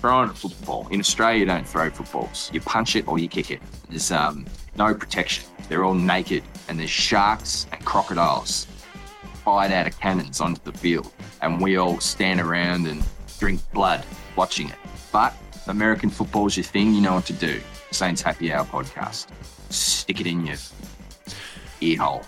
throwing 0.00 0.28
a 0.28 0.34
football. 0.34 0.86
In 0.90 1.00
Australia, 1.00 1.40
you 1.40 1.46
don't 1.46 1.66
throw 1.66 1.88
footballs. 1.88 2.50
You 2.52 2.60
punch 2.60 2.94
it 2.94 3.08
or 3.08 3.18
you 3.18 3.28
kick 3.28 3.50
it. 3.50 3.62
There's 3.88 4.12
um, 4.12 4.44
no 4.76 4.94
protection. 4.94 5.44
They're 5.70 5.84
all 5.84 5.94
naked, 5.94 6.42
and 6.68 6.78
there's 6.78 6.90
sharks 6.90 7.66
and 7.72 7.82
crocodiles 7.86 8.66
fired 9.44 9.72
out 9.72 9.86
of 9.86 9.98
cannons 9.98 10.42
onto 10.42 10.60
the 10.70 10.76
field, 10.76 11.10
and 11.40 11.60
we 11.60 11.76
all 11.76 12.00
stand 12.00 12.40
around 12.40 12.86
and 12.86 13.02
drink 13.38 13.60
blood 13.72 14.04
watching 14.36 14.68
it. 14.68 14.76
But 15.10 15.34
American 15.66 16.10
football's 16.10 16.56
your 16.56 16.64
thing, 16.64 16.94
you 16.94 17.00
know 17.00 17.14
what 17.14 17.26
to 17.26 17.32
do. 17.32 17.60
Saints 17.90 18.20
Happy 18.20 18.52
Hour 18.52 18.64
podcast. 18.64 19.28
Stick 19.70 20.20
it 20.20 20.26
in 20.26 20.46
your 20.46 20.56
ear 21.80 21.98
hole. 21.98 22.24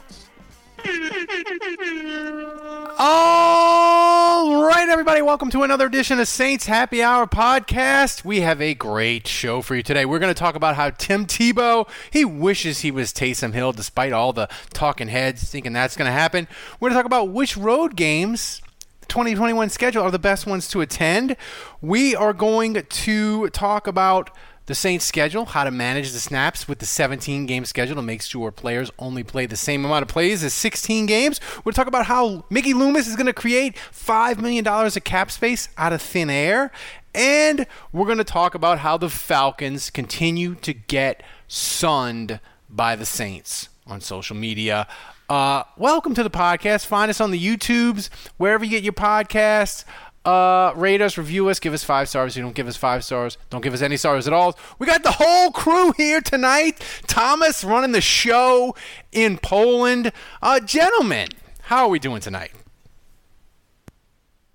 All 2.99 4.65
right, 4.65 4.89
everybody, 4.89 5.21
welcome 5.21 5.51
to 5.51 5.65
another 5.65 5.87
edition 5.87 6.19
of 6.19 6.29
Saints 6.29 6.67
Happy 6.67 7.03
Hour 7.03 7.27
podcast. 7.27 8.25
We 8.25 8.41
have 8.41 8.63
a 8.63 8.73
great 8.73 9.27
show 9.27 9.61
for 9.61 9.75
you 9.75 9.83
today. 9.83 10.07
We're 10.07 10.19
going 10.19 10.33
to 10.33 10.39
talk 10.39 10.55
about 10.55 10.77
how 10.77 10.91
Tim 10.91 11.27
Tebow 11.27 11.89
he 12.11 12.25
wishes 12.25 12.81
he 12.81 12.91
was 12.91 13.13
Taysom 13.13 13.53
Hill, 13.53 13.73
despite 13.73 14.13
all 14.13 14.33
the 14.33 14.49
talking 14.73 15.09
heads 15.09 15.51
thinking 15.51 15.75
that's 15.75 15.97
going 15.97 16.07
to 16.07 16.13
happen. 16.13 16.49
We're 16.81 16.89
going 16.89 16.97
to 16.97 17.03
talk 17.03 17.07
about 17.07 17.29
which 17.31 17.57
road 17.57 17.97
games 17.97 18.63
2021 19.09 19.71
schedule 19.71 20.03
are 20.03 20.11
the 20.11 20.19
best 20.19 20.47
ones 20.47 20.69
to 20.69 20.81
attend. 20.81 21.37
We 21.81 22.15
are 22.15 22.33
going 22.33 22.75
to 22.75 23.49
talk 23.51 23.87
about 23.87 24.31
the 24.67 24.75
Saints 24.75 25.05
schedule, 25.05 25.45
how 25.45 25.63
to 25.63 25.71
manage 25.71 26.11
the 26.11 26.19
snaps 26.19 26.67
with 26.67 26.81
the 26.81 26.87
17 26.87 27.47
game 27.47 27.65
schedule 27.65 27.95
to 27.97 28.03
make 28.03 28.21
sure 28.21 28.51
players 28.51 28.91
only 28.99 29.23
play 29.23 29.47
the 29.47 29.57
same 29.57 29.85
amount 29.85 30.03
of 30.03 30.09
plays 30.09 30.43
as 30.43 30.53
16 30.55 31.07
games. 31.07 31.41
We're 31.65 31.73
talk 31.73 31.87
about 31.87 32.07
how 32.07 32.45
Mickey 32.51 32.75
Loomis 32.75 33.07
is 33.07 33.15
going 33.15 33.27
to 33.27 33.33
create 33.33 33.77
$5 33.77 34.39
million 34.41 34.67
of 34.67 35.05
cap 35.05 35.31
space 35.31 35.69
out 35.79 35.93
of 35.93 36.03
thin 36.03 36.31
air. 36.31 36.73
And 37.15 37.67
we're 37.93 38.07
going 38.07 38.19
to 38.19 38.25
talk 38.25 38.55
about 38.55 38.81
how 38.81 38.97
the 38.97 39.09
Falcons 39.09 39.89
continue 39.89 40.57
to 40.57 40.73
get 40.75 41.23
sunned 41.47 42.41
by 42.69 42.97
the 42.97 43.07
Saints 43.07 43.69
on 43.87 44.01
social 44.01 44.37
media. 44.37 44.89
Uh, 45.29 45.65
welcome 45.77 46.15
to 46.15 46.23
the 46.23 46.31
podcast. 46.31 46.87
Find 46.87 47.11
us 47.11 47.21
on 47.21 47.31
the 47.33 47.45
YouTubes, 47.45 48.09
wherever 48.37 48.65
you 48.65 48.71
get 48.71 48.85
your 48.85 48.93
podcasts. 48.93 49.85
Uh, 50.25 50.73
rate 50.77 51.01
us, 51.01 51.17
review 51.19 51.49
us, 51.49 51.61
give 51.61 51.73
us 51.73 51.85
five 51.85 52.09
stars. 52.09 52.33
If 52.33 52.39
you 52.39 52.43
don't 52.43 52.55
give 52.55 52.67
us 52.69 52.77
five 52.77 53.05
stars, 53.05 53.39
don't 53.51 53.61
give 53.61 53.75
us 53.75 53.83
any 53.83 53.97
stars 53.97 54.27
at 54.27 54.33
all. 54.33 54.59
We 54.79 54.87
got 54.87 55.03
the 55.03 55.13
whole 55.13 55.51
crew 55.53 55.93
here 55.97 56.21
tonight. 56.21 56.81
Thomas 57.07 57.63
running 57.65 57.93
the 57.93 58.01
show 58.01 58.75
in 59.13 59.39
Poland. 59.39 60.13
Uh, 60.43 60.61
gentlemen, 60.61 61.29
how 61.63 61.85
are 61.85 61.89
we 61.89 61.99
doing 61.99 62.21
tonight? 62.21 62.53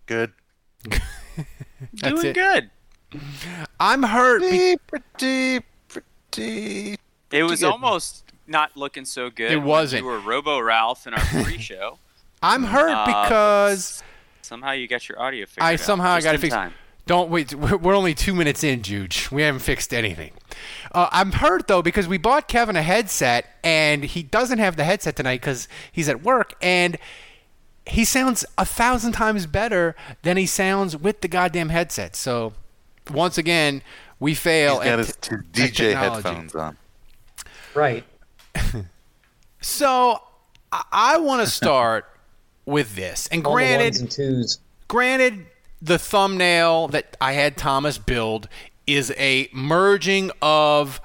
Good. 0.06 0.34
That's 0.90 2.22
Doing 2.22 2.26
it. 2.28 2.34
good. 2.34 2.70
I'm 3.80 4.04
hurt. 4.04 4.42
be- 4.42 4.78
Pretty, 4.88 5.06
pretty, 5.18 5.66
pretty. 6.32 6.98
It 7.32 7.44
was 7.44 7.62
good. 7.62 7.72
almost 7.72 8.26
not 8.52 8.78
looking 8.78 9.06
so 9.06 9.30
good. 9.30 9.52
It 9.52 9.58
wasn't. 9.62 10.04
You 10.04 10.10
were 10.10 10.20
Robo 10.20 10.60
Ralph 10.60 11.08
in 11.08 11.14
our 11.14 11.26
pre-show. 11.44 11.98
I'm 12.44 12.64
hurt 12.64 12.92
Uh, 12.92 13.24
because 13.24 14.04
Somehow 14.42 14.72
you 14.72 14.88
got 14.88 15.08
your 15.08 15.20
audio 15.20 15.46
fixed. 15.46 15.62
I 15.62 15.74
out. 15.74 15.80
somehow 15.80 16.16
just 16.18 16.26
got 16.26 16.32
to 16.32 16.36
in 16.36 16.42
fix. 16.42 16.54
time. 16.54 16.74
Don't 17.08 17.30
wait. 17.32 17.54
We're 17.54 17.78
we're 17.78 17.96
only 17.96 18.14
two 18.14 18.36
minutes 18.36 18.64
in, 18.64 18.84
Juge. 18.84 19.32
We 19.32 19.42
haven't 19.42 19.62
fixed 19.62 19.94
anything. 19.94 20.32
Uh, 20.92 21.08
I'm 21.12 21.32
hurt 21.32 21.68
though 21.68 21.82
because 21.82 22.08
we 22.08 22.18
bought 22.18 22.48
Kevin 22.48 22.76
a 22.76 22.82
headset 22.84 23.48
and 23.64 24.04
he 24.04 24.22
doesn't 24.24 24.60
have 24.60 24.76
the 24.76 24.84
headset 24.84 25.16
tonight 25.16 25.42
because 25.42 25.68
he's 25.92 26.08
at 26.10 26.22
work 26.22 26.54
and 26.62 26.98
he 27.88 28.06
sounds 28.06 28.46
a 28.58 28.66
thousand 28.66 29.14
times 29.14 29.46
better 29.48 29.96
than 30.22 30.38
he 30.38 30.46
sounds 30.46 30.96
with 30.96 31.22
the 31.22 31.28
goddamn 31.28 31.70
headset. 31.70 32.16
So 32.16 32.54
once 33.10 33.38
again, 33.38 33.82
we 34.20 34.36
fail. 34.36 34.80
He's 34.82 34.86
got 34.90 34.94
at 34.94 35.00
his 35.00 35.16
t- 35.16 35.30
two 35.30 35.36
at 35.38 35.52
DJ 35.52 35.74
technology. 35.76 36.14
headphones 36.28 36.56
on. 36.56 36.78
Right. 37.74 38.04
So 39.62 40.20
I, 40.72 40.84
I 40.92 41.18
want 41.20 41.46
to 41.46 41.52
start 41.52 42.06
with 42.66 42.96
this. 42.96 43.28
And 43.32 43.46
All 43.46 43.52
the 43.52 43.56
granted, 43.58 44.02
ones 44.02 44.18
and 44.18 44.58
granted, 44.88 45.46
the 45.82 46.00
thumbnail 46.00 46.88
that 46.90 47.16
I 47.22 47.34
had 47.34 47.58
Thomas 47.58 47.98
build 47.98 48.50
is 48.88 49.14
a 49.18 49.50
merging 49.54 50.32
of 50.42 51.00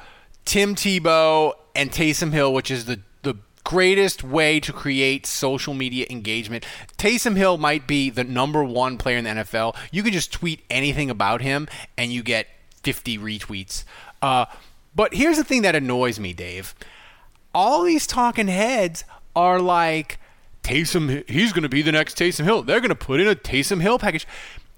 Tim 0.44 0.74
Tebow 0.74 1.52
and 1.74 1.90
Taysom 1.92 2.32
Hill, 2.32 2.52
which 2.52 2.70
is 2.70 2.86
the 2.86 3.00
the 3.22 3.34
greatest 3.64 4.24
way 4.24 4.60
to 4.60 4.72
create 4.72 5.26
social 5.26 5.74
media 5.74 6.06
engagement. 6.08 6.64
Taysom 6.96 7.36
Hill 7.36 7.58
might 7.58 7.86
be 7.86 8.08
the 8.10 8.24
number 8.24 8.64
one 8.64 8.96
player 8.96 9.18
in 9.18 9.24
the 9.24 9.30
NFL. 9.30 9.76
You 9.90 10.02
can 10.02 10.12
just 10.12 10.32
tweet 10.32 10.62
anything 10.70 11.10
about 11.10 11.42
him 11.42 11.68
and 11.98 12.12
you 12.12 12.22
get 12.22 12.46
50 12.84 13.18
retweets. 13.18 13.84
Uh, 14.22 14.46
but 14.94 15.12
here's 15.12 15.36
the 15.36 15.44
thing 15.44 15.62
that 15.62 15.74
annoys 15.74 16.18
me, 16.18 16.32
Dave. 16.32 16.74
All 17.56 17.84
these 17.84 18.06
talking 18.06 18.48
heads 18.48 19.04
are 19.34 19.58
like, 19.60 20.18
Taysom, 20.62 21.26
he's 21.26 21.54
going 21.54 21.62
to 21.62 21.70
be 21.70 21.80
the 21.80 21.90
next 21.90 22.18
Taysom 22.18 22.44
Hill. 22.44 22.62
They're 22.62 22.80
going 22.80 22.90
to 22.90 22.94
put 22.94 23.18
in 23.18 23.26
a 23.26 23.34
Taysom 23.34 23.80
Hill 23.80 23.98
package. 23.98 24.26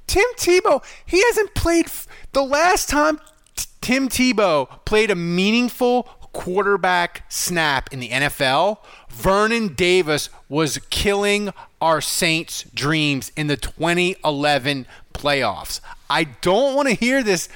Tim 0.06 0.25
Tebow, 0.37 0.84
he 1.05 1.21
hasn't 1.27 1.55
played. 1.55 1.87
F- 1.87 2.06
the 2.33 2.44
last 2.44 2.89
time 2.89 3.19
T- 3.57 3.66
Tim 3.80 4.09
Tebow 4.09 4.84
played 4.84 5.10
a 5.10 5.16
meaningful 5.16 6.04
quarterback 6.33 7.25
snap 7.28 7.92
in 7.92 7.98
the 7.98 8.10
NFL, 8.10 8.78
Vernon 9.10 9.75
Davis 9.75 10.30
was 10.48 10.78
killing 10.89 11.53
our 11.80 12.01
Saints' 12.01 12.63
dreams 12.75 13.33
in 13.36 13.48
the 13.48 13.57
2011 13.57 14.86
playoffs. 15.15 15.80
I 16.09 16.25
don't 16.25 16.77
want 16.77 16.89
to 16.89 16.95
hear 16.95 17.25
this 17.25 17.48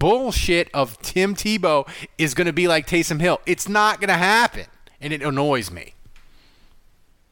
bullshit 0.00 0.68
of 0.74 1.00
Tim 1.02 1.36
Tebow 1.36 1.88
is 2.18 2.34
going 2.34 2.48
to 2.48 2.52
be 2.52 2.66
like 2.66 2.88
Taysom 2.88 3.20
Hill. 3.20 3.40
It's 3.46 3.68
not 3.68 4.00
going 4.00 4.08
to 4.08 4.14
happen, 4.16 4.66
and 5.00 5.12
it 5.12 5.22
annoys 5.22 5.70
me. 5.70 5.94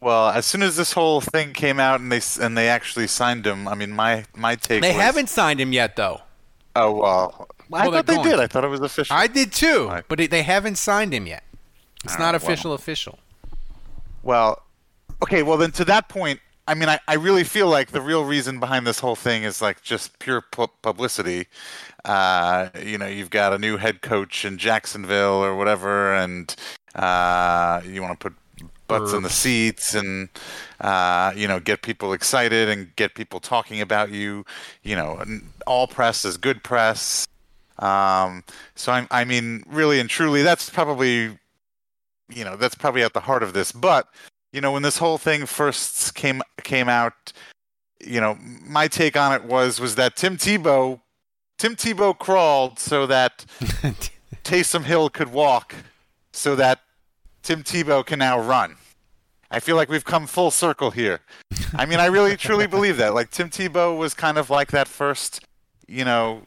Well, 0.01 0.29
as 0.29 0.47
soon 0.47 0.63
as 0.63 0.77
this 0.77 0.93
whole 0.93 1.21
thing 1.21 1.53
came 1.53 1.81
out 1.81 1.99
and 2.01 2.13
they 2.13 2.21
and 2.41 2.57
they 2.57 2.69
actually 2.69 3.09
signed 3.09 3.45
him, 3.45 3.67
I 3.67 3.75
mean, 3.75 3.91
my 3.91 4.25
my 4.37 4.55
take. 4.55 4.81
They 4.83 4.93
was, 4.93 5.01
haven't 5.01 5.29
signed 5.29 5.61
him 5.61 5.73
yet, 5.73 5.97
though. 5.97 6.21
Oh 6.77 6.93
well, 6.93 7.49
I 7.51 7.67
Well, 7.69 7.91
they're 7.91 8.03
thought 8.03 8.07
they 8.07 8.15
going 8.15 8.29
did. 8.29 8.39
I 8.41 8.47
thought 8.47 8.63
it 8.63 8.69
was 8.69 8.81
official. 8.81 9.17
I 9.17 9.27
did 9.27 9.51
too, 9.53 9.89
Right. 9.89 10.05
but 10.07 10.21
it, 10.21 10.31
they 10.31 10.43
haven't 10.43 10.77
signed 10.79 11.13
him 11.13 11.27
yet. 11.27 11.43
It's 12.05 12.15
Oh, 12.15 12.19
not 12.21 12.27
well. 12.27 12.37
official. 12.37 12.73
Official. 12.75 13.19
Well, 14.23 14.63
okay. 15.25 15.43
Well, 15.43 15.57
then 15.57 15.73
to 15.73 15.85
that 15.87 16.09
point, 16.09 16.39
I 16.69 16.75
mean, 16.75 16.91
I, 16.91 17.01
I 17.09 17.15
really 17.15 17.45
feel 17.45 17.67
like 17.69 17.93
the 17.93 18.03
real 18.03 18.27
reason 18.27 18.61
behind 18.61 18.87
this 18.87 19.01
whole 19.01 19.17
thing 19.17 19.43
is 19.43 19.63
like 19.63 19.83
just 19.83 20.19
pure 20.19 20.43
pu- 20.43 20.69
publicity. 20.83 21.47
Uh, 22.05 22.69
you 22.85 22.99
know, 22.99 23.07
you've 23.07 23.31
got 23.31 23.55
a 23.55 23.59
new 23.59 23.79
head 23.79 24.03
coach 24.03 24.45
in 24.45 24.59
Jacksonville 24.59 25.43
or 25.43 25.57
whatever, 25.57 26.15
and 26.15 26.55
uh, 26.95 27.81
you 27.87 28.03
want 28.03 28.21
to 28.21 28.31
put 28.31 28.39
butts 28.87 29.15
in 29.15 29.23
the 29.23 29.31
seats 29.31 29.95
and 29.95 30.29
uh, 30.81 31.33
you 31.37 31.47
know 31.49 31.61
get 31.61 31.83
people 31.83 32.13
excited 32.13 32.69
and 32.69 32.95
get 32.97 33.15
people 33.15 33.41
talking 33.41 33.81
about 33.81 34.11
you. 34.11 34.45
You 34.83 34.97
know, 34.97 35.25
all 35.67 35.87
press 35.87 36.27
is 36.27 36.37
good 36.37 36.63
press. 36.63 37.27
Um, 37.79 38.45
so 38.75 38.93
I, 38.93 39.07
I 39.11 39.25
mean, 39.25 39.65
really 39.67 40.01
and 40.01 40.11
truly, 40.11 40.43
that's 40.43 40.69
probably 40.69 41.39
you 42.29 42.45
know 42.45 42.57
that's 42.57 42.75
probably 42.75 43.03
at 43.05 43.15
the 43.15 43.21
heart 43.21 43.43
of 43.43 43.55
this. 43.55 43.73
But 43.73 44.07
you 44.53 44.61
know, 44.61 44.73
when 44.73 44.83
this 44.83 44.99
whole 44.99 45.19
thing 45.19 45.47
first 45.47 46.15
came 46.15 46.43
came 46.63 46.89
out, 46.89 47.33
you 48.05 48.21
know, 48.21 48.39
my 48.41 48.89
take 48.89 49.17
on 49.17 49.33
it 49.33 49.45
was 49.45 49.81
was 49.81 49.95
that 49.97 50.17
Tim 50.17 50.37
Tebow 50.37 51.01
Tim 51.59 51.75
Tebow 51.75 52.17
crawled 52.17 52.79
so 52.79 53.07
that 53.07 53.45
Taysom 54.45 54.85
Hill 54.85 55.11
could 55.11 55.33
walk, 55.33 55.75
so 56.33 56.55
that 56.57 56.81
Tim 57.43 57.63
Tebow 57.63 58.07
can 58.07 58.21
now 58.21 58.39
run. 58.39 58.77
I 59.51 59.61
feel 59.61 59.77
like 59.77 59.89
we've 59.89 60.05
come 60.05 60.27
full 60.27 60.51
circle 60.51 60.91
here. 60.91 61.21
I 61.75 61.87
mean, 61.87 62.01
I 62.01 62.07
really 62.07 62.37
truly 62.37 62.67
believe 62.67 62.99
that. 62.99 63.15
Like 63.15 63.31
Tim 63.31 63.51
Tebow 63.51 63.97
was 63.99 64.15
kind 64.15 64.39
of 64.39 64.51
like 64.51 64.71
that 64.71 64.87
first, 64.87 65.41
you 65.87 66.05
know, 66.05 66.43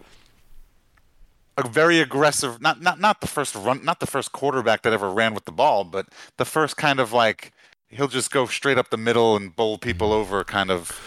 a 1.58 1.68
very 1.68 2.00
aggressive 2.00 2.62
not 2.62 2.82
not 2.82 3.00
not 3.00 3.20
the 3.20 3.28
first 3.28 3.54
run 3.56 3.84
not 3.84 4.00
the 4.00 4.08
first 4.08 4.32
quarterback 4.32 4.84
that 4.84 4.94
ever 4.94 5.10
ran 5.12 5.34
with 5.34 5.46
the 5.46 5.52
ball, 5.52 5.84
but 5.84 6.08
the 6.38 6.46
first 6.46 6.78
kind 6.78 7.00
of 7.00 7.12
like 7.12 7.52
he'll 7.92 8.08
just 8.08 8.32
go 8.32 8.46
straight 8.46 8.78
up 8.78 8.90
the 8.90 8.98
middle 8.98 9.36
and 9.36 9.56
bowl 9.56 9.78
people 9.78 10.10
mm-hmm. 10.10 10.22
over 10.22 10.44
kind 10.44 10.72
of 10.72 11.00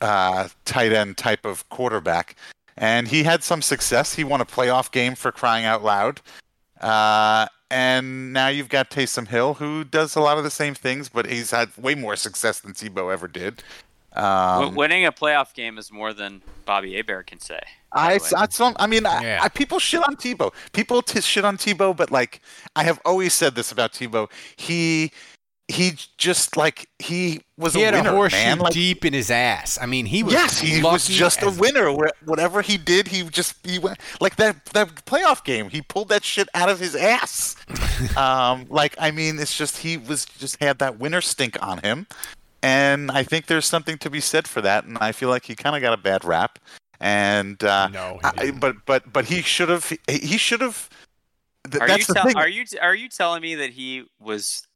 uh, 0.00 0.48
tight 0.64 0.92
end 0.92 1.16
type 1.16 1.44
of 1.44 1.68
quarterback. 1.70 2.36
And 2.76 3.08
he 3.08 3.22
had 3.22 3.44
some 3.44 3.62
success. 3.62 4.14
He 4.14 4.24
won 4.24 4.40
a 4.40 4.46
playoff 4.46 4.90
game 4.90 5.14
for 5.14 5.30
crying 5.30 5.64
out 5.64 5.84
loud. 5.84 6.20
Uh, 6.80 7.46
and 7.70 8.32
now 8.32 8.48
you've 8.48 8.68
got 8.68 8.90
Taysom 8.90 9.28
Hill, 9.28 9.54
who 9.54 9.84
does 9.84 10.16
a 10.16 10.20
lot 10.20 10.38
of 10.38 10.44
the 10.44 10.50
same 10.50 10.74
things, 10.74 11.08
but 11.08 11.26
he's 11.26 11.52
had 11.52 11.76
way 11.78 11.94
more 11.94 12.16
success 12.16 12.60
than 12.60 12.72
Tebow 12.72 13.12
ever 13.12 13.28
did. 13.28 13.62
Um, 14.14 14.76
winning 14.76 15.06
a 15.06 15.12
playoff 15.12 15.54
game 15.54 15.76
is 15.76 15.90
more 15.90 16.12
than 16.12 16.40
Bobby 16.66 16.94
Hebert 16.94 17.26
can 17.26 17.40
say. 17.40 17.58
I, 17.92 18.20
I, 18.36 18.46
some, 18.48 18.76
I 18.78 18.86
mean, 18.86 19.02
yeah. 19.02 19.38
I, 19.40 19.46
I, 19.46 19.48
people 19.48 19.78
shit 19.78 20.06
on 20.06 20.16
Tebow. 20.16 20.52
People 20.72 21.02
t- 21.02 21.20
shit 21.20 21.44
on 21.44 21.56
Tebow, 21.56 21.96
but 21.96 22.10
like 22.10 22.40
I 22.76 22.84
have 22.84 23.00
always 23.04 23.34
said 23.34 23.54
this 23.54 23.72
about 23.72 23.92
Tebow. 23.92 24.30
He 24.56 25.10
he 25.68 25.92
just 26.18 26.56
like 26.56 26.88
he 26.98 27.40
was 27.56 27.72
he 27.72 27.82
a 27.82 27.86
had 27.86 27.94
winner, 27.94 28.10
a 28.10 28.12
horseshoe 28.12 28.36
man. 28.36 28.58
Like, 28.58 28.72
deep 28.72 29.04
in 29.04 29.14
his 29.14 29.30
ass. 29.30 29.78
I 29.80 29.86
mean, 29.86 30.04
he 30.04 30.22
was 30.22 30.34
yes, 30.34 30.60
he 30.60 30.82
was 30.82 31.08
just 31.08 31.42
a 31.42 31.50
winner. 31.50 31.90
Whatever 32.24 32.60
he 32.60 32.76
did, 32.76 33.08
he 33.08 33.22
just 33.24 33.56
he 33.66 33.78
went 33.78 33.98
like 34.20 34.36
that 34.36 34.66
that 34.66 35.06
playoff 35.06 35.42
game. 35.42 35.70
He 35.70 35.80
pulled 35.80 36.10
that 36.10 36.22
shit 36.22 36.48
out 36.54 36.68
of 36.68 36.80
his 36.80 36.94
ass. 36.94 37.56
um, 38.16 38.66
like 38.68 38.94
I 38.98 39.10
mean, 39.10 39.38
it's 39.38 39.56
just 39.56 39.78
he 39.78 39.96
was 39.96 40.26
just 40.26 40.62
had 40.62 40.78
that 40.80 40.98
winner 40.98 41.22
stink 41.22 41.56
on 41.62 41.78
him, 41.78 42.06
and 42.62 43.10
I 43.10 43.22
think 43.22 43.46
there's 43.46 43.66
something 43.66 43.96
to 43.98 44.10
be 44.10 44.20
said 44.20 44.46
for 44.46 44.60
that. 44.60 44.84
And 44.84 44.98
I 44.98 45.12
feel 45.12 45.30
like 45.30 45.46
he 45.46 45.54
kind 45.54 45.74
of 45.74 45.80
got 45.80 45.94
a 45.94 46.02
bad 46.02 46.24
rap. 46.24 46.58
And 47.00 47.62
uh, 47.64 47.88
no, 47.88 48.20
I, 48.22 48.50
but 48.50 48.76
but 48.84 49.10
but 49.10 49.24
he 49.24 49.40
should 49.40 49.70
have 49.70 49.90
he 50.08 50.36
should 50.36 50.60
have. 50.60 50.90
Th- 51.70 51.80
are 51.80 51.88
you 51.98 52.04
te- 52.04 52.34
are 52.34 52.48
you 52.48 52.64
are 52.82 52.94
you 52.94 53.08
telling 53.08 53.40
me 53.40 53.54
that 53.54 53.70
he 53.70 54.04
was 54.20 54.66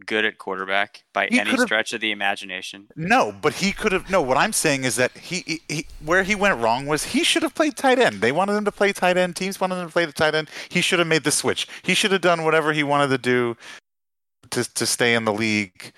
good 0.00 0.24
at 0.24 0.38
quarterback 0.38 1.04
by 1.12 1.28
he 1.30 1.38
any 1.38 1.56
stretch 1.56 1.92
of 1.92 2.00
the 2.00 2.10
imagination. 2.10 2.88
No, 2.96 3.32
but 3.32 3.54
he 3.54 3.72
could 3.72 3.92
have. 3.92 4.10
No, 4.10 4.20
what 4.20 4.36
I'm 4.36 4.52
saying 4.52 4.84
is 4.84 4.96
that 4.96 5.16
he, 5.16 5.42
he, 5.46 5.62
he, 5.68 5.86
where 6.04 6.22
he 6.22 6.34
went 6.34 6.58
wrong 6.58 6.86
was 6.86 7.04
he 7.04 7.24
should 7.24 7.42
have 7.42 7.54
played 7.54 7.76
tight 7.76 7.98
end. 7.98 8.20
They 8.20 8.32
wanted 8.32 8.54
him 8.54 8.64
to 8.64 8.72
play 8.72 8.92
tight 8.92 9.16
end. 9.16 9.36
Teams 9.36 9.60
wanted 9.60 9.76
him 9.76 9.86
to 9.86 9.92
play 9.92 10.04
the 10.04 10.12
tight 10.12 10.34
end. 10.34 10.48
He 10.68 10.80
should 10.80 10.98
have 10.98 11.08
made 11.08 11.24
the 11.24 11.30
switch. 11.30 11.66
He 11.82 11.94
should 11.94 12.12
have 12.12 12.20
done 12.20 12.44
whatever 12.44 12.72
he 12.72 12.82
wanted 12.82 13.08
to 13.08 13.18
do 13.18 13.56
to 14.50 14.64
to 14.74 14.86
stay 14.86 15.14
in 15.14 15.24
the 15.24 15.32
league. 15.32 15.92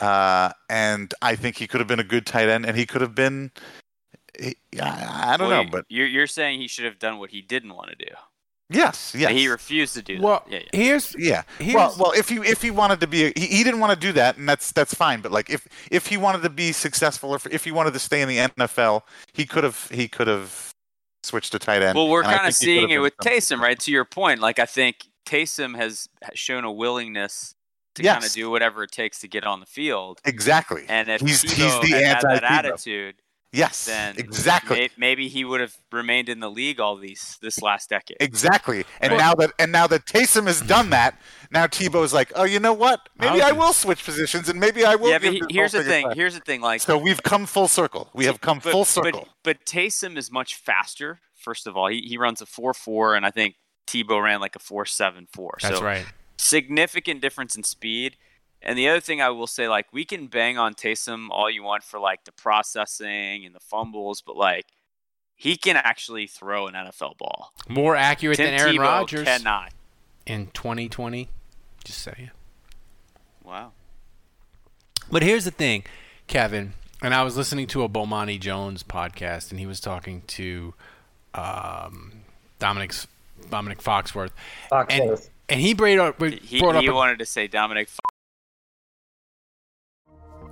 Uh, 0.00 0.50
and 0.68 1.14
I 1.22 1.36
think 1.36 1.56
he 1.56 1.66
could 1.66 1.80
have 1.80 1.88
been 1.88 2.00
a 2.00 2.04
good 2.04 2.26
tight 2.26 2.48
end, 2.48 2.66
and 2.66 2.76
he 2.76 2.86
could 2.86 3.00
have 3.00 3.14
been. 3.14 3.52
I, 4.40 4.54
I, 4.82 5.36
don't 5.36 5.48
well, 5.48 5.62
know, 5.62 5.70
but 5.70 5.84
you're 5.88 6.08
you're 6.08 6.26
saying 6.26 6.60
he 6.60 6.66
should 6.66 6.84
have 6.84 6.98
done 6.98 7.18
what 7.18 7.30
he 7.30 7.40
didn't 7.40 7.74
want 7.74 7.90
to 7.90 7.96
do. 7.96 8.10
Yes, 8.74 9.14
yes. 9.16 9.30
he 9.32 9.48
refused 9.48 9.94
to 9.94 10.02
do 10.02 10.20
well, 10.20 10.42
that. 10.46 10.52
Yeah, 10.52 10.68
yeah. 10.72 10.84
Here's 10.84 11.16
yeah. 11.18 11.42
Here's, 11.58 11.74
well, 11.74 11.94
well, 11.98 12.12
if 12.12 12.28
he 12.28 12.36
if 12.36 12.60
he 12.62 12.70
wanted 12.70 13.00
to 13.00 13.06
be, 13.06 13.26
a, 13.26 13.32
he, 13.36 13.46
he 13.46 13.64
didn't 13.64 13.80
want 13.80 13.92
to 13.92 13.98
do 13.98 14.12
that, 14.12 14.36
and 14.36 14.48
that's 14.48 14.72
that's 14.72 14.94
fine. 14.94 15.20
But 15.20 15.32
like, 15.32 15.50
if 15.50 15.66
if 15.90 16.06
he 16.06 16.16
wanted 16.16 16.42
to 16.42 16.50
be 16.50 16.72
successful, 16.72 17.30
or 17.30 17.36
if, 17.36 17.46
if 17.46 17.64
he 17.64 17.72
wanted 17.72 17.92
to 17.92 17.98
stay 17.98 18.20
in 18.22 18.28
the 18.28 18.38
NFL, 18.38 19.02
he 19.32 19.46
could 19.46 19.64
have 19.64 19.88
he 19.90 20.08
could 20.08 20.26
have 20.26 20.74
switched 21.22 21.52
to 21.52 21.58
tight 21.58 21.82
end. 21.82 21.96
Well, 21.96 22.08
we're 22.08 22.22
kind 22.22 22.46
of 22.46 22.54
seeing 22.54 22.90
it 22.90 22.98
with 22.98 23.16
Taysom, 23.18 23.60
right? 23.60 23.78
To 23.80 23.90
your 23.90 24.04
point, 24.04 24.40
like 24.40 24.58
I 24.58 24.66
think 24.66 25.06
Taysom 25.26 25.76
has 25.76 26.08
shown 26.34 26.64
a 26.64 26.72
willingness 26.72 27.54
to 27.94 28.02
yes. 28.02 28.14
kind 28.14 28.24
of 28.24 28.32
do 28.32 28.50
whatever 28.50 28.82
it 28.82 28.90
takes 28.90 29.20
to 29.20 29.28
get 29.28 29.44
on 29.44 29.60
the 29.60 29.66
field. 29.66 30.20
Exactly. 30.24 30.84
And 30.88 31.08
if 31.08 31.20
he's, 31.20 31.42
he's 31.42 31.56
the 31.56 32.02
had 32.04 32.20
that 32.22 32.44
attitude, 32.44 33.16
Yes, 33.54 33.84
then 33.84 34.16
exactly. 34.18 34.76
May, 34.76 34.88
maybe 34.96 35.28
he 35.28 35.44
would 35.44 35.60
have 35.60 35.76
remained 35.92 36.28
in 36.28 36.40
the 36.40 36.50
league 36.50 36.80
all 36.80 36.96
these 36.96 37.38
this 37.40 37.62
last 37.62 37.88
decade. 37.88 38.16
Exactly. 38.18 38.84
And 39.00 39.12
right. 39.12 39.18
now 39.18 39.34
that 39.36 39.52
and 39.60 39.70
now 39.70 39.86
that 39.86 40.06
Taysom 40.06 40.48
has 40.48 40.60
done 40.60 40.90
that, 40.90 41.20
now 41.52 41.66
Tebow's 41.66 42.12
like, 42.12 42.32
oh, 42.34 42.42
you 42.42 42.58
know 42.58 42.72
what? 42.72 43.08
Maybe 43.16 43.40
I 43.42 43.52
will 43.52 43.72
switch 43.72 44.04
positions, 44.04 44.48
and 44.48 44.58
maybe 44.58 44.84
I 44.84 44.96
will. 44.96 45.10
Yeah, 45.10 45.18
but 45.18 45.32
he, 45.32 45.42
here's 45.50 45.72
the 45.72 45.84
thing. 45.84 46.10
Here's 46.16 46.34
the 46.34 46.40
thing. 46.40 46.60
Like, 46.60 46.80
so 46.80 46.98
we've 46.98 47.22
come 47.22 47.46
full 47.46 47.68
circle. 47.68 48.10
We 48.12 48.24
have 48.24 48.40
come 48.40 48.58
but, 48.58 48.72
full 48.72 48.84
circle. 48.84 49.28
But, 49.44 49.58
but 49.58 49.64
Taysom 49.64 50.16
is 50.16 50.32
much 50.32 50.56
faster. 50.56 51.20
First 51.36 51.68
of 51.68 51.76
all, 51.76 51.86
he 51.86 52.00
he 52.00 52.18
runs 52.18 52.40
a 52.40 52.46
four 52.46 52.74
four, 52.74 53.14
and 53.14 53.24
I 53.24 53.30
think 53.30 53.54
Tebow 53.86 54.20
ran 54.20 54.40
like 54.40 54.56
a 54.56 54.60
four 54.60 54.84
seven 54.84 55.28
four. 55.32 55.58
That's 55.62 55.78
so 55.78 55.84
right. 55.84 56.04
Significant 56.36 57.20
difference 57.22 57.54
in 57.54 57.62
speed. 57.62 58.16
And 58.64 58.78
the 58.78 58.88
other 58.88 59.00
thing 59.00 59.20
I 59.20 59.28
will 59.28 59.46
say, 59.46 59.68
like, 59.68 59.86
we 59.92 60.06
can 60.06 60.26
bang 60.26 60.56
on 60.56 60.74
Taysom 60.74 61.28
all 61.30 61.50
you 61.50 61.62
want 61.62 61.84
for 61.84 62.00
like 62.00 62.24
the 62.24 62.32
processing 62.32 63.44
and 63.44 63.54
the 63.54 63.60
fumbles, 63.60 64.22
but 64.22 64.36
like 64.36 64.64
he 65.36 65.56
can 65.56 65.76
actually 65.76 66.26
throw 66.26 66.66
an 66.66 66.74
NFL 66.74 67.18
ball. 67.18 67.52
More 67.68 67.94
accurate 67.94 68.38
Tim 68.38 68.46
than 68.46 68.60
Aaron 68.60 68.78
Rodgers. 68.78 69.26
Cannot. 69.26 69.72
In 70.26 70.46
2020, 70.54 71.28
just 71.84 71.98
saying. 71.98 72.30
Wow. 73.44 73.72
But 75.12 75.22
here's 75.22 75.44
the 75.44 75.50
thing, 75.50 75.84
Kevin, 76.26 76.72
and 77.02 77.12
I 77.12 77.22
was 77.22 77.36
listening 77.36 77.66
to 77.68 77.82
a 77.82 77.88
Bomani 77.90 78.40
Jones 78.40 78.82
podcast, 78.82 79.50
and 79.50 79.60
he 79.60 79.66
was 79.66 79.80
talking 79.80 80.22
to 80.28 80.72
um, 81.34 82.22
Dominic's 82.58 83.06
Dominic 83.50 83.82
Foxworth. 83.82 84.30
Foxworth. 84.72 84.86
And, 84.88 85.30
and 85.50 85.60
he 85.60 85.74
brought 85.74 85.98
up, 85.98 86.18
brought 86.18 86.32
he, 86.32 86.62
up 86.62 86.80
he 86.80 86.86
a, 86.86 86.94
wanted 86.94 87.18
to 87.18 87.26
say 87.26 87.46
Dominic 87.46 87.90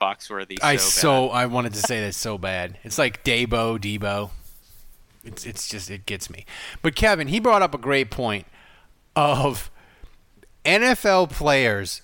Foxworthy. 0.00 0.58
I 0.62 0.76
so 0.76 1.28
I 1.28 1.46
wanted 1.46 1.74
to 1.74 1.80
say 1.80 2.00
that 2.00 2.14
so 2.14 2.38
bad. 2.38 2.78
It's 2.82 2.98
like 2.98 3.22
Debo, 3.24 3.78
Debo. 3.78 4.30
It's 5.24 5.44
it's 5.44 5.68
just 5.68 5.90
it 5.90 6.06
gets 6.06 6.30
me. 6.30 6.46
But 6.82 6.94
Kevin, 6.94 7.28
he 7.28 7.40
brought 7.40 7.62
up 7.62 7.74
a 7.74 7.78
great 7.78 8.10
point 8.10 8.46
of 9.14 9.70
NFL 10.64 11.30
players 11.30 12.02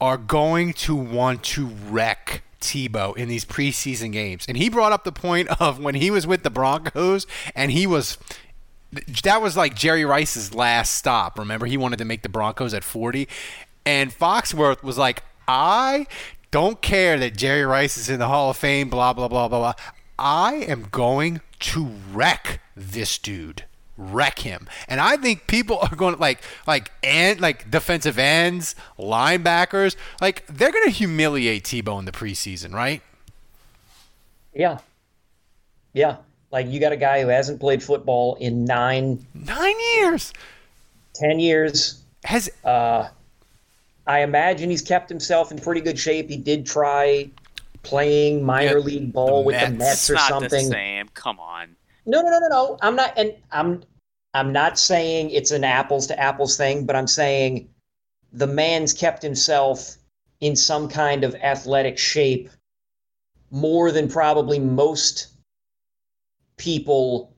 are 0.00 0.16
going 0.16 0.72
to 0.72 0.94
want 0.94 1.42
to 1.42 1.66
wreck 1.66 2.42
Tebow 2.60 3.16
in 3.16 3.28
these 3.28 3.44
preseason 3.44 4.12
games. 4.12 4.44
And 4.48 4.56
he 4.56 4.68
brought 4.68 4.92
up 4.92 5.04
the 5.04 5.12
point 5.12 5.48
of 5.60 5.78
when 5.78 5.94
he 5.94 6.10
was 6.10 6.26
with 6.26 6.42
the 6.42 6.50
Broncos 6.50 7.26
and 7.54 7.70
he 7.70 7.86
was 7.86 8.18
that 9.22 9.42
was 9.42 9.56
like 9.56 9.74
Jerry 9.74 10.04
Rice's 10.04 10.54
last 10.54 10.94
stop. 10.94 11.38
Remember, 11.38 11.66
he 11.66 11.76
wanted 11.76 11.98
to 11.98 12.04
make 12.04 12.22
the 12.22 12.28
Broncos 12.28 12.72
at 12.72 12.84
40. 12.84 13.28
And 13.84 14.12
Foxworth 14.12 14.82
was 14.82 14.96
like, 14.96 15.22
I 15.48 16.06
don't 16.50 16.80
care 16.82 17.18
that 17.18 17.36
Jerry 17.36 17.64
Rice 17.64 17.96
is 17.96 18.08
in 18.08 18.18
the 18.18 18.28
Hall 18.28 18.50
of 18.50 18.56
Fame, 18.56 18.88
blah, 18.88 19.12
blah, 19.12 19.28
blah, 19.28 19.48
blah, 19.48 19.58
blah. 19.58 19.74
I 20.18 20.54
am 20.54 20.88
going 20.90 21.40
to 21.60 21.90
wreck 22.12 22.60
this 22.76 23.18
dude. 23.18 23.64
Wreck 23.98 24.40
him. 24.40 24.68
And 24.88 25.00
I 25.00 25.16
think 25.16 25.46
people 25.46 25.78
are 25.78 25.96
going 25.96 26.14
to 26.14 26.20
like 26.20 26.42
like 26.66 26.90
and 27.02 27.40
like 27.40 27.70
defensive 27.70 28.18
ends, 28.18 28.74
linebackers, 28.98 29.96
like 30.20 30.46
they're 30.48 30.70
gonna 30.70 30.90
humiliate 30.90 31.64
Tebow 31.64 31.98
in 31.98 32.04
the 32.04 32.12
preseason, 32.12 32.74
right? 32.74 33.00
Yeah. 34.54 34.78
Yeah. 35.94 36.16
Like 36.50 36.66
you 36.68 36.78
got 36.78 36.92
a 36.92 36.96
guy 36.98 37.22
who 37.22 37.28
hasn't 37.28 37.58
played 37.58 37.82
football 37.82 38.34
in 38.36 38.66
nine 38.66 39.26
Nine 39.34 39.74
years. 39.94 40.32
ten 41.14 41.40
years. 41.40 42.02
Has 42.24 42.50
Uh, 42.64 43.08
I 44.06 44.20
imagine 44.20 44.70
he's 44.70 44.82
kept 44.82 45.08
himself 45.08 45.50
in 45.50 45.58
pretty 45.58 45.80
good 45.80 45.98
shape. 45.98 46.28
He 46.28 46.36
did 46.36 46.64
try 46.66 47.30
playing 47.82 48.44
minor 48.44 48.78
Yeah, 48.78 48.84
league 48.84 49.12
ball 49.12 49.40
the 49.40 49.46
with 49.46 49.60
the 49.60 49.70
Mets. 49.70 49.78
Mets 49.78 50.10
or 50.10 50.16
something. 50.18 50.70
same. 50.70 51.08
Come 51.14 51.40
on. 51.40 51.74
No, 52.04 52.20
no, 52.22 52.30
no, 52.30 52.38
no, 52.38 52.48
no. 52.48 52.78
I'm 52.82 52.94
not, 52.94 53.12
and 53.16 53.34
I'm, 53.50 53.82
I'm 54.34 54.52
not 54.52 54.78
saying 54.78 55.30
it's 55.30 55.50
an 55.50 55.64
apples 55.64 56.06
to 56.08 56.18
apples 56.20 56.56
thing, 56.56 56.86
but 56.86 56.94
I'm 56.94 57.06
saying 57.08 57.68
the 58.32 58.46
man's 58.46 58.92
kept 58.92 59.22
himself 59.22 59.96
in 60.40 60.54
some 60.54 60.88
kind 60.88 61.24
of 61.24 61.34
athletic 61.36 61.98
shape 61.98 62.50
more 63.50 63.90
than 63.90 64.08
probably 64.08 64.58
most 64.58 65.28
people 66.56 67.34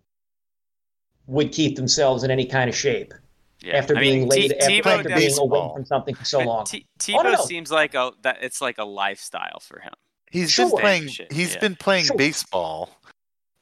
would 1.27 1.53
keep 1.53 1.77
themselves 1.77 2.25
in 2.25 2.31
any 2.31 2.47
kind 2.47 2.69
of 2.69 2.77
shape 2.77 3.15
Yeah. 3.61 3.77
after 3.77 3.97
I 3.97 4.01
being 4.01 4.21
mean, 4.21 4.29
laid, 4.29 4.51
T- 4.51 4.57
after, 4.59 4.89
after 4.91 5.03
being 5.05 5.13
away 5.17 5.27
baseball. 5.27 5.75
from 5.75 5.85
something 5.85 6.15
for 6.15 6.25
so 6.25 6.39
long. 6.41 6.65
T- 6.65 6.87
Oh, 7.13 7.23
no, 7.23 7.31
Tebow 7.31 7.39
no. 7.39 7.45
seems 7.45 7.71
like 7.71 7.95
a 7.95 8.13
that 8.23 8.39
it's 8.43 8.61
like 8.61 8.79
a 8.79 8.85
lifestyle 8.85 9.61
for 9.61 9.81
him. 9.81 9.93
He's 10.31 10.51
Sure. 10.53 10.69
been 10.71 10.79
playing. 10.79 11.09
He's 11.31 11.55
yeah. 11.55 11.61
been 11.61 11.75
playing 11.77 12.05
Sure. 12.07 12.17
baseball, 12.17 12.91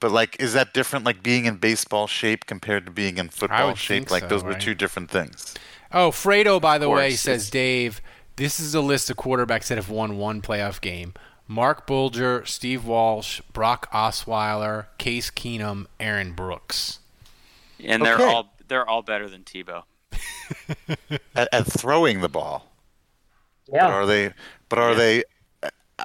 but 0.01 0.11
like, 0.11 0.37
is 0.41 0.53
that 0.53 0.75
different? 0.75 1.05
Like 1.07 1.23
being 1.23 1.47
in 1.47 1.57
baseball 1.57 2.07
shape 2.07 2.45
compared 2.47 2.85
to 2.87 2.93
being 2.93 3.17
in 3.19 3.29
football 3.31 3.75
shape? 3.75 4.11
Like 4.11 4.25
so, 4.25 4.29
those 4.29 4.45
were 4.45 4.55
two 4.55 4.75
different 4.75 5.11
things. 5.11 5.55
Oh, 5.93 6.11
Fredo, 6.11 6.61
by 6.61 6.77
the 6.79 6.91
way, 6.91 7.13
says 7.13 7.49
Dave, 7.49 8.03
this 8.37 8.59
is 8.61 8.75
a 8.75 8.81
list 8.83 9.09
of 9.09 9.17
quarterbacks 9.17 9.69
that 9.69 9.79
have 9.79 9.89
won 9.89 10.19
one 10.19 10.43
playoff 10.43 10.81
game. 10.81 11.15
Marc 11.49 11.87
Bulger, 11.87 12.45
Steve 12.45 12.85
Walsh, 12.85 13.41
Brock 13.53 13.91
Osweiler, 13.93 14.87
Case 14.99 15.31
Keenum, 15.31 15.87
Aaron 16.01 16.33
Brooks. 16.33 16.99
And 17.83 18.05
they're 18.05 18.17
Okay. 18.17 18.25
all 18.25 18.53
they're 18.69 18.89
all 18.89 19.03
better 19.03 19.29
than 19.29 19.43
Tebow. 19.43 19.83
At, 21.35 21.49
at 21.53 21.67
throwing 21.67 22.21
the 22.21 22.29
ball, 22.29 22.71
but 23.67 23.75
Yeah. 23.77 23.87
are 23.87 24.07
they? 24.07 24.33
But 24.69 24.79
are 24.79 24.95
they? 24.95 25.25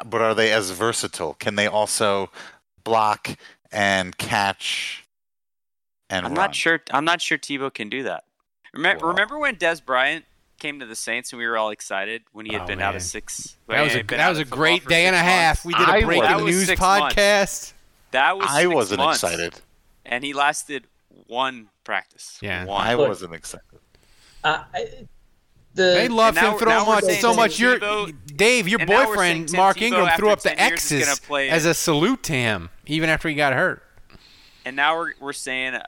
But 0.05 0.21
are 0.21 0.33
they 0.33 0.51
as 0.51 0.71
versatile? 0.71 1.35
Can 1.35 1.55
they 1.55 1.67
also 1.67 2.31
block 2.83 3.37
and 3.71 4.17
catch? 4.17 5.05
And 6.09 6.25
I'm 6.25 6.31
run? 6.33 6.47
not 6.47 6.55
sure. 6.55 6.81
I'm 6.91 7.05
not 7.05 7.21
sure 7.21 7.37
Tebow 7.37 7.73
can 7.73 7.89
do 7.89 8.03
that. 8.03 8.23
Remember, 8.73 9.05
Wow. 9.05 9.11
remember 9.11 9.37
when 9.39 9.55
Dez 9.57 9.83
Bryant 9.83 10.25
came 10.59 10.79
to 10.79 10.85
the 10.85 10.95
Saints 10.95 11.31
and 11.33 11.39
we 11.39 11.45
were 11.47 11.57
all 11.57 11.69
excited 11.71 12.23
when 12.31 12.45
he 12.45 12.53
had 12.53 12.63
Oh, 12.63 12.67
been 12.67 12.81
out 12.81 12.95
of 12.95 13.01
six. 13.01 13.55
That 13.67 13.81
was 13.81 13.95
a 13.95 14.03
that 14.03 14.29
was 14.29 14.39
a 14.39 14.45
great 14.45 14.85
day 14.87 15.05
and 15.05 15.15
a 15.15 15.19
half. 15.19 15.63
months? 15.63 15.65
We 15.65 15.85
did 15.85 16.03
a 16.03 16.05
breaking 16.05 16.45
news 16.45 16.65
six 16.67 16.79
months. 16.81 17.15
podcast. 17.15 17.73
That 18.11 18.37
was. 18.37 18.47
I 18.49 18.65
wasn't 18.67 18.99
months, 19.01 19.23
excited. 19.23 19.59
and 20.05 20.23
he 20.23 20.33
lasted 20.33 20.87
one 21.31 21.69
practice. 21.83 22.37
Yeah. 22.41 22.65
one. 22.65 22.85
I 22.85 22.95
wasn't 22.95 23.33
excited. 23.33 23.65
Uh, 24.43 24.63
I- 24.73 25.07
the, 25.73 25.83
They 25.83 26.09
love 26.09 26.29
and 26.29 26.35
now 26.35 26.41
him 26.41 26.47
we're- 26.51 26.59
throw 26.59 26.69
now 26.71 26.85
we're 26.87 26.95
much 26.95 27.19
so 27.21 27.33
much. 27.33 27.57
Your 27.57 27.79
Dave, 28.35 28.67
your 28.67 28.81
and 28.81 28.89
now 28.89 29.07
we're 29.07 29.15
saying 29.15 29.43
boyfriend 29.45 29.53
Mark 29.53 29.77
Tebow 29.77 29.81
Ingram 29.83 30.09
threw 30.17 30.29
up 30.29 30.41
the 30.41 30.49
10 30.49 30.67
years 30.69 30.91
is 30.91 30.99
gonna 30.99 31.11
X's 31.11 31.19
play- 31.25 31.49
as 31.49 31.63
a 31.65 31.73
salute 31.73 32.23
to 32.23 32.33
him, 32.33 32.69
even 32.87 33.09
after 33.09 33.29
he 33.29 33.35
got 33.35 33.53
hurt. 33.53 33.81
And 34.65 34.75
now 34.75 34.97
we're 34.97 35.13
we're 35.21 35.31
saying 35.31 35.75
uh, 35.75 35.83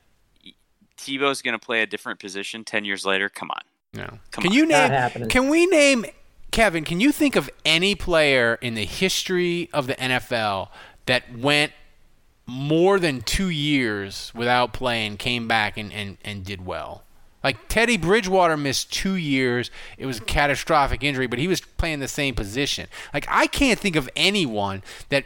Tebow's 0.98 1.42
going 1.42 1.60
to 1.60 1.64
play 1.64 1.82
a 1.82 1.86
different 1.86 2.20
position 2.22 2.64
ten 2.64 2.86
years 2.86 3.06
later. 3.06 3.28
Come 3.28 3.52
on. 3.52 3.62
No. 3.94 4.06
Come 4.32 4.44
can 4.44 4.48
on. 4.48 4.54
you 4.54 4.66
name? 4.66 5.28
Can 5.28 5.50
we 5.50 5.66
name 5.66 6.06
Kevin? 6.52 6.86
Can 6.86 7.02
you 7.02 7.12
think 7.12 7.36
of 7.36 7.50
any 7.66 7.94
player 7.94 8.58
in 8.62 8.76
the 8.76 8.86
history 8.86 9.70
of 9.74 9.88
the 9.88 9.96
NFL 9.96 10.70
that 11.08 11.24
went 11.38 11.74
more 12.46 13.00
than 13.00 13.22
two 13.22 13.50
years 13.50 14.32
without 14.36 14.74
playing, 14.74 15.18
came 15.18 15.48
back 15.48 15.78
and, 15.78 15.92
and, 15.94 16.18
and 16.24 16.44
did 16.44 16.66
well? 16.66 17.04
Like 17.44 17.68
Teddy 17.68 17.98
Bridgewater 17.98 18.56
missed 18.56 18.92
two 18.94 19.16
years. 19.16 19.70
It 19.98 20.06
was 20.06 20.20
a 20.20 20.22
catastrophic 20.22 21.04
injury, 21.04 21.28
but 21.28 21.40
he 21.40 21.48
was 21.48 21.62
playing 21.62 22.00
the 22.00 22.08
same 22.08 22.36
position. 22.36 22.88
Like 23.14 23.26
I 23.30 23.48
can't 23.48 23.78
think 23.78 23.96
of 23.96 24.10
anyone 24.16 24.82
that 25.10 25.26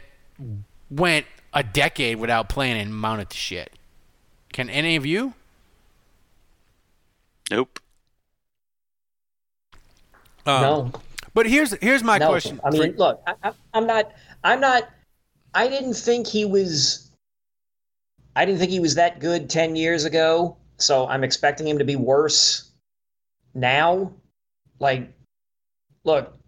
went 0.90 1.26
a 1.54 1.62
decade 1.62 2.18
without 2.18 2.48
playing 2.48 2.76
and 2.76 2.94
mounted 2.94 3.30
to 3.30 3.36
shit. 3.36 3.72
Can 4.52 4.68
any 4.68 4.96
of 4.96 5.06
you? 5.06 5.34
Nope. 7.50 7.78
Um, 10.44 10.62
no. 10.62 10.92
But 11.34 11.46
here's 11.46 11.72
here's 11.80 12.02
my 12.02 12.18
no, 12.18 12.28
question. 12.28 12.60
I 12.64 12.70
mean, 12.70 12.96
look, 12.96 13.22
I, 13.26 13.34
I, 13.42 13.52
I'm 13.74 13.86
not, 13.86 14.10
I'm 14.42 14.60
not, 14.60 14.88
I 15.54 15.68
didn't 15.68 15.94
think 15.94 16.26
he 16.26 16.44
was, 16.44 17.07
I 18.38 18.44
didn't 18.44 18.60
think 18.60 18.70
he 18.70 18.78
was 18.78 18.94
that 18.94 19.18
good 19.18 19.50
10 19.50 19.74
years 19.74 20.04
ago. 20.04 20.56
So 20.76 21.08
I'm 21.08 21.24
expecting 21.24 21.66
him 21.66 21.78
to 21.78 21.84
be 21.84 21.96
worse 21.96 22.70
now. 23.52 24.12
Like, 24.78 25.12
look, 26.04 26.38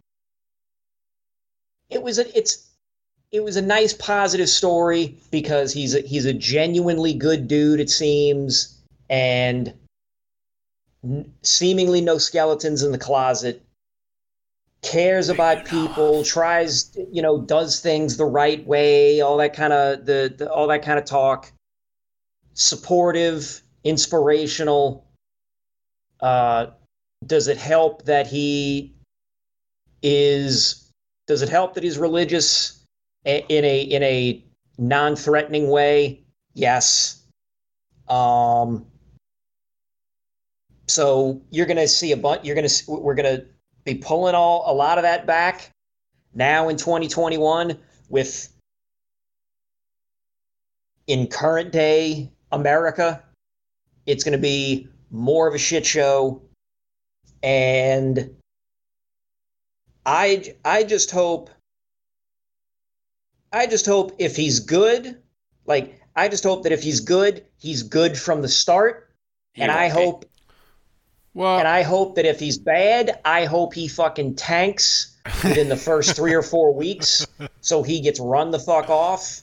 it 1.88 2.00
was 2.00 2.20
a, 2.20 2.38
it's, 2.38 2.68
it 3.32 3.42
was 3.42 3.56
a 3.56 3.62
nice 3.62 3.92
positive 3.92 4.48
story 4.48 5.18
because 5.32 5.72
he's 5.72 5.96
a, 5.96 6.00
he's 6.02 6.26
a 6.26 6.32
genuinely 6.32 7.12
good 7.12 7.48
dude, 7.48 7.80
it 7.80 7.90
seems, 7.90 8.80
and 9.08 9.74
n- 11.02 11.32
seemingly 11.42 12.00
no 12.00 12.18
skeletons 12.18 12.84
in 12.84 12.92
the 12.92 12.98
closet 12.98 13.64
cares 14.82 15.28
about 15.28 15.64
people, 15.64 16.22
tries, 16.22 16.96
you 17.10 17.20
know, 17.20 17.40
does 17.40 17.80
things 17.80 18.16
the 18.16 18.24
right 18.24 18.64
way, 18.64 19.20
all 19.20 19.38
that 19.38 19.54
kind 19.54 19.72
of 19.72 20.06
the, 20.06 20.32
the 20.38 20.48
all 20.48 20.68
that 20.68 20.82
kind 20.82 20.96
of 20.96 21.04
talk. 21.04 21.50
Supportive, 22.60 23.62
inspirational. 23.84 25.06
Uh, 26.20 26.66
does 27.24 27.48
it 27.48 27.56
help 27.56 28.04
that 28.04 28.26
he 28.26 28.92
is? 30.02 30.92
Does 31.26 31.40
it 31.40 31.48
help 31.48 31.72
that 31.72 31.82
he's 31.82 31.96
religious 31.96 32.84
in 33.24 33.64
a 33.64 33.80
in 33.80 34.02
a 34.02 34.44
non-threatening 34.76 35.70
way? 35.70 36.22
Yes. 36.52 37.22
Um. 38.08 38.84
So 40.86 41.40
you're 41.50 41.64
going 41.64 41.78
to 41.78 41.88
see 41.88 42.12
a 42.12 42.16
bunch. 42.18 42.44
You're 42.44 42.56
going 42.56 42.68
to 42.68 42.90
we're 42.90 43.14
going 43.14 43.38
to 43.38 43.46
be 43.84 43.94
pulling 43.94 44.34
all 44.34 44.70
a 44.70 44.74
lot 44.74 44.98
of 44.98 45.04
that 45.04 45.26
back 45.26 45.70
now 46.34 46.68
in 46.68 46.76
2021 46.76 47.78
with 48.10 48.52
in 51.06 51.26
current 51.26 51.72
day 51.72 52.30
America. 52.52 53.22
It's 54.06 54.24
going 54.24 54.32
to 54.32 54.38
be 54.38 54.88
more 55.10 55.46
of 55.48 55.54
a 55.54 55.58
shit 55.58 55.84
show, 55.86 56.42
and 57.42 58.34
I 60.06 60.54
I 60.64 60.84
just 60.84 61.10
hope 61.10 61.50
I 63.52 63.66
just 63.66 63.86
hope 63.86 64.12
if 64.18 64.36
he's 64.36 64.60
good, 64.60 65.16
like 65.66 66.00
I 66.16 66.28
just 66.28 66.44
hope 66.44 66.62
that 66.64 66.72
if 66.72 66.82
he's 66.82 67.00
good, 67.00 67.44
he's 67.58 67.82
good 67.82 68.16
from 68.18 68.42
the 68.42 68.48
start, 68.48 69.10
He 69.52 69.62
and 69.62 69.70
I 69.70 69.88
be. 69.88 69.94
hope 69.94 70.24
well, 71.34 71.58
and 71.58 71.68
I 71.68 71.82
hope 71.82 72.16
that 72.16 72.24
if 72.24 72.40
he's 72.40 72.58
bad, 72.58 73.20
I 73.24 73.44
hope 73.44 73.74
he 73.74 73.86
fucking 73.86 74.34
tanks 74.34 75.16
within 75.44 75.68
the 75.68 75.76
first 75.76 76.16
three 76.16 76.34
or 76.34 76.42
four 76.42 76.74
weeks 76.74 77.26
so 77.60 77.82
he 77.82 78.00
gets 78.00 78.18
run 78.18 78.50
the 78.50 78.58
fuck 78.58 78.88
off 78.88 79.42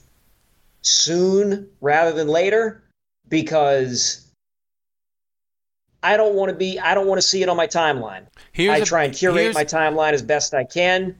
soon 0.82 1.68
rather 1.80 2.12
than 2.12 2.28
later 2.28 2.82
because 3.28 4.26
I 6.02 6.16
don't 6.16 6.34
want 6.34 6.50
to 6.50 6.56
be 6.56 6.78
I 6.78 6.94
don't 6.94 7.06
want 7.06 7.20
to 7.20 7.26
see 7.26 7.42
it 7.42 7.48
on 7.48 7.56
my 7.56 7.66
timeline. 7.66 8.26
here's 8.52 8.70
I 8.78 8.82
a- 8.82 8.84
try 8.84 9.04
and 9.04 9.14
curate 9.14 9.54
my 9.54 9.64
timeline 9.64 10.12
as 10.12 10.22
best 10.22 10.54
I 10.54 10.64
can. 10.64 11.16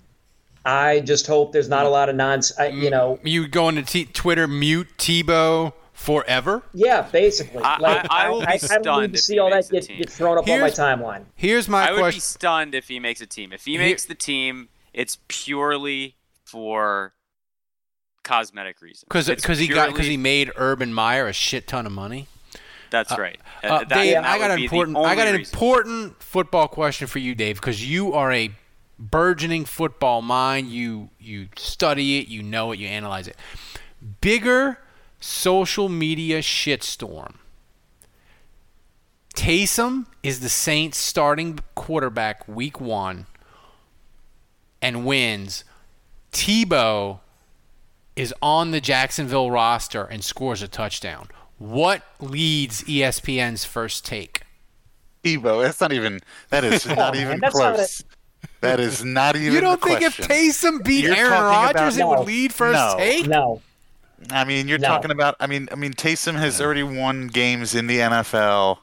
I 0.65 1.01
just 1.01 1.27
hope 1.27 1.53
there's 1.53 1.69
not 1.69 1.87
a 1.87 1.89
lot 1.89 2.09
of 2.09 2.17
nonsense. 2.17 2.75
You 2.75 2.89
mm, 2.89 2.91
know, 2.91 3.19
You 3.23 3.49
going 3.49 3.77
to 3.77 3.83
t- 3.83 4.05
Twitter 4.05 4.47
mute 4.47 4.89
Tebow 4.99 5.73
forever? 5.95 6.63
yeah, 6.75 7.03
basically. 7.03 7.63
I- 7.63 7.79
like, 7.79 8.07
I- 8.11 8.27
I 8.27 8.31
will 8.31 8.41
be 8.41 8.47
I, 8.47 8.57
don't 8.59 8.83
stunned 8.83 9.03
need 9.03 9.13
to 9.13 9.19
if 9.19 9.25
see 9.25 9.39
all 9.39 9.51
that 9.51 9.69
get, 9.71 9.89
get 9.89 10.11
thrown 10.11 10.37
up 10.39 10.49
on 10.49 10.61
my 10.61 10.71
timeline. 10.71 11.25
Here's 11.37 11.69
my 11.69 11.89
I 11.89 11.93
would 11.93 12.13
be 12.15 12.21
stunned 12.21 12.75
if 12.75 12.89
he 12.89 13.01
makes 13.01 13.21
a 13.21 13.27
team. 13.27 13.53
If 13.53 13.65
he 13.65 13.73
Here- 13.73 13.81
makes 13.81 14.05
the 14.05 14.15
team, 14.15 14.69
it's 14.93 15.19
purely 15.29 16.17
for 16.45 17.15
cosmetic 18.29 18.81
reasons. 18.83 19.05
Because 19.09 19.59
he 19.59 19.69
got 19.69 19.91
because 19.91 20.07
he 20.07 20.17
made 20.17 20.53
Urban 20.57 20.93
Meyer 20.93 21.27
a 21.27 21.33
shit 21.33 21.67
ton 21.67 21.87
of 21.87 21.93
money. 21.93 22.29
That's 22.91 23.17
right. 23.19 23.39
Uh, 23.63 23.67
Uh, 23.67 23.79
that- 23.81 23.89
Dave, 23.91 24.15
that 24.15 24.25
I 24.25 24.39
got 24.39 24.51
an 24.51 24.63
important 24.63 24.97
I 24.97 25.15
got 25.15 25.27
an 25.27 25.37
reason. 25.37 25.55
important 25.55 26.23
football 26.23 26.69
question 26.69 27.07
for 27.07 27.19
you, 27.19 27.35
Dave, 27.35 27.57
because 27.57 27.87
you 27.89 28.13
are 28.15 28.33
a 28.33 28.51
burgeoning 28.99 29.65
football 29.65 30.23
mind. 30.23 30.69
You 30.69 31.11
you 31.19 31.49
study 31.57 32.19
it, 32.19 32.29
you 32.29 32.43
know 32.43 32.73
it, 32.73 32.79
you 32.79 32.87
analyze 32.87 33.29
it. 33.29 33.37
Bigger 34.21 34.79
social 35.21 35.89
media 35.89 36.41
shitstorm. 36.41 37.35
Taysom 39.35 40.07
is 40.23 40.41
the 40.41 40.49
Saints 40.49 40.99
starting 40.99 41.61
quarterback 41.75 42.47
week 42.49 42.81
one 42.81 43.27
and 44.83 45.05
wins. 45.05 45.65
Tebow 46.33 47.21
is 48.19 48.35
on 48.43 48.71
the 48.73 48.81
Jacksonville 48.81 49.51
roster 49.51 50.05
and 50.05 50.25
scores 50.25 50.61
a 50.63 50.69
touchdown. 50.69 51.29
What 51.59 52.03
leads 52.21 52.83
ESPN's 52.85 53.65
first 53.65 54.05
take? 54.05 54.43
Tebow. 55.25 55.63
That's 55.63 55.81
not 55.81 55.93
even. 55.93 56.21
That 56.51 56.65
is 56.65 56.87
not 56.97 57.17
even 57.17 57.41
that's 57.41 57.57
not 57.57 57.75
close. 57.77 58.05
That 58.61 58.81
is 58.81 59.05
not 59.05 59.37
even. 59.37 59.53
You 59.53 59.61
don't 59.61 59.81
the 59.81 59.87
think 59.89 60.03
if 60.03 60.17
question. 60.17 60.37
Taysom 60.37 60.85
beat 60.85 61.05
You're 61.05 61.15
Aaron 61.17 61.31
Rodgers, 61.33 61.97
about- 61.97 62.13
it 62.15 62.19
would 62.19 62.27
lead 62.27 62.53
first 62.53 62.75
No. 62.77 62.95
take? 62.99 63.27
No, 63.27 63.61
I 64.31 64.45
mean, 64.45 64.69
you're 64.69 64.79
No. 64.79 64.89
talking 64.89 65.11
about. 65.11 65.37
I 65.41 65.47
mean, 65.47 65.69
I 65.73 65.75
mean, 65.75 65.93
Taysom 65.93 66.35
has 66.37 66.61
already 66.61 66.83
won 66.85 67.27
games 67.29 67.75
in 67.75 67.87
the 67.89 67.99
NFL. 68.01 68.79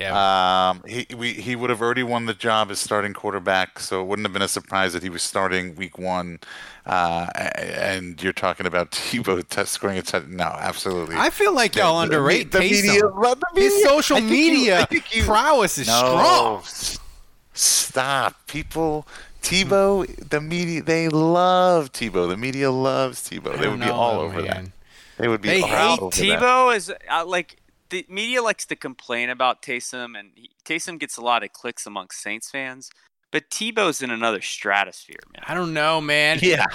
Yeah. 0.00 0.70
Um, 0.70 0.82
he 0.88 1.06
we, 1.14 1.34
he 1.34 1.54
would 1.54 1.68
have 1.70 1.82
already 1.82 2.02
won 2.02 2.24
the 2.26 2.32
job 2.34 2.70
as 2.70 2.80
starting 2.80 3.12
quarterback, 3.12 3.78
so 3.78 4.00
it 4.00 4.04
wouldn't 4.06 4.24
have 4.26 4.32
been 4.32 4.40
a 4.42 4.48
surprise 4.48 4.94
that 4.94 5.02
he 5.02 5.10
was 5.10 5.22
starting 5.22 5.76
week 5.76 5.98
one. 5.98 6.40
Uh, 6.86 7.26
and 7.56 8.20
you're 8.22 8.32
talking 8.32 8.66
about 8.66 8.90
Tebow 8.92 9.46
t- 9.48 9.64
scoring 9.64 9.98
a 9.98 10.02
touchdown. 10.02 10.36
No, 10.36 10.44
absolutely. 10.44 11.14
I 11.16 11.28
feel 11.30 11.54
like 11.54 11.76
y'all 11.76 12.00
The- 12.00 12.08
the- 12.08 12.16
underrate 12.16 12.52
the 12.52 12.58
Taysom. 12.60 12.82
media- 12.82 13.06
well, 13.08 13.34
the 13.34 13.46
His 13.60 13.72
media- 13.74 13.88
social 13.88 14.16
I 14.16 14.20
think 14.20 14.30
you- 14.32 14.36
media 14.50 14.80
I 14.80 14.84
think 14.86 15.14
you- 15.16 15.24
prowess 15.24 15.76
is 15.78 15.86
no, 15.88 16.62
strong. 16.64 16.98
Stop, 17.54 18.46
people. 18.46 19.06
Tebow, 19.42 20.06
the 20.30 20.40
media, 20.40 20.82
they 20.82 21.08
love 21.08 21.92
Tebow. 21.92 22.28
The 22.28 22.36
media 22.36 22.70
loves 22.70 23.28
Tebow. 23.28 23.52
I 23.52 23.56
They 23.56 23.62
don't 23.64 23.78
would 23.80 23.84
be 23.86 23.90
all 23.90 24.12
though, 24.20 24.20
over 24.26 24.42
that. 24.42 24.64
They 25.18 25.28
would 25.28 25.42
be 25.42 25.48
They 25.48 25.60
hate 25.60 25.98
over 26.00 26.10
that. 26.16 26.24
Tebow 26.40 26.74
is 26.76 26.92
uh, 27.10 27.24
like 27.26 27.56
the 27.92 28.04
media 28.08 28.42
likes 28.42 28.66
to 28.66 28.74
complain 28.76 29.30
about 29.30 29.62
Taysom, 29.62 30.18
and 30.18 30.30
he, 30.34 30.50
Taysom 30.64 30.98
gets 30.98 31.16
a 31.16 31.20
lot 31.20 31.44
of 31.44 31.52
clicks 31.52 31.86
amongst 31.86 32.20
Saints 32.20 32.50
fans. 32.50 32.90
But 33.30 33.48
Tebow's 33.50 34.02
in 34.02 34.10
another 34.10 34.40
stratosphere, 34.42 35.20
man. 35.32 35.44
I 35.46 35.54
don't 35.54 35.72
know, 35.72 36.00
man. 36.00 36.38
Yeah. 36.42 36.66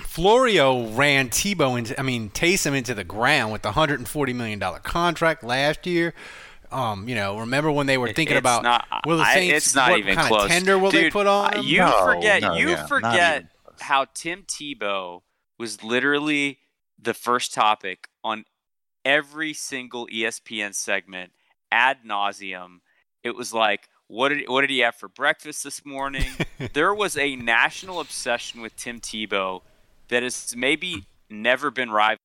Florio 0.00 0.88
ran 0.90 1.30
Tebow 1.30 1.78
into, 1.78 1.98
I 1.98 2.02
mean, 2.02 2.30
Taysom 2.30 2.76
into 2.76 2.94
the 2.94 3.04
ground 3.04 3.52
with 3.52 3.62
the 3.62 3.70
$140 3.70 4.34
million 4.34 4.60
contract 4.82 5.42
last 5.42 5.86
year. 5.86 6.12
Um, 6.70 7.08
you 7.08 7.14
know, 7.14 7.38
remember 7.38 7.70
when 7.70 7.86
they 7.86 7.96
were 7.96 8.08
thinking 8.12 8.36
It's 8.36 8.40
about 8.42 8.62
not, 8.62 8.86
will 9.06 9.18
the 9.18 9.22
I- 9.22 9.34
Saints 9.34 9.66
it's 9.68 9.74
not 9.74 9.90
what 9.90 10.00
even 10.00 10.14
kind 10.16 10.28
close. 10.28 10.44
of 10.44 10.50
tender 10.50 10.78
will 10.78 10.90
they 10.90 11.10
put 11.10 11.26
on. 11.26 11.62
You 11.62 11.78
No, 11.78 12.04
forget. 12.04 12.42
no, 12.42 12.54
you 12.56 12.70
yeah, 12.70 12.86
forget 12.86 13.44
how 13.80 14.06
Tim 14.12 14.42
Tebow 14.42 15.22
was 15.58 15.82
literally 15.82 16.58
the 17.00 17.14
first 17.14 17.54
topic 17.54 18.08
on 18.24 18.44
every 19.06 19.54
single 19.54 20.08
ESPN 20.08 20.74
segment 20.74 21.30
ad 21.70 21.98
nauseum. 22.04 22.80
It 23.22 23.36
was 23.36 23.54
like, 23.54 23.88
what 24.08 24.30
did 24.30 24.48
what 24.48 24.60
did 24.62 24.70
he 24.70 24.80
have 24.80 24.96
for 24.96 25.08
breakfast 25.08 25.64
this 25.64 25.86
morning? 25.86 26.26
there 26.74 26.92
was 26.92 27.16
a 27.16 27.36
national 27.36 28.00
obsession 28.00 28.60
with 28.60 28.76
Tim 28.76 29.00
Tebow 29.00 29.62
that 30.08 30.22
has 30.22 30.54
maybe 30.56 31.06
never 31.30 31.70
been 31.70 31.90
rivaled. 31.90 32.18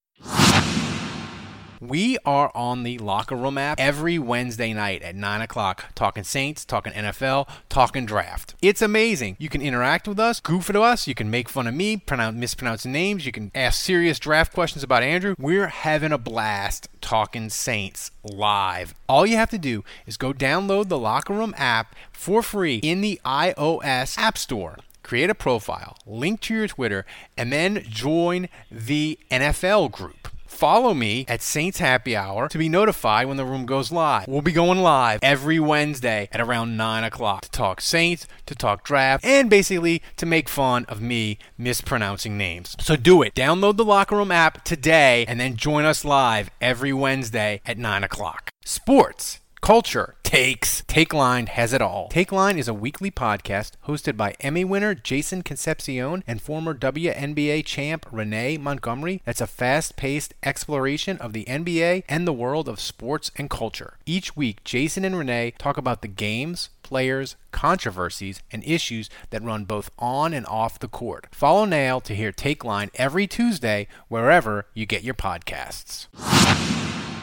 We 1.81 2.19
are 2.27 2.51
on 2.53 2.83
the 2.83 2.99
Locker 2.99 3.35
Room 3.35 3.57
app 3.57 3.79
every 3.79 4.19
Wednesday 4.19 4.71
night 4.71 5.01
at 5.01 5.15
9 5.15 5.41
o'clock, 5.41 5.85
talking 5.95 6.23
Saints, 6.23 6.63
talking 6.63 6.93
NFL, 6.93 7.49
talking 7.69 8.05
draft. 8.05 8.53
It's 8.61 8.83
amazing. 8.83 9.35
You 9.39 9.49
can 9.49 9.63
interact 9.63 10.07
with 10.07 10.19
us, 10.19 10.39
goof 10.39 10.69
at 10.69 10.75
us, 10.75 11.07
you 11.07 11.15
can 11.15 11.31
make 11.31 11.49
fun 11.49 11.65
of 11.65 11.73
me, 11.73 11.97
pronounce, 11.97 12.37
mispronounce 12.37 12.85
names, 12.85 13.25
you 13.25 13.31
can 13.31 13.51
ask 13.55 13.81
serious 13.81 14.19
draft 14.19 14.53
questions 14.53 14.83
about 14.83 15.01
Andrew. 15.01 15.33
We're 15.39 15.69
having 15.69 16.11
a 16.11 16.19
blast 16.19 16.87
talking 17.01 17.49
Saints 17.49 18.11
live. 18.23 18.93
All 19.09 19.25
you 19.25 19.37
have 19.37 19.49
to 19.49 19.57
do 19.57 19.83
is 20.05 20.17
go 20.17 20.33
download 20.33 20.87
the 20.87 20.99
Locker 20.99 21.33
Room 21.33 21.55
app 21.57 21.95
for 22.11 22.43
free 22.43 22.75
in 22.83 23.01
the 23.01 23.19
iOS 23.25 24.19
App 24.19 24.37
Store 24.37 24.77
create 25.03 25.31
a 25.31 25.35
profile, 25.35 25.97
link 26.05 26.39
to 26.41 26.53
your 26.53 26.67
Twitter, 26.67 27.05
and 27.35 27.51
then 27.51 27.83
join 27.89 28.47
the 28.69 29.17
NFL 29.31 29.91
group. 29.91 30.30
Follow 30.51 30.93
me 30.93 31.25
at 31.27 31.41
Saints 31.41 31.79
Happy 31.79 32.15
Hour 32.15 32.47
to 32.49 32.57
be 32.57 32.69
notified 32.69 33.27
when 33.27 33.37
the 33.37 33.45
room 33.45 33.65
goes 33.65 33.91
live. 33.91 34.27
We'll 34.27 34.43
be 34.43 34.51
going 34.51 34.79
live 34.79 35.19
every 35.23 35.59
Wednesday 35.59 36.29
at 36.31 36.39
around 36.39 36.77
9 36.77 37.03
o'clock 37.03 37.41
to 37.41 37.49
talk 37.49 37.81
Saints, 37.81 38.27
to 38.45 38.53
talk 38.53 38.83
draft, 38.83 39.25
and 39.25 39.49
basically 39.49 40.03
to 40.17 40.25
make 40.27 40.47
fun 40.47 40.85
of 40.85 41.01
me 41.01 41.39
mispronouncing 41.57 42.37
names. 42.37 42.75
So 42.79 42.95
do 42.95 43.23
it. 43.23 43.33
Download 43.33 43.75
the 43.75 43.85
Locker 43.85 44.17
Room 44.17 44.31
app 44.31 44.63
today 44.63 45.25
and 45.27 45.39
then 45.39 45.55
join 45.55 45.85
us 45.85 46.05
live 46.05 46.51
every 46.59 46.93
Wednesday 46.93 47.61
at 47.65 47.79
9 47.79 48.03
o'clock. 48.03 48.51
Sports. 48.63 49.40
Culture, 49.61 50.15
takes. 50.23 50.81
Takeline 50.87 51.47
has 51.47 51.71
it 51.71 51.83
all. 51.83 52.09
Takeline 52.09 52.57
is 52.57 52.67
a 52.67 52.73
weekly 52.73 53.11
podcast 53.11 53.73
hosted 53.85 54.17
by 54.17 54.33
Emmy 54.39 54.65
winner 54.65 54.95
Jason 54.95 55.43
Concepcion 55.43 56.23
and 56.25 56.41
former 56.41 56.73
WNBA 56.73 57.63
champ 57.63 58.07
Renee 58.11 58.57
Montgomery. 58.57 59.21
That's 59.23 59.39
a 59.39 59.45
fast 59.45 59.95
paced 59.97 60.33
exploration 60.41 61.19
of 61.19 61.33
the 61.33 61.45
NBA 61.45 62.05
and 62.09 62.25
the 62.25 62.33
world 62.33 62.67
of 62.67 62.79
sports 62.79 63.29
and 63.35 63.51
culture. 63.51 63.99
Each 64.07 64.35
week, 64.35 64.63
Jason 64.63 65.05
and 65.05 65.15
Renee 65.15 65.53
talk 65.59 65.77
about 65.77 66.01
the 66.01 66.07
games, 66.07 66.71
players, 66.81 67.35
controversies, 67.51 68.41
and 68.51 68.63
issues 68.63 69.11
that 69.29 69.43
run 69.43 69.65
both 69.65 69.91
on 69.99 70.33
and 70.33 70.47
off 70.47 70.79
the 70.79 70.87
court. 70.87 71.27
Follow 71.31 71.65
Nail 71.65 72.01
to 72.01 72.15
hear 72.15 72.31
Takeline 72.31 72.89
every 72.95 73.27
Tuesday 73.27 73.87
wherever 74.07 74.65
you 74.73 74.87
get 74.87 75.03
your 75.03 75.13
podcasts. 75.13 76.07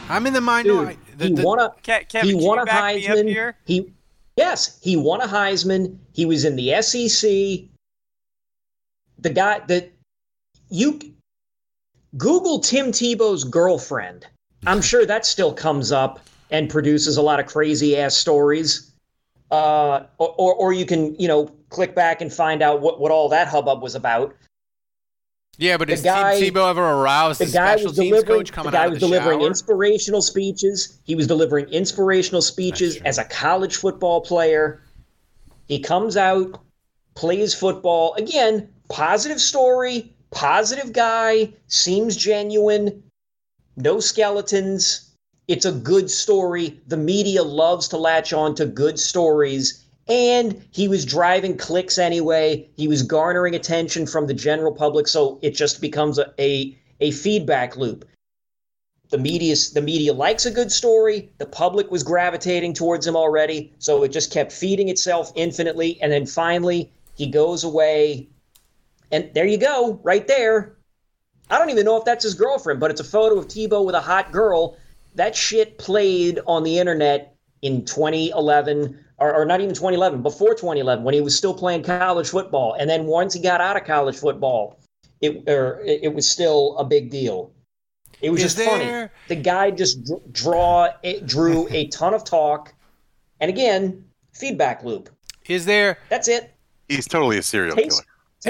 I'm 0.08 0.26
in 0.26 0.32
the 0.32 0.40
dude, 0.40 0.46
minority. 0.46 0.98
the- 1.16 1.26
he 1.26 1.32
won 1.34 1.58
a 1.60 1.74
Kevin, 1.82 2.28
he 2.28 2.34
won 2.34 2.58
you 2.58 2.62
a 2.62 2.66
back 2.66 2.94
me 2.96 3.06
up 3.08 3.16
Heisman. 3.16 3.28
here? 3.28 3.56
He 3.64 3.92
yes, 4.36 4.78
he 4.82 4.96
won 4.96 5.20
a 5.20 5.26
Heisman. 5.26 5.98
He 6.12 6.24
was 6.24 6.44
in 6.44 6.56
the 6.56 6.72
SEC. 6.82 7.68
The 9.20 9.30
guy 9.30 9.60
that 9.66 9.92
you 10.70 11.00
Google 12.16 12.60
Tim 12.60 12.86
Tebow's 12.92 13.44
girlfriend. 13.44 14.26
I'm 14.66 14.80
sure 14.82 15.04
that 15.06 15.26
still 15.26 15.52
comes 15.52 15.92
up 15.92 16.20
and 16.50 16.68
produces 16.70 17.16
a 17.16 17.22
lot 17.22 17.38
of 17.40 17.46
crazy 17.46 17.96
ass 17.96 18.16
stories. 18.16 18.92
Uh, 19.50 20.04
or, 20.18 20.34
or 20.36 20.54
or 20.54 20.72
you 20.72 20.84
can 20.84 21.14
you 21.18 21.26
know 21.28 21.50
click 21.70 21.94
back 21.94 22.20
and 22.20 22.32
find 22.32 22.62
out 22.62 22.80
what 22.80 23.00
what 23.00 23.10
all 23.10 23.28
that 23.28 23.48
hubbub 23.48 23.82
was 23.82 23.94
about. 23.94 24.34
Yeah, 25.58 25.76
but 25.76 25.88
The 25.88 25.94
has 25.94 26.02
guy- 26.02 26.38
Tim 26.38 26.54
Tebow 26.54 26.70
ever 26.70 26.82
aroused 26.82 27.40
the 27.40 27.46
guy 27.46 27.74
was 27.76 27.92
delivering 27.92 28.24
coach 28.24 28.52
the 28.52 28.70
guy 28.70 28.86
was 28.86 29.00
the 29.00 29.06
delivering 29.06 29.40
shower? 29.40 29.48
inspirational 29.48 30.22
speeches. 30.22 30.98
He 31.04 31.16
was 31.16 31.26
delivering 31.26 31.66
inspirational 31.70 32.42
speeches 32.42 32.96
as 33.04 33.18
a 33.18 33.24
college 33.24 33.76
football 33.76 34.20
player. 34.20 34.80
He 35.66 35.80
comes 35.80 36.16
out 36.16 36.60
plays 37.16 37.54
football. 37.54 38.14
Again 38.14 38.68
positive 38.88 39.40
story 39.40 40.14
positive 40.30 40.92
guy 40.92 41.52
seems 41.66 42.16
genuine 42.16 43.02
no 43.76 43.98
skeletons. 44.00 45.10
It's 45.48 45.64
a 45.66 45.72
good 45.72 46.10
story. 46.10 46.80
The 46.86 46.96
media 46.96 47.42
loves 47.42 47.88
to 47.88 47.96
latch 47.96 48.32
on 48.32 48.54
to 48.56 48.66
good 48.66 48.98
stories 49.00 49.84
and 50.08 50.64
he 50.70 50.88
was 50.88 51.04
driving 51.04 51.56
clicks 51.56 51.98
anyway. 51.98 52.68
He 52.76 52.88
was 52.88 53.02
garnering 53.02 53.54
attention 53.54 54.06
from 54.06 54.26
the 54.26 54.34
general 54.34 54.72
public 54.72 55.06
so 55.06 55.38
it 55.42 55.54
just 55.54 55.80
becomes 55.80 56.18
a, 56.18 56.32
a, 56.40 56.76
a 57.00 57.10
feedback 57.10 57.76
loop. 57.76 58.06
The 59.10 59.18
media 59.18 59.54
the 59.74 59.82
media 59.82 60.12
likes 60.12 60.46
a 60.46 60.50
good 60.50 60.72
story. 60.72 61.30
The 61.38 61.46
public 61.46 61.90
was 61.90 62.02
gravitating 62.02 62.74
towards 62.74 63.06
him 63.06 63.16
already 63.16 63.72
so 63.78 64.02
it 64.02 64.08
just 64.08 64.32
kept 64.32 64.52
feeding 64.52 64.88
itself 64.88 65.32
infinitely. 65.34 65.98
And 66.00 66.10
then 66.10 66.26
finally 66.26 66.90
he 67.14 67.26
goes 67.26 67.64
away. 67.64 68.28
And 69.10 69.30
there 69.34 69.46
you 69.46 69.58
go 69.58 70.00
right 70.02 70.26
there. 70.26 70.76
I 71.50 71.58
don't 71.58 71.70
even 71.70 71.86
know 71.86 71.96
if 71.96 72.04
that's 72.04 72.24
his 72.24 72.34
girlfriend 72.34 72.80
but 72.80 72.90
it's 72.90 73.00
a 73.00 73.04
photo 73.04 73.38
of 73.38 73.48
tebow 73.48 73.84
with 73.84 73.94
a 73.94 74.00
hot 74.00 74.32
girl. 74.32 74.78
That 75.14 75.36
shit 75.36 75.78
played 75.78 76.40
on 76.46 76.62
the 76.62 76.78
internet 76.78 77.34
in 77.60 77.84
2011 77.84 79.04
or, 79.18 79.34
or 79.34 79.44
not 79.44 79.60
even 79.60 79.74
2011 79.74 80.22
before 80.22 80.50
2011 80.54 81.04
when 81.04 81.14
he 81.14 81.20
was 81.20 81.36
still 81.36 81.54
playing 81.54 81.82
college 81.82 82.28
football 82.28 82.74
and 82.78 82.88
then 82.88 83.04
once 83.06 83.34
he 83.34 83.40
got 83.40 83.60
out 83.60 83.76
of 83.76 83.84
college 83.84 84.16
football 84.16 84.78
it 85.20 85.48
or 85.48 85.80
it, 85.80 86.00
it 86.04 86.14
was 86.14 86.28
still 86.28 86.76
a 86.78 86.84
big 86.84 87.10
deal 87.10 87.52
it 88.20 88.30
was 88.30 88.42
Is 88.42 88.54
just 88.54 88.68
funny 88.68 89.08
the 89.28 89.36
guy 89.36 89.70
just 89.70 89.98
draw 90.32 90.88
it 91.02 91.26
drew 91.26 91.68
a 91.70 91.86
ton 91.88 92.14
of 92.14 92.24
talk 92.24 92.72
and 93.40 93.48
again 93.48 94.04
feedback 94.32 94.82
loop 94.84 95.08
Is 95.48 95.64
there? 95.66 95.98
that's 96.08 96.28
it 96.28 96.54
He's 96.88 97.06
totally 97.06 97.36
a 97.38 97.42
serial 97.42 97.76
Tays- 97.76 98.00
killer. 98.00 98.04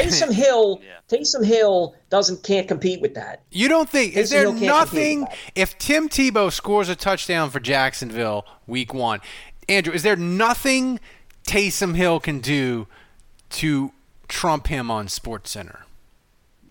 Taysom 0.07 0.31
Hill 0.45 0.81
Yeah. 0.85 0.99
Taysom 1.09 1.43
Hill 1.45 1.95
doesn't 2.11 2.43
can't 2.45 2.69
compete 2.69 3.01
with 3.01 3.15
that 3.15 3.43
You 3.51 3.69
don't 3.69 3.89
think? 3.89 4.17
Is 4.17 4.29
there 4.31 4.43
Hill 4.43 4.51
can't 4.53 4.89
compete 4.91 5.19
nothing? 5.21 5.27
If 5.55 5.79
Tim 5.79 6.09
Tebow 6.11 6.53
scores 6.53 6.91
a 6.91 6.95
touchdown 6.95 7.49
for 7.49 7.59
Jacksonville 7.59 8.45
week 8.67 8.93
one, 8.93 9.21
Andrew, 9.69 9.93
is 9.93 10.03
there 10.03 10.17
nothing 10.17 10.99
Taysom 11.47 11.95
Hill 11.97 12.21
can 12.21 12.41
do 12.41 12.87
to 13.51 13.93
trump 14.29 14.67
him 14.67 14.91
on 14.91 15.09
Sports 15.09 15.51
Center. 15.51 15.85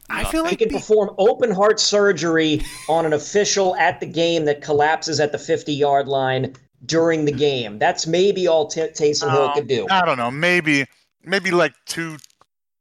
I 0.09 0.23
feel 0.23 0.43
like 0.43 0.51
He 0.51 0.53
like 0.53 0.59
can 0.59 0.67
be- 0.69 0.75
perform 0.75 1.13
open 1.17 1.51
heart 1.51 1.79
surgery 1.79 2.61
on 2.87 3.05
an 3.05 3.13
official 3.13 3.75
at 3.75 3.99
the 3.99 4.05
game 4.05 4.45
that 4.45 4.61
collapses 4.61 5.19
at 5.19 5.31
the 5.31 5.37
50 5.39 5.73
yard 5.73 6.07
line 6.07 6.55
during 6.85 7.25
the 7.25 7.31
game. 7.31 7.77
That's 7.79 8.07
maybe 8.07 8.47
all 8.47 8.67
T- 8.67 8.81
Taysom 8.81 9.31
Hill 9.31 9.49
Oh, 9.51 9.53
could 9.53 9.67
do. 9.67 9.87
I 9.89 10.05
don't 10.05 10.17
know. 10.17 10.31
Maybe 10.31 10.85
maybe 11.23 11.51
like 11.51 11.73
two 11.85 12.17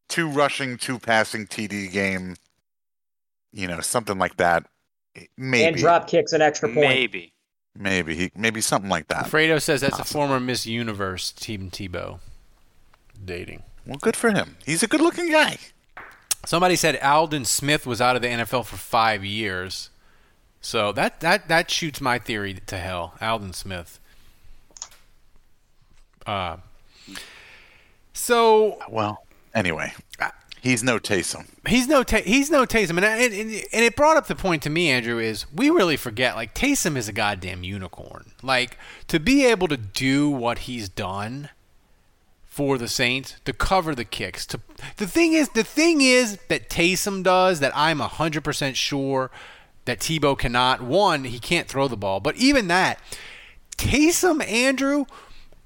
two 0.09 0.29
rushing, 0.29 0.76
two 0.76 0.98
passing 1.00 1.46
TD 1.46 1.90
game. 1.90 2.37
You 3.52 3.66
know, 3.66 3.81
something 3.81 4.18
like 4.18 4.37
that. 4.37 4.66
Maybe. 5.37 5.64
And 5.64 5.76
drop 5.76 6.09
kicks 6.09 6.33
an 6.33 6.42
extra 6.42 6.68
point. 6.68 6.81
Maybe. 6.90 7.33
Maybe 7.78 8.14
he 8.14 8.32
maybe 8.36 8.60
something 8.60 8.90
like 8.90 9.08
that. 9.08 9.26
Fredo 9.26 9.60
says 9.60 9.80
that's 9.80 9.98
a 9.98 10.04
former 10.04 10.40
Miss 10.40 10.66
Universe, 10.66 11.32
Tim 11.32 11.70
Tebow, 11.70 12.18
dating. 13.24 13.62
Well, 13.86 13.98
good 14.00 14.16
for 14.16 14.30
him. 14.32 14.56
He's 14.64 14.82
a 14.82 14.88
good-looking 14.88 15.30
guy. 15.30 15.58
Somebody 16.44 16.76
said 16.76 16.98
Aldon 17.02 17.44
Smith 17.44 17.86
was 17.86 18.00
out 18.00 18.16
of 18.16 18.22
the 18.22 18.28
NFL 18.28 18.64
for 18.66 18.76
five 18.76 19.24
years, 19.24 19.90
so 20.60 20.92
that 20.92 21.20
that 21.20 21.48
that 21.48 21.70
shoots 21.70 22.00
my 22.00 22.18
theory 22.18 22.54
to 22.66 22.76
hell. 22.78 23.14
Aldon 23.20 23.52
Smith. 23.52 24.00
Uh, 26.24 26.56
so 28.12 28.78
Well, 28.88 29.24
anyway, 29.54 29.92
he's 30.66 30.83
no 30.83 30.98
Taysom. 30.98 31.46
he's 31.66 31.87
no 31.87 32.02
Ta- 32.02 32.22
he's 32.24 32.50
no 32.50 32.66
Taysom, 32.66 32.96
and, 32.96 33.05
and 33.05 33.50
and 33.50 33.85
it 33.85 33.96
brought 33.96 34.16
up 34.16 34.26
the 34.26 34.35
point 34.35 34.62
to 34.64 34.70
me, 34.70 34.90
Andrew, 34.90 35.18
is 35.18 35.46
we 35.55 35.70
really 35.70 35.96
forget 35.96 36.37
like 36.37 36.55
Taysom 36.55 36.96
is 36.96 37.09
a 37.09 37.12
goddamn 37.12 37.62
unicorn. 37.62 38.33
Like 38.42 38.79
to 39.09 39.20
be 39.20 39.46
able 39.46 39.68
to 39.68 39.76
do 39.76 40.29
what 40.29 40.61
he's 40.61 40.88
done 40.88 41.50
for 42.44 42.79
the 42.79 42.88
Saints 42.88 43.37
to 43.44 43.52
cover 43.52 43.94
the 43.94 44.05
kicks. 44.05 44.46
To 44.46 44.61
the 44.96 45.07
thing 45.07 45.33
is, 45.33 45.50
the 45.50 45.64
thing 45.64 46.00
is 46.00 46.38
that 46.48 46.68
Taysom 46.68 47.22
does 47.22 47.61
that 47.61 47.72
I'm 47.74 48.00
hundred 48.00 48.44
percent 48.44 48.76
sure 48.76 49.31
that 49.85 50.00
Tebow 50.00 50.37
cannot. 50.37 50.83
One, 50.83 51.24
he 51.24 51.38
can't 51.38 51.68
throw 51.68 51.87
the 51.87 51.96
ball, 51.96 52.18
but 52.20 52.37
even 52.37 52.66
that, 52.68 52.98
Taysom 53.79 54.44
Andrew, 54.46 55.05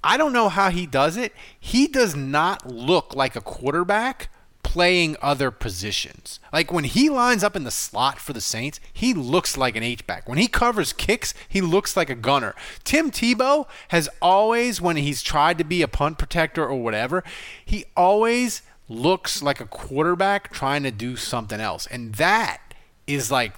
I 0.05 0.17
don't 0.17 0.33
know 0.33 0.49
how 0.49 0.71
he 0.71 0.85
does 0.85 1.17
it. 1.17 1.33
He 1.59 1.87
does 1.87 2.15
not 2.15 2.67
look 2.67 3.15
like 3.15 3.35
a 3.35 3.41
quarterback 3.41 4.29
playing 4.62 5.16
other 5.20 5.51
positions. 5.51 6.38
Like 6.53 6.73
when 6.73 6.85
he 6.85 7.09
lines 7.09 7.42
up 7.42 7.57
in 7.57 7.64
the 7.64 7.70
slot 7.70 8.18
for 8.18 8.33
the 8.33 8.40
Saints, 8.40 8.79
he 8.92 9.14
looks 9.14 9.57
like 9.57 9.77
an 9.77 9.83
H-back. 9.83 10.29
When 10.29 10.38
he 10.38 10.46
covers 10.46 10.92
kicks, 10.92 11.35
he 11.49 11.61
looks 11.61 11.96
like 11.96 12.11
a 12.11 12.14
gunner. 12.14 12.55
Tim 12.85 13.11
Tebow 13.11 13.66
has 13.88 14.09
always 14.23 14.81
when 14.81 14.96
he's 14.96 15.23
tried 15.23 15.59
to 15.59 15.64
be 15.64 15.83
a 15.83 15.88
punt 15.88 16.18
protector 16.18 16.66
or 16.66 16.83
whatever, 16.83 17.25
he 17.64 17.85
always 17.96 18.62
looks 18.88 19.42
like 19.42 19.61
a 19.61 19.66
quarterback 19.66 20.53
trying 20.53 20.83
to 20.83 20.90
do 20.90 21.16
something 21.16 21.61
else. 21.61 21.87
And 21.87 22.14
that 22.16 22.61
is 23.07 23.31
like 23.31 23.55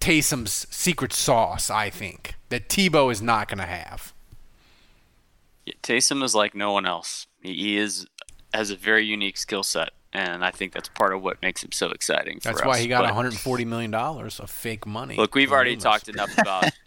Taysom's 0.00 0.66
secret 0.70 1.12
sauce, 1.12 1.70
I 1.70 1.90
think, 1.90 2.34
that 2.48 2.68
Tebow 2.68 3.10
is 3.10 3.22
not 3.22 3.48
going 3.48 3.58
to 3.58 3.64
have. 3.64 4.12
Yeah, 5.64 5.74
Taysom 5.82 6.22
is 6.22 6.34
like 6.34 6.54
no 6.54 6.72
one 6.72 6.86
else. 6.86 7.26
He, 7.40 7.54
he 7.54 7.76
is 7.76 8.06
has 8.54 8.70
a 8.70 8.76
very 8.76 9.04
unique 9.04 9.36
skill 9.36 9.62
set, 9.62 9.90
and 10.18 10.44
I 10.44 10.50
think 10.50 10.72
that's 10.72 10.88
part 10.88 11.14
of 11.14 11.22
what 11.22 11.40
makes 11.42 11.62
him 11.62 11.70
so 11.72 11.90
exciting. 11.90 12.40
For 12.40 12.48
That's 12.48 12.64
why 12.64 12.72
us. 12.72 12.78
he 12.80 12.88
got 12.88 12.98
But 13.02 13.14
140 13.14 13.64
million 13.64 13.90
dollars 13.90 14.40
of 14.40 14.50
fake 14.50 14.86
money. 14.86 15.16
Look, 15.16 15.34
we've 15.34 15.52
already 15.52 15.70
Loomis. 15.70 15.84
talked 15.84 16.08
enough 16.08 16.36
about. 16.38 16.64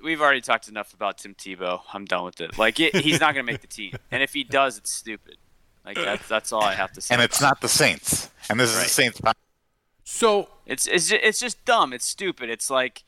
We've 0.00 0.20
already 0.22 0.40
talked 0.42 0.68
enough 0.68 0.94
about 0.94 1.18
Tim 1.18 1.34
Tebow. 1.34 1.80
I'm 1.92 2.04
done 2.04 2.24
with 2.24 2.40
it. 2.40 2.56
Like 2.56 2.78
it, 2.78 2.94
he's 2.94 3.18
not 3.18 3.34
going 3.34 3.44
to 3.44 3.52
make 3.52 3.62
the 3.62 3.66
team, 3.66 3.96
and 4.12 4.22
if 4.22 4.32
he 4.32 4.44
does, 4.44 4.78
it's 4.78 4.90
stupid. 4.92 5.38
Like 5.84 5.96
that's 5.96 6.28
that's 6.28 6.52
all 6.52 6.62
I 6.62 6.74
have 6.74 6.92
to 6.92 7.00
say. 7.00 7.14
And 7.16 7.20
it's 7.24 7.40
about 7.40 7.48
not 7.48 7.60
the 7.62 7.68
Saints. 7.68 8.30
And 8.48 8.60
this 8.60 8.70
is 8.70 8.80
the 8.80 8.88
Saints. 8.88 9.20
po- 9.20 9.32
So 10.04 10.50
It's 10.66 10.86
it's 10.86 11.08
just, 11.08 11.22
it's 11.24 11.40
just 11.40 11.64
dumb. 11.64 11.92
It's 11.92 12.04
stupid. 12.04 12.48
It's 12.48 12.70
like 12.70 13.02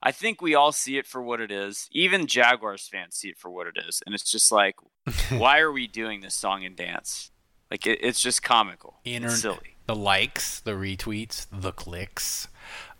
I 0.00 0.12
think 0.12 0.40
we 0.40 0.54
all 0.54 0.70
see 0.70 0.98
it 0.98 1.06
for 1.08 1.20
what 1.20 1.40
it 1.40 1.50
is. 1.50 1.88
Even 1.90 2.28
Jaguars 2.28 2.86
fans 2.86 3.16
see 3.16 3.30
it 3.30 3.38
for 3.38 3.50
what 3.50 3.66
it 3.66 3.74
is, 3.88 4.00
and 4.06 4.14
it's 4.14 4.30
just 4.30 4.52
like, 4.52 4.76
why 5.30 5.58
are 5.58 5.72
we 5.72 5.88
doing 5.88 6.20
this 6.20 6.34
song 6.36 6.64
and 6.64 6.76
dance? 6.76 7.32
Like 7.70 7.86
it, 7.86 7.98
it's 8.02 8.20
just 8.20 8.42
comical. 8.42 8.94
Internet, 9.04 9.32
It's 9.32 9.42
silly. 9.42 9.76
the 9.86 9.96
likes, 9.96 10.60
the 10.60 10.72
retweets, 10.72 11.46
the 11.52 11.72
clicks. 11.72 12.48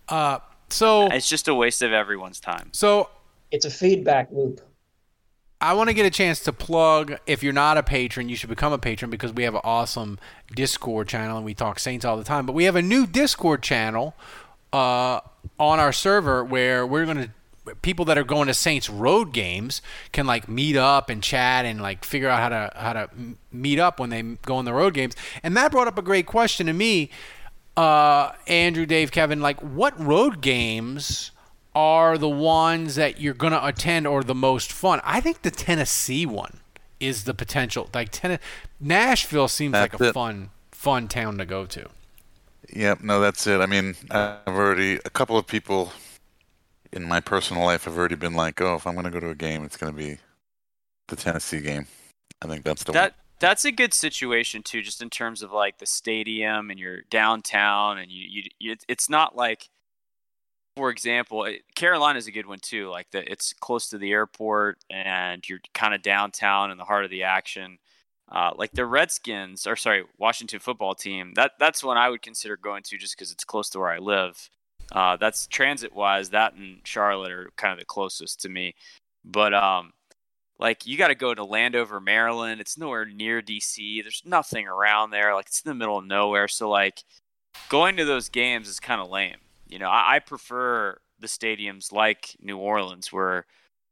Uh, 0.09 0.39
so 0.69 1.07
It's 1.09 1.29
just 1.29 1.49
a 1.49 1.55
waste 1.55 1.83
of 1.83 1.93
everyone's 1.93 2.41
time. 2.41 2.71
so 2.73 3.11
It's 3.51 3.65
a 3.65 3.71
feedback 3.71 4.29
loop. 4.33 4.61
I 5.61 5.73
want 5.73 5.89
to 5.89 5.95
get 5.95 6.05
a 6.05 6.11
chance 6.11 6.41
to 6.41 6.53
plug. 6.53 7.17
If 7.27 7.43
you're 7.43 7.53
not 7.55 7.79
a 7.79 7.83
patron, 7.83 8.29
you 8.29 8.37
should 8.37 8.51
become 8.51 8.73
a 8.75 8.79
patron 8.79 9.11
because 9.11 9.33
we 9.33 9.45
have 9.45 9.55
an 9.55 9.63
awesome 9.65 10.19
Discord 10.55 11.09
channel 11.09 11.37
and 11.39 11.47
we 11.47 11.55
talk 11.55 11.79
Saints 11.79 12.05
all 12.05 12.19
the 12.19 12.25
time. 12.25 12.45
But 12.45 12.53
we 12.53 12.65
have 12.65 12.77
a 12.77 12.83
new 12.83 13.07
Discord 13.07 13.63
channel 13.63 14.15
uh, 14.73 15.21
on 15.59 15.81
our 15.81 15.93
server 15.93 16.45
where 16.45 16.87
we're 16.87 17.07
going 17.07 17.17
to 17.17 17.31
people 17.83 18.05
that 18.07 18.19
are 18.19 18.25
going 18.25 18.47
to 18.47 18.55
Saints 18.55 18.89
road 18.89 19.33
games 19.33 19.83
can 20.13 20.27
like 20.27 20.49
meet 20.49 20.77
up 20.77 21.11
and 21.11 21.23
chat 21.23 21.65
and 21.65 21.81
like 21.81 22.05
figure 22.05 22.29
out 22.29 22.41
how 22.41 22.49
to 22.49 22.73
how 22.77 22.93
to 22.93 23.11
meet 23.53 23.79
up 23.79 23.99
when 24.01 24.11
they 24.11 24.23
go 24.23 24.57
on 24.57 24.65
the 24.65 24.73
road 24.73 24.95
games. 24.95 25.15
And 25.43 25.57
that 25.57 25.71
brought 25.71 25.89
up 25.89 25.99
a 25.99 26.03
great 26.03 26.27
question 26.27 26.67
to 26.67 26.73
me, 26.73 27.11
uh, 27.77 28.33
Andrew, 28.47 28.87
Dave, 28.87 29.11
Kevin. 29.11 29.41
Like, 29.41 29.61
what 29.61 29.99
road 30.01 30.41
games? 30.41 31.31
are 31.75 32.17
the 32.17 32.29
ones 32.29 32.95
that 32.95 33.21
you're 33.21 33.35
going 33.35 33.53
to 33.53 33.67
attend 33.67 34.07
or 34.07 34.25
the 34.25 34.35
most 34.35 34.73
fun. 34.73 34.99
I 35.05 35.21
think 35.21 35.43
the 35.43 35.51
Tennessee 35.51 36.25
one 36.25 36.61
is 37.01 37.25
the 37.25 37.35
potential. 37.35 37.91
Like 37.93 38.09
ten- 38.11 38.39
Nashville 38.81 39.47
seems 39.49 39.75
like 39.75 40.01
a 40.01 40.05
it. 40.05 40.13
fun 40.15 40.49
fun 40.73 41.07
town 41.07 41.37
to 41.37 41.45
go 41.45 41.67
to. 41.67 41.89
Yep, 42.73 43.03
no, 43.03 43.21
that's 43.21 43.47
it. 43.47 43.61
I 43.61 43.67
mean, 43.67 43.95
I've 44.11 44.49
already 44.49 44.95
a 45.05 45.11
couple 45.11 45.37
of 45.37 45.47
people 45.47 45.93
in 46.97 47.05
my 47.05 47.21
personal 47.21 47.65
life 47.65 47.87
I've 47.87 47.97
already 47.97 48.17
been 48.17 48.35
like, 48.35 48.61
"Oh, 48.61 48.75
if 48.75 48.87
I'm 48.87 48.95
going 48.95 49.05
to 49.05 49.11
go 49.11 49.21
to 49.21 49.31
a 49.31 49.35
game, 49.35 49.65
it's 49.65 49.77
going 49.77 49.93
to 49.93 49.97
be 49.97 50.19
the 51.09 51.17
Tennessee 51.17 51.61
game." 51.61 51.87
I 52.43 52.49
think 52.49 52.65
that's 52.65 52.83
the 52.85 52.93
That 52.93 53.13
one. 53.13 53.21
that's 53.39 53.65
a 53.65 53.71
good 53.73 53.95
situation 53.95 54.63
too, 54.63 54.83
just 54.83 55.03
in 55.03 55.11
terms 55.11 55.43
of 55.43 55.53
like 55.53 55.79
the 55.79 55.87
stadium 55.87 56.71
and 56.71 56.81
you're 56.81 57.03
downtown, 57.11 57.99
and 57.99 58.11
you, 58.11 58.27
you, 58.29 58.43
you 58.59 58.77
it's 58.89 59.09
not 59.09 59.37
like, 59.37 59.69
for 60.77 60.91
example, 60.91 61.45
it- 61.45 61.63
Carolina's 61.75 62.27
a 62.27 62.33
good 62.33 62.47
one 62.47 62.59
too. 62.61 62.89
Like 62.89 63.11
the 63.11 63.31
it's 63.31 63.53
close 63.53 63.89
to 63.91 63.99
the 63.99 64.13
airport, 64.13 64.79
and 64.91 65.47
you're 65.49 65.61
kind 65.75 65.95
of 65.95 66.03
downtown 66.03 66.71
in 66.71 66.79
the 66.79 66.85
heart 66.85 67.05
of 67.05 67.11
the 67.11 67.23
action. 67.25 67.79
Uh, 68.29 68.51
like 68.57 68.73
the 68.73 68.85
Redskins, 68.85 69.69
or 69.69 69.77
sorry, 69.77 70.03
Washington 70.19 70.59
football 70.59 70.95
team. 70.97 71.35
That 71.37 71.53
that's 71.61 71.85
one 71.85 71.97
I 71.97 72.09
would 72.09 72.23
consider 72.23 72.57
going 72.57 72.83
to 72.85 72.99
just 72.99 73.17
because 73.17 73.31
it's 73.31 73.45
close 73.45 73.71
to 73.71 73.79
where 73.79 73.91
I 73.91 73.99
live. 73.99 74.51
Uh, 74.93 75.17
that's 75.17 75.47
transit 75.47 75.95
wise. 75.95 76.31
That 76.31 76.55
and 76.55 76.79
Charlotte 76.85 77.33
are 77.33 77.51
kind 77.57 77.73
of 77.73 77.79
the 77.79 77.85
closest 77.85 78.41
to 78.43 78.49
me. 78.49 78.75
But 79.25 79.53
um, 79.55 79.93
like 80.59 80.87
you 80.87 80.97
got 80.97 81.09
to 81.09 81.15
go 81.15 81.35
to 81.35 81.45
Landover, 81.45 82.01
Maryland. 82.01 82.61
It's 82.61 82.79
nowhere 82.79 83.05
near 83.05 83.43
DC. 83.43 84.03
There's 84.03 84.23
nothing 84.25 84.67
around 84.67 85.11
there. 85.11 85.35
Like 85.35 85.47
it's 85.47 85.61
in 85.61 85.69
the 85.69 85.75
middle 85.75 85.99
of 85.99 86.07
nowhere. 86.07 86.49
So 86.49 86.71
like 86.71 87.03
going 87.69 87.97
to 87.97 88.05
those 88.05 88.29
games 88.29 88.69
is 88.69 88.81
kind 88.81 89.01
of 89.01 89.11
lame. 89.11 89.37
You 89.69 89.79
know, 89.79 89.89
I, 89.89 90.17
I 90.17 90.19
prefer 90.21 90.99
the 91.19 91.27
stadiums 91.27 91.93
like 91.93 92.37
New 92.41 92.59
Orleans 92.59 93.13
where 93.13 93.47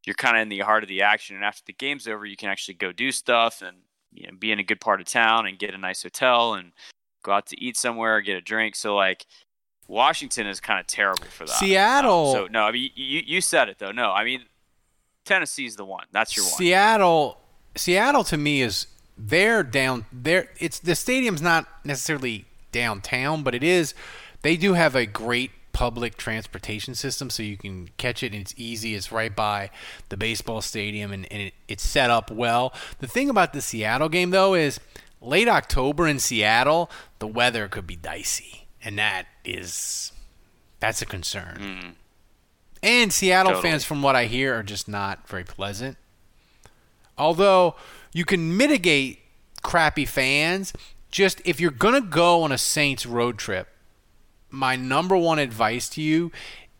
you're 0.07 0.15
kind 0.15 0.37
of 0.37 0.43
in 0.43 0.49
the 0.49 0.61
heart 0.61 0.83
of 0.83 0.89
the 0.89 1.03
action, 1.03 1.35
and 1.35 1.45
after 1.45 1.63
the 1.67 1.73
game's 1.73 2.07
over, 2.07 2.27
you 2.27 2.37
can 2.37 2.51
actually 2.51 2.75
go 2.75 2.93
do 2.93 3.11
stuff 3.11 3.63
and 3.63 3.79
you 4.13 4.27
know, 4.27 4.35
be 4.39 4.53
in 4.53 4.59
a 4.59 4.65
good 4.65 4.81
part 4.81 5.01
of 5.01 5.07
town 5.07 5.47
and 5.47 5.59
get 5.59 5.75
a 5.75 5.79
nice 5.79 6.03
hotel 6.03 6.55
and 6.55 6.73
go 7.23 7.33
out 7.33 7.47
to 7.47 7.61
eat 7.61 7.77
somewhere, 7.77 8.21
get 8.21 8.37
a 8.37 8.41
drink. 8.41 8.77
So 8.77 8.95
like. 8.95 9.27
Washington 9.89 10.47
is 10.47 10.61
kind 10.61 10.81
of 10.81 10.87
terrible 10.87 11.25
for 11.27 11.45
that. 11.47 11.57
Seattle- 11.57 12.29
Um, 12.31 12.35
so 12.35 12.47
no, 12.49 12.63
I 12.65 12.73
mean 12.73 12.91
you 12.95 13.23
you 13.25 13.41
said 13.41 13.69
it 13.69 13.79
though. 13.79 13.93
No, 13.93 14.11
I 14.13 14.25
mean 14.25 14.45
Tennessee's 15.25 15.77
the 15.77 15.85
one. 15.85 16.07
That's 16.13 16.37
your 16.37 16.45
one. 16.47 16.55
Seattle 16.55 17.39
Seattle 17.77 18.25
to 18.25 18.37
me 18.37 18.63
is 18.63 18.87
they're 19.17 19.63
down 19.63 20.07
there 20.13 20.49
it's 20.59 20.79
the 20.79 20.95
stadium's 20.95 21.43
not 21.43 21.67
necessarily 21.85 22.45
downtown, 22.73 23.43
but 23.43 23.55
it 23.55 23.63
is 23.63 23.95
they 24.43 24.57
do 24.57 24.75
have 24.75 24.95
a 24.95 25.07
great 25.07 25.51
public 25.73 26.17
transportation 26.17 26.95
system 26.95 27.29
so 27.31 27.43
you 27.43 27.57
can 27.57 27.89
catch 27.97 28.23
it 28.23 28.33
and 28.33 28.41
it's 28.41 28.55
easy. 28.57 28.95
It's 28.95 29.11
right 29.11 29.35
by 29.35 29.71
the 30.09 30.17
baseball 30.17 30.61
stadium 30.61 31.13
and, 31.13 31.27
and 31.33 31.43
it, 31.43 31.55
it's 31.69 31.83
set 31.83 32.11
up 32.11 32.31
well. 32.31 32.73
The 33.01 33.09
thing 33.09 33.29
about 33.29 33.53
the 33.53 33.61
Seattle 33.61 34.09
game 34.09 34.31
though 34.31 34.55
is 34.55 34.79
late 35.21 35.49
October 35.49 36.07
in 36.07 36.19
Seattle, 36.21 36.91
the 37.19 37.27
weather 37.27 37.67
could 37.69 37.87
be 37.87 37.97
dicey. 37.97 38.64
And 38.85 38.99
that 38.99 39.27
is 39.45 40.13
that's 40.79 41.01
a 41.01 41.07
concern. 41.07 41.59
Mm-hmm. 41.61 41.91
And 42.83 43.13
Seattle 43.13 43.53
Totally. 43.53 43.71
fans, 43.71 43.85
from 43.85 44.03
what 44.03 44.15
I 44.15 44.27
hear, 44.27 44.55
are 44.55 44.63
just 44.63 44.87
not 44.87 45.27
very 45.27 45.45
pleasant. 45.45 45.97
Although 47.17 47.77
you 48.13 48.27
can 48.27 48.57
mitigate 48.57 49.21
crappy 49.63 50.05
fans, 50.05 50.75
just 51.11 51.41
if 51.47 51.59
you're 51.61 51.71
going 51.71 51.95
to 51.95 52.07
go 52.07 52.43
on 52.43 52.53
a 52.53 52.59
Saints 52.59 53.07
road 53.07 53.39
trip, 53.39 53.69
my 54.51 54.77
number 54.77 55.17
one 55.17 55.39
advice 55.39 55.89
to 55.91 56.03
you 56.03 56.31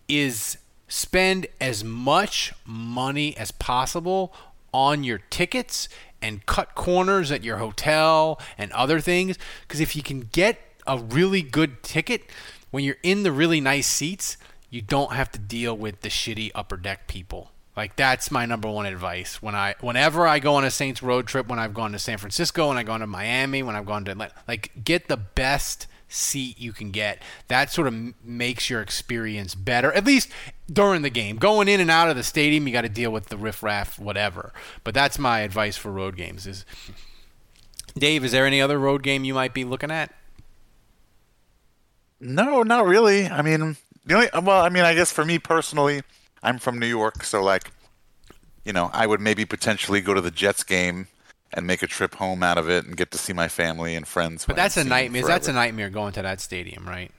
is 0.07 0.59
spend 0.87 1.47
as 1.61 1.83
much 1.83 2.53
money 2.67 3.35
as 3.39 3.51
possible 3.51 4.35
on 4.75 5.03
your 5.05 5.19
tickets 5.31 5.89
and 6.21 6.45
cut 6.45 6.75
corners 6.75 7.33
at 7.33 7.43
your 7.43 7.57
hotel 7.57 8.39
and 8.59 8.71
other 8.73 9.01
things. 9.01 9.39
Because 9.63 9.81
if 9.81 9.97
you 9.97 10.03
can 10.03 10.29
get 10.33 10.61
a 10.87 10.99
really 10.99 11.43
good 11.43 11.83
ticket 11.83 12.25
when 12.71 12.83
you're 12.83 12.97
in 13.05 13.23
the 13.23 13.31
really 13.31 13.61
nice 13.61 13.87
seats, 13.87 14.37
you 14.69 14.83
don't 14.83 15.13
have 15.13 15.31
to 15.31 15.39
deal 15.39 15.77
with 15.77 16.01
the 16.01 16.09
shitty 16.09 16.51
upper 16.55 16.77
deck 16.77 17.07
people. 17.07 17.53
Like 17.77 17.95
that's 17.95 18.31
my 18.31 18.47
number 18.47 18.69
one 18.69 18.87
advice 18.87 19.41
when 19.41 19.55
I 19.55 19.75
whenever 19.81 20.27
I 20.27 20.41
go 20.41 20.55
on 20.57 20.65
a 20.65 20.71
Saints 20.71 21.03
road 21.03 21.27
trip, 21.27 21.47
when 21.47 21.59
I've 21.59 21.75
gone 21.75 21.93
to 21.93 21.99
San 21.99 22.19
Francisco, 22.19 22.69
when 22.69 22.77
I've 22.77 22.87
gone 22.87 23.01
to 23.01 23.07
Miami, 23.07 23.63
when 23.63 23.77
I've 23.77 23.87
gone 23.87 24.05
to 24.07 24.31
like 24.49 24.73
get 24.83 25.07
the 25.07 25.17
best 25.17 25.87
seat 26.09 26.59
you 26.61 26.73
can 26.73 26.91
get. 26.91 27.21
That 27.49 27.71
sort 27.71 27.87
of 27.87 28.15
makes 28.25 28.71
your 28.71 28.81
experience 28.81 29.55
better, 29.55 29.93
at 29.93 30.05
least 30.05 30.31
during 30.73 31.03
the 31.03 31.11
game. 31.11 31.37
Going 31.37 31.69
in 31.69 31.81
and 31.81 31.91
out 31.91 32.11
of 32.11 32.17
the 32.17 32.23
stadium, 32.23 32.67
you 32.67 32.73
got 32.73 32.83
to 32.83 32.89
deal 32.89 33.11
with 33.11 33.27
the 33.27 33.37
riffraff, 33.37 33.99
whatever. 33.99 34.53
But 34.83 34.95
that's 34.95 35.19
my 35.19 35.41
advice 35.41 35.77
for 35.77 35.91
road 35.91 36.17
games. 36.17 36.47
Is 36.47 36.65
Dave, 37.97 38.25
is 38.25 38.33
there 38.33 38.47
any 38.47 38.61
other 38.61 38.79
road 38.79 39.03
game 39.03 39.25
you 39.25 39.35
might 39.35 39.55
be 39.55 39.65
looking 39.65 39.91
at? 39.91 40.13
No, 42.25 42.63
not 42.63 42.87
really. 42.87 43.27
I 43.27 43.43
mean, 43.43 43.77
the 44.07 44.15
only 44.15 44.29
well, 44.43 44.63
I 44.63 44.71
mean, 44.71 44.85
I 44.85 44.95
guess 44.95 45.13
for 45.13 45.25
me 45.25 45.39
personally, 45.39 46.03
I'm 46.43 46.59
from 46.59 46.79
New 46.79 46.87
York, 46.87 47.23
so 47.23 47.43
like, 47.43 47.71
you 48.65 48.73
know, 48.73 48.91
I 48.95 49.07
would 49.07 49.21
maybe 49.21 49.45
potentially 49.45 50.01
go 50.01 50.15
to 50.15 50.23
the 50.23 50.31
Jets 50.31 50.65
game 50.65 51.09
and 51.53 51.67
make 51.67 51.83
a 51.83 51.87
trip 51.87 52.15
home 52.15 52.43
out 52.43 52.57
of 52.57 52.69
it 52.69 52.87
and 52.87 52.97
get 52.97 53.11
to 53.11 53.19
see 53.19 53.35
my 53.35 53.49
family 53.49 53.95
and 53.95 54.09
friends. 54.09 54.47
But 54.47 54.57
that's 54.57 54.79
a 54.79 54.85
nightmare. 54.85 55.25
That's 55.25 55.49
a 55.49 55.53
nightmare 55.53 55.91
going 55.91 56.15
to 56.15 56.23
that 56.23 56.41
stadium, 56.41 56.89
right? 56.89 57.11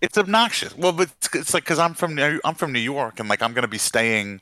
It's 0.00 0.16
obnoxious. 0.16 0.76
Well, 0.76 0.92
but 0.92 1.10
it's, 1.18 1.34
it's 1.34 1.54
like 1.54 1.64
because 1.64 1.78
I'm 1.78 1.92
from 1.92 2.18
I'm 2.18 2.54
from 2.54 2.72
New 2.72 2.80
York 2.80 3.20
and 3.20 3.28
like 3.28 3.42
I'm 3.42 3.52
gonna 3.52 3.68
be 3.68 3.78
staying, 3.78 4.40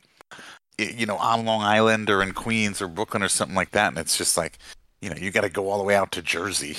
you 0.77 1.05
know, 1.05 1.17
on 1.17 1.45
Long 1.45 1.61
Island 1.61 2.09
or 2.09 2.23
in 2.23 2.31
Queens 2.31 2.81
or 2.81 2.87
Brooklyn 2.87 3.23
or 3.23 3.29
something 3.29 3.55
like 3.55 3.71
that, 3.71 3.89
and 3.89 3.97
it's 3.97 4.17
just 4.17 4.37
like, 4.37 4.57
you 5.01 5.09
know, 5.09 5.17
you 5.17 5.31
got 5.31 5.41
to 5.41 5.49
go 5.49 5.69
all 5.69 5.77
the 5.77 5.83
way 5.83 5.95
out 5.95 6.13
to 6.13 6.21
Jersey. 6.21 6.77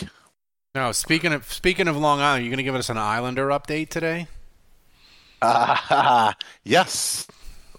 No, 0.75 0.91
speaking 0.91 1.33
of 1.33 1.53
speaking 1.53 1.87
of 1.87 1.97
Long 1.97 2.21
Island, 2.21 2.45
you're 2.45 2.51
gonna 2.51 2.65
give 2.65 2.75
us 2.75 2.89
an 2.89 2.99
Islander 2.99 3.47
update 3.49 3.91
today? 3.91 4.27
Uh, 5.41 6.33
yes, 6.65 7.29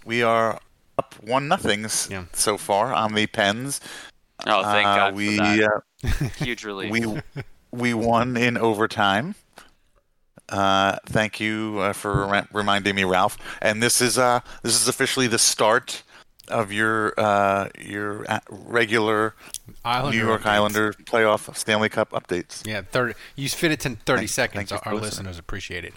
we 0.06 0.22
are 0.22 0.58
up 0.96 1.14
one 1.20 1.46
nothings 1.46 2.08
yeah. 2.10 2.24
so 2.32 2.56
far 2.56 2.94
on 2.94 3.12
the 3.12 3.26
Pens. 3.26 3.82
Oh, 4.46 4.62
thank 4.62 4.86
uh, 4.86 4.96
God 4.96 5.14
we, 5.14 5.36
for 5.36 5.42
that. 5.42 5.82
Uh, 6.04 6.28
Huge 6.42 6.64
relief. 6.64 6.90
We 6.90 7.20
we 7.70 7.92
won 7.92 8.34
in 8.38 8.56
overtime. 8.56 9.34
Uh, 10.48 10.96
thank 11.04 11.38
you 11.38 11.78
uh, 11.80 11.92
for 11.92 12.26
re- 12.26 12.46
reminding 12.50 12.94
me, 12.94 13.04
Ralph. 13.04 13.36
And 13.60 13.82
this 13.82 14.00
is 14.00 14.16
uh 14.16 14.40
this 14.62 14.74
is 14.80 14.88
officially 14.88 15.26
the 15.26 15.38
start 15.38 16.02
of 16.48 16.72
your 16.72 17.18
uh 17.18 17.68
your 17.78 18.24
regular 18.50 19.34
Islander 19.84 20.18
New 20.18 20.24
York 20.24 20.42
updates. 20.42 20.46
Islander 20.46 20.92
playoff 20.92 21.56
Stanley 21.56 21.88
Cup 21.88 22.10
updates. 22.10 22.66
Yeah, 22.66 22.82
thirty. 22.82 23.14
You 23.34 23.48
fit 23.48 23.72
it 23.72 23.86
in 23.86 23.96
thirty 23.96 24.20
thank, 24.20 24.30
seconds. 24.30 24.70
Thank 24.70 24.86
Our 24.86 24.94
listeners 24.94 25.38
appreciate 25.38 25.84
it. 25.84 25.94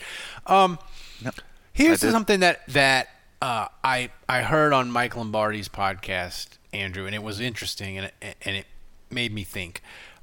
Um, 0.48 0.80
yep. 1.24 1.36
here's 1.74 2.02
something 2.02 2.42
that 2.42 2.68
that 2.70 3.10
uh, 3.42 3.68
I 3.84 4.10
I 4.28 4.42
heard 4.42 4.74
on 4.74 4.92
Mike 4.92 5.16
Lombardi's 5.16 5.70
podcast 5.70 6.58
Andrew, 6.74 7.06
and 7.06 7.16
it 7.16 7.24
was 7.24 7.40
interesting, 7.40 7.98
and 7.98 8.12
it, 8.22 8.36
and 8.44 8.56
it 8.56 8.66
made 9.10 9.34
me 9.34 9.44
think. 9.44 9.82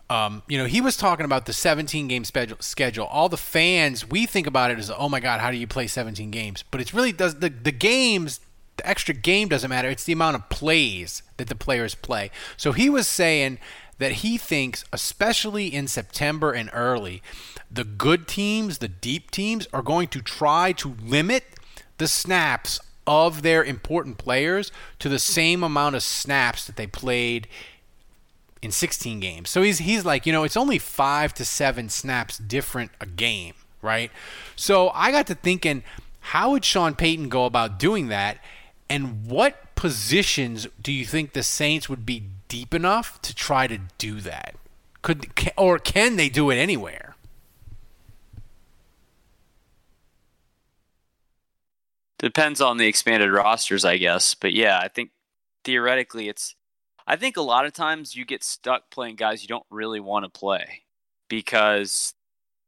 Um, 0.09 0.43
you 0.47 0.57
know, 0.57 0.67
he 0.67 0.81
was 0.81 0.97
talking 0.97 1.25
about 1.25 1.47
the 1.47 1.53
17 1.53 2.07
game 2.07 2.25
schedule. 2.25 3.07
All 3.07 3.29
the 3.29 3.37
fans, 3.37 4.09
we 4.09 4.25
think 4.25 4.47
about 4.47 4.71
it 4.71 4.79
as, 4.79 4.91
oh 4.97 5.09
my 5.09 5.19
God, 5.19 5.41
how 5.41 5.51
do 5.51 5.57
you 5.57 5.67
play 5.67 5.89
17 5.89 6.31
games? 6.31 6.63
But 6.71 6.81
it's 6.81 6.95
really 6.95 7.11
does 7.11 7.37
the 7.41 7.49
the 7.49 7.73
games, 7.73 8.39
the 8.77 8.89
extra 8.89 9.15
game 9.15 9.49
doesn't 9.49 9.71
matter. 9.71 9.89
It's 9.89 10.05
the 10.05 10.13
amount 10.13 10.37
of 10.37 10.49
plays 10.49 11.23
that 11.37 11.49
the 11.49 11.55
players 11.55 11.95
play. 11.95 12.31
So 12.57 12.73
he 12.73 12.91
was 12.91 13.07
saying 13.09 13.59
that 13.99 14.13
he 14.13 14.37
thinks, 14.37 14.85
especially 14.93 15.73
in 15.73 15.89
September 15.89 16.53
and 16.53 16.71
early, 16.73 17.23
the 17.71 17.85
good 17.85 18.29
teams, 18.29 18.79
the 18.79 18.89
deep 18.89 19.31
teams, 19.31 19.67
are 19.73 19.83
going 19.83 20.09
to 20.09 20.21
try 20.21 20.73
to 20.73 20.95
limit 21.03 21.45
the 21.99 22.09
snaps 22.09 22.79
of 23.07 23.43
their 23.43 23.65
important 23.65 24.19
players 24.19 24.73
to 24.99 25.09
the 25.09 25.19
same 25.19 25.63
amount 25.63 25.95
of 25.95 26.03
snaps 26.03 26.67
that 26.67 26.77
they 26.77 26.87
played 26.87 27.49
in 28.63 28.71
16 28.71 29.21
games. 29.21 29.49
So 29.49 29.63
he's 29.63 29.79
he's 29.79 30.05
like, 30.05 30.27
you 30.27 30.33
know, 30.33 30.45
it's 30.45 30.57
only 30.57 30.79
5 30.79 31.35
to 31.35 31.45
7 31.45 31.89
snaps 31.89 32.37
different 32.39 32.91
a 33.01 33.07
game, 33.07 33.55
right? 33.81 34.11
So 34.57 34.91
I 34.91 35.13
got 35.13 35.27
to 35.29 35.35
thinking 35.35 35.85
how 36.21 36.51
would 36.51 36.65
Sean 36.65 36.95
Payton 36.95 37.29
go 37.29 37.45
about 37.45 37.79
doing 37.79 38.09
that 38.09 38.39
and 38.89 39.27
what 39.27 39.75
positions 39.75 40.67
do 40.81 40.93
you 40.93 41.05
think 41.05 41.33
the 41.33 41.43
Saints 41.43 41.89
would 41.89 42.07
be 42.07 42.25
deep 42.49 42.73
enough 42.75 43.21
to 43.23 43.35
try 43.35 43.67
to 43.67 43.79
do 43.99 44.21
that? 44.21 44.55
Could 45.03 45.29
or 45.57 45.79
can 45.79 46.17
they 46.17 46.29
do 46.29 46.51
it 46.51 46.57
anywhere? 46.57 47.15
Depends 52.19 52.61
on 52.61 52.79
the 52.79 52.87
expanded 52.87 53.31
rosters, 53.31 53.85
I 53.85 53.99
guess. 53.99 54.35
But 54.35 54.53
yeah, 54.53 54.79
I 54.83 54.89
think 54.89 55.11
theoretically 55.65 56.29
it's 56.29 56.55
I 57.07 57.17
think 57.17 57.37
a 57.37 57.43
lot 57.43 57.67
of 57.67 57.73
times 57.73 58.17
you 58.17 58.25
get 58.25 58.43
stuck 58.43 58.91
playing 58.91 59.17
guys 59.17 59.43
you 59.43 59.49
don't 59.49 59.67
really 59.71 60.01
want 60.01 60.25
to 60.25 60.29
play 60.29 60.83
because 61.29 62.15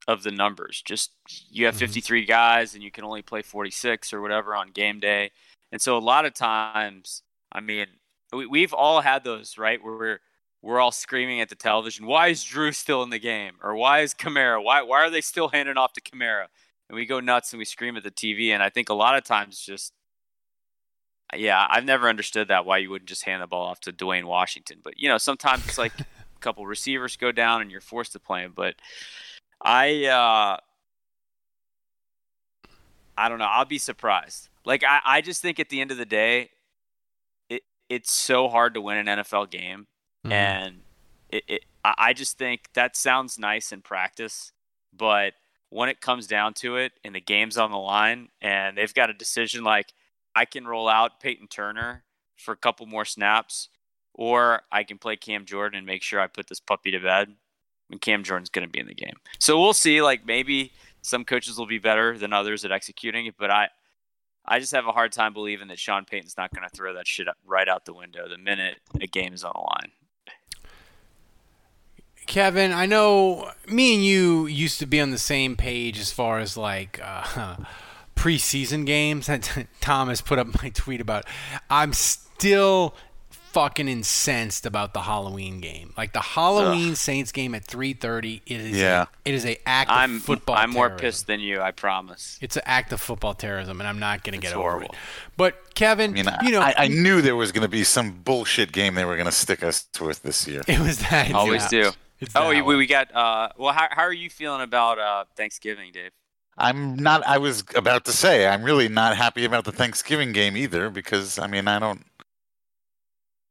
of 0.07 0.23
the 0.23 0.31
numbers. 0.31 0.83
Just 0.85 1.13
you 1.51 1.67
have 1.67 1.75
mm-hmm. 1.75 1.87
53 1.87 2.25
guys 2.25 2.75
and 2.75 2.83
you 2.83 2.91
can 2.91 3.05
only 3.05 3.23
play 3.23 3.43
46 3.43 4.13
or 4.13 4.21
whatever 4.21 4.55
on 4.55 4.71
game 4.71 5.01
day. 5.01 5.31
And 5.73 5.81
so 5.81 5.97
a 5.97 6.01
lot 6.01 6.25
of 6.25 6.35
times, 6.35 7.23
I 7.53 7.61
mean, 7.61 7.87
we, 8.33 8.63
have 8.63 8.73
all 8.73 9.01
had 9.01 9.25
those, 9.25 9.59
right? 9.59 9.83
Where 9.83 9.97
we're 9.97 10.21
we're 10.61 10.81
all 10.81 10.93
screaming 10.93 11.41
at 11.41 11.49
the 11.49 11.55
television, 11.55 12.07
"Why 12.07 12.29
is 12.29 12.43
Drew 12.43 12.73
still 12.73 13.03
in 13.03 13.11
the 13.11 13.19
game?" 13.19 13.55
or 13.63 13.77
"Why 13.77 14.01
is 14.01 14.13
Kamara? 14.13 14.63
Why 14.63 14.83
why 14.83 14.99
are 15.01 15.11
they 15.11 15.21
still 15.21 15.49
handing 15.49 15.77
off 15.77 15.93
to 15.95 16.01
Kamara?" 16.01 16.47
and 16.89 16.97
we 16.97 17.07
go 17.07 17.21
nuts 17.21 17.53
and 17.53 17.59
we 17.59 17.65
scream 17.65 17.97
at 17.97 18.03
the 18.03 18.11
TV. 18.11 18.51
And 18.51 18.63
I 18.63 18.71
think 18.71 18.89
a 18.89 18.95
lot 18.95 19.17
of 19.17 19.25
times 19.25 19.61
just, 19.61 19.93
yeah, 21.37 21.67
I've 21.69 21.85
never 21.85 22.09
understood 22.09 22.49
that 22.49 22.65
why 22.65 22.79
you 22.79 22.91
wouldn't 22.91 23.09
just 23.09 23.25
hand 23.25 23.43
the 23.43 23.47
ball 23.47 23.67
off 23.67 23.81
to 23.81 23.93
Dwayne 23.93 24.25
Washington. 24.25 24.79
But 24.83 24.99
you 24.99 25.09
know, 25.09 25.19
sometimes 25.19 25.67
it's 25.67 25.79
like 25.79 25.99
a 26.01 26.07
couple 26.41 26.67
receivers 26.67 27.17
go 27.17 27.33
down 27.33 27.61
and 27.61 27.71
you're 27.71 27.81
forced 27.81 28.13
to 28.13 28.21
play 28.21 28.43
him. 28.43 28.53
But 28.57 28.77
I, 29.63 30.07
uh, 30.07 30.59
I 33.19 33.29
don't 33.29 33.39
know. 33.39 33.47
I'll 33.47 33.65
be 33.65 33.79
surprised. 33.79 34.49
Like 34.65 34.85
I, 34.85 35.01
I 35.05 35.21
just 35.21 35.43
think 35.43 35.59
at 35.59 35.69
the 35.69 35.81
end 35.81 35.91
of 35.91 35.97
the 35.97 36.07
day, 36.07 36.51
it 37.49 37.63
it's 37.89 38.13
so 38.13 38.49
hard 38.49 38.75
to 38.75 38.81
win 38.81 39.09
an 39.09 39.19
NFL 39.19 39.51
game, 39.51 39.87
mm-hmm. 40.25 40.33
and 40.33 40.81
it, 41.31 41.45
it 41.49 41.65
I 41.85 42.13
just 42.13 42.39
think 42.39 42.69
that 42.75 42.97
sounds 42.97 43.39
nice 43.39 43.73
in 43.73 43.83
practice, 43.83 44.53
but 44.97 45.35
when 45.71 45.89
it 45.89 46.01
comes 46.01 46.27
down 46.27 46.55
to 46.55 46.77
it 46.77 46.93
and 47.05 47.15
the 47.15 47.21
game's 47.21 47.59
on 47.59 47.71
the 47.71 47.79
line 47.79 48.29
and 48.41 48.77
they've 48.77 48.95
got 48.95 49.11
a 49.11 49.15
decision 49.15 49.65
like 49.65 49.93
I 50.35 50.45
can 50.45 50.67
roll 50.67 50.89
out 50.89 51.21
Payton 51.21 51.49
Turner 51.49 52.05
for 52.37 52.53
a 52.53 52.57
couple 52.57 52.87
more 52.87 53.05
snaps 53.05 53.69
or 54.15 54.63
I 54.73 54.83
can 54.85 54.99
play 54.99 55.17
Cam 55.17 55.45
Jordan 55.45 55.79
and 55.79 55.87
make 55.87 56.03
sure 56.03 56.21
I 56.21 56.27
put 56.27 56.49
this 56.49 56.61
puppy 56.61 56.91
to 56.93 57.01
bed 57.01 57.35
and 57.91 58.01
Cam 58.01 58.23
Jordan's 58.25 58.51
going 58.51 58.67
to 58.67 58.71
be 58.71 58.81
in 58.81 58.87
the 58.87 58.95
game. 58.95 59.17
So 59.39 59.61
we'll 59.61 59.75
see 59.75 60.01
like 60.01 60.27
maybe 60.27 60.73
some 61.03 61.25
coaches 61.25 61.59
will 61.59 61.67
be 61.67 61.79
better 61.79 62.17
than 62.19 62.33
others 62.33 62.65
at 62.65 62.73
executing 62.73 63.27
it, 63.27 63.35
but 63.39 63.51
I 63.51 63.69
I 64.51 64.59
just 64.61 64.73
have 64.73 64.87
a 64.87 64.93
hard 64.93 65.13
time 65.13 65.35
believing 65.35 65.69
that 65.69 65.79
Sean 65.79 66.07
Payton's 66.07 66.37
not 66.39 66.55
going 66.55 66.67
to 66.67 66.75
throw 66.75 66.95
that 66.95 67.07
shit 67.07 67.27
right 67.47 67.69
out 67.69 67.85
the 67.85 67.93
window 67.93 68.29
the 68.29 68.39
minute 68.39 68.79
a 68.99 69.07
game 69.07 69.35
is 69.35 69.45
on 69.45 69.53
the 69.55 69.61
line. 69.61 69.93
Kevin, 72.27 72.73
I 72.73 72.87
know 72.87 73.51
me 73.67 73.95
and 73.95 74.05
you 74.05 74.47
used 74.47 74.79
to 74.81 74.87
be 74.87 75.01
on 75.01 75.11
the 75.11 75.19
same 75.19 75.57
page 75.57 75.99
as 75.99 76.13
far 76.13 76.39
as 76.39 76.57
like 76.57 77.01
uh, 77.03 77.57
preseason 78.17 78.85
games. 78.85 79.31
Tom 79.81 80.09
has 80.11 80.21
put 80.21 80.39
up 80.39 80.63
my 80.63 80.71
tweet 80.71 81.01
about. 81.01 81.25
I'm 81.71 81.93
still 81.93 82.95
fucking 83.53 83.89
incensed 83.89 84.67
about 84.67 84.95
the 84.95 85.03
Halloween 85.03 85.61
game. 85.61 85.93
Like 85.97 86.13
the 86.13 86.21
Halloween 86.21 86.91
Ugh. 86.91 86.97
Saints 86.97 87.33
game 87.33 87.55
at 87.55 87.67
3:30. 87.67 88.43
It 88.47 88.61
is. 88.61 88.77
Yeah. 88.77 89.03
A, 89.03 89.29
it 89.29 89.35
is 89.35 89.45
a 89.47 89.59
act 89.67 89.91
I'm, 89.91 90.17
of 90.17 90.23
football. 90.23 90.57
I'm 90.57 90.73
terrorism. 90.73 90.93
more 90.93 90.99
pissed 90.99 91.27
than 91.27 91.41
you. 91.41 91.61
I 91.61 91.71
promise. 91.71 92.39
It's 92.41 92.57
an 92.57 92.63
act 92.67 92.93
of 92.93 93.01
football 93.01 93.35
terrorism, 93.35 93.81
and 93.81 93.89
I'm 93.89 93.99
not 93.99 94.25
going 94.25 94.39
to 94.39 94.41
get 94.41 94.53
horrible. 94.53 94.89
over 94.89 94.95
it. 94.95 94.99
But 95.37 95.75
Kevin, 95.75 96.11
I 96.11 96.15
mean, 96.15 96.27
you 96.43 96.51
know, 96.53 96.61
I, 96.61 96.75
I 96.77 96.89
knew 96.89 97.23
there 97.23 97.37
was 97.37 97.53
going 97.53 97.63
to 97.63 97.69
be 97.69 97.85
some 97.85 98.13
bullshit 98.13 98.73
game 98.73 98.95
they 98.95 99.05
were 99.05 99.17
going 99.17 99.27
to 99.27 99.33
stick 99.33 99.63
us 99.63 99.87
with 100.01 100.23
this 100.23 100.47
year. 100.47 100.63
It 100.67 100.81
was 100.81 100.99
that. 101.11 101.33
Always 101.33 101.73
yeah. 101.73 101.83
do. 101.83 101.91
It's 102.21 102.35
oh, 102.35 102.49
we, 102.49 102.63
we 102.63 102.87
got. 102.87 103.15
Uh, 103.15 103.51
well, 103.57 103.73
how 103.73 103.89
how 103.91 104.03
are 104.03 104.13
you 104.13 104.29
feeling 104.29 104.63
about 104.63 104.99
uh, 104.99 105.25
Thanksgiving, 105.37 105.93
Dave? 105.93 106.11
I'm 106.59 106.97
not. 106.97 107.25
I 107.25 107.39
was 107.39 107.63
about 107.75 108.05
to 108.07 108.13
say 108.13 108.47
I'm 108.47 108.65
really 108.65 108.89
not 108.89 109.17
happy 109.17 109.45
about 109.45 109.65
the 109.65 109.73
Thanksgiving 109.73 110.33
game 110.33 110.57
either 110.57 110.91
because 110.91 111.39
I 111.39 111.47
mean 111.47 111.69
I 111.69 111.79
don't. 111.79 112.05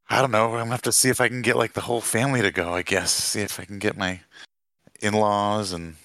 I 0.08 0.20
don't 0.20 0.30
know. 0.30 0.46
I'm 0.46 0.60
gonna 0.60 0.70
have 0.70 0.82
to 0.82 0.92
see 0.92 1.10
if 1.10 1.20
I 1.20 1.28
can 1.28 1.42
get 1.42 1.56
like 1.56 1.74
the 1.74 1.82
whole 1.82 2.00
family 2.00 2.40
to 2.42 2.50
go. 2.50 2.72
I 2.72 2.82
guess 2.82 3.12
see 3.12 3.40
if 3.42 3.60
I 3.60 3.64
can 3.64 3.78
get 3.78 3.96
my 3.96 4.20
in-laws 5.00 5.72
and 5.72 5.96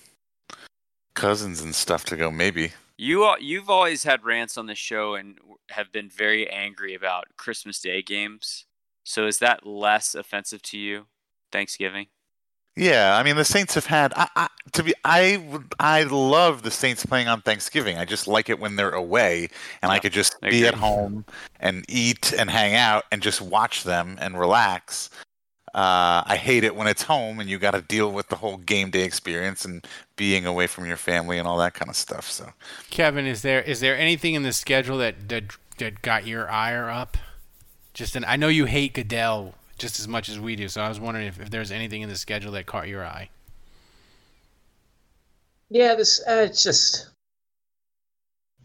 cousins 1.13 1.61
and 1.61 1.73
stuff 1.73 2.03
to 2.05 2.17
go. 2.17 2.29
Maybe 2.29 2.73
you 2.97 3.33
you've 3.39 3.69
always 3.69 4.03
had 4.03 4.23
rants 4.23 4.57
on 4.57 4.65
the 4.65 4.75
show 4.75 5.15
and 5.15 5.37
have 5.69 5.91
been 5.91 6.09
very 6.09 6.49
angry 6.49 6.93
about 6.93 7.27
Christmas 7.37 7.79
Day 7.79 8.01
games. 8.01 8.65
So 9.03 9.25
is 9.25 9.39
that 9.39 9.65
less 9.65 10.15
offensive 10.15 10.61
to 10.63 10.77
you? 10.77 11.05
Thanksgiving. 11.51 12.07
Yeah, 12.75 13.15
I 13.15 13.23
mean 13.23 13.35
the 13.35 13.45
Saints 13.45 13.75
have 13.75 13.85
had. 13.85 14.13
I, 14.15 14.27
I, 14.35 14.47
to 14.71 14.83
be, 14.83 14.93
I 15.03 15.37
would- 15.51 15.73
I 15.79 16.03
love 16.03 16.63
the 16.63 16.71
Saints 16.71 17.05
playing 17.05 17.27
on 17.27 17.41
Thanksgiving. 17.41 17.97
I 17.99 18.05
just 18.05 18.27
like 18.27 18.49
it 18.49 18.59
when 18.59 18.75
they're 18.75 18.89
away, 18.89 19.49
and 19.81 19.91
I 19.91 19.99
could 19.99 20.11
just 20.13 20.39
be 20.41 20.65
at 20.65 20.73
home 20.73 21.25
and 21.59 21.85
eat 21.87 22.33
and 22.33 22.49
hang 22.49 22.73
out 22.75 23.03
and 23.11 23.21
just 23.21 23.41
watch 23.41 23.83
them 23.83 24.17
and 24.19 24.39
relax. 24.39 25.11
Uh, 25.75 26.21
I 26.27 26.35
hate 26.35 26.63
it 26.63 26.75
when 26.75 26.85
it's 26.85 27.01
home 27.01 27.39
and 27.39 27.49
you 27.49 27.57
got 27.57 27.71
to 27.71 27.81
deal 27.81 28.11
with 28.11 28.27
the 28.29 28.35
whole 28.35 28.57
game 28.57 28.91
day 28.91 29.03
experience 29.03 29.65
and 29.65 29.83
being 30.17 30.45
away 30.45 30.67
from 30.67 30.85
your 30.85 30.97
family 30.97 31.39
and 31.39 31.47
all 31.47 31.57
that 31.57 31.73
kind 31.73 31.89
of 31.89 31.95
stuff. 31.95 32.29
So 32.29 32.51
Kevin, 32.91 33.25
is 33.25 33.41
there 33.41 33.59
is 33.61 33.79
there 33.79 33.97
anything 33.97 34.35
in 34.35 34.43
the 34.43 34.53
schedule 34.53 34.99
that 34.99 35.29
that, 35.29 35.57
that 35.79 36.03
got 36.03 36.27
your 36.27 36.49
ire 36.51 36.89
up? 36.91 37.17
Just 37.95 38.15
an, 38.15 38.23
I 38.27 38.35
know 38.35 38.49
you 38.49 38.65
hate 38.65 38.93
Goodell 38.93 39.55
just 39.77 39.99
as 39.99 40.07
much 40.07 40.29
as 40.29 40.39
we 40.39 40.55
do, 40.55 40.67
so 40.67 40.81
I 40.81 40.89
was 40.89 40.99
wondering 40.99 41.27
if, 41.27 41.39
if 41.39 41.49
there's 41.49 41.71
anything 41.71 42.01
in 42.01 42.09
the 42.09 42.15
schedule 42.15 42.51
that 42.53 42.65
caught 42.65 42.87
your 42.87 43.05
eye. 43.05 43.29
Yeah, 45.69 45.95
this 45.95 46.21
uh, 46.27 46.45
it's 46.49 46.61
just. 46.61 47.09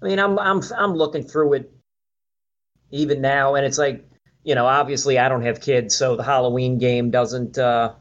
I 0.03 0.07
mean, 0.07 0.19
I'm 0.19 0.39
I'm 0.39 0.61
I'm 0.77 0.95
looking 0.95 1.23
through 1.23 1.55
it 1.55 1.73
even 2.91 3.21
now, 3.21 3.55
and 3.55 3.65
it's 3.65 3.79
like, 3.79 4.07
you 4.45 4.55
know, 4.55 4.67
obviously 4.67 5.19
I 5.19 5.29
don't 5.29 5.43
have 5.43 5.61
kids, 5.61 5.97
so 5.97 6.17
the 6.17 6.23
Halloween 6.23 6.79
game 6.79 7.11
doesn't 7.11 7.59
uh, 7.59 7.95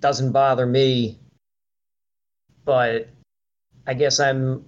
doesn't 0.00 0.32
bother 0.32 0.66
me. 0.66 1.18
But 2.64 3.08
I 3.86 3.94
guess 3.94 4.20
I'm 4.20 4.64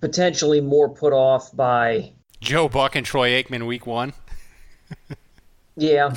potentially 0.00 0.60
more 0.60 0.88
put 0.88 1.12
off 1.12 1.54
by 1.56 2.12
Joe 2.40 2.68
Buck 2.68 2.96
and 2.96 3.06
Troy 3.06 3.30
Aikman, 3.30 3.66
week 3.66 3.86
one. 3.86 4.12
Yeah. 5.76 6.14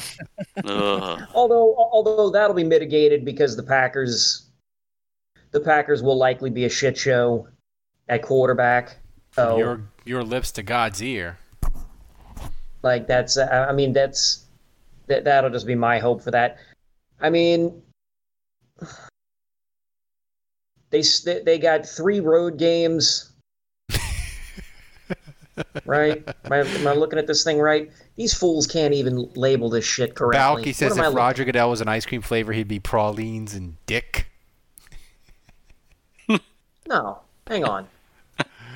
Although 0.65 1.75
although 1.75 2.29
that'll 2.29 2.55
be 2.55 2.63
mitigated 2.63 3.23
because 3.25 3.55
the 3.55 3.63
Packers 3.63 4.47
the 5.51 5.59
Packers 5.59 6.01
will 6.03 6.17
likely 6.17 6.49
be 6.49 6.65
a 6.65 6.69
shit 6.69 6.97
show 6.97 7.47
at 8.09 8.21
quarterback. 8.21 8.97
So 9.33 9.57
Your 9.57 9.81
your 10.05 10.23
lips 10.23 10.51
to 10.53 10.63
God's 10.63 11.01
ear. 11.01 11.37
like 12.81 13.07
that's 13.07 13.37
uh, 13.37 13.67
I 13.69 13.73
mean 13.73 13.93
that's 13.93 14.45
that 15.07 15.23
that'll 15.23 15.49
just 15.49 15.67
be 15.67 15.75
my 15.75 15.99
hope 15.99 16.21
for 16.21 16.31
that. 16.31 16.57
I 17.21 17.29
mean 17.29 17.81
they 20.89 21.01
they 21.45 21.57
got 21.57 21.85
three 21.85 22.19
road 22.19 22.57
games. 22.57 23.32
Right? 25.85 26.23
Am 26.45 26.51
I, 26.53 26.59
am 26.59 26.87
I 26.87 26.93
looking 26.93 27.19
at 27.19 27.27
this 27.27 27.43
thing 27.43 27.59
right? 27.59 27.91
These 28.15 28.33
fools 28.33 28.67
can't 28.67 28.93
even 28.93 29.29
label 29.35 29.69
this 29.69 29.85
shit 29.85 30.15
correctly. 30.15 30.39
Balky 30.39 30.73
says 30.73 30.93
if 30.93 30.97
looking- 30.97 31.15
Roger 31.15 31.45
Goodell 31.45 31.69
was 31.69 31.81
an 31.81 31.87
ice 31.87 32.05
cream 32.05 32.21
flavor, 32.21 32.53
he'd 32.53 32.67
be 32.67 32.79
pralines 32.79 33.53
and 33.53 33.75
dick. 33.85 34.27
No, 36.85 37.19
hang 37.47 37.63
on. 37.63 37.87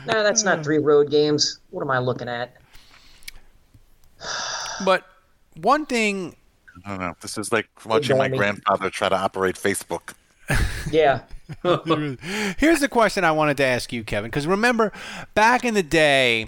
no, 0.08 0.24
that's 0.24 0.44
not 0.44 0.64
three 0.64 0.78
road 0.78 1.12
games. 1.12 1.60
What 1.72 1.82
am 1.82 1.92
I 1.92 2.00
looking 2.00 2.30
at? 2.30 2.56
But 4.86 5.06
one 5.56 5.86
thing 5.86 6.36
I 6.86 6.90
don't 6.90 7.00
know. 7.00 7.16
This 7.22 7.38
is 7.38 7.52
like 7.52 7.68
watching 7.86 8.18
my 8.18 8.28
grandfather 8.30 8.90
try 8.90 9.10
to 9.10 9.16
operate 9.16 9.56
Facebook. 9.56 10.14
Yeah. 10.92 11.22
Here's 12.58 12.80
the 12.80 12.88
question 12.90 13.24
I 13.26 13.32
wanted 13.32 13.58
to 13.58 13.66
ask 13.66 13.92
you, 13.92 14.04
Kevin, 14.06 14.30
because 14.30 14.48
remember 14.48 14.94
back 15.34 15.66
in 15.66 15.74
the 15.74 15.84
day 15.84 16.48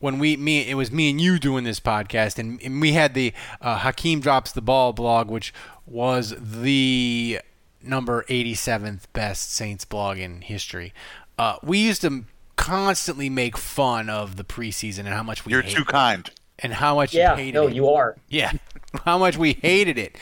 when 0.00 0.18
we 0.18 0.36
me 0.36 0.68
it 0.68 0.74
was 0.74 0.90
me 0.92 1.10
and 1.10 1.20
you 1.20 1.38
doing 1.38 1.64
this 1.64 1.80
podcast, 1.80 2.38
and, 2.38 2.60
and 2.62 2.80
we 2.80 2.92
had 2.92 3.14
the 3.14 3.32
uh, 3.60 3.78
Hakeem 3.78 4.20
drops 4.20 4.52
the 4.52 4.60
ball 4.62 4.92
blog, 4.92 5.28
which 5.30 5.52
was 5.86 6.34
the 6.38 7.40
number 7.82 8.24
87th 8.28 9.02
best 9.12 9.52
Saints 9.52 9.84
blog 9.84 10.18
in 10.18 10.40
history. 10.42 10.92
Uh, 11.38 11.56
we 11.62 11.78
used 11.78 12.00
to 12.02 12.24
constantly 12.56 13.30
make 13.30 13.56
fun 13.56 14.10
of 14.10 14.36
the 14.36 14.44
preseason 14.44 15.00
and 15.00 15.08
how 15.08 15.22
much 15.22 15.46
we 15.46 15.52
You're 15.52 15.62
hate 15.62 15.76
too 15.76 15.84
kind. 15.84 16.28
and 16.58 16.74
how 16.74 16.96
much 16.96 17.14
Yeah, 17.14 17.32
you 17.32 17.36
hated 17.36 17.54
no, 17.54 17.68
it. 17.68 17.74
you 17.74 17.88
are. 17.88 18.16
Yeah, 18.28 18.52
how 19.04 19.16
much 19.18 19.36
we 19.36 19.52
hated 19.54 19.96
it. 19.96 20.16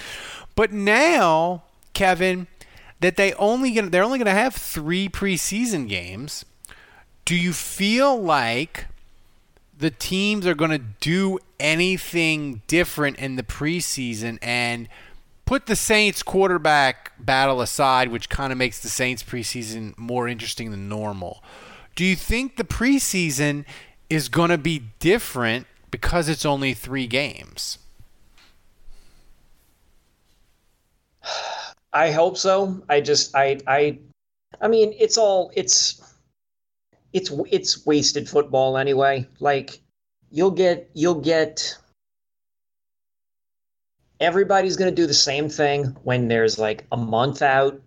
But 0.54 0.72
now, 0.72 1.64
Kevin, 1.94 2.46
that 3.00 3.16
they 3.16 3.32
only 3.34 3.72
gonna 3.72 3.88
they're 3.90 4.04
only 4.04 4.18
gonna 4.18 4.30
have 4.32 4.54
three 4.54 5.08
preseason 5.08 5.88
games. 5.88 6.44
Do 7.24 7.34
you 7.34 7.52
feel 7.52 8.20
like 8.22 8.86
the 9.78 9.90
teams 9.90 10.46
are 10.46 10.54
gonna 10.54 10.78
do 10.78 11.38
anything 11.60 12.62
different 12.66 13.18
in 13.18 13.36
the 13.36 13.42
preseason 13.42 14.38
and 14.40 14.88
put 15.44 15.66
the 15.66 15.76
Saints 15.76 16.22
quarterback 16.22 17.12
battle 17.18 17.60
aside, 17.60 18.08
which 18.08 18.28
kind 18.28 18.52
of 18.52 18.58
makes 18.58 18.80
the 18.80 18.88
Saints 18.88 19.22
preseason 19.22 19.96
more 19.96 20.28
interesting 20.28 20.70
than 20.70 20.88
normal? 20.88 21.42
Do 21.94 22.04
you 22.04 22.16
think 22.16 22.56
the 22.56 22.64
preseason 22.64 23.64
is 24.10 24.28
gonna 24.28 24.58
be 24.58 24.82
different 24.98 25.66
because 25.90 26.28
it's 26.28 26.44
only 26.44 26.74
three 26.74 27.06
games? 27.06 27.78
I 31.92 32.10
hope 32.10 32.36
so. 32.36 32.82
I 32.88 33.00
just 33.00 33.34
I 33.34 33.58
I 33.66 33.98
I 34.60 34.68
mean 34.68 34.94
it's 34.98 35.16
all 35.16 35.50
it's 35.54 36.05
it's 37.16 37.32
it's 37.50 37.86
wasted 37.86 38.28
football 38.28 38.76
anyway. 38.76 39.26
Like 39.40 39.80
you'll 40.30 40.50
get 40.50 40.90
you'll 40.92 41.22
get 41.22 41.76
everybody's 44.20 44.76
going 44.76 44.90
to 44.90 44.94
do 44.94 45.06
the 45.06 45.14
same 45.14 45.48
thing 45.48 45.84
when 46.02 46.28
there's 46.28 46.58
like 46.58 46.86
a 46.92 46.96
month 46.96 47.40
out, 47.40 47.80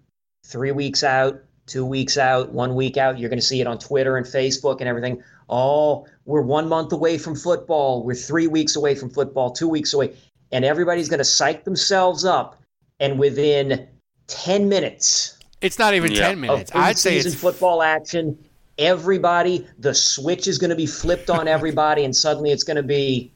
3 0.47 0.71
weeks 0.71 1.03
out, 1.03 1.39
2 1.67 1.85
weeks 1.85 2.17
out, 2.17 2.51
1 2.51 2.75
week 2.75 2.97
out. 2.97 3.19
You're 3.19 3.29
going 3.29 3.39
to 3.39 3.45
see 3.45 3.61
it 3.61 3.67
on 3.67 3.77
Twitter 3.77 4.17
and 4.17 4.25
Facebook 4.25 4.79
and 4.79 4.89
everything. 4.89 5.23
Oh, 5.47 6.07
we're 6.25 6.41
1 6.41 6.67
month 6.67 6.91
away 6.91 7.19
from 7.19 7.35
football. 7.35 8.03
We're 8.03 8.15
3 8.15 8.47
weeks 8.47 8.75
away 8.75 8.95
from 8.95 9.11
football, 9.11 9.51
2 9.51 9.67
weeks 9.67 9.93
away. 9.93 10.15
And 10.51 10.65
everybody's 10.65 11.07
going 11.09 11.19
to 11.19 11.23
psych 11.25 11.63
themselves 11.63 12.25
up 12.25 12.59
and 12.99 13.19
within 13.19 13.87
10 14.27 14.67
minutes 14.69 15.37
It's 15.61 15.77
not 15.77 15.93
even 15.93 16.11
Yeah. 16.11 16.29
ten 16.29 16.39
minutes. 16.39 16.71
of 16.71 16.77
I'd 16.77 16.97
say 16.97 17.17
preseason 17.19 17.25
it's 17.25 17.35
football 17.35 17.83
action. 17.83 18.37
Everybody, 18.79 19.67
the 19.77 19.93
switch 19.93 20.47
is 20.47 20.57
going 20.57 20.69
to 20.71 20.75
be 20.75 20.85
flipped 20.87 21.29
on 21.29 21.47
everybody, 21.47 22.05
and 22.05 22.15
suddenly 22.15 22.51
it's 22.51 22.63
going 22.63 22.77
to 22.77 22.83
be, 22.83 23.31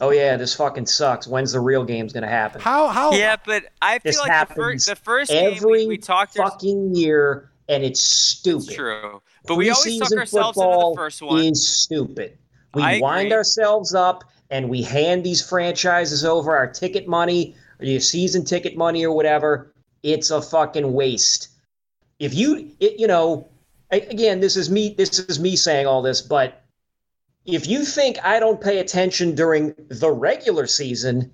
oh 0.00 0.10
yeah, 0.10 0.36
this 0.36 0.54
fucking 0.54 0.86
sucks. 0.86 1.26
When's 1.26 1.52
the 1.52 1.60
real 1.60 1.84
game's 1.84 2.12
going 2.12 2.22
to 2.22 2.28
happen? 2.28 2.60
how 2.60 2.88
how 2.88 3.12
Yeah, 3.12 3.36
but 3.44 3.64
I 3.82 3.98
feel 3.98 4.12
This 4.12 4.18
like 4.20 4.28
the 4.28 4.32
happens 4.32 4.56
first 4.56 4.86
the 4.86 4.96
first 4.96 5.30
game 5.30 5.54
Every 5.54 5.70
we, 5.82 5.86
we 5.88 5.98
talked 5.98 6.36
fucking 6.36 6.94
year, 6.94 7.50
and 7.68 7.82
it's 7.84 8.00
stupid. 8.00 8.66
It's 8.68 8.74
true. 8.74 9.20
But 9.46 9.56
we 9.56 9.70
always 9.70 9.98
suck 9.98 10.08
Preseason 10.08 10.18
ourselves 10.18 10.56
into 10.56 10.66
football 10.66 10.94
the 10.94 11.00
first 11.00 11.22
one. 11.22 11.44
Is 11.44 11.66
stupid. 11.68 12.38
We 12.74 12.82
I 12.82 13.00
wind 13.00 13.26
agree. 13.26 13.36
ourselves 13.36 13.92
up 13.94 14.24
and 14.50 14.68
we 14.68 14.82
hand 14.82 15.24
these 15.24 15.46
franchises 15.46 16.24
over 16.24 16.56
our 16.56 16.66
ticket 16.68 17.08
money 17.08 17.56
or 17.80 17.86
your 17.86 18.00
season 18.00 18.44
ticket 18.44 18.76
money 18.76 19.04
or 19.04 19.14
whatever. 19.14 19.72
It's 20.02 20.30
a 20.30 20.40
fucking 20.40 20.92
waste. 20.92 21.48
If 22.18 22.34
you, 22.34 22.70
it, 22.78 23.00
you 23.00 23.06
know, 23.08 23.48
a- 23.48 23.51
again, 23.92 24.40
this 24.40 24.56
is 24.56 24.70
me. 24.70 24.94
This 24.96 25.18
is 25.18 25.38
me 25.38 25.56
saying 25.56 25.86
all 25.86 26.02
this, 26.02 26.20
but 26.20 26.62
if 27.44 27.66
you 27.66 27.84
think 27.84 28.18
I 28.24 28.40
don't 28.40 28.60
pay 28.60 28.78
attention 28.78 29.34
during 29.34 29.74
the 29.88 30.10
regular 30.10 30.66
season, 30.66 31.32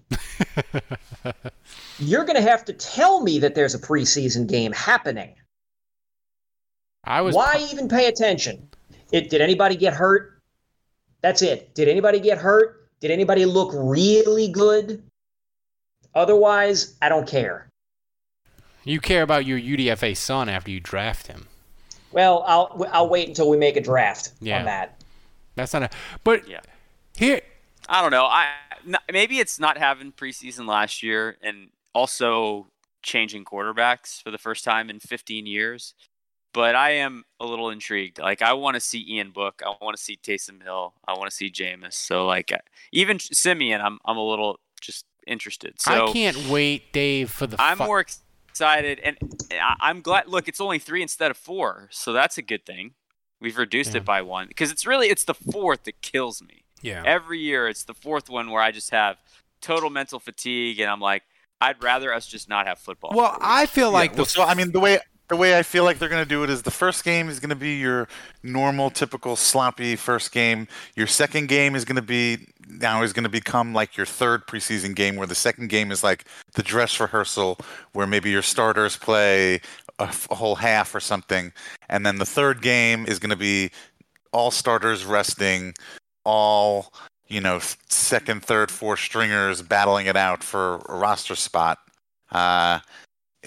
you're 1.99 2.25
going 2.25 2.37
to 2.37 2.49
have 2.49 2.65
to 2.67 2.73
tell 2.73 3.23
me 3.23 3.39
that 3.41 3.55
there's 3.55 3.75
a 3.75 3.79
preseason 3.79 4.47
game 4.47 4.73
happening. 4.73 5.35
I 7.05 7.21
was 7.21 7.35
Why 7.35 7.67
even 7.71 7.89
pay 7.89 8.09
attention? 8.09 8.69
It, 9.13 9.31
did 9.31 9.41
anybody 9.41 9.77
get 9.77 9.95
hurt? 9.95 10.43
That's 11.23 11.43
it. 11.43 11.75
Did 11.75 11.89
anybody 11.89 12.21
get 12.21 12.39
hurt? 12.39 12.89
Did 13.01 13.11
anybody 13.11 13.45
look 13.45 13.71
really 13.75 14.49
good? 14.49 15.03
Otherwise, 16.15 16.97
I 17.01 17.09
don't 17.09 17.27
care. 17.27 17.69
you 18.85 19.01
care 19.01 19.23
about 19.23 19.47
your 19.47 19.59
UDFA 19.59 20.17
son 20.17 20.49
after 20.49 20.71
you 20.71 20.81
draft 20.81 21.29
him. 21.29 21.47
Well, 22.13 22.45
I'll 22.47 22.87
I'll 22.93 23.09
wait 23.09 23.29
until 23.29 23.49
we 23.51 23.57
make 23.57 23.77
a 23.77 23.81
draft 23.81 24.33
Yeah. 24.41 24.59
on 24.61 24.65
that. 24.67 25.01
That's 25.55 25.73
not 25.73 25.83
a 25.83 25.91
but 26.25 26.49
Yeah. 26.49 26.61
here 27.17 27.41
I 27.89 28.03
don't 28.03 28.11
know. 28.11 28.25
I 28.27 28.49
n- 28.87 28.97
maybe 29.13 29.39
it's 29.39 29.59
not 29.59 29.79
having 29.79 30.13
preseason 30.13 30.67
last 30.67 31.03
year 31.03 31.37
and 31.43 31.69
also 31.95 32.69
changing 33.03 33.45
quarterbacks 33.45 34.23
for 34.23 34.31
the 34.31 34.39
first 34.39 34.65
time 34.65 34.91
in 34.91 35.01
15 35.01 35.47
years. 35.47 35.95
But 36.55 36.75
I 36.75 36.91
am 36.93 37.25
a 37.41 37.47
little 37.47 37.71
intrigued. 37.71 38.19
Like 38.19 38.41
I 38.43 38.53
want 38.55 38.75
to 38.75 38.81
see 38.81 39.05
Ian 39.09 39.31
Book. 39.31 39.63
I 39.65 39.75
want 39.83 39.97
to 39.97 40.03
see 40.03 40.17
Taysom 40.17 40.63
Hill. 40.63 40.95
I 41.07 41.13
want 41.13 41.31
to 41.31 41.37
see 41.37 41.51
Jameis. 41.51 41.93
So 41.93 42.27
like 42.27 42.51
uh, 42.53 42.59
even 42.93 43.19
Siemian, 43.19 43.81
I'm 43.81 43.99
I'm 44.05 44.17
a 44.17 44.27
little 44.27 44.59
just 44.81 45.05
interested. 45.27 45.81
So 45.81 46.09
I 46.09 46.13
can't 46.13 46.49
wait, 46.49 46.93
Dave, 46.93 47.31
for 47.31 47.47
the 47.47 47.57
I'm 47.61 47.77
fu- 47.79 47.85
more 47.85 48.01
excited, 48.59 48.99
and 49.01 49.17
I- 49.53 49.77
I'm 49.81 50.01
glad. 50.01 50.27
Look, 50.27 50.49
it's 50.49 50.61
only 50.61 50.79
three 50.81 51.01
instead 51.03 51.31
of 51.31 51.37
four, 51.37 51.89
so 51.93 52.13
that's 52.13 52.39
a 52.39 52.43
good 52.43 52.67
thing. 52.67 52.95
We've 53.41 53.57
reduced 53.57 53.93
Yeah. 53.93 53.99
it 53.99 54.05
by 54.05 54.23
one 54.23 54.49
because 54.49 54.73
it's 54.73 54.85
really 54.85 55.09
it's 55.09 55.23
the 55.25 55.35
fourth 55.35 55.85
that 55.85 56.03
kills 56.03 56.43
me. 56.43 56.65
Yeah. 56.83 57.03
Every 57.07 57.39
year, 57.39 57.69
it's 57.69 57.85
the 57.85 57.95
fourth 57.95 58.29
one 58.29 58.51
where 58.51 58.61
I 58.63 58.73
just 58.73 58.91
have 58.91 59.19
total 59.61 59.91
mental 59.91 60.19
fatigue, 60.19 60.81
and 60.81 60.91
I'm 60.91 61.01
like, 61.01 61.23
I'd 61.61 61.81
rather 61.83 62.13
us 62.13 62.27
just 62.27 62.49
not 62.49 62.67
have 62.67 62.79
football. 62.81 63.13
Well, 63.15 63.29
for 63.31 63.37
a 63.37 63.39
week. 63.39 63.47
I 63.49 63.67
feel 63.67 63.91
like 63.93 64.11
Yeah, 64.11 64.17
the 64.17 64.23
well, 64.23 64.27
so 64.27 64.43
I 64.43 64.55
mean 64.55 64.73
the 64.73 64.81
way 64.81 64.99
the 65.29 65.37
way 65.37 65.59
I 65.59 65.63
feel 65.63 65.85
like 65.85 65.99
they're 65.99 66.09
going 66.09 66.25
to 66.25 66.29
do 66.29 66.43
it 66.43 66.51
is 66.51 66.63
the 66.63 66.71
first 66.71 67.05
game 67.05 67.29
is 67.29 67.39
going 67.39 67.51
to 67.51 67.57
be 67.57 67.77
your 67.77 68.09
normal, 68.43 68.91
typical 68.91 69.37
sloppy 69.37 69.95
first 69.95 70.33
game. 70.33 70.67
Your 70.97 71.07
second 71.07 71.49
game 71.49 71.77
is 71.77 71.85
going 71.85 71.97
to 71.97 72.03
be 72.03 72.49
now 72.69 73.03
is 73.03 73.13
going 73.13 73.25
to 73.25 73.31
become 73.31 73.73
like 73.73 73.97
your 73.97 74.07
third 74.07 74.47
preseason 74.47 74.95
game, 74.95 75.17
where 75.17 75.27
the 75.27 75.35
second 75.35 75.69
game 75.69 75.91
is 75.91 76.03
like 76.03 76.25
the 76.55 76.63
dress 76.63 76.99
rehearsal, 76.99 77.59
where 77.93 78.07
maybe 78.07 78.31
your 78.31 78.43
starters 78.43 78.97
play 78.97 79.61
a, 79.99 80.07
whole 80.35 80.57
half 80.57 80.95
or 80.95 81.01
something, 81.01 81.53
and 81.89 82.05
then 82.05 82.19
the 82.19 82.27
third 82.27 82.63
game 82.63 83.07
is 83.07 83.19
going 83.19 83.31
to 83.31 83.37
be 83.37 83.71
all 84.33 84.51
starters 84.51 85.05
resting, 85.05 85.75
all 86.25 86.93
you 87.27 87.41
know 87.41 87.61
second, 87.89 88.43
third, 88.43 88.71
fourth 88.71 89.01
stringers 89.01 89.63
battling 89.63 90.07
it 90.07 90.17
out 90.17 90.43
for 90.43 90.77
a 90.89 90.97
roster 90.97 91.35
spot. 91.35 91.79
Uh, 92.31 92.81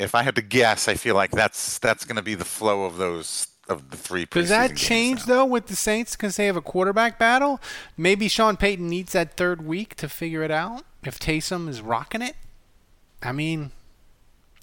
if 0.01 0.15
I 0.15 0.23
had 0.23 0.35
to 0.35 0.41
guess, 0.41 0.87
I 0.87 0.95
feel 0.95 1.15
like 1.15 1.31
that's 1.31 1.79
that's 1.79 2.05
going 2.05 2.15
to 2.15 2.21
be 2.21 2.35
the 2.35 2.45
flow 2.45 2.85
of 2.85 2.97
those 2.97 3.47
of 3.69 3.89
the 3.91 3.97
three. 3.97 4.25
Does 4.25 4.49
that 4.49 4.75
change 4.75 5.25
though 5.25 5.45
with 5.45 5.67
the 5.67 5.75
Saints 5.75 6.15
because 6.15 6.35
they 6.35 6.45
have 6.47 6.55
a 6.57 6.61
quarterback 6.61 7.17
battle? 7.19 7.61
Maybe 7.95 8.27
Sean 8.27 8.57
Payton 8.57 8.87
needs 8.89 9.13
that 9.13 9.37
third 9.37 9.65
week 9.65 9.95
to 9.95 10.09
figure 10.09 10.43
it 10.43 10.51
out. 10.51 10.83
If 11.03 11.19
Taysom 11.19 11.67
is 11.69 11.81
rocking 11.81 12.21
it, 12.21 12.35
I 13.21 13.31
mean, 13.31 13.71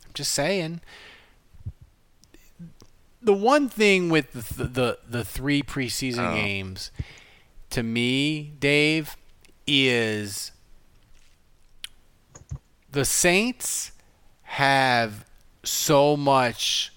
I'm 0.06 0.12
just 0.14 0.32
saying. 0.32 0.80
The 3.20 3.32
one 3.32 3.68
thing 3.68 4.10
with 4.10 4.32
the 4.56 4.64
the, 4.64 4.98
the 5.08 5.24
three 5.24 5.62
preseason 5.62 6.32
Oh. 6.32 6.34
games, 6.34 6.90
to 7.70 7.82
me, 7.82 8.52
Dave, 8.60 9.16
is 9.66 10.52
the 12.90 13.04
Saints 13.04 13.92
have 14.42 15.24
so 15.68 16.16
much 16.16 16.92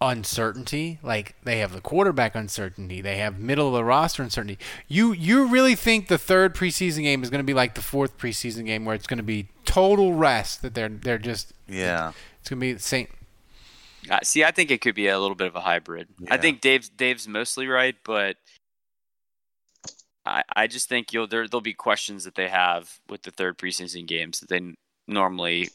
uncertainty. 0.00 0.98
Like 1.02 1.36
they 1.44 1.58
have 1.60 1.72
the 1.72 1.80
quarterback 1.80 2.34
uncertainty, 2.34 3.00
they 3.00 3.18
have 3.18 3.38
middle 3.38 3.68
of 3.68 3.74
the 3.74 3.84
roster 3.84 4.22
uncertainty. 4.22 4.58
You 4.88 5.12
you 5.12 5.46
really 5.46 5.74
think 5.74 6.08
the 6.08 6.18
third 6.18 6.54
preseason 6.54 7.02
game 7.02 7.22
is 7.22 7.30
going 7.30 7.38
to 7.40 7.44
be 7.44 7.54
like 7.54 7.74
the 7.74 7.82
fourth 7.82 8.18
preseason 8.18 8.66
game, 8.66 8.84
where 8.84 8.94
it's 8.94 9.06
going 9.06 9.18
to 9.18 9.22
be 9.22 9.48
total 9.64 10.14
rest? 10.14 10.62
That 10.62 10.74
they're 10.74 10.88
they're 10.88 11.18
just 11.18 11.52
Yeah. 11.68 12.12
it's 12.40 12.48
going 12.48 12.58
to 12.58 12.66
be 12.66 12.72
the 12.72 12.80
same. 12.80 13.06
Uh, 14.10 14.18
see, 14.24 14.42
I 14.42 14.50
think 14.50 14.72
it 14.72 14.80
could 14.80 14.96
be 14.96 15.06
a 15.06 15.18
little 15.20 15.36
bit 15.36 15.46
of 15.46 15.54
a 15.54 15.60
hybrid. 15.60 16.08
I 16.28 16.36
think 16.36 16.60
Dave's 16.60 16.88
Dave's 16.88 17.28
mostly 17.28 17.68
right, 17.68 17.94
but 18.04 18.36
I 20.26 20.42
I 20.56 20.66
just 20.66 20.88
think 20.88 21.12
you'll 21.12 21.28
there 21.28 21.46
there'll 21.46 21.60
be 21.60 21.74
questions 21.74 22.24
that 22.24 22.34
they 22.34 22.48
have 22.48 22.98
with 23.08 23.22
the 23.22 23.30
third 23.30 23.58
preseason 23.58 24.06
games 24.06 24.40
that 24.40 24.48
they 24.48 24.74
normally 25.06 25.68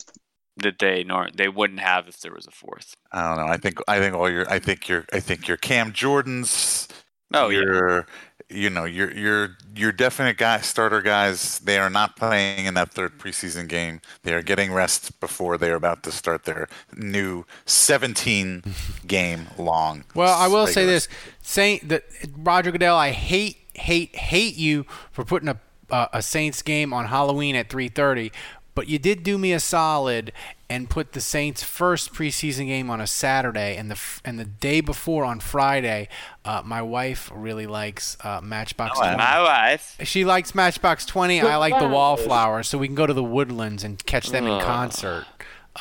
that 0.64 0.80
they 0.80 1.03
nor 1.03 1.30
they 1.34 1.49
wouldn't 1.49 1.80
have 1.80 2.08
if 2.08 2.20
there 2.22 2.34
was 2.34 2.47
a 2.47 2.51
fourth. 2.51 2.95
I 3.12 3.28
don't 3.28 3.45
know. 3.45 3.51
I 3.51 3.58
think 3.58 3.80
I 3.88 3.99
think 3.99 4.16
all 4.16 4.30
your 4.30 4.49
I 4.49 4.60
think 4.60 4.88
your 4.88 5.05
I 5.14 5.20
think 5.20 5.47
your 5.47 5.58
Cam 5.58 5.91
Jordans. 5.91 6.89
Oh, 7.34 7.49
yeah. 7.49 7.60
your 7.60 8.08
you 8.49 8.70
know 8.70 8.86
your 8.86 9.12
your 9.12 9.58
your 9.76 9.91
definite 9.91 10.38
guy 10.38 10.62
starter 10.62 11.01
guys. 11.01 11.60
They 11.60 11.78
are 11.78 11.89
not 11.89 12.16
playing 12.16 12.66
in 12.66 12.74
that 12.76 12.91
third 12.91 13.20
preseason 13.20 13.68
game. 13.68 14.01
They 14.24 14.34
are 14.34 14.41
getting 14.41 14.72
rest 14.72 15.20
before 15.20 15.58
they 15.58 15.70
are 15.70 15.76
about 15.76 16.03
to 16.03 16.12
start 16.12 16.45
their 16.45 16.70
new 16.95 17.45
17 17.66 18.64
game 19.08 19.47
long. 19.58 20.05
Well, 20.16 20.34
I 20.34 20.47
will 20.47 20.68
say 20.68 20.86
this, 20.86 21.10
Saint 21.41 21.89
that 21.89 22.05
Roger 22.38 22.72
Goodell, 22.72 22.95
I 22.95 23.12
hate, 23.12 23.58
hate, 23.74 24.16
hate 24.16 24.55
you 24.55 24.86
for 25.12 25.26
putting 25.26 25.49
a 25.49 25.60
uh, 25.89 26.08
a 26.14 26.22
Saints 26.22 26.62
game 26.62 26.93
on 26.93 27.05
Halloween 27.05 27.55
at 27.55 27.70
3:30, 27.70 28.32
but 28.78 28.88
you 28.88 28.99
did 28.99 29.23
do 29.23 29.39
me 29.39 29.53
a 29.53 29.59
solid 29.59 30.32
and 30.69 30.88
put 30.88 31.13
the 31.13 31.19
Saints' 31.19 31.63
first 31.63 32.13
preseason 32.13 32.67
game 32.67 32.91
on 32.91 33.01
a 33.01 33.07
Saturday, 33.07 33.75
and 33.75 33.89
the 33.89 33.99
and 34.23 34.38
the 34.38 34.45
day 34.45 34.82
before 34.82 35.25
on 35.25 35.39
Friday. 35.39 36.07
Uh, 36.45 36.61
my 36.63 36.84
wife 36.84 37.32
really 37.34 37.65
likes 37.65 38.17
uh, 38.23 38.39
Matchbox. 38.39 38.99
Oh, 38.99 39.01
20. 39.01 39.17
My 39.17 39.41
wife. 39.41 39.97
She 40.03 40.23
likes 40.25 40.53
Matchbox 40.53 41.07
20. 41.07 41.41
I 41.41 41.55
like 41.55 41.80
the 41.80 41.88
Wallflowers, 41.88 42.67
so 42.67 42.78
we 42.78 42.88
can 42.88 42.93
go 42.93 43.07
to 43.07 43.15
the 43.15 43.23
Woodlands 43.23 43.84
and 43.84 44.05
catch 44.05 44.30
them 44.30 44.45
in 44.45 44.61
concert. 44.61 45.25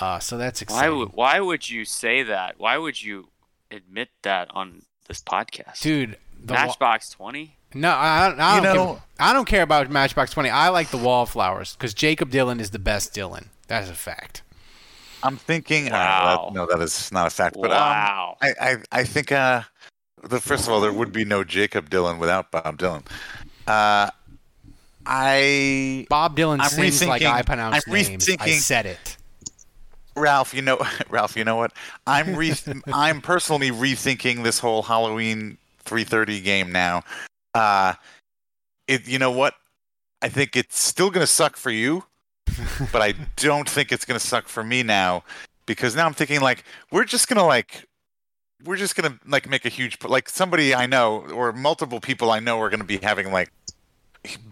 Uh, 0.01 0.19
so 0.19 0.39
that's 0.39 0.63
exciting. 0.63 0.81
Why 0.81 0.87
exciting. 0.87 0.99
would 1.01 1.13
why 1.13 1.41
would 1.41 1.69
you 1.69 1.85
say 1.85 2.23
that? 2.23 2.59
Why 2.59 2.79
would 2.79 3.03
you 3.03 3.29
admit 3.71 4.09
that 4.23 4.49
on 4.53 4.85
this 5.07 5.21
podcast? 5.21 5.83
Dude, 5.83 6.17
the 6.43 6.55
Matchbox 6.55 7.11
Twenty. 7.11 7.56
No, 7.81 7.91
I, 7.91 8.35
I 8.39 8.61
don't. 8.61 8.75
know- 8.77 8.95
care, 8.95 9.03
I 9.19 9.33
don't 9.33 9.45
care 9.47 9.63
about 9.63 9.91
Matchbox 9.91 10.33
Twenty. 10.33 10.51
I 10.51 10.69
like 10.69 10.91
the 10.91 10.97
Wallflowers 10.99 11.75
because 11.77 11.95
Jakob 11.95 12.31
Dylan 12.31 12.61
is 12.61 12.71
the 12.71 12.79
best 12.79 13.15
Dylan. 13.15 13.47
That's 13.69 13.89
a 13.91 13.95
fact. 13.95 14.43
I'm 15.23 15.37
thinking. 15.37 15.91
Wow. 15.91 15.97
Uh, 15.97 16.45
that, 16.47 16.55
no, 16.55 16.67
that 16.67 16.83
is 16.83 17.11
not 17.13 17.27
a 17.27 17.31
fact. 17.31 17.57
But 17.61 17.71
Wow. 17.71 18.37
um, 18.43 18.49
I, 18.61 18.69
I, 18.71 18.77
I 19.01 19.05
think. 19.05 19.33
Uh, 19.33 19.63
the 20.23 20.41
first 20.41 20.67
of 20.67 20.73
all, 20.73 20.81
there 20.81 20.93
would 20.93 21.13
be 21.13 21.25
no 21.25 21.45
Jakob 21.45 21.89
Dylan 21.91 22.19
without 22.19 22.51
Bob 22.51 22.79
Dylan. 22.79 23.05
Uh, 23.67 24.11
I 25.05 26.07
Bob 26.09 26.37
Dylan 26.37 26.61
I'm 26.61 26.69
sings 26.69 27.05
like 27.07 27.23
rethinking- 27.23 27.33
I 27.33 27.43
pronounce 27.43 27.85
I'm 27.87 27.93
names. 27.93 28.29
I 28.41 28.51
said 28.53 28.87
it. 28.87 29.17
Ralph, 30.17 30.55
you 30.55 30.63
know, 30.63 30.79
Ralph, 31.11 31.37
you 31.37 31.45
know 31.45 31.57
what? 31.57 31.73
I'm 32.07 32.35
re- 32.35 32.55
I'm 32.93 33.21
personally 33.21 33.71
rethinking 33.71 34.43
this 34.43 34.59
whole 34.59 34.83
Halloween 34.83 35.59
3:30 35.85 36.43
game 36.43 36.73
now. 36.73 37.03
Uh, 37.57 37.95
it, 38.87 39.09
you 39.09 39.19
know 39.19 39.31
what? 39.31 39.55
I 40.23 40.29
think 40.29 40.57
it's 40.57 40.79
still 40.79 41.11
gonna 41.11 41.27
suck 41.27 41.57
for 41.57 41.71
you, 41.71 42.05
but 42.93 43.03
I 43.03 43.15
don't 43.37 43.69
think 43.69 43.93
it's 43.93 44.05
gonna 44.05 44.21
suck 44.21 44.49
for 44.49 44.65
me 44.65 44.83
now 44.83 45.25
because 45.67 45.97
now 45.97 46.07
I'm 46.07 46.15
thinking 46.15 46.41
like 46.41 46.65
we're 46.91 47.05
just 47.05 47.29
gonna 47.29 47.47
like 47.47 47.87
we're 48.65 48.77
just 48.77 48.97
gonna 48.97 49.19
like 49.27 49.49
make 49.49 49.65
a 49.65 49.69
huge 49.69 49.99
like 50.05 50.29
somebody 50.29 50.75
I 50.75 50.87
know 50.87 51.27
or 51.33 51.53
multiple 51.53 52.01
people 52.01 52.31
I 52.31 52.41
know 52.41 52.61
are 52.61 52.71
gonna 52.71 52.85
be 52.85 52.99
having 52.99 53.33
like 53.33 53.51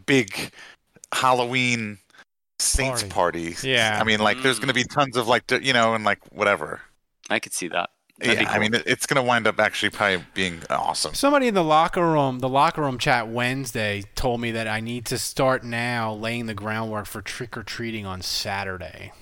big 0.07 0.53
Halloween 1.13 1.99
Saints 2.59 3.03
Party. 3.03 3.15
parties. 3.15 3.65
Yeah. 3.65 3.99
I 4.01 4.05
mean, 4.05 4.21
like, 4.21 4.43
there's 4.43 4.59
going 4.59 4.69
to 4.69 4.75
be 4.75 4.85
tons 4.85 5.17
of 5.17 5.29
like, 5.29 5.51
you 5.51 5.73
know, 5.73 5.95
and 5.95 6.05
like 6.05 6.19
whatever. 6.33 6.81
I 7.31 7.39
could 7.39 7.53
see 7.53 7.69
that. 7.69 7.91
That'd 8.23 8.41
Yeah, 8.41 8.45
be 8.45 8.47
I 8.47 8.59
mean, 8.59 8.75
it's 8.87 9.07
going 9.07 9.17
to 9.17 9.27
wind 9.27 9.47
up 9.47 9.59
actually 9.61 9.91
probably 9.91 10.25
being 10.35 10.63
awesome. 10.71 11.15
Somebody 11.15 11.49
in 11.49 11.55
the 11.55 11.65
locker 11.65 12.03
room, 12.07 12.39
the 12.41 12.49
locker 12.49 12.83
room 12.83 12.99
chat 12.99 13.29
Wednesday, 13.29 14.05
told 14.15 14.41
me 14.41 14.51
that 14.53 14.67
I 14.69 14.81
need 14.81 15.07
to 15.07 15.19
start 15.19 15.65
now 15.65 16.13
laying 16.13 16.47
the 16.47 16.55
groundwork 16.55 17.07
for 17.07 17.23
trick 17.23 17.57
or 17.57 17.63
treating 17.63 18.07
on 18.07 18.23
Saturday. 18.23 19.13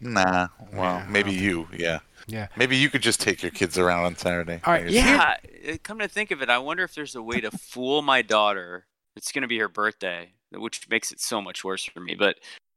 Nah, 0.00 0.48
well, 0.72 1.02
Yeah, 1.02 1.06
maybe 1.08 1.32
don't 1.32 1.34
you, 1.34 1.68
yeah. 1.72 2.00
Yeah. 2.26 2.48
Maybe 2.56 2.76
you 2.76 2.90
could 2.90 3.02
just 3.02 3.20
take 3.20 3.42
your 3.42 3.52
kids 3.52 3.78
around 3.78 4.04
on 4.04 4.16
Saturday. 4.16 4.60
All 4.64 4.72
right, 4.72 4.80
by 4.80 4.84
yourself. 4.84 5.04
Yeah, 5.04 5.36
uh, 5.68 5.76
come 5.82 5.98
to 5.98 6.08
think 6.08 6.30
of 6.30 6.42
it, 6.42 6.50
I 6.50 6.58
wonder 6.58 6.82
if 6.84 6.94
there's 6.94 7.14
a 7.14 7.22
way 7.22 7.40
to 7.40 7.50
fool 7.50 8.02
my 8.02 8.22
daughter. 8.22 8.86
It's 9.16 9.32
going 9.32 9.42
to 9.42 9.48
be 9.48 9.58
her 9.58 9.68
birthday, 9.68 10.32
which 10.52 10.88
makes 10.88 11.12
it 11.12 11.20
so 11.20 11.40
much 11.40 11.64
worse 11.64 11.84
for 11.84 12.00
me. 12.00 12.14
But 12.14 12.36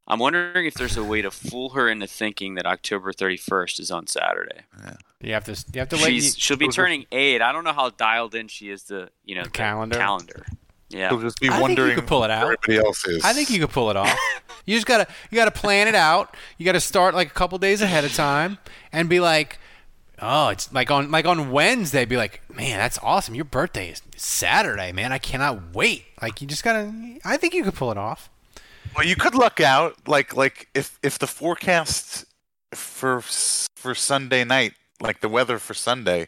I'm 0.09 0.17
wondering 0.19 0.65
if 0.65 0.73
there's 0.73 0.97
a 0.97 1.03
way 1.03 1.21
to 1.21 1.29
fool 1.29 1.69
her 1.69 1.87
into 1.87 2.07
thinking 2.07 2.55
that 2.55 2.65
October 2.65 3.13
31st 3.13 3.79
is 3.79 3.91
on 3.91 4.07
Saturday. 4.07 4.61
Yeah. 4.83 4.95
You 5.21 5.33
have 5.33 5.45
to. 5.45 5.65
You 5.73 5.79
have 5.79 5.89
to 5.89 5.97
wait. 5.97 6.05
She's, 6.05 6.37
she'll 6.37 6.57
be 6.57 6.67
turning 6.69 7.05
eight. 7.11 7.41
I 7.41 7.51
don't 7.51 7.63
know 7.63 7.73
how 7.73 7.89
dialed 7.89 8.33
in 8.33 8.47
she 8.47 8.69
is 8.69 8.83
to 8.83 9.09
you 9.25 9.35
know 9.35 9.43
the 9.43 9.49
calendar? 9.49 9.97
Calendar. 9.97 10.45
Yeah. 10.89 11.09
She'll 11.09 11.21
just 11.21 11.39
be 11.39 11.47
I 11.47 11.51
think 11.51 11.57
you 11.57 11.61
wondering 11.61 11.95
could 11.95 12.07
pull 12.07 12.23
it 12.23 12.31
out. 12.31 12.43
everybody 12.43 12.77
else 12.77 13.05
is. 13.05 13.23
I 13.23 13.33
think 13.33 13.49
you 13.51 13.59
could 13.59 13.69
pull 13.69 13.91
it 13.91 13.97
off. 13.97 14.17
you 14.65 14.75
just 14.75 14.87
gotta 14.87 15.07
you 15.29 15.35
gotta 15.35 15.51
plan 15.51 15.87
it 15.87 15.95
out. 15.95 16.35
You 16.57 16.65
gotta 16.65 16.79
start 16.79 17.13
like 17.13 17.27
a 17.27 17.33
couple 17.33 17.57
days 17.59 17.81
ahead 17.81 18.05
of 18.05 18.13
time 18.13 18.57
and 18.91 19.09
be 19.09 19.19
like, 19.19 19.59
oh, 20.19 20.47
it's 20.49 20.73
like 20.73 20.89
on 20.89 21.11
like 21.11 21.25
on 21.25 21.51
Wednesday. 21.51 22.05
Be 22.05 22.17
like, 22.17 22.41
man, 22.51 22.79
that's 22.79 22.97
awesome. 23.03 23.35
Your 23.35 23.45
birthday 23.45 23.89
is 23.89 24.01
Saturday, 24.15 24.91
man. 24.91 25.11
I 25.11 25.19
cannot 25.19 25.75
wait. 25.75 26.05
Like 26.21 26.41
you 26.41 26.47
just 26.47 26.63
gotta. 26.63 26.91
I 27.23 27.37
think 27.37 27.53
you 27.53 27.63
could 27.63 27.75
pull 27.75 27.91
it 27.91 27.97
off. 27.97 28.29
Well, 28.95 29.05
you 29.05 29.15
could 29.15 29.35
luck 29.35 29.59
out, 29.61 29.95
like 30.07 30.35
like 30.35 30.67
if 30.73 30.97
if 31.03 31.19
the 31.19 31.27
forecast 31.27 32.25
for 32.73 33.21
for 33.75 33.95
Sunday 33.95 34.43
night, 34.43 34.73
like 35.01 35.21
the 35.21 35.29
weather 35.29 35.59
for 35.59 35.73
Sunday, 35.73 36.27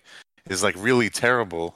is 0.49 0.64
like 0.64 0.76
really 0.78 1.09
terrible. 1.09 1.76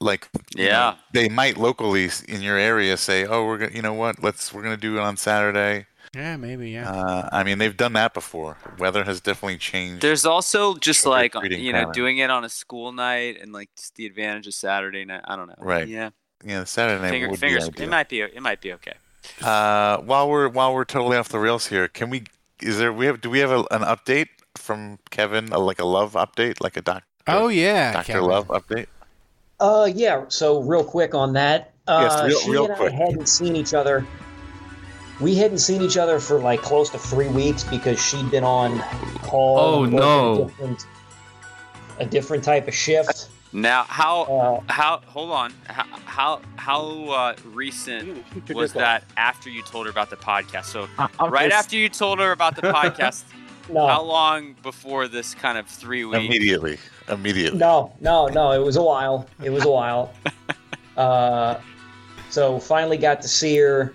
Like 0.00 0.28
you 0.56 0.64
know, 0.64 0.70
Yeah. 0.70 0.94
they 1.12 1.28
might 1.28 1.56
locally 1.56 2.10
in 2.26 2.42
your 2.42 2.56
area 2.58 2.96
say, 2.96 3.24
"Oh, 3.24 3.44
we're 3.46 3.58
gonna, 3.58 3.72
you 3.72 3.82
know 3.82 3.92
what? 3.94 4.22
Let's 4.22 4.52
we're 4.52 4.62
gonna 4.62 4.76
do 4.76 4.96
it 4.96 5.00
on 5.00 5.16
Saturday." 5.16 5.86
Yeah, 6.14 6.36
maybe. 6.36 6.70
Yeah. 6.70 6.90
Uh, 6.90 7.28
I 7.32 7.42
mean, 7.44 7.58
they've 7.58 7.76
done 7.76 7.92
that 7.94 8.12
before. 8.12 8.58
Weather 8.78 9.04
has 9.04 9.20
definitely 9.20 9.56
changed. 9.58 10.02
There's 10.02 10.26
also 10.26 10.74
just 10.74 11.06
like 11.06 11.34
you 11.34 11.72
know 11.72 11.78
calendar. 11.78 11.92
doing 11.92 12.18
it 12.18 12.30
on 12.30 12.44
a 12.44 12.48
school 12.48 12.90
night 12.92 13.38
and 13.40 13.52
like 13.52 13.70
just 13.76 13.94
the 13.94 14.04
advantage 14.06 14.46
of 14.48 14.54
Saturday 14.54 15.04
night. 15.04 15.22
I 15.24 15.36
don't 15.36 15.46
know. 15.46 15.54
Right. 15.58 15.86
Yeah. 15.86 16.10
yeah, 16.44 16.64
Saturday 16.64 17.00
night 17.00 17.10
Finger, 17.10 17.30
would 17.30 17.38
fingers. 17.38 17.70
be 17.70 17.84
It 17.84 17.88
might 17.88 18.08
be. 18.08 18.20
It 18.22 18.42
might 18.42 18.60
be 18.60 18.72
okay. 18.74 18.94
Ideal. 19.38 19.48
Uh, 19.48 19.98
while 20.02 20.28
we're 20.28 20.48
while 20.48 20.74
we're 20.74 20.84
totally 20.84 21.16
off 21.16 21.28
the 21.28 21.38
rails 21.38 21.66
here, 21.66 21.88
can 21.88 22.10
we? 22.10 22.24
Is 22.60 22.78
there 22.78 22.92
we 22.92 23.06
have? 23.06 23.20
Do 23.20 23.30
we 23.30 23.38
have 23.40 23.50
a, 23.50 23.60
an 23.70 23.82
update 23.82 24.28
from 24.56 24.98
Kevin? 25.10 25.48
A, 25.52 25.58
like 25.58 25.80
a 25.80 25.84
love 25.84 26.12
update, 26.14 26.60
like 26.60 26.76
a 26.76 26.82
doctor? 26.82 27.06
oh 27.28 27.48
yeah, 27.48 27.92
Doctor 27.92 28.12
Kevin. 28.14 28.28
Love 28.28 28.48
update. 28.48 28.86
Uh, 29.60 29.88
yeah. 29.94 30.24
So 30.28 30.60
real 30.62 30.84
quick 30.84 31.14
on 31.14 31.32
that. 31.34 31.72
Uh, 31.86 32.08
Yes, 32.10 32.24
real- 32.28 32.38
she 32.40 32.50
real 32.50 32.66
and 32.66 32.74
quick. 32.76 32.92
I 32.92 32.96
hadn't 32.96 33.28
seen 33.28 33.56
each 33.56 33.74
other. 33.74 34.06
we 35.20 35.34
hadn't 35.36 35.58
seen 35.58 35.82
each 35.82 35.96
other 35.96 36.18
for 36.20 36.38
like 36.40 36.60
close 36.62 36.90
to 36.90 36.98
three 36.98 37.28
weeks 37.28 37.62
because 37.64 38.00
she'd 38.00 38.30
been 38.30 38.44
on 38.44 38.78
call. 39.22 39.58
Oh, 39.58 39.84
no. 39.84 40.34
A 40.34 40.46
different, 40.46 40.86
a 41.98 42.06
different 42.06 42.44
type 42.44 42.66
of 42.68 42.74
shift. 42.74 43.28
Now, 43.52 43.82
how 43.84 44.22
Uh, 44.68 44.72
how 44.72 45.00
hold 45.06 45.30
on, 45.30 45.52
how 45.66 45.84
how, 46.06 46.40
how 46.56 46.80
uh, 47.10 47.34
recent 47.52 48.24
was 48.50 48.72
that 48.72 49.04
after 49.16 49.50
you 49.50 49.62
told 49.62 49.86
her 49.86 49.90
about 49.90 50.08
the 50.10 50.16
podcast? 50.16 50.64
So 50.66 50.88
right 51.28 51.52
after 51.52 51.76
you 51.76 51.88
told 51.88 52.18
her 52.18 52.32
about 52.32 52.56
the 52.56 52.62
podcast, 52.76 53.24
No. 53.68 53.86
how 53.86 54.02
long 54.02 54.54
before 54.62 55.06
this 55.06 55.34
kind 55.34 55.58
of 55.58 55.66
three 55.66 56.04
weeks? 56.04 56.24
Immediately. 56.24 56.78
Immediately. 57.08 57.58
No, 57.58 57.92
no, 58.00 58.26
no. 58.28 58.52
It 58.52 58.64
was 58.64 58.76
a 58.76 58.82
while. 58.82 59.26
It 59.42 59.50
was 59.50 59.64
a 59.64 59.70
while. 59.70 60.12
uh, 60.96 61.56
so 62.30 62.58
finally 62.58 62.96
got 62.96 63.20
to 63.22 63.28
see 63.28 63.56
her. 63.58 63.92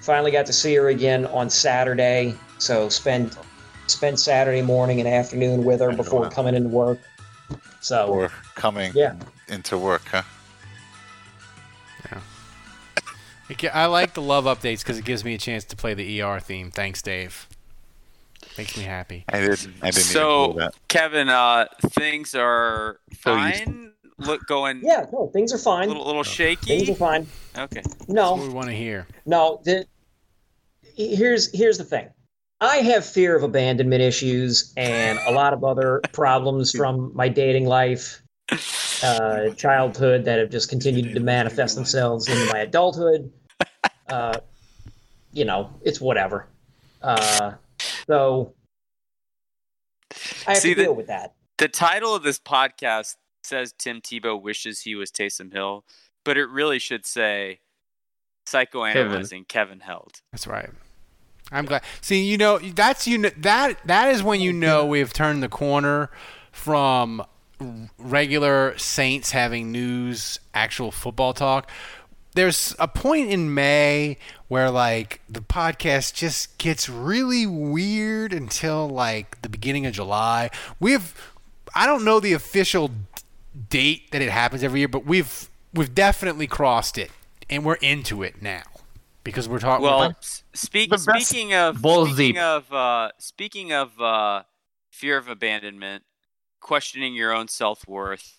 Finally 0.00 0.30
got 0.32 0.46
to 0.46 0.52
see 0.52 0.74
her 0.74 0.88
again 0.88 1.24
on 1.26 1.48
Saturday. 1.48 2.34
So 2.58 2.88
spend 2.90 3.38
spent 3.86 4.20
Saturday 4.20 4.60
morning 4.62 5.00
and 5.00 5.08
afternoon 5.08 5.64
with 5.64 5.80
her 5.80 5.92
before 5.92 6.28
coming 6.28 6.54
into 6.54 6.68
work. 6.68 6.98
So 7.88 8.08
Or 8.08 8.30
coming 8.54 8.92
Yeah. 8.94 9.14
into 9.48 9.78
work, 9.78 10.02
huh? 10.10 10.22
Yeah. 13.50 13.70
I 13.72 13.86
like 13.86 14.12
the 14.12 14.20
love 14.20 14.44
updates 14.44 14.80
because 14.80 14.98
it 14.98 15.06
gives 15.06 15.24
me 15.24 15.34
a 15.34 15.38
chance 15.38 15.64
to 15.64 15.76
play 15.76 15.94
the 15.94 16.20
ER 16.20 16.38
theme. 16.38 16.70
Thanks, 16.70 17.00
Dave. 17.00 17.48
Makes 18.58 18.76
me 18.76 18.82
happy. 18.84 19.24
I 19.32 19.40
didn't. 19.40 19.74
I 19.82 19.90
didn't 19.90 20.04
so 20.04 20.44
even 20.44 20.56
know 20.56 20.62
that. 20.64 20.74
Kevin, 20.88 21.28
uh, 21.30 21.64
things 21.90 22.34
are 22.34 23.00
So 23.14 23.32
fine. 23.32 23.92
Look, 24.18 24.46
going 24.46 24.80
yeah, 24.82 25.06
no, 25.12 25.28
things 25.32 25.52
are 25.54 25.58
fine. 25.58 25.88
little 25.88 26.04
little 26.04 26.24
shaky. 26.24 26.76
Things 26.78 26.90
are 26.90 26.94
fine. 26.94 27.26
Okay. 27.56 27.82
No, 28.06 28.34
What 28.34 28.42
we 28.42 28.52
want 28.52 28.68
to 28.68 28.74
hear. 28.74 29.06
No, 29.24 29.60
the, 29.64 29.86
here's 30.96 31.50
here's 31.56 31.78
the 31.78 31.84
thing. 31.84 32.10
I 32.60 32.78
have 32.78 33.06
fear 33.06 33.36
of 33.36 33.42
abandonment 33.44 34.02
issues 34.02 34.72
and 34.76 35.18
a 35.26 35.30
lot 35.32 35.52
of 35.52 35.62
other 35.64 36.00
problems 36.12 36.72
from 36.72 37.12
my 37.14 37.28
dating 37.28 37.66
life, 37.66 38.20
uh, 39.02 39.50
childhood 39.50 40.24
that 40.24 40.38
have 40.40 40.50
just 40.50 40.68
continued 40.68 41.14
to 41.14 41.20
manifest 41.20 41.76
themselves 41.76 42.28
into 42.28 42.52
my 42.52 42.60
adulthood. 42.60 43.32
Uh, 44.08 44.38
you 45.34 45.44
know, 45.44 45.70
it's 45.82 46.00
whatever. 46.00 46.46
Uh, 47.02 47.52
so 48.06 48.54
I 50.46 50.52
have 50.54 50.56
See, 50.56 50.70
to 50.70 50.74
the- 50.76 50.82
deal 50.84 50.94
with 50.94 51.08
that. 51.08 51.34
The 51.58 51.68
title 51.68 52.14
of 52.14 52.22
this 52.22 52.38
podcast 52.38 53.16
says 53.42 53.74
Tim 53.78 54.00
Tebow 54.00 54.40
wishes 54.40 54.80
he 54.80 54.94
was 54.94 55.10
Taysom 55.10 55.52
Hill, 55.52 55.84
but 56.24 56.38
it 56.38 56.46
really 56.46 56.78
should 56.78 57.04
say 57.04 57.60
psychoanalyzing 58.46 59.46
Kevin, 59.46 59.80
Held. 59.80 60.22
That's 60.32 60.46
right. 60.46 60.70
I'm 61.50 61.64
glad. 61.64 61.82
See, 62.00 62.24
you 62.24 62.36
know, 62.36 62.58
that's 62.58 63.06
you. 63.06 63.18
Know, 63.18 63.30
that 63.38 63.78
that 63.86 64.10
is 64.12 64.22
when 64.22 64.40
you 64.40 64.52
know 64.52 64.84
we've 64.84 65.12
turned 65.12 65.42
the 65.42 65.48
corner 65.48 66.10
from 66.52 67.24
regular 67.98 68.76
Saints 68.78 69.30
having 69.32 69.72
news, 69.72 70.38
actual 70.54 70.90
football 70.90 71.32
talk. 71.32 71.70
There's 72.34 72.76
a 72.78 72.86
point 72.86 73.30
in 73.30 73.52
May 73.54 74.18
where 74.48 74.70
like 74.70 75.20
the 75.28 75.40
podcast 75.40 76.14
just 76.14 76.58
gets 76.58 76.88
really 76.88 77.46
weird 77.46 78.32
until 78.32 78.88
like 78.88 79.40
the 79.42 79.48
beginning 79.48 79.86
of 79.86 79.94
July. 79.94 80.50
We've 80.78 81.14
I 81.74 81.86
don't 81.86 82.04
know 82.04 82.20
the 82.20 82.34
official 82.34 82.90
date 83.70 84.10
that 84.12 84.22
it 84.22 84.30
happens 84.30 84.62
every 84.62 84.80
year, 84.80 84.88
but 84.88 85.06
we've 85.06 85.48
we've 85.72 85.94
definitely 85.94 86.46
crossed 86.46 86.98
it 86.98 87.10
and 87.48 87.64
we're 87.64 87.74
into 87.76 88.22
it 88.22 88.42
now 88.42 88.62
because 89.28 89.48
we're 89.48 89.58
talking. 89.58 89.84
Well, 89.84 90.02
s- 90.18 90.42
speak, 90.54 90.90
speaking 90.98 91.54
of 91.54 91.78
speaking 91.78 92.38
of 92.38 92.72
uh, 92.72 93.10
speaking 93.18 93.72
of 93.72 94.00
uh, 94.00 94.42
fear 94.90 95.16
of 95.18 95.28
abandonment, 95.28 96.04
questioning 96.60 97.14
your 97.14 97.32
own 97.32 97.48
self 97.48 97.86
worth, 97.86 98.38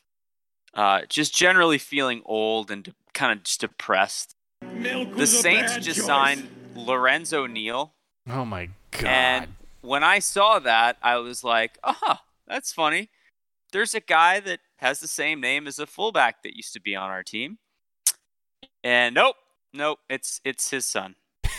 uh, 0.74 1.02
just 1.10 1.36
generally 1.36 1.78
feeling 1.78 2.22
old 2.26 2.72
and 2.72 2.84
de- 2.84 2.94
kind 3.14 3.32
of 3.38 3.44
just 3.44 3.62
depressed. 3.62 4.36
the 4.62 5.26
Saints 5.28 5.78
just 5.78 6.02
signed 6.06 6.48
Lorenzo 6.76 7.46
Neal, 7.48 7.94
oh 8.30 8.46
my 8.46 8.70
god. 8.92 9.06
and 9.06 9.48
when 9.82 10.04
I 10.04 10.20
saw 10.20 10.60
that, 10.60 10.98
I 11.02 11.18
was 11.18 11.44
like, 11.44 11.78
"Ah, 11.84 12.22
that's 12.48 12.72
funny." 12.74 13.10
There's 13.72 13.94
a 13.94 14.00
guy 14.00 14.40
that 14.40 14.60
has 14.78 15.00
the 15.00 15.08
same 15.08 15.40
name 15.42 15.68
as 15.68 15.78
a 15.80 15.86
fullback 15.86 16.42
that 16.44 16.56
used 16.56 16.74
to 16.74 16.82
be 16.82 16.96
on 16.96 17.10
our 17.10 17.24
team, 17.24 17.60
and 18.84 19.16
nope, 19.16 19.36
nope, 19.74 20.00
it's 20.10 20.42
it's 20.44 20.70
his 20.72 20.86
son. 20.86 21.16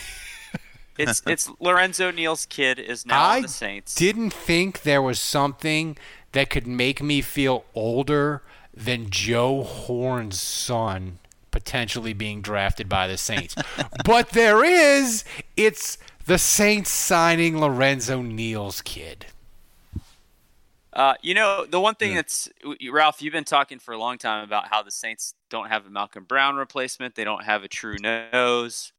It's 0.97 1.21
it's 1.25 1.49
Lorenzo 1.59 2.11
Neal's 2.11 2.45
kid 2.45 2.77
is 2.77 3.05
now 3.05 3.23
I 3.23 3.41
the 3.41 3.47
Saints. 3.47 3.95
didn't 3.95 4.31
think 4.31 4.83
there 4.83 5.01
was 5.01 5.19
something 5.19 5.97
that 6.33 6.49
could 6.49 6.67
make 6.67 7.01
me 7.01 7.21
feel 7.21 7.63
older 7.73 8.43
than 8.73 9.09
Joe 9.09 9.63
Horn's 9.63 10.39
son 10.39 11.19
potentially 11.49 12.13
being 12.13 12.41
drafted 12.41 12.87
by 12.87 13.07
the 13.07 13.17
Saints. 13.17 13.55
but 14.05 14.29
there 14.29 14.63
is. 14.63 15.23
It's 15.55 15.97
the 16.25 16.37
Saints 16.37 16.89
signing 16.91 17.59
Lorenzo 17.59 18.21
Neal's 18.21 18.81
kid. 18.81 19.27
Uh, 20.93 21.13
you 21.21 21.33
know, 21.33 21.65
the 21.65 21.79
one 21.79 21.95
thing 21.95 22.15
that's 22.15 22.49
Ralph, 22.91 23.21
you've 23.21 23.31
been 23.33 23.43
talking 23.45 23.79
for 23.79 23.93
a 23.93 23.97
long 23.97 24.17
time 24.17 24.43
about 24.43 24.67
how 24.67 24.83
the 24.83 24.91
Saints 24.91 25.33
don't 25.49 25.69
have 25.69 25.85
a 25.85 25.89
Malcom 25.89 26.27
Brown 26.27 26.55
replacement. 26.55 27.15
They 27.15 27.23
don't 27.23 27.43
have 27.43 27.63
a 27.63 27.67
true 27.67 27.95
nose. 27.97 28.91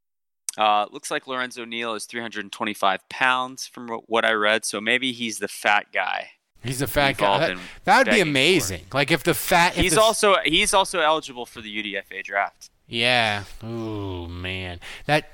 Uh, 0.57 0.85
looks 0.91 1.09
like 1.11 1.27
Lorenzo 1.27 1.65
Neal 1.65 1.93
is 1.95 2.05
325 2.05 3.07
pounds 3.09 3.67
from 3.67 3.89
what- 4.07 4.25
I 4.25 4.31
read, 4.33 4.65
so 4.65 4.79
maybe 4.79 5.11
he's 5.11 5.39
the 5.39 5.47
fat 5.47 5.87
guy. 5.91 6.31
He's 6.63 6.81
a 6.81 6.87
fat 6.87 7.17
guy. 7.17 7.55
That, 7.83 8.05
would 8.05 8.13
be 8.13 8.21
amazing. 8.21 8.85
Like 8.93 9.11
if 9.11 9.23
the 9.23 9.33
fat. 9.33 9.75
if 9.75 9.83
He's 9.83 9.95
the- 9.95 10.01
also 10.01 10.37
he's 10.45 10.73
also 10.73 10.99
eligible 11.01 11.45
for 11.45 11.59
the 11.61 11.69
UDFA 11.69 12.23
draft. 12.23 12.69
Yeah. 12.87 13.43
Oh 13.61 14.27
man. 14.27 14.79
That 15.05 15.29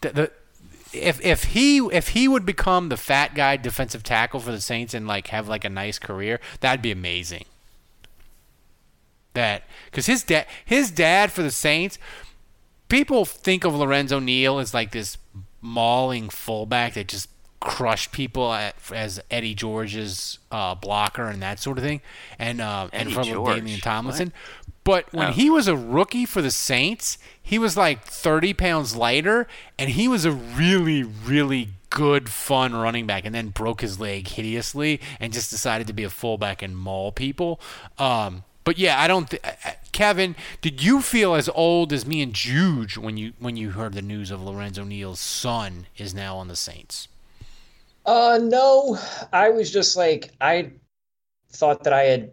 the, 0.00 0.10
the 0.10 0.32
if 0.92 1.24
if 1.24 1.44
he 1.44 1.78
if 1.78 2.08
he 2.08 2.28
would 2.28 2.46
become 2.46 2.88
the 2.88 2.96
fat 2.96 3.34
guy 3.34 3.56
defensive 3.56 4.02
tackle 4.02 4.40
for 4.40 4.52
the 4.52 4.60
Saints 4.60 4.94
and 4.94 5.06
like 5.06 5.28
have 5.28 5.48
like 5.48 5.64
a 5.64 5.70
nice 5.70 5.98
career, 5.98 6.40
that'd 6.60 6.82
be 6.82 6.90
amazing. 6.90 7.44
That 9.34 9.64
because 9.86 10.06
his 10.06 10.22
dad 10.22 10.46
his 10.64 10.90
dad 10.90 11.30
for 11.30 11.42
the 11.42 11.50
Saints, 11.50 11.98
people 12.88 13.24
think 13.24 13.64
of 13.64 13.74
Lorenzo 13.74 14.18
Neal 14.18 14.58
as 14.58 14.74
like 14.74 14.92
this 14.92 15.18
mauling 15.60 16.28
fullback 16.28 16.94
that 16.94 17.08
just 17.08 17.28
crushed 17.60 18.12
people 18.12 18.52
at, 18.52 18.74
as 18.92 19.20
Eddie 19.30 19.54
George's 19.54 20.38
uh, 20.52 20.74
blocker 20.74 21.24
and 21.26 21.42
that 21.42 21.58
sort 21.58 21.78
of 21.78 21.84
thing, 21.84 22.00
and 22.38 22.60
uh, 22.60 22.88
and 22.92 23.10
George? 23.10 23.56
Damian 23.56 23.80
Tomlinson. 23.80 24.32
But 24.84 25.12
when 25.12 25.28
Oh. 25.28 25.32
he 25.32 25.50
was 25.50 25.68
a 25.68 25.76
rookie 25.76 26.24
for 26.24 26.40
the 26.40 26.50
Saints, 26.50 27.18
he 27.42 27.58
was 27.58 27.76
like 27.76 28.04
30 28.04 28.54
pounds 28.54 28.96
lighter, 28.96 29.46
and 29.78 29.90
he 29.90 30.08
was 30.08 30.24
a 30.24 30.32
really, 30.32 31.02
really 31.02 31.70
good, 31.90 32.30
fun 32.30 32.74
running 32.74 33.06
back, 33.06 33.26
and 33.26 33.34
then 33.34 33.48
broke 33.48 33.82
his 33.82 34.00
leg 34.00 34.28
hideously 34.28 34.98
and 35.20 35.32
just 35.32 35.50
decided 35.50 35.86
to 35.88 35.92
be 35.92 36.04
a 36.04 36.10
fullback 36.10 36.62
and 36.62 36.74
maul 36.76 37.12
people. 37.12 37.60
Um, 37.98 38.44
but 38.64 38.78
yeah, 38.78 38.98
I 38.98 39.08
don't. 39.08 39.28
Th- 39.28 39.42
uh, 39.44 39.72
Kevin, 39.92 40.36
did 40.62 40.82
you 40.82 41.02
feel 41.02 41.34
as 41.34 41.48
old 41.50 41.92
as 41.92 42.06
me 42.06 42.22
and 42.22 42.32
Juge 42.32 42.96
when 42.96 43.16
you 43.18 43.32
when 43.38 43.56
you 43.58 43.70
heard 43.72 43.92
the 43.92 44.00
news 44.02 44.30
of 44.30 44.42
Lorenzo 44.42 44.84
Neal's 44.84 45.20
son 45.20 45.86
is 45.98 46.14
now 46.14 46.36
on 46.38 46.48
the 46.48 46.56
Saints? 46.56 47.08
Uh, 48.08 48.38
no, 48.42 48.98
I 49.34 49.50
was 49.50 49.70
just 49.70 49.94
like 49.94 50.32
I 50.40 50.72
thought 51.50 51.84
that 51.84 51.92
I 51.92 52.04
had. 52.04 52.30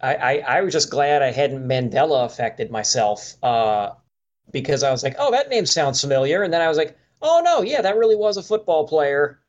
I, 0.00 0.14
I, 0.14 0.32
I 0.58 0.60
was 0.60 0.72
just 0.72 0.88
glad 0.88 1.20
I 1.20 1.32
hadn't 1.32 1.66
Mandela 1.66 2.24
affected 2.24 2.70
myself. 2.70 3.34
Uh, 3.42 3.90
because 4.52 4.84
I 4.84 4.92
was 4.92 5.02
like, 5.02 5.16
oh, 5.18 5.32
that 5.32 5.48
name 5.48 5.66
sounds 5.66 6.00
familiar, 6.00 6.44
and 6.44 6.52
then 6.52 6.60
I 6.60 6.68
was 6.68 6.78
like, 6.78 6.96
oh 7.22 7.42
no, 7.44 7.62
yeah, 7.62 7.82
that 7.82 7.96
really 7.96 8.14
was 8.14 8.36
a 8.36 8.42
football 8.42 8.86
player. 8.86 9.40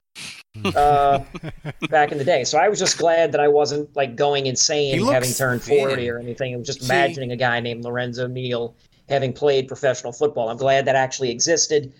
Uh, 0.76 1.20
back 1.90 2.12
in 2.12 2.18
the 2.18 2.24
day. 2.24 2.44
So 2.44 2.58
I 2.58 2.68
was 2.68 2.80
just 2.80 2.98
glad 2.98 3.32
that 3.34 3.42
I 3.42 3.48
wasn't 3.48 3.96
like 3.96 4.16
going 4.16 4.48
insane 4.48 5.06
having 5.06 5.32
turned 5.32 5.62
thin. 5.62 5.90
40 5.90 6.10
or 6.10 6.18
anything. 6.18 6.56
I 6.56 6.58
was 6.58 6.66
just 6.66 6.82
See- 6.82 6.86
imagining 6.86 7.32
a 7.32 7.36
guy 7.36 7.60
named 7.60 7.84
Lorenzo 7.84 8.26
Neal 8.26 8.76
having 9.10 9.32
played 9.32 9.68
professional 9.68 10.12
football. 10.12 10.50
I'm 10.50 10.58
glad 10.58 10.86
that 10.86 10.96
actually 10.96 11.30
existed. 11.30 11.94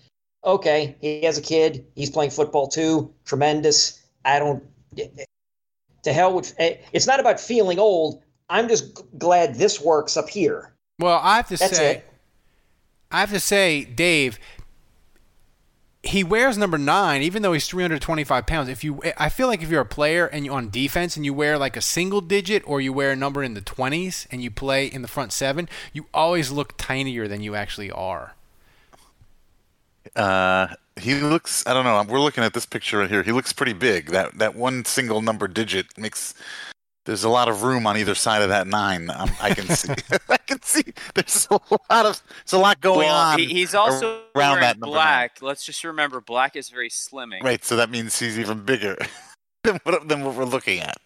Okay, 0.46 0.96
he 1.00 1.22
has 1.22 1.36
a 1.36 1.42
kid. 1.42 1.84
He's 1.96 2.10
playing 2.10 2.30
football 2.30 2.68
too. 2.68 3.12
Tremendous. 3.24 4.00
I 4.24 4.38
don't. 4.38 4.62
To 6.04 6.12
hell 6.12 6.34
with. 6.34 6.54
eh, 6.58 6.76
It's 6.92 7.06
not 7.06 7.18
about 7.18 7.40
feeling 7.40 7.78
old. 7.80 8.22
I'm 8.48 8.68
just 8.68 9.02
glad 9.18 9.56
this 9.56 9.80
works 9.80 10.16
up 10.16 10.28
here. 10.28 10.72
Well, 11.00 11.20
I 11.20 11.36
have 11.36 11.48
to 11.48 11.56
That's 11.56 11.76
say, 11.76 11.96
it. 11.96 12.10
I 13.10 13.20
have 13.20 13.30
to 13.30 13.40
say, 13.40 13.84
Dave, 13.84 14.38
he 16.04 16.22
wears 16.22 16.56
number 16.56 16.78
nine, 16.78 17.22
even 17.22 17.42
though 17.42 17.52
he's 17.52 17.66
325 17.66 18.46
pounds. 18.46 18.68
If 18.68 18.84
you, 18.84 19.02
I 19.18 19.28
feel 19.28 19.48
like 19.48 19.62
if 19.62 19.68
you're 19.68 19.80
a 19.80 19.84
player 19.86 20.26
and 20.26 20.44
you're 20.44 20.54
on 20.54 20.70
defense 20.70 21.16
and 21.16 21.24
you 21.24 21.34
wear 21.34 21.58
like 21.58 21.76
a 21.76 21.80
single 21.80 22.20
digit 22.20 22.62
or 22.66 22.80
you 22.80 22.92
wear 22.92 23.10
a 23.10 23.16
number 23.16 23.42
in 23.42 23.54
the 23.54 23.60
20s 23.60 24.28
and 24.30 24.42
you 24.42 24.50
play 24.52 24.86
in 24.86 25.02
the 25.02 25.08
front 25.08 25.32
seven, 25.32 25.68
you 25.92 26.06
always 26.14 26.52
look 26.52 26.76
tinier 26.76 27.26
than 27.26 27.42
you 27.42 27.56
actually 27.56 27.90
are. 27.90 28.34
Uh, 30.14 30.68
he 31.00 31.14
looks. 31.14 31.66
I 31.66 31.74
don't 31.74 31.84
know. 31.84 32.02
We're 32.08 32.20
looking 32.20 32.44
at 32.44 32.54
this 32.54 32.66
picture 32.66 32.98
right 32.98 33.10
here. 33.10 33.22
He 33.22 33.32
looks 33.32 33.52
pretty 33.52 33.72
big. 33.72 34.10
That 34.10 34.38
that 34.38 34.54
one 34.54 34.84
single 34.84 35.22
number 35.22 35.48
digit 35.48 35.86
makes. 35.98 36.34
There's 37.04 37.22
a 37.22 37.28
lot 37.28 37.48
of 37.48 37.62
room 37.62 37.86
on 37.86 37.96
either 37.96 38.16
side 38.16 38.42
of 38.42 38.48
that 38.48 38.66
nine. 38.66 39.10
Um, 39.10 39.30
I 39.40 39.54
can 39.54 39.68
see. 39.68 39.92
I 40.28 40.38
can 40.38 40.60
see. 40.62 40.82
There's 41.14 41.46
a 41.50 41.60
lot 41.90 42.06
of. 42.06 42.22
There's 42.44 42.52
a 42.52 42.58
lot 42.58 42.80
going 42.80 43.06
well, 43.06 43.32
on. 43.32 43.38
he's 43.38 43.74
also 43.74 44.22
around 44.34 44.60
that 44.60 44.80
black. 44.80 45.42
Let's 45.42 45.64
just 45.64 45.84
remember, 45.84 46.20
black 46.20 46.56
is 46.56 46.68
very 46.68 46.90
slimming. 46.90 47.42
Right. 47.42 47.64
So 47.64 47.76
that 47.76 47.90
means 47.90 48.18
he's 48.18 48.38
even 48.38 48.62
bigger 48.62 48.96
than 49.64 49.78
what 49.84 50.08
than 50.08 50.24
what 50.24 50.34
we're 50.34 50.44
looking 50.44 50.80
at. 50.80 51.00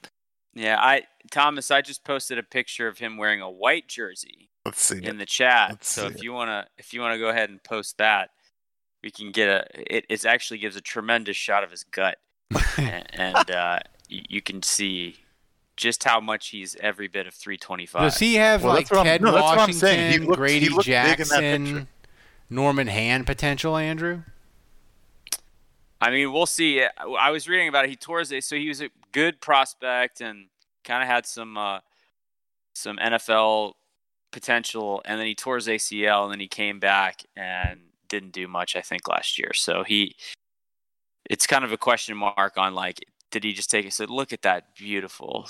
Yeah, 0.54 0.78
I 0.80 1.02
Thomas, 1.30 1.70
I 1.70 1.80
just 1.80 2.04
posted 2.04 2.38
a 2.38 2.42
picture 2.42 2.88
of 2.88 2.98
him 2.98 3.16
wearing 3.16 3.40
a 3.40 3.50
white 3.50 3.88
jersey 3.88 4.50
Let's 4.64 4.82
see. 4.82 5.04
in 5.04 5.18
the 5.18 5.26
chat. 5.26 5.70
Let's 5.70 5.88
so 5.88 6.06
if 6.06 6.22
you 6.22 6.32
wanna 6.32 6.66
if 6.78 6.92
you 6.92 7.00
wanna 7.00 7.18
go 7.18 7.28
ahead 7.28 7.50
and 7.50 7.62
post 7.62 7.98
that, 7.98 8.30
we 9.02 9.10
can 9.10 9.30
get 9.32 9.48
a. 9.48 9.64
It, 9.96 10.06
it 10.08 10.24
actually 10.26 10.58
gives 10.58 10.76
a 10.76 10.80
tremendous 10.80 11.36
shot 11.36 11.64
of 11.64 11.70
his 11.70 11.84
gut, 11.84 12.18
and, 12.78 13.06
and 13.12 13.50
uh, 13.50 13.78
y- 14.10 14.24
you 14.28 14.42
can 14.42 14.62
see 14.62 15.16
just 15.76 16.04
how 16.04 16.20
much 16.20 16.48
he's 16.48 16.76
every 16.80 17.08
bit 17.08 17.26
of 17.26 17.32
325. 17.34 18.02
Does 18.02 18.18
he 18.18 18.34
have 18.34 18.62
Well, 18.64 18.74
like 18.74 18.88
that's 18.88 18.90
what 18.90 18.98
I'm- 18.98 19.06
Ted 19.06 19.22
no, 19.22 19.32
that's 19.32 19.42
what 19.42 19.50
I'm 19.52 19.56
Washington, 19.58 19.80
saying. 19.80 20.12
He 20.12 20.18
looked- 20.18 20.30
he 20.32 20.36
Grady 20.36 20.68
looked 20.68 20.86
big 20.86 20.92
Jackson. 20.92 21.88
Norman 22.50 22.88
Hand 22.88 23.26
potential, 23.26 23.76
Andrew? 23.76 24.22
I 26.00 26.10
mean, 26.10 26.32
we'll 26.32 26.46
see. 26.46 26.82
I 26.82 27.30
was 27.30 27.48
reading 27.48 27.68
about 27.68 27.84
it. 27.84 27.90
He 27.90 27.96
tore 27.96 28.20
his 28.20 28.44
so 28.46 28.56
he 28.56 28.68
was 28.68 28.80
a 28.80 28.88
good 29.12 29.40
prospect 29.40 30.20
and 30.20 30.46
kind 30.82 31.02
of 31.02 31.08
had 31.08 31.26
some 31.26 31.56
uh, 31.58 31.80
some 32.74 32.96
NFL 32.96 33.74
potential, 34.30 35.02
and 35.04 35.18
then 35.20 35.26
he 35.26 35.34
tore 35.34 35.56
his 35.56 35.66
ACL, 35.68 36.24
and 36.24 36.32
then 36.32 36.40
he 36.40 36.48
came 36.48 36.80
back 36.80 37.22
and 37.36 37.80
didn't 38.10 38.32
do 38.32 38.46
much. 38.46 38.76
I 38.76 38.82
think 38.82 39.08
last 39.08 39.38
year, 39.38 39.52
so 39.54 39.82
he 39.82 40.14
it's 41.30 41.46
kind 41.46 41.64
of 41.64 41.72
a 41.72 41.78
question 41.78 42.16
mark 42.16 42.58
on 42.58 42.74
like 42.74 42.98
did 43.30 43.44
he 43.44 43.52
just 43.52 43.70
take 43.70 43.86
it? 43.86 43.92
So 43.92 44.04
look 44.04 44.32
at 44.32 44.42
that 44.42 44.74
beautiful, 44.74 45.48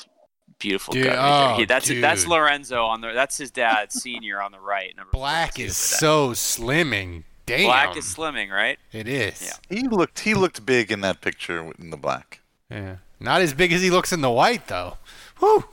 beautiful 0.58 0.92
Dude, 0.92 1.04
gut 1.06 1.16
right 1.16 1.54
oh, 1.54 1.56
He- 1.58 1.64
that's 1.64 1.88
that's. 1.88 2.26
Lorenzo 2.26 2.84
on 2.84 3.00
the 3.00 3.12
that's 3.12 3.38
his 3.38 3.50
dad, 3.50 3.92
senior 3.92 4.40
on 4.40 4.52
the 4.52 4.60
right. 4.60 4.94
Number 4.96 5.10
Black 5.12 5.58
is 5.58 5.76
for 5.76 5.96
so 5.96 6.30
slimming. 6.30 7.24
Damn. 7.46 7.66
black 7.66 7.96
is 7.96 8.04
slimming, 8.04 8.50
right? 8.50 8.78
It 8.92 9.08
is. 9.08 9.42
Yeah. 9.42 9.76
He 9.76 9.88
looked. 9.88 10.20
He 10.20 10.34
looked 10.34 10.64
big 10.64 10.92
in 10.92 11.00
that 11.00 11.20
picture 11.20 11.72
in 11.78 11.90
the 11.90 11.96
black. 11.96 12.40
Yeah. 12.70 12.96
Not 13.18 13.40
as 13.40 13.52
big 13.52 13.72
as 13.72 13.82
he 13.82 13.90
looks 13.90 14.12
in 14.12 14.20
the 14.20 14.30
white, 14.30 14.68
though. 14.68 14.98
Whew. 15.40 15.64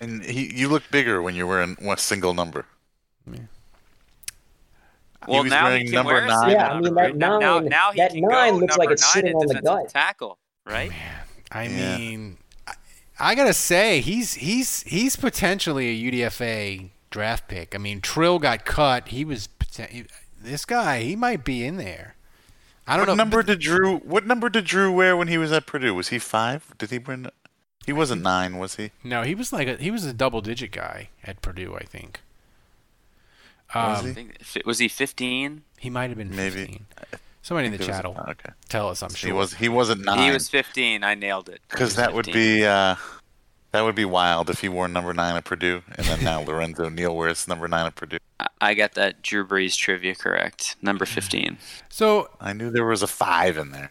And 0.00 0.24
he, 0.24 0.52
you 0.52 0.68
look 0.68 0.90
bigger 0.90 1.22
when 1.22 1.36
you're 1.36 1.46
wearing 1.46 1.76
one 1.80 1.98
single 1.98 2.34
number. 2.34 2.66
Well, 5.28 5.42
he 5.42 5.44
was 5.44 5.50
now 5.50 5.64
wearing 5.66 5.80
he 5.82 5.84
can 5.86 5.94
number 5.94 6.12
wear 6.14 6.26
nine. 6.26 6.50
Yeah, 6.50 6.68
I 6.72 6.80
mean, 6.80 6.94
that 6.94 7.16
Now- 7.16 7.38
now, 7.38 7.58
nine- 7.60 7.68
now 7.68 7.92
he 7.92 7.98
that 8.00 8.12
nine 8.14 8.54
looks 8.56 8.76
like 8.76 8.90
it's 8.90 9.02
nine 9.02 9.12
sitting 9.24 9.36
on 9.36 9.46
the 9.46 9.60
gut. 9.62 9.88
tackle, 9.88 10.38
right? 10.66 10.90
I 11.50 11.64
Yeah. 11.64 11.96
mean, 11.98 12.38
I, 12.66 12.74
I 13.18 13.34
gotta 13.34 13.52
say 13.54 14.00
he's 14.00 14.34
he's 14.34 14.82
he's 14.84 15.16
potentially 15.16 15.88
a 15.88 16.10
UDFA 16.12 16.90
draft 17.10 17.46
pick. 17.48 17.74
I 17.74 17.78
mean, 17.78 18.00
Trill 18.00 18.38
got 18.38 18.64
cut. 18.64 19.08
He 19.08 19.24
was 19.24 19.48
this 20.40 20.64
guy. 20.64 21.00
He 21.02 21.14
might 21.16 21.44
be 21.44 21.64
in 21.64 21.76
there. 21.76 22.14
I 22.86 22.96
don't 22.96 23.06
what 23.06 23.12
know. 23.12 23.14
number 23.16 23.42
did 23.44 23.60
Drew? 23.60 23.98
What 23.98 24.26
number 24.26 24.48
did 24.48 24.64
Drew 24.64 24.90
wear 24.92 25.16
when 25.16 25.28
he 25.28 25.38
was 25.38 25.52
at 25.52 25.66
Purdue? 25.66 25.94
Was 25.94 26.08
he 26.08 26.18
five? 26.18 26.74
Did 26.78 26.90
he 26.90 26.98
bring? 26.98 27.26
He 27.86 27.92
wasn't 27.92 28.22
nine, 28.22 28.58
was 28.58 28.76
he? 28.76 28.90
No, 29.04 29.22
he 29.22 29.34
was 29.34 29.52
like 29.52 29.68
a, 29.68 29.76
he 29.76 29.90
was 29.90 30.04
a 30.04 30.12
double 30.12 30.40
digit 30.40 30.72
guy 30.72 31.08
at 31.24 31.42
Purdue. 31.42 31.76
I 31.76 31.84
think. 31.84 32.20
Was 33.74 33.98
Um, 34.00 34.04
he? 34.06 34.10
I 34.10 34.14
think 34.14 34.36
if- 34.40 34.66
was 34.66 34.78
he 34.78 34.88
15? 34.88 35.62
he 35.78 35.90
might 35.90 36.10
have 36.10 36.18
been 36.18 36.34
Maybe. 36.34 36.60
15. 36.60 36.86
Somebody 37.42 37.66
in 37.68 37.72
the 37.76 37.84
chat 37.84 38.04
will 38.04 38.16
Okay. 38.28 38.50
tell 38.68 38.88
us. 38.88 39.02
I'm 39.02 39.12
sure. 39.14 39.26
He 39.28 39.32
was. 39.32 39.54
He 39.54 39.68
wasn't 39.68 40.04
nine. 40.04 40.18
He 40.18 40.30
was 40.30 40.48
15. 40.48 41.02
I 41.02 41.14
nailed 41.14 41.48
it. 41.48 41.60
Because 41.68 41.88
was 41.90 41.96
that 41.96 42.14
would 42.14 42.26
be. 42.32 42.64
Uh, 42.64 42.94
that 43.72 43.80
would 43.82 43.94
be 43.94 44.04
wild 44.04 44.48
if 44.50 44.60
he 44.60 44.68
wore 44.68 44.86
number 44.86 45.12
nine 45.14 45.34
at 45.34 45.44
Purdue, 45.44 45.82
and 45.96 46.06
then 46.06 46.22
now 46.22 46.40
Lorenzo 46.46 46.88
Neal 46.90 47.16
wears 47.16 47.48
number 47.48 47.66
nine 47.66 47.86
at 47.86 47.94
Purdue. 47.96 48.18
I- 48.38 48.46
I 48.60 48.74
got 48.74 48.92
that 48.94 49.22
Drew 49.22 49.44
Brees 49.46 49.76
trivia 49.76 50.14
correct. 50.14 50.76
Number 50.82 51.04
15. 51.04 51.58
So 51.88 52.30
I 52.40 52.52
knew 52.52 52.70
there 52.70 52.84
was 52.86 53.02
a 53.02 53.06
five 53.08 53.56
in 53.56 53.72
there. 53.72 53.90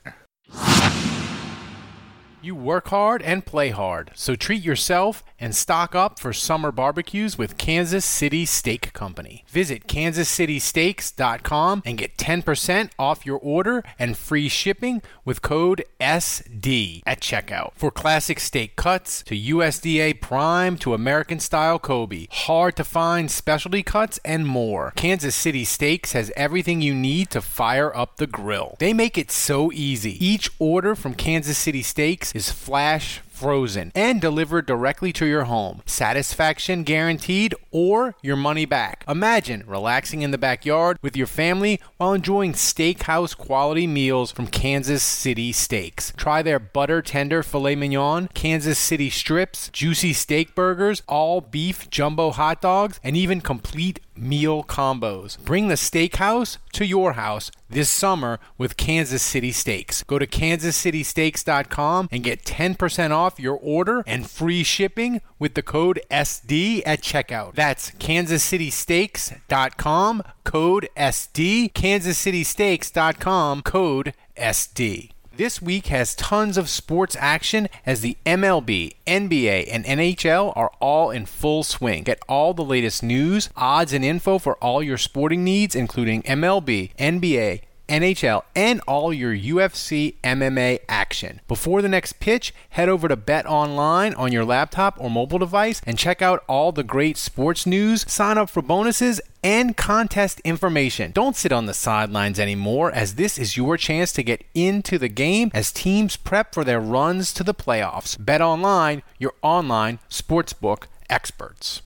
You 2.44 2.56
work 2.56 2.88
hard 2.88 3.22
and 3.22 3.46
play 3.46 3.70
hard, 3.70 4.10
so 4.16 4.36
treat 4.36 4.64
yourself 4.64 5.24
and 5.40 5.56
stock 5.56 5.94
up 5.94 6.20
for 6.20 6.34
summer 6.34 6.72
barbecues 6.72 7.38
with 7.38 7.56
Kansas 7.56 8.04
City 8.04 8.46
Steak 8.46 8.94
Company. 8.94 9.46
Visit 9.48 9.86
kansascitysteaks.com 9.86 11.84
and 11.86 11.98
get 12.00 12.18
10% 12.18 12.90
off 12.98 13.28
your 13.28 13.38
order 13.38 13.84
and 14.00 14.18
free 14.18 14.50
shipping 14.50 15.04
with 15.24 15.44
code 15.44 15.86
SD 16.00 17.04
at 17.06 17.22
checkout. 17.22 17.74
For 17.76 17.92
classic 17.92 18.40
steak 18.40 18.76
cuts 18.76 19.22
to 19.24 19.36
USDA 19.36 20.20
prime 20.20 20.78
to 20.78 20.96
American 20.96 21.40
style 21.40 21.78
Kobe, 21.78 22.26
hard 22.32 22.76
to 22.78 22.84
find 22.84 23.30
specialty 23.30 23.84
cuts 23.84 24.20
and 24.26 24.48
more. 24.48 24.94
Kansas 24.96 25.36
City 25.36 25.64
Steaks 25.64 26.14
has 26.14 26.32
everything 26.36 26.82
you 26.82 26.96
need 26.96 27.30
to 27.30 27.42
fire 27.42 27.96
up 27.96 28.18
the 28.18 28.26
grill. 28.26 28.78
They 28.80 28.94
make 28.94 29.16
it 29.16 29.30
so 29.30 29.72
easy. 29.72 30.24
Each 30.26 30.50
order 30.58 30.96
from 30.96 31.14
Kansas 31.14 31.60
City 31.60 31.84
Steaks 31.84 32.31
is 32.34 32.52
flash 32.52 33.22
frozen 33.42 33.92
and 33.96 34.22
delivered 34.22 34.68
directly 34.68 35.12
to 35.12 35.26
your 35.26 35.46
home. 35.46 35.82
Satisfaction 35.88 36.84
guaranteed 36.84 37.56
or 37.72 38.16
your 38.22 38.36
money 38.36 38.66
back. 38.66 39.04
Imagine 39.08 39.64
relaxing 39.66 40.22
in 40.22 40.30
the 40.30 40.38
backyard 40.38 41.00
with 41.02 41.18
your 41.18 41.26
family 41.26 41.82
while 41.98 42.14
enjoying 42.14 42.54
steakhouse 42.54 43.36
quality 43.36 43.88
meals 43.88 44.32
from 44.32 44.46
Kansas 44.46 45.02
City 45.02 45.52
Steaks. 45.52 46.14
Try 46.16 46.44
their 46.44 46.60
butter 46.60 47.02
tender 47.02 47.42
filet 47.42 47.76
mignon, 47.76 48.30
Kansas 48.36 48.78
City 48.78 49.10
strips, 49.10 49.70
juicy 49.70 50.14
steak 50.14 50.54
burgers, 50.54 51.02
all 51.08 51.42
beef 51.42 51.90
jumbo 51.90 52.30
hot 52.30 52.62
dogs, 52.62 53.00
and 53.04 53.18
even 53.18 53.42
complete 53.42 54.00
meal 54.16 54.64
combos. 54.64 55.44
Bring 55.44 55.68
the 55.68 55.76
steakhouse 55.76 56.58
to 56.74 56.86
your 56.86 57.14
house 57.14 57.52
this 57.70 57.90
summer 57.90 58.40
with 58.58 58.78
Kansas 58.78 59.24
City 59.24 59.52
Steaks. 59.52 60.04
Go 60.04 60.20
to 60.20 60.28
kansascitysteaks.com 60.28 62.10
and 62.12 62.24
get 62.24 62.44
10% 62.44 63.12
off 63.12 63.31
your 63.40 63.58
order 63.62 64.04
and 64.06 64.30
free 64.30 64.64
shipping 64.64 65.22
with 65.40 65.56
the 65.56 65.62
code 65.62 66.02
SD 66.10 66.82
at 66.86 67.02
checkout. 67.02 67.56
That's 67.56 67.92
kansascitysteaks.com, 67.92 70.24
code 70.44 70.90
SD, 70.96 71.74
kansascitysteaks.com, 71.74 73.62
code 73.62 74.14
SD. 74.38 75.12
This 75.34 75.62
week 75.62 75.88
has 75.88 76.14
tons 76.14 76.58
of 76.58 76.70
sports 76.70 77.16
action 77.18 77.70
as 77.86 78.02
the 78.02 78.18
MLB, 78.26 78.96
NBA, 79.08 79.70
and 79.72 79.86
NHL 79.86 80.52
are 80.58 80.72
all 80.82 81.10
in 81.10 81.26
full 81.26 81.64
swing. 81.64 82.04
Get 82.04 82.20
all 82.28 82.54
the 82.54 82.66
latest 82.66 83.02
news, 83.02 83.50
odds, 83.56 83.94
and 83.94 84.04
info 84.04 84.40
for 84.40 84.58
all 84.58 84.84
your 84.84 84.98
sporting 84.98 85.44
needs, 85.44 85.74
including 85.74 86.22
MLB, 86.24 86.94
NBA, 86.98 87.62
NHL, 87.92 88.44
and 88.56 88.80
all 88.88 89.14
your 89.14 89.36
UFC 89.36 90.16
MMA 90.24 90.80
action. 90.88 91.42
Before 91.48 91.82
the 91.82 91.90
next 91.90 92.20
pitch, 92.22 92.54
head 92.70 92.88
over 92.88 93.08
to 93.08 93.18
Bet 93.18 93.46
Online 93.46 94.14
on 94.14 94.32
your 94.32 94.46
laptop 94.46 94.96
or 94.98 95.10
mobile 95.10 95.40
device 95.40 95.82
and 95.86 95.98
check 95.98 96.22
out 96.22 96.44
all 96.48 96.72
the 96.72 96.84
great 96.84 97.18
sports 97.18 97.66
news, 97.66 98.10
sign 98.10 98.38
up 98.38 98.50
for 98.50 98.62
bonuses, 98.62 99.20
and 99.44 99.76
contest 99.76 100.40
information. 100.42 101.12
Don't 101.12 101.36
sit 101.36 101.52
on 101.52 101.66
the 101.66 101.74
sidelines 101.74 102.40
anymore, 102.40 102.92
as 102.92 103.16
this 103.16 103.38
is 103.38 103.58
your 103.58 103.76
chance 103.76 104.14
to 104.14 104.24
get 104.24 104.46
into 104.54 104.98
the 104.98 105.10
game 105.10 105.52
as 105.54 105.72
teams 105.72 106.16
prep 106.16 106.54
for 106.54 106.64
their 106.64 106.80
runs 106.80 107.34
to 107.34 107.44
the 107.44 107.54
playoffs. 107.54 108.24
Bet 108.24 108.42
Online, 108.42 109.04
your 109.20 109.34
online 109.42 110.00
sportsbook 110.10 110.86
experts. 111.10 111.82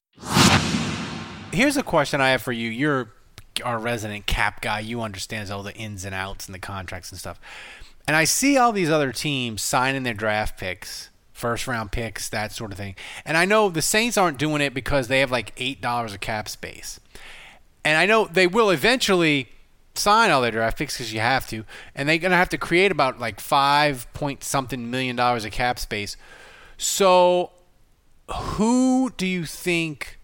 Here's 1.51 1.77
a 1.77 1.83
question 1.83 2.19
I 2.19 2.29
have 2.29 2.41
for 2.41 2.51
you. 2.51 2.69
You're 2.69 3.11
our 3.63 3.79
resident 3.79 4.25
cap 4.25 4.61
guy. 4.61 4.79
You 4.79 5.01
understands 5.01 5.51
all 5.51 5.63
the 5.63 5.73
ins 5.75 6.05
and 6.05 6.15
outs 6.15 6.47
and 6.47 6.55
the 6.55 6.59
contracts 6.59 7.11
and 7.11 7.19
stuff. 7.19 7.39
And 8.07 8.15
I 8.15 8.23
see 8.23 8.57
all 8.57 8.71
these 8.71 8.89
other 8.89 9.11
teams 9.11 9.61
signing 9.61 10.03
their 10.03 10.13
draft 10.13 10.59
picks, 10.59 11.09
first 11.33 11.67
round 11.67 11.91
picks, 11.91 12.29
that 12.29 12.51
sort 12.51 12.71
of 12.71 12.77
thing. 12.77 12.95
And 13.25 13.37
I 13.37 13.45
know 13.45 13.69
the 13.69 13.81
Saints 13.81 14.17
aren't 14.17 14.37
doing 14.37 14.61
it 14.61 14.73
because 14.73 15.07
they 15.07 15.19
have 15.19 15.31
like 15.31 15.53
eight 15.57 15.81
dollars 15.81 16.13
of 16.13 16.19
cap 16.19 16.47
space. 16.47 16.99
And 17.83 17.97
I 17.97 18.05
know 18.05 18.25
they 18.25 18.47
will 18.47 18.69
eventually 18.69 19.49
sign 19.95 20.29
all 20.29 20.41
their 20.41 20.51
draft 20.51 20.77
picks 20.77 20.97
because 20.97 21.13
you 21.13 21.19
have 21.19 21.47
to, 21.47 21.65
and 21.95 22.07
they're 22.07 22.17
gonna 22.17 22.35
have 22.35 22.49
to 22.49 22.57
create 22.57 22.91
about 22.91 23.19
like 23.19 23.39
five 23.39 24.11
point 24.13 24.43
something 24.43 24.89
million 24.91 25.15
dollars 25.15 25.45
of 25.45 25.51
cap 25.51 25.79
space. 25.79 26.17
So, 26.77 27.51
who 28.29 29.11
do 29.17 29.25
you 29.25 29.45
think 29.45 30.19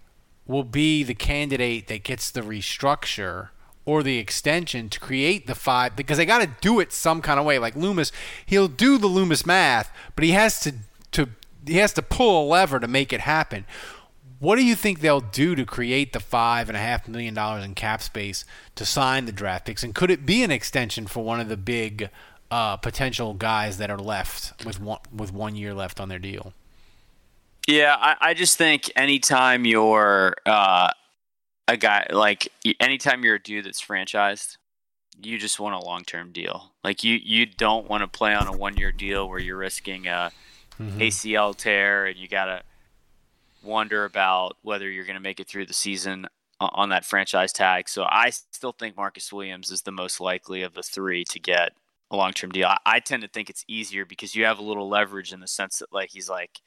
will 0.45 0.63
be 0.63 1.03
the 1.03 1.13
candidate 1.13 1.87
that 1.87 2.03
gets 2.03 2.31
the 2.31 2.41
restructure 2.41 3.49
or 3.85 4.03
the 4.03 4.17
extension 4.17 4.89
to 4.89 4.99
create 4.99 5.47
the 5.47 5.55
five? 5.55 5.95
Because 5.95 6.17
they 6.17 6.25
got 6.25 6.41
to 6.41 6.49
do 6.61 6.79
it 6.79 6.91
some 6.91 7.21
kind 7.21 7.39
of 7.39 7.45
way. 7.45 7.59
Like 7.59 7.75
Loomis, 7.75 8.11
he'll 8.45 8.67
do 8.67 8.97
the 8.97 9.07
Loomis 9.07 9.45
math, 9.45 9.91
but 10.15 10.23
he 10.23 10.31
has 10.31 10.59
to 10.61 10.73
to 11.11 11.29
he 11.65 11.77
has 11.77 11.93
to 11.93 12.01
pull 12.01 12.43
a 12.43 12.47
lever 12.47 12.79
to 12.79 12.87
make 12.87 13.13
it 13.13 13.21
happen. 13.21 13.65
What 14.39 14.55
do 14.55 14.65
you 14.65 14.75
think 14.75 15.01
they'll 15.01 15.21
do 15.21 15.53
to 15.53 15.65
create 15.65 16.13
the 16.13 16.19
five 16.19 16.67
and 16.67 16.75
a 16.75 16.79
half 16.79 17.07
million 17.07 17.35
dollars 17.35 17.63
in 17.63 17.75
cap 17.75 18.01
space 18.01 18.43
to 18.73 18.85
sign 18.85 19.25
the 19.25 19.31
draft 19.31 19.65
picks? 19.65 19.83
And 19.83 19.93
could 19.93 20.09
it 20.09 20.25
be 20.25 20.43
an 20.43 20.49
extension 20.49 21.05
for 21.05 21.23
one 21.23 21.39
of 21.39 21.47
the 21.47 21.57
big 21.57 22.09
uh, 22.49 22.77
potential 22.77 23.35
guys 23.35 23.77
that 23.77 23.91
are 23.91 23.99
left 23.99 24.65
with 24.65 24.81
one 24.81 24.99
with 25.15 25.31
one 25.31 25.55
year 25.55 25.75
left 25.75 25.99
on 25.99 26.09
their 26.09 26.19
deal? 26.19 26.53
Yeah, 27.67 27.95
I, 27.99 28.15
I 28.19 28.33
just 28.33 28.57
think 28.57 28.91
anytime 28.95 29.65
you're 29.65 30.35
uh, 30.45 30.89
a 31.67 31.77
guy 31.77 32.07
like 32.11 32.49
anytime 32.79 33.23
you're 33.23 33.35
a 33.35 33.41
dude 33.41 33.65
that's 33.65 33.81
franchised, 33.81 34.57
you 35.21 35.37
just 35.37 35.59
want 35.59 35.75
a 35.75 35.85
long 35.85 36.03
term 36.03 36.31
deal. 36.31 36.71
Like 36.83 37.03
you 37.03 37.19
you 37.21 37.45
don't 37.45 37.89
want 37.89 38.01
to 38.01 38.07
play 38.07 38.33
on 38.33 38.47
a 38.47 38.51
one 38.55 38.77
year 38.77 38.91
deal 38.91 39.29
where 39.29 39.39
you're 39.39 39.57
risking 39.57 40.07
a 40.07 40.31
mm-hmm. 40.79 40.99
ACL 40.99 41.55
tear 41.55 42.07
and 42.07 42.17
you 42.17 42.27
gotta 42.27 42.63
wonder 43.63 44.05
about 44.05 44.57
whether 44.63 44.89
you're 44.89 45.05
going 45.05 45.15
to 45.15 45.21
make 45.21 45.39
it 45.39 45.47
through 45.47 45.65
the 45.65 45.73
season 45.73 46.27
on 46.59 46.89
that 46.89 47.05
franchise 47.05 47.51
tag. 47.51 47.89
So 47.89 48.03
I 48.03 48.29
still 48.29 48.71
think 48.71 48.95
Marcus 48.95 49.33
Williams 49.33 49.71
is 49.71 49.81
the 49.81 49.91
most 49.91 50.19
likely 50.19 50.61
of 50.61 50.73
the 50.73 50.83
three 50.83 51.23
to 51.29 51.39
get 51.39 51.71
a 52.11 52.15
long 52.15 52.33
term 52.33 52.51
deal. 52.51 52.67
I, 52.67 52.77
I 52.85 52.99
tend 52.99 53.23
to 53.23 53.27
think 53.27 53.49
it's 53.49 53.65
easier 53.67 54.05
because 54.05 54.35
you 54.35 54.45
have 54.45 54.59
a 54.59 54.63
little 54.63 54.87
leverage 54.87 55.33
in 55.33 55.39
the 55.39 55.47
sense 55.47 55.79
that 55.79 55.91
like 55.91 56.09
he's 56.11 56.29
like 56.29 56.59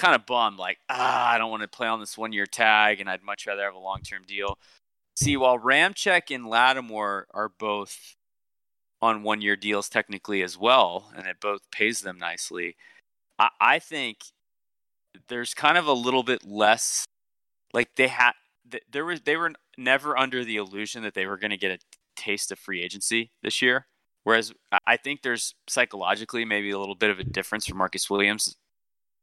kind 0.00 0.14
of 0.14 0.26
bummed, 0.26 0.58
like, 0.58 0.78
ah, 0.88 1.30
I 1.30 1.38
don't 1.38 1.50
want 1.50 1.62
to 1.62 1.68
play 1.68 1.86
on 1.86 2.00
this 2.00 2.16
one 2.16 2.32
year 2.32 2.46
tag 2.46 3.00
and 3.00 3.10
I'd 3.10 3.22
much 3.22 3.46
rather 3.46 3.64
have 3.64 3.74
a 3.74 3.78
long 3.78 4.00
term 4.00 4.22
deal. 4.26 4.58
See, 5.14 5.36
while 5.36 5.58
Ramczyk 5.58 6.34
and 6.34 6.46
Lattimore 6.46 7.26
are 7.32 7.50
both 7.50 8.16
on 9.02 9.22
one 9.22 9.42
year 9.42 9.56
deals 9.56 9.88
technically 9.88 10.42
as 10.42 10.56
well, 10.56 11.12
and 11.14 11.26
it 11.26 11.36
both 11.40 11.70
pays 11.70 12.00
them 12.00 12.18
nicely, 12.18 12.76
I, 13.38 13.50
I 13.60 13.78
think 13.78 14.18
there's 15.28 15.52
kind 15.52 15.76
of 15.76 15.86
a 15.86 15.92
little 15.92 16.22
bit 16.22 16.44
less 16.46 17.04
like 17.72 17.94
they 17.96 18.08
had 18.08 18.32
there 18.90 19.04
was 19.04 19.20
they 19.22 19.36
were 19.36 19.52
never 19.76 20.16
under 20.16 20.44
the 20.44 20.56
illusion 20.56 21.02
that 21.02 21.14
they 21.14 21.26
were 21.26 21.36
going 21.36 21.50
to 21.50 21.56
get 21.56 21.72
a 21.72 21.78
taste 22.16 22.50
of 22.52 22.58
free 22.58 22.82
agency 22.82 23.30
this 23.42 23.60
year. 23.60 23.86
Whereas 24.24 24.52
I 24.86 24.96
think 24.96 25.22
there's 25.22 25.54
psychologically 25.68 26.44
maybe 26.44 26.70
a 26.70 26.78
little 26.78 26.94
bit 26.94 27.10
of 27.10 27.18
a 27.18 27.24
difference 27.24 27.66
for 27.66 27.74
Marcus 27.74 28.08
Williams 28.08 28.56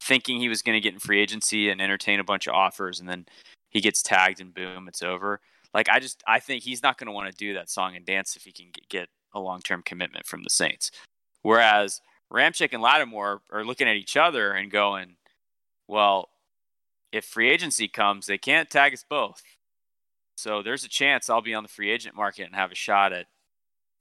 thinking 0.02 0.40
he 0.40 0.50
was 0.50 0.62
going 0.62 0.76
to 0.76 0.82
get 0.82 0.94
in 0.94 1.00
free 1.00 1.20
agency 1.20 1.70
and 1.70 1.82
entertain 1.82 2.20
a 2.20 2.24
bunch 2.24 2.48
of 2.48 2.54
offers, 2.54 3.00
and 3.00 3.10
then 3.10 3.26
he 3.70 3.82
gets 3.82 4.02
tagged 4.02 4.40
and 4.40 4.54
boom, 4.54 4.88
it's 4.88 5.04
over. 5.04 5.40
Like 5.74 5.90
I 5.90 6.00
just 6.00 6.24
I 6.28 6.40
think 6.40 6.64
he's 6.64 6.84
not 6.84 6.98
going 6.98 7.08
to 7.08 7.14
want 7.14 7.30
to 7.30 7.36
do 7.36 7.54
that 7.54 7.70
song 7.70 7.96
and 7.96 8.06
dance 8.06 8.36
if 8.36 8.44
he 8.44 8.52
can 8.52 8.68
get 8.90 9.10
a 9.34 9.40
long 9.40 9.62
term 9.62 9.82
commitment 9.84 10.26
from 10.26 10.44
the 10.44 10.50
Saints. 10.50 10.92
Whereas 11.42 12.02
Ramczyk 12.32 12.74
and 12.74 12.82
Lattimore 12.82 13.42
are 13.52 13.64
looking 13.64 13.88
at 13.88 13.96
each 13.96 14.18
other 14.18 14.52
and 14.52 14.72
going, 14.72 15.16
well, 15.88 16.30
if 17.12 17.26
free 17.26 17.50
agency 17.50 17.88
comes, 17.88 18.26
they 18.26 18.38
can't 18.38 18.70
tag 18.70 18.94
us 18.94 19.06
both. 19.08 19.42
So 20.36 20.62
there's 20.62 20.84
a 20.84 20.90
chance 20.90 21.30
I'll 21.30 21.42
be 21.42 21.54
on 21.54 21.64
the 21.64 21.70
free 21.70 21.90
agent 21.90 22.16
market 22.16 22.44
and 22.44 22.56
have 22.56 22.72
a 22.72 22.76
shot 22.76 23.14
at, 23.14 23.26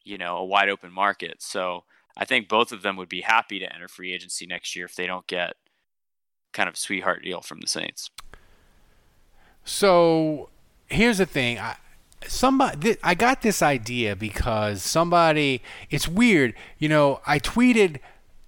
you 0.04 0.18
know, 0.18 0.36
a 0.38 0.44
wide 0.44 0.68
open 0.68 0.92
market. 0.92 1.40
So 1.40 1.84
I 2.16 2.24
think 2.24 2.48
both 2.48 2.72
of 2.72 2.82
them 2.82 2.96
would 2.96 3.08
be 3.08 3.20
happy 3.20 3.58
to 3.58 3.72
enter 3.72 3.88
free 3.88 4.12
agency 4.12 4.46
next 4.46 4.74
year 4.76 4.86
if 4.86 4.94
they 4.94 5.06
don't 5.06 5.26
get 5.26 5.54
kind 6.56 6.68
of 6.68 6.76
sweetheart 6.76 7.22
deal 7.22 7.42
from 7.42 7.60
the 7.60 7.66
Saints. 7.68 8.10
So 9.64 10.48
here's 10.86 11.18
the 11.18 11.26
thing. 11.26 11.58
I, 11.58 11.76
somebody 12.26 12.96
I 13.02 13.14
got 13.14 13.42
this 13.42 13.62
idea 13.62 14.16
because 14.16 14.82
somebody 14.82 15.62
it's 15.90 16.08
weird, 16.08 16.54
you 16.78 16.88
know, 16.88 17.20
I 17.26 17.38
tweeted 17.38 18.00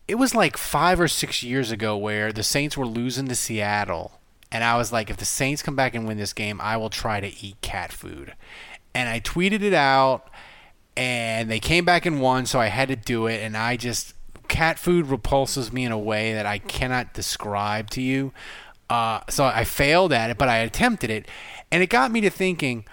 it 0.08 0.14
was 0.14 0.34
like 0.34 0.56
5 0.56 1.00
or 1.00 1.08
6 1.08 1.42
years 1.42 1.70
ago 1.70 1.96
where 1.96 2.32
the 2.32 2.42
Saints 2.42 2.78
were 2.78 2.86
losing 2.86 3.28
to 3.28 3.34
Seattle 3.34 4.12
and 4.50 4.64
I 4.64 4.78
was 4.78 4.90
like 4.90 5.10
if 5.10 5.18
the 5.18 5.26
Saints 5.26 5.62
come 5.62 5.76
back 5.76 5.94
and 5.94 6.08
win 6.08 6.16
this 6.16 6.32
game, 6.32 6.60
I 6.62 6.78
will 6.78 6.90
try 6.90 7.20
to 7.20 7.44
eat 7.44 7.60
cat 7.60 7.92
food. 7.92 8.34
And 8.94 9.08
I 9.08 9.20
tweeted 9.20 9.62
it 9.62 9.74
out 9.74 10.30
and 10.96 11.50
they 11.50 11.60
came 11.60 11.84
back 11.84 12.06
and 12.06 12.20
won, 12.20 12.46
so 12.46 12.58
I 12.58 12.66
had 12.66 12.88
to 12.88 12.96
do 12.96 13.26
it 13.26 13.42
and 13.42 13.56
I 13.56 13.76
just 13.76 14.14
cat 14.48 14.78
food 14.78 15.06
repulses 15.06 15.72
me 15.72 15.84
in 15.84 15.92
a 15.92 15.98
way 15.98 16.34
that 16.34 16.46
I 16.46 16.58
cannot 16.58 17.14
describe 17.14 17.90
to 17.90 18.02
you. 18.02 18.32
Uh, 18.90 19.20
so 19.28 19.44
I 19.44 19.64
failed 19.64 20.12
at 20.12 20.30
it, 20.30 20.38
but 20.38 20.48
I 20.48 20.58
attempted 20.58 21.10
it, 21.10 21.28
and 21.70 21.82
it 21.82 21.88
got 21.88 22.10
me 22.10 22.20
to 22.22 22.30
thinking: 22.30 22.86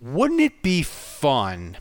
Wouldn't 0.00 0.40
it 0.40 0.62
be 0.62 0.82
fun 0.82 1.76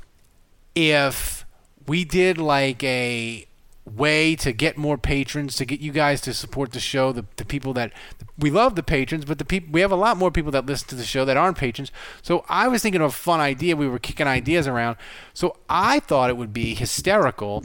if 0.76 1.46
we 1.88 2.04
did 2.04 2.38
like 2.38 2.84
a 2.84 3.48
way 3.96 4.36
to 4.36 4.52
get 4.52 4.78
more 4.78 4.98
patrons 4.98 5.56
to 5.56 5.66
get 5.66 5.80
you 5.80 5.92
guys 5.92 6.22
to 6.22 6.34
support 6.34 6.72
the 6.72 6.80
show 6.80 7.12
the, 7.12 7.26
the 7.38 7.46
people 7.46 7.74
that 7.74 7.92
we 8.38 8.50
love 8.50 8.76
the 8.76 8.84
patrons 8.84 9.26
but 9.26 9.38
the 9.38 9.46
people 9.46 9.70
we 9.72 9.82
have 9.82 9.92
a 9.92 9.96
lot 9.96 10.18
more 10.18 10.32
people 10.32 10.52
that 10.52 10.66
listen 10.66 10.88
to 10.88 10.96
the 10.96 11.04
show 11.04 11.26
that 11.26 11.38
aren't 11.38 11.58
patrons 11.58 11.92
so 12.22 12.46
i 12.48 12.68
was 12.68 12.82
thinking 12.82 13.02
of 13.02 13.10
a 13.10 13.14
fun 13.14 13.40
idea 13.40 13.76
we 13.76 13.88
were 13.88 14.00
kicking 14.00 14.28
ideas 14.28 14.68
around 14.68 14.96
so 15.34 15.56
i 15.70 16.00
thought 16.00 16.30
it 16.30 16.38
would 16.38 16.54
be 16.54 16.74
hysterical 16.74 17.64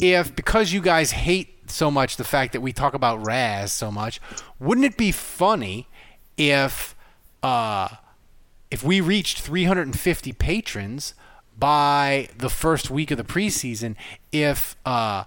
if 0.00 0.34
because 0.34 0.72
you 0.72 0.80
guys 0.80 1.12
hate 1.12 1.54
so 1.70 1.90
much 1.90 2.16
the 2.16 2.24
fact 2.24 2.52
that 2.52 2.60
we 2.60 2.72
talk 2.72 2.94
about 2.94 3.24
Raz 3.24 3.72
so 3.72 3.90
much, 3.90 4.20
wouldn't 4.58 4.84
it 4.84 4.96
be 4.96 5.12
funny 5.12 5.88
if 6.36 6.94
uh, 7.42 7.88
if 8.70 8.82
we 8.82 9.00
reached 9.00 9.40
350 9.40 10.32
patrons 10.32 11.14
by 11.56 12.28
the 12.36 12.48
first 12.48 12.90
week 12.90 13.10
of 13.10 13.18
the 13.18 13.24
preseason? 13.24 13.96
If 14.32 14.76
uh, 14.84 15.24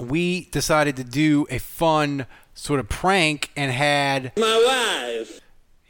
we 0.00 0.46
decided 0.46 0.96
to 0.96 1.04
do 1.04 1.46
a 1.50 1.58
fun 1.58 2.26
sort 2.54 2.80
of 2.80 2.88
prank 2.88 3.50
and 3.56 3.70
had 3.70 4.32
my 4.36 4.64
wife 4.66 5.40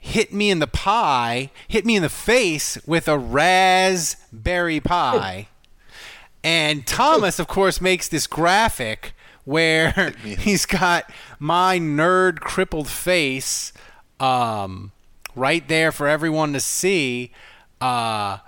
hit 0.00 0.32
me 0.32 0.50
in 0.50 0.58
the 0.58 0.66
pie, 0.66 1.50
hit 1.68 1.84
me 1.84 1.96
in 1.96 2.02
the 2.02 2.08
face 2.08 2.78
with 2.86 3.06
a 3.06 3.18
raspberry 3.18 4.80
pie. 4.80 5.48
And 6.42 6.86
Thomas, 6.86 7.38
of 7.38 7.46
course, 7.46 7.80
makes 7.80 8.08
this 8.08 8.26
graphic 8.26 9.12
where 9.44 10.14
he's 10.24 10.64
got 10.66 11.10
my 11.38 11.78
nerd 11.78 12.40
crippled 12.40 12.88
face 12.88 13.72
um, 14.18 14.92
right 15.36 15.66
there 15.68 15.92
for 15.92 16.08
everyone 16.08 16.54
to 16.54 16.60
see. 16.60 17.32
Uh, 17.80 18.38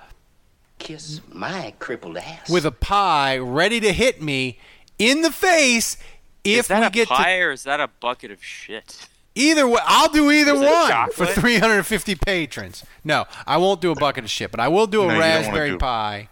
Kiss 0.78 1.20
my 1.28 1.74
crippled 1.78 2.16
ass. 2.16 2.48
With 2.50 2.64
a 2.64 2.72
pie 2.72 3.36
ready 3.38 3.78
to 3.80 3.92
hit 3.92 4.22
me 4.22 4.58
in 5.10 5.22
the 5.22 5.30
face 5.32 5.96
if 6.44 6.60
is 6.60 6.68
that 6.68 6.80
we 6.80 6.86
a 6.86 6.90
get 6.90 7.08
pie 7.08 7.36
to. 7.38 7.42
or 7.44 7.52
is 7.52 7.64
that 7.64 7.80
a 7.80 7.88
bucket 8.00 8.30
of 8.30 8.42
shit? 8.44 9.08
Either 9.34 9.66
way, 9.66 9.80
I'll 9.84 10.08
do 10.10 10.30
either 10.30 10.54
one 10.54 10.64
chocolate? 10.90 11.16
for 11.16 11.40
350 11.40 12.14
patrons. 12.16 12.84
No, 13.02 13.24
I 13.46 13.56
won't 13.56 13.80
do 13.80 13.90
a 13.90 13.94
bucket 13.94 14.24
of 14.24 14.30
shit, 14.30 14.50
but 14.50 14.60
I 14.60 14.68
will 14.68 14.86
do 14.86 15.04
a 15.04 15.06
No, 15.06 15.14
you 15.14 15.20
don't 15.20 15.28
wanna 15.30 15.38
raspberry 15.42 15.70
do- 15.70 15.78
pie. 15.78 16.28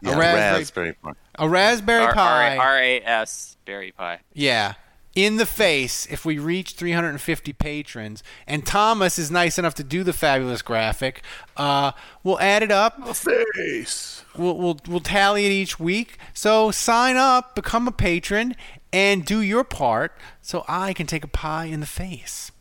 Yeah, 0.00 0.12
a 0.12 0.16
raspberry, 0.18 0.58
raspberry 0.60 0.92
pie. 0.94 1.12
a 1.40 1.48
raspberry 1.48 2.04
R- 2.04 2.14
pie. 2.14 2.56
R- 2.56 2.66
R 2.66 2.78
A 2.78 3.00
S 3.02 3.56
berry 3.64 3.90
pie. 3.90 4.20
Yeah. 4.32 4.74
In 5.18 5.36
the 5.36 5.46
face 5.46 6.06
if 6.06 6.24
we 6.24 6.38
reach 6.38 6.74
350 6.74 7.52
patrons. 7.54 8.22
And 8.46 8.64
Thomas 8.64 9.18
is 9.18 9.32
nice 9.32 9.58
enough 9.58 9.74
to 9.74 9.82
do 9.82 10.04
the 10.04 10.12
fabulous 10.12 10.62
graphic. 10.62 11.22
Uh, 11.56 11.90
we'll 12.22 12.38
add 12.38 12.62
it 12.62 12.70
up. 12.70 13.04
Face. 13.16 14.24
We'll, 14.36 14.56
we'll, 14.56 14.78
we'll 14.86 15.00
tally 15.00 15.44
it 15.44 15.50
each 15.50 15.80
week. 15.80 16.18
So 16.34 16.70
sign 16.70 17.16
up, 17.16 17.56
become 17.56 17.88
a 17.88 17.90
patron, 17.92 18.54
and 18.92 19.24
do 19.24 19.40
your 19.40 19.64
part 19.64 20.16
so 20.40 20.64
I 20.68 20.92
can 20.92 21.08
take 21.08 21.24
a 21.24 21.28
pie 21.28 21.64
in 21.64 21.80
the 21.80 21.86
face. 21.86 22.52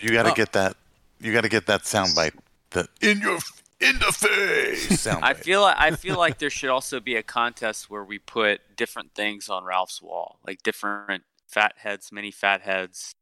You 0.00 0.08
got 0.12 0.22
to 0.22 0.30
Oh. 0.32 0.34
get 0.34 0.52
that. 0.52 0.76
You 1.20 1.32
got 1.34 1.42
to 1.42 1.50
get 1.50 1.66
that 1.66 1.82
soundbite. 1.82 2.32
The 2.70 2.88
in 3.02 3.20
your 3.20 3.38
in 3.80 3.98
the 3.98 4.12
face 4.12 4.88
soundbite. 5.06 5.22
I 5.22 5.34
feel 5.34 5.60
like 5.60 5.76
I 5.78 5.90
feel 5.90 6.16
like 6.16 6.38
there 6.38 6.48
should 6.50 6.70
also 6.70 7.00
be 7.00 7.16
a 7.16 7.22
contest 7.22 7.90
where 7.90 8.02
we 8.02 8.18
put 8.18 8.62
different 8.76 9.14
things 9.14 9.50
on 9.50 9.62
Ralph's 9.64 10.00
wall, 10.00 10.38
like 10.46 10.62
different 10.62 11.22
fat 11.46 11.74
heads, 11.78 12.10
many 12.12 12.30
fat 12.30 12.62
heads. 12.62 13.14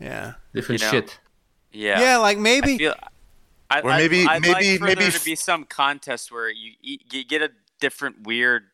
Yeah. 0.00 0.34
Different 0.54 0.80
You 0.80 0.86
know? 0.86 0.90
shit. 0.92 1.18
Yeah. 1.72 2.00
Yeah, 2.00 2.16
like 2.18 2.38
maybe- 2.38 2.74
I 2.74 2.78
feel, 2.78 2.94
I, 3.70 3.80
Or 3.80 3.90
I'd- 3.90 4.02
maybe- 4.08 4.26
I'd 4.28 4.42
maybe- 4.42 4.52
like 4.54 4.78
for 4.78 4.84
maybe 4.84 5.00
there 5.00 5.08
f- 5.08 5.18
to 5.18 5.24
be 5.24 5.34
some 5.34 5.64
contest 5.64 6.30
where 6.30 6.48
you 6.48 6.72
you 6.80 6.98
you 7.10 7.24
get 7.24 7.42
a 7.42 7.50
different 7.80 8.22
weird 8.26 8.64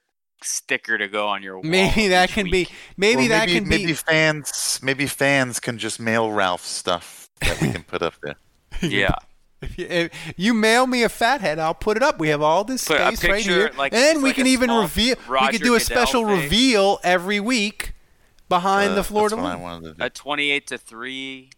sticker 0.42 0.98
to 0.98 1.08
go 1.08 1.28
on 1.28 1.42
your 1.42 1.54
wall. 1.56 1.64
Maybe 1.64 2.08
that 2.08 2.28
can 2.30 2.44
week. 2.50 2.68
be. 2.68 2.74
Maybe 2.96 3.26
Or 3.26 3.28
that 3.28 3.46
maybe, 3.48 3.60
can 3.60 3.68
maybe 3.68 3.86
be. 3.86 3.92
fans 3.94 4.78
maybe 4.82 5.06
fans 5.06 5.60
can 5.60 5.78
just 5.78 5.98
mail 5.98 6.30
Ralph 6.30 6.64
stuff 6.64 7.30
that 7.40 7.60
we 7.60 7.70
can 7.72 7.82
put 7.84 8.02
up 8.02 8.14
there. 8.22 8.34
Yeah. 8.82 9.14
If 9.62 9.78
you, 9.78 9.86
if 9.88 10.12
you 10.36 10.54
mail 10.54 10.88
me 10.88 11.04
a 11.04 11.08
fathead, 11.08 11.60
I'll 11.60 11.72
put 11.74 11.96
it 11.96 12.02
up. 12.02 12.18
We 12.18 12.28
have 12.30 12.42
all 12.42 12.64
this 12.64 12.86
Put 12.88 13.00
a 13.00 13.16
space 13.16 13.30
right 13.30 13.44
here, 13.44 13.70
like- 13.78 13.94
and 13.94 14.18
we 14.22 14.30
like 14.30 14.36
can 14.36 14.46
even 14.48 14.66
small 14.68 14.82
reveal. 14.82 15.14
we 15.28 15.48
could 15.48 15.62
do 15.62 15.74
a 15.76 15.78
Goodell 15.78 15.80
special 15.80 16.26
face. 16.26 16.42
reveal 16.42 16.98
every 17.04 17.38
week 17.38 17.92
behind 18.48 18.92
Uh, 18.92 18.94
the 18.96 19.04
Florida 19.04 19.36
that's 19.36 19.44
line. 19.44 19.60
wanted 19.60 19.98
to. 19.98 20.04
A 20.04 20.10
twenty-eight 20.10 20.66
to 20.68 20.78
three 20.78 21.50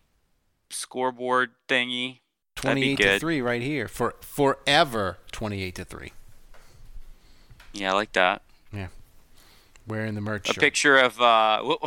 scoreboard 0.71 1.51
thingy. 1.69 2.21
That'd 2.63 2.77
be 2.77 2.95
Twenty-eight 2.95 2.97
to 2.99 3.19
three, 3.19 3.41
right 3.41 3.63
here 3.63 3.89
for 3.89 4.15
forever. 4.21 5.19
Twenty-eight 5.33 5.75
to 5.77 5.85
three. 5.85 6.13
Yeah, 7.73 7.91
I 7.91 7.95
like 7.95 8.13
that. 8.13 8.43
Yeah. 8.73 8.87
wearing 9.87 10.15
the 10.15 10.21
merch 10.21 10.49
A 10.49 10.53
shirt. 10.55 10.61
picture 10.63 10.97
of 10.97 11.21
uh, 11.21 11.61
what, 11.63 11.81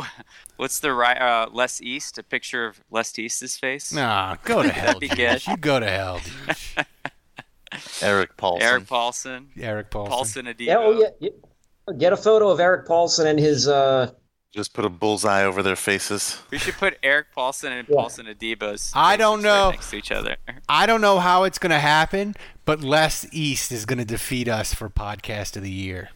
what's 0.56 0.78
the 0.80 0.92
right 0.92 1.16
uh, 1.20 1.48
Les 1.52 1.80
East? 1.80 2.18
A 2.18 2.22
picture 2.22 2.66
of 2.66 2.80
Les 2.90 3.18
East's 3.18 3.56
face. 3.58 3.92
Nah, 3.92 4.36
go 4.44 4.62
to 4.62 4.68
hell, 4.72 4.86
That'd 4.86 5.00
be 5.00 5.08
good. 5.08 5.46
You 5.46 5.56
go 5.56 5.80
to 5.80 5.88
hell. 5.88 6.20
Eric 8.02 8.36
Paulson. 8.36 8.66
Eric 8.66 8.86
Paulson. 8.86 9.48
Eric 9.60 9.90
Paulson. 9.90 10.10
Paulson 10.12 10.46
Adebo. 10.46 10.66
Yeah, 10.66 10.78
oh 10.78 10.92
yeah, 10.92 11.08
yeah. 11.20 11.94
Get 11.98 12.12
a 12.12 12.16
photo 12.16 12.48
of 12.50 12.60
Eric 12.60 12.86
Paulson 12.86 13.26
and 13.26 13.38
his. 13.38 13.66
uh 13.68 14.10
Just 14.58 14.72
put 14.72 14.84
a 14.84 14.88
bullseye 14.88 15.44
over 15.44 15.62
their 15.62 15.76
faces. 15.76 16.36
We 16.50 16.58
should 16.58 16.74
put 16.74 16.98
Eric 17.00 17.28
Paulson 17.32 17.72
and 17.72 17.86
Yeah. 17.88 17.94
Paulson 17.94 18.26
Adebo's. 18.26 18.90
I 18.92 19.16
don't 19.16 19.40
know. 19.40 19.66
Right 19.66 19.74
next 19.74 19.90
to 19.90 19.96
each 19.96 20.10
other. 20.10 20.34
I 20.68 20.84
don't 20.86 21.00
know 21.00 21.20
how 21.20 21.44
it's 21.44 21.60
going 21.60 21.70
to 21.70 21.78
happen, 21.78 22.34
but 22.64 22.80
Les 22.82 23.24
East 23.30 23.70
is 23.70 23.86
going 23.86 24.00
to 24.00 24.04
defeat 24.04 24.48
us 24.48 24.74
for 24.74 24.90
podcast 24.90 25.56
of 25.56 25.62
the 25.62 25.70
year. 25.70 26.10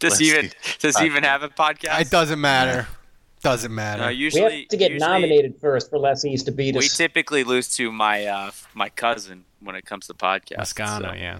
does 0.00 0.10
Let's 0.18 0.20
even 0.20 0.50
see. 0.50 0.56
does 0.80 0.98
he 0.98 1.06
even 1.06 1.22
have 1.22 1.44
a 1.44 1.48
podcast? 1.48 2.00
It 2.00 2.10
doesn't 2.10 2.40
matter. 2.40 2.88
Doesn't 3.40 3.72
matter. 3.72 4.02
No, 4.02 4.08
We 4.08 4.14
usually 4.14 4.60
have 4.62 4.68
to 4.70 4.76
get 4.76 4.90
usually 4.90 5.08
nominated 5.08 5.60
first 5.60 5.90
for 5.90 5.98
Les 6.00 6.24
East 6.24 6.46
to 6.46 6.50
beat 6.52 6.76
us. 6.76 6.82
We 6.82 6.88
typically 6.88 7.44
lose 7.44 7.68
to 7.76 7.92
my 7.92 8.26
uh, 8.26 8.50
my 8.74 8.88
cousin 8.88 9.44
when 9.60 9.76
it 9.76 9.84
comes 9.86 10.08
to 10.08 10.14
podcasts. 10.14 10.74
Mascano, 10.74 11.10
so 11.10 11.14
yeah. 11.14 11.38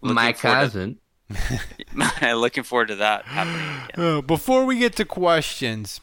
looking 0.00 0.14
My 0.14 0.32
cousin. 0.32 0.94
to- 0.94 1.00
looking 2.22 2.62
forward 2.62 2.88
to 2.88 2.96
that 2.96 3.24
happening 3.24 3.88
again. 3.88 4.16
Uh, 4.18 4.20
before 4.20 4.64
we 4.64 4.78
get 4.78 4.94
to 4.96 5.04
questions, 5.04 6.00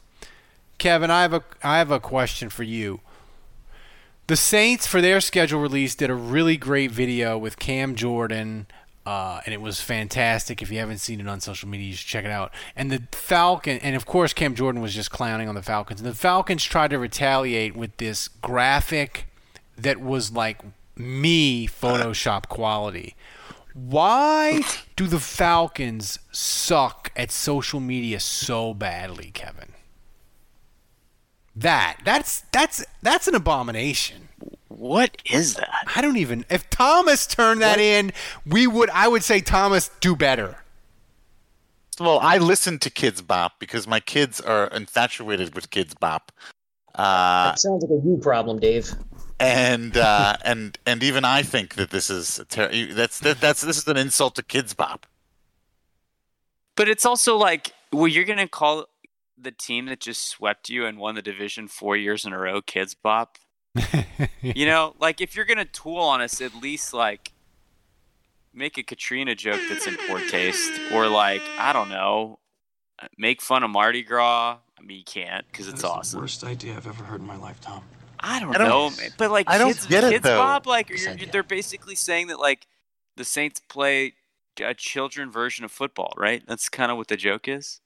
Kevin, 0.78 1.09
I 1.09 1.21
have 1.21 1.34
a 1.34 1.43
I 1.63 1.78
have 1.78 1.91
a 1.91 1.99
question 1.99 2.49
for 2.49 2.63
you. 2.63 2.99
The 4.28 4.36
Saints, 4.38 4.88
for 4.88 5.01
their 5.01 5.19
schedule 5.19 5.59
release, 5.59 5.95
did 5.95 6.09
a 6.09 6.15
really 6.15 6.55
great 6.55 6.91
video 6.91 7.38
with 7.38 7.59
Cam 7.59 7.93
Jordan, 7.93 8.67
uh, 9.05 9.41
and 9.45 9.53
it 9.53 9.61
was 9.61 9.82
fantastic. 9.82 10.61
If 10.61 10.71
you 10.71 10.80
haven't 10.80 10.99
seen 10.99 11.19
it 11.19 11.28
on 11.28 11.41
social 11.41 11.67
media, 11.67 11.88
you 11.88 11.95
should 11.95 12.07
check 12.07 12.24
it 12.24 12.32
out. 12.32 12.53
And 12.76 12.89
the 12.89 13.03
Falcon, 13.11 13.80
and 13.80 13.97
of 13.97 14.05
course, 14.05 14.32
Cam 14.32 14.55
Jordan 14.55 14.82
was 14.82 14.95
just 14.95 15.11
clowning 15.11 15.49
on 15.49 15.55
the 15.55 15.61
Falcons. 15.61 15.99
And 15.99 16.09
the 16.09 16.15
Falcons 16.15 16.63
tried 16.63 16.91
to 16.91 16.99
retaliate 16.99 17.76
with 17.76 17.97
this 17.97 18.30
graphic 18.30 19.26
that 19.78 19.99
was 19.99 20.32
like 20.32 20.61
me 20.95 21.67
Photoshop 21.67 22.47
quality. 22.47 23.15
Why 23.74 24.61
do 24.95 25.07
the 25.07 25.19
Falcons 25.19 26.19
suck 26.32 27.11
at 27.15 27.32
social 27.32 27.80
media 27.80 28.19
so 28.19 28.74
badly, 28.74 29.32
Kevin? 29.32 29.74
That 31.55 31.97
that's 32.03 32.41
that's 32.51 32.86
that's 33.01 33.28
an 33.28 33.36
abomination. 33.36 34.30
What 34.67 35.17
is 35.32 35.55
that? 35.55 35.69
I 35.95 36.01
don't 36.01 36.17
even. 36.17 36.45
If 36.49 36.69
Thomas 36.69 37.28
turned 37.28 37.61
that 37.61 37.80
in, 37.80 38.11
we 38.45 38.65
would. 38.65 38.89
I 38.89 39.07
would 39.07 39.24
say 39.24 39.39
Thomas 39.39 39.89
do 39.99 40.15
better. 40.15 40.57
Well, 41.99 42.19
I 42.19 42.39
listen 42.39 42.80
to 42.80 42.89
Kidz 42.89 43.26
Bop 43.26 43.59
because 43.59 43.88
my 43.88 43.99
kids 43.99 44.41
are 44.41 44.65
infatuated 44.67 45.53
with 45.53 45.69
Kidz 45.69 45.97
Bop. 45.99 46.32
Uh, 46.95 47.49
that 47.49 47.59
sounds 47.59 47.84
like 47.84 47.91
a 47.91 48.05
you 48.05 48.17
problem, 48.21 48.59
Dave. 48.59 48.91
And 49.40 49.98
uh, 49.98 50.38
and 50.46 50.78
and 50.86 51.04
even 51.04 51.26
I 51.26 51.44
think 51.44 51.76
that 51.76 51.90
this 51.90 52.10
is 52.10 52.40
a 52.40 52.46
ter- 52.46 52.94
that's 52.94 53.20
that, 53.20 53.42
that's 53.42 53.62
this 53.62 53.78
is 53.78 53.88
an 53.88 53.98
insult 53.98 54.36
to 54.36 54.44
Kidz 54.44 54.76
Bop. 54.76 55.06
But 56.76 56.88
it's 56.88 57.06
also 57.06 57.36
like, 57.36 57.74
well, 57.92 58.08
you're 58.08 58.26
gonna 58.26 58.48
call 58.48 58.86
the 59.38 59.52
team 59.52 59.88
that 59.88 60.00
just 60.00 60.28
swept 60.28 60.70
you 60.70 60.86
and 60.86 60.98
won 60.98 61.16
the 61.16 61.22
division 61.22 61.68
four 61.68 61.98
years 61.98 62.26
in 62.26 62.34
a 62.34 62.38
row, 62.38 62.62
Kidz 62.62 62.96
Bop. 63.02 63.38
you 64.42 64.66
know, 64.66 64.96
like 65.00 65.20
if 65.20 65.36
you're 65.36 65.46
gonna 65.46 65.66
tool 65.66 65.98
on 65.98 66.22
us, 66.22 66.40
at 66.42 66.56
least 66.56 66.94
like 66.94 67.34
make 68.54 68.78
a 68.78 68.84
Katrina 68.84 69.36
joke 69.36 69.62
that's 69.68 69.88
in 69.88 69.98
poor 70.08 70.20
taste, 70.30 70.72
or 70.92 71.08
like 71.08 71.42
I 71.58 71.74
don't 71.74 71.90
know, 71.90 72.40
make 73.18 73.42
fun 73.42 73.64
of 73.64 73.72
Mardi 73.72 74.04
Gras. 74.04 74.58
I 74.78 74.82
mean, 74.82 74.98
you 74.98 75.04
can't 75.04 75.46
because 75.52 75.68
it's 75.68 75.84
awesome. 75.84 76.22
Worst 76.22 76.44
idea 76.44 76.76
I've 76.76 76.88
ever 76.88 77.04
heard 77.04 77.22
in 77.22 77.28
my 77.28 77.38
life, 77.38 77.60
Tom. 77.62 77.84
I 78.24 78.39
don't, 78.39 78.55
I 78.55 78.57
don't- 78.57 78.69
know, 78.69 78.89
man. 78.89 79.11
But 79.17 79.32
like, 79.32 79.49
I 79.49 79.57
don't 79.57 79.74
kids, 79.74 79.86
get 79.86 80.03
it, 80.03 80.11
kids 80.11 80.24
though. 80.24 80.38
Bob, 80.38 80.65
like 80.65 80.89
you're, 80.89 80.97
you're- 80.97 81.26
they're 81.32 81.43
basically 81.43 81.95
saying 81.95 82.28
that 82.28 82.39
like 82.39 82.65
the 83.17 83.26
Saints 83.26 83.61
play 83.69 84.13
a 84.61 84.74
children 84.74 85.32
version 85.32 85.65
of 85.65 85.71
football, 85.71 86.13
right? 86.17 86.43
That's 86.47 86.69
kind 86.69 86.91
of 86.91 86.97
what 86.97 87.07
the 87.07 87.17
joke 87.17 87.47
is. 87.47 87.82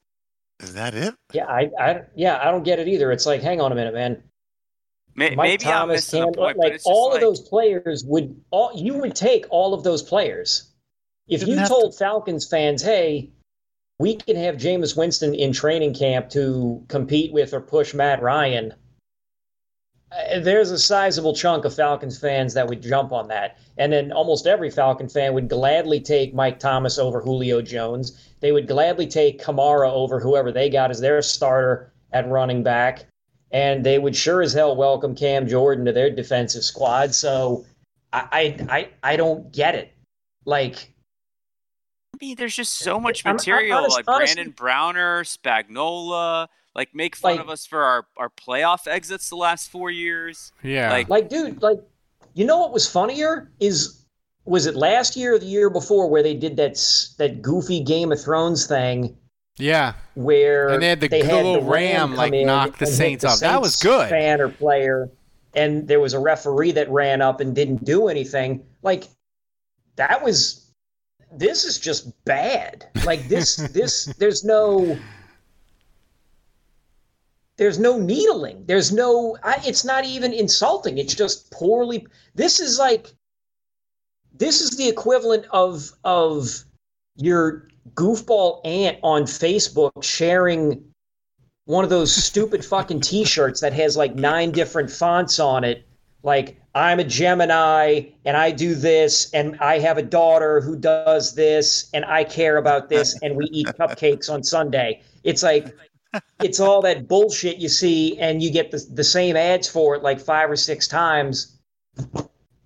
Is 0.59 0.73
that 0.73 0.93
it? 0.95 1.15
Yeah, 1.33 1.45
I, 1.45 1.69
I, 1.79 2.01
yeah, 2.15 2.39
I 2.41 2.51
don't 2.51 2.63
get 2.63 2.79
it 2.79 2.87
either. 2.87 3.11
It's 3.11 3.25
like, 3.25 3.41
hang 3.41 3.61
on 3.61 3.71
a 3.71 3.75
minute, 3.75 3.93
man. 3.93 4.23
May- 5.15 5.35
Mike 5.35 5.47
maybe 5.47 5.65
I'm 5.65 5.71
Thomas, 5.71 5.95
missing 5.97 6.23
Cam, 6.23 6.31
the 6.31 6.37
point, 6.37 6.57
like 6.57 6.65
but 6.67 6.75
it's 6.75 6.83
just 6.83 6.87
all 6.87 7.09
like, 7.09 7.15
of 7.15 7.21
those 7.21 7.41
players 7.41 8.03
would, 8.05 8.39
all 8.51 8.71
you 8.75 8.95
would 8.95 9.15
take 9.15 9.45
all 9.49 9.73
of 9.73 9.83
those 9.83 10.03
players. 10.03 10.71
If 11.27 11.45
you 11.47 11.57
have 11.57 11.67
told 11.67 11.97
Falcons 11.97 12.47
fans, 12.47 12.81
hey, 12.81 13.31
we 13.99 14.15
can 14.15 14.35
have 14.35 14.55
Jameis 14.55 14.95
Winston 14.95 15.33
in 15.33 15.51
training 15.53 15.93
camp 15.93 16.29
to 16.29 16.83
compete 16.87 17.33
with 17.33 17.53
or 17.53 17.61
push 17.61 17.93
Matt 17.93 18.21
Ryan, 18.21 18.73
Uh, 20.11 20.39
there's 20.39 20.71
a 20.71 20.79
sizable 20.79 21.33
chunk 21.33 21.65
of 21.65 21.75
Falcons 21.75 22.17
fans 22.17 22.53
that 22.53 22.67
would 22.67 22.81
jump 22.81 23.11
on 23.11 23.27
that. 23.27 23.57
And 23.77 23.91
then 23.91 24.11
almost 24.11 24.47
every 24.47 24.69
Falcon 24.69 25.09
fan 25.09 25.33
would 25.33 25.49
gladly 25.49 25.99
take 25.99 26.33
Mike 26.33 26.59
Thomas 26.59 26.97
over 26.97 27.21
Julio 27.21 27.61
Jones. 27.61 28.17
They 28.39 28.51
would 28.51 28.67
gladly 28.67 29.07
take 29.07 29.41
Kamara 29.41 29.91
over 29.91 30.19
whoever 30.19 30.51
they 30.51 30.69
got 30.69 30.91
as 30.91 31.01
their 31.01 31.21
starter 31.21 31.91
at 32.13 32.27
running 32.29 32.63
back. 32.63 33.05
And 33.51 33.85
they 33.85 33.99
would 33.99 34.15
sure 34.15 34.41
as 34.41 34.53
hell 34.53 34.75
welcome 34.75 35.15
Cam 35.15 35.47
Jordan 35.47 35.85
to 35.85 35.91
their 35.91 36.09
defensive 36.09 36.63
squad. 36.63 37.13
So 37.13 37.65
I 38.13 38.27
I 38.31 38.67
I, 38.69 38.89
I 39.03 39.15
don't 39.15 39.51
get 39.53 39.75
it. 39.75 39.93
Like 40.45 40.91
I 42.19 42.25
mean, 42.25 42.35
there's 42.35 42.55
just 42.55 42.75
so 42.75 42.99
much 42.99 43.25
I'm- 43.25 43.31
I'm 43.31 43.35
material, 43.35 43.77
honest- 43.79 43.95
like 43.97 44.05
honestly- 44.07 44.35
Brandon 44.35 44.53
Browner, 44.57 45.23
Spagnola. 45.23 46.47
Like 46.75 46.93
make 46.93 47.15
fun 47.15 47.33
Like- 47.33 47.39
of 47.41 47.49
us 47.49 47.65
for 47.65 47.81
our, 47.83 48.05
our 48.17 48.29
playoff 48.29 48.87
exits 48.87 49.29
the 49.29 49.35
last 49.35 49.71
four 49.71 49.89
years. 49.89 50.51
Yeah. 50.63 50.91
Like, 50.91 51.09
Like, 51.09 51.27
dude, 51.29 51.61
like, 51.61 51.79
you 52.35 52.45
know 52.45 52.59
what 52.59 52.71
was 52.71 52.87
funnier 52.87 53.51
is 53.59 54.03
was 54.45 54.65
it 54.67 54.75
last 54.75 55.15
year 55.17 55.33
or 55.33 55.39
the 55.39 55.45
year 55.47 55.69
before 55.71 56.07
where 56.07 56.21
they 56.23 56.33
did 56.35 56.55
that 56.57 56.75
that 57.17 57.41
goofy 57.41 57.81
Game 57.83 58.11
of 58.11 58.21
Thrones 58.23 58.65
thing 58.67 59.17
yeah. 59.57 59.93
where 60.13 60.69
And 60.69 60.81
they 60.83 60.87
had 60.89 60.99
the 61.01 61.07
they 61.07 61.23
had 61.23 61.33
little 61.33 61.55
the 61.55 61.61
ram, 61.69 62.09
come 62.09 62.15
like, 62.15 62.33
in 62.33 62.45
knock 62.47 62.77
the 62.77 62.85
and 62.85 62.87
hit 62.89 62.95
Saints 62.95 63.21
the 63.23 63.29
off. 63.31 63.39
That 63.39 63.59
was 63.59 63.75
good. 63.77 64.07
Fan 64.09 64.39
or 64.39 64.49
player, 64.49 65.09
and 65.55 65.87
there 65.87 65.99
was 65.99 66.13
a 66.13 66.19
referee 66.19 66.71
that 66.73 66.87
ran 66.91 67.21
up 67.23 67.41
and 67.41 67.55
didn't 67.55 67.83
do 67.83 68.07
anything. 68.07 68.63
Like 68.83 69.05
that 69.95 70.23
was. 70.23 70.63
This 71.31 71.65
is 71.65 71.79
just 71.79 72.11
bad. 72.25 72.87
Like 73.05 73.27
this. 73.27 73.55
this. 73.73 74.05
There's 74.17 74.43
no. 74.43 74.97
There's 77.57 77.79
no 77.79 77.97
needling. 77.97 78.65
There's 78.65 78.91
no. 78.91 79.37
I, 79.43 79.61
it's 79.65 79.83
not 79.83 80.05
even 80.05 80.33
insulting. 80.33 80.97
It's 80.97 81.15
just 81.15 81.51
poorly. 81.51 82.07
This 82.35 82.59
is 82.59 82.79
like. 82.79 83.07
This 84.33 84.61
is 84.61 84.77
the 84.77 84.87
equivalent 84.87 85.45
of 85.51 85.91
of 86.03 86.63
your 87.15 87.67
goofball 87.95 88.61
aunt 88.65 88.99
on 89.01 89.23
Facebook 89.23 90.03
sharing 90.03 90.83
one 91.65 91.83
of 91.83 91.89
those 91.89 92.13
stupid 92.13 92.63
fucking 92.63 93.01
T-shirts 93.01 93.59
that 93.61 93.73
has 93.73 93.97
like 93.97 94.15
nine 94.15 94.51
different 94.51 94.89
fonts 94.89 95.39
on 95.39 95.63
it, 95.63 95.86
like 96.23 96.59
I'm 96.75 96.99
a 96.99 97.03
Gemini 97.03 98.01
and 98.25 98.37
I 98.37 98.51
do 98.51 98.75
this, 98.75 99.31
and 99.33 99.57
I 99.59 99.79
have 99.79 99.97
a 99.97 100.03
daughter 100.03 100.61
who 100.61 100.75
does 100.75 101.35
this, 101.35 101.89
and 101.93 102.05
I 102.05 102.23
care 102.23 102.57
about 102.57 102.89
this, 102.89 103.17
and 103.21 103.35
we 103.35 103.45
eat 103.45 103.67
cupcakes 103.79 104.29
on 104.29 104.43
Sunday. 104.43 105.01
It's 105.23 105.43
like 105.43 105.75
it's 106.41 106.59
all 106.59 106.81
that 106.83 107.07
bullshit 107.07 107.57
you 107.57 107.69
see, 107.69 108.17
and 108.19 108.41
you 108.41 108.51
get 108.51 108.71
the, 108.71 108.85
the 108.93 109.03
same 109.03 109.35
ads 109.35 109.67
for 109.67 109.95
it 109.95 110.03
like 110.03 110.19
five 110.19 110.49
or 110.49 110.55
six 110.55 110.87
times. 110.87 111.57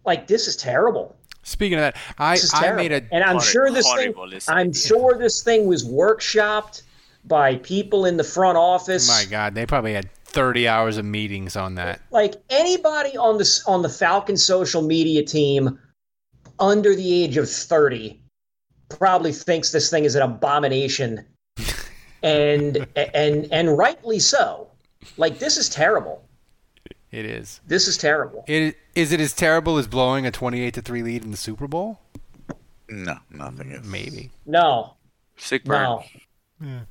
Like 0.06 0.28
this 0.28 0.48
is 0.48 0.56
terrible. 0.56 1.16
Speaking 1.44 1.78
of 1.78 1.82
that, 1.82 1.98
I 2.18 2.38
I 2.54 2.72
made 2.74 2.92
a 2.92 3.02
and 3.12 3.24
I'm 3.24 3.38
Horri- 3.38 3.52
sure 3.52 3.72
this 3.72 3.92
thing. 3.94 4.14
I'm 4.48 4.74
sure 4.74 5.18
this 5.18 5.44
thing 5.44 5.68
was 5.68 5.88
workshopped 5.88 6.84
by 7.26 7.56
people 7.58 8.06
in 8.06 8.18
the 8.18 8.24
front 8.24 8.58
office. 8.58 9.08
my 9.08 9.26
God, 9.30 9.56
they 9.56 9.66
probably 9.66 9.94
had 9.94 10.10
30 10.32 10.68
hours 10.68 10.98
of 10.98 11.06
meetings 11.06 11.56
on 11.56 11.76
that. 11.76 12.02
Like 12.12 12.36
anybody 12.50 13.18
on 13.18 13.38
the 13.38 13.62
on 13.68 13.82
the 13.82 13.90
Falcon 13.90 14.38
social 14.38 14.82
media 14.82 15.24
team 15.24 15.78
under 16.60 16.96
the 16.96 17.24
age 17.24 17.38
of 17.38 17.50
30 17.50 18.22
probably 18.90 19.34
thinks 19.34 19.72
this 19.72 19.90
thing 19.90 20.06
is 20.06 20.16
an 20.16 20.22
abomination, 20.22 21.26
and 22.24 22.86
and 22.96 23.48
and 23.52 23.78
rightly 23.78 24.20
so. 24.20 24.68
Like 25.18 25.40
this 25.40 25.58
is 25.58 25.70
terrible. 25.70 26.24
It 27.12 27.26
is. 27.26 27.60
This 27.68 27.88
is 27.88 27.98
terrible. 27.98 28.46
It 28.48 28.78
is 28.96 29.12
it 29.12 29.20
as 29.20 29.34
terrible 29.34 29.78
as 29.78 29.88
blowing 29.88 30.26
a 30.26 30.32
28 30.32 30.74
to 30.76 30.82
3 30.82 31.04
lead 31.04 31.24
in 31.24 31.32
the 31.32 31.38
Super 31.38 31.68
Bowl? 31.68 32.00
No, 32.90 33.18
nothing 33.30 33.72
is. 33.72 33.84
Maybe. 33.86 34.32
No, 34.46 34.96
sick 35.38 35.64
burn. 35.66 35.84
no. 35.84 36.04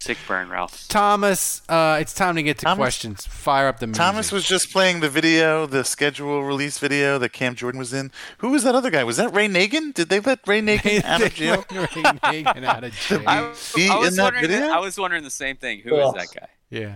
Sick 0.00 0.18
burn, 0.26 0.48
Ralph. 0.48 0.88
Thomas, 0.88 1.62
uh, 1.68 1.98
it's 2.00 2.12
time 2.12 2.34
to 2.36 2.42
get 2.42 2.58
to 2.58 2.64
Thomas- 2.64 2.76
questions. 2.78 3.26
Fire 3.26 3.68
up 3.68 3.78
the 3.78 3.86
music. 3.86 4.00
Thomas 4.00 4.32
was 4.32 4.44
just 4.44 4.72
playing 4.72 5.00
the 5.00 5.08
video, 5.08 5.66
the 5.66 5.84
schedule 5.84 6.42
release 6.42 6.78
video 6.78 7.18
that 7.18 7.28
Cam 7.32 7.54
Jordan 7.54 7.78
was 7.78 7.92
in. 7.92 8.10
Who 8.38 8.50
was 8.50 8.64
that 8.64 8.74
other 8.74 8.90
guy? 8.90 9.04
Was 9.04 9.16
that 9.18 9.32
Ray 9.32 9.48
Nagin? 9.48 9.94
Did 9.94 10.08
they 10.08 10.18
let 10.20 10.40
Ray 10.48 10.60
Nagin 10.62 11.04
out 11.04 11.22
of 11.22 11.32
jail? 11.34 11.64
Ray 11.70 11.86
Nagin 11.86 12.64
out 12.64 12.82
of 12.84 12.92
jail. 13.08 13.22
I, 13.26 13.52
Be 13.76 13.88
I 13.88 13.96
was 13.96 14.08
in 14.10 14.16
that 14.16 14.22
wondering. 14.34 14.48
video? 14.48 14.68
I 14.70 14.78
was 14.80 14.98
wondering 14.98 15.22
the 15.22 15.30
same 15.30 15.56
thing. 15.56 15.80
Who 15.80 15.94
is 15.96 16.06
Ugh. 16.08 16.14
that 16.16 16.28
guy? 16.34 16.48
yeah. 16.70 16.94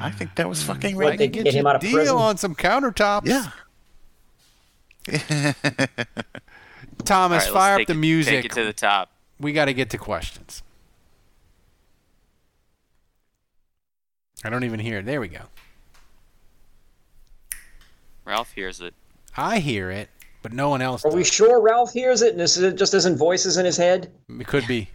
I 0.00 0.10
think 0.10 0.34
that 0.36 0.48
was 0.48 0.62
fucking 0.62 0.96
What, 0.96 1.06
Ray 1.10 1.16
they 1.16 1.28
Nagin. 1.28 1.44
get 1.44 1.54
him 1.54 1.66
out 1.66 1.76
of 1.76 1.80
deal 1.80 1.92
prison? 1.92 2.16
on 2.16 2.36
some 2.36 2.54
countertops. 2.54 3.26
Yeah. 3.26 3.50
Thomas, 7.04 7.10
All 7.10 7.28
right, 7.28 7.30
let's 7.30 7.46
fire 7.48 7.74
up 7.74 7.78
take 7.78 7.86
the 7.88 7.92
it- 7.94 7.96
music. 7.96 8.34
Take 8.34 8.44
it 8.46 8.52
to 8.52 8.64
the 8.64 8.72
top. 8.72 9.10
we 9.40 9.52
got 9.52 9.64
to 9.66 9.74
get 9.74 9.90
to 9.90 9.98
questions. 9.98 10.62
I 14.44 14.50
don't 14.50 14.64
even 14.64 14.80
hear 14.80 14.98
it. 14.98 15.06
There 15.06 15.20
we 15.20 15.28
go. 15.28 15.42
Ralph 18.24 18.52
hears 18.52 18.80
it. 18.80 18.94
I 19.36 19.58
hear 19.58 19.90
it, 19.90 20.08
but 20.42 20.52
no 20.52 20.68
one 20.68 20.82
else 20.82 21.04
Are 21.04 21.08
does. 21.08 21.16
we 21.16 21.24
sure 21.24 21.60
Ralph 21.60 21.92
hears 21.92 22.22
it 22.22 22.32
and 22.32 22.40
this 22.40 22.56
is- 22.56 22.74
just 22.74 22.94
isn't 22.94 23.16
voices 23.16 23.56
in 23.56 23.64
his 23.64 23.76
head? 23.76 24.10
It 24.28 24.46
could 24.46 24.66
be. 24.66 24.88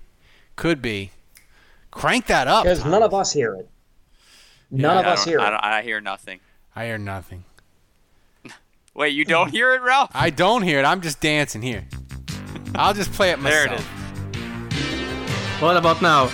Could 0.56 0.82
be. 0.82 1.12
Crank 1.92 2.28
that 2.28 2.48
up. 2.48 2.64
Because 2.64 2.84
none 2.86 3.04
of 3.04 3.14
us 3.14 3.32
hear 3.34 3.56
it. 3.56 3.70
None 4.72 4.98
of 4.98 5.06
us 5.06 5.20
don't- 5.20 5.28
hear 5.30 5.40
I, 5.40 5.48
it. 5.48 5.50
don't- 5.52 5.64
I 5.64 5.82
hear 5.82 6.02
nothing. 6.02 6.40
I 6.76 6.86
hear 6.86 6.98
nothing. 6.98 7.44
Wait, 8.94 9.10
you 9.10 9.26
don't 9.26 9.50
hear 9.50 9.74
it, 9.74 9.82
Ralph? 9.82 10.12
I 10.14 10.30
don't 10.30 10.64
hear 10.64 10.80
it. 10.80 10.86
I'm 10.86 11.02
just 11.02 11.20
dancing 11.22 11.62
here. 11.62 11.86
I'll 12.76 12.94
just 12.94 13.12
play 13.14 13.32
it 13.32 13.42
There 13.42 13.68
myself. 13.68 13.80
it 14.34 14.36
is. 14.38 15.62
What 15.62 15.78
about 15.78 16.02
now? 16.02 16.30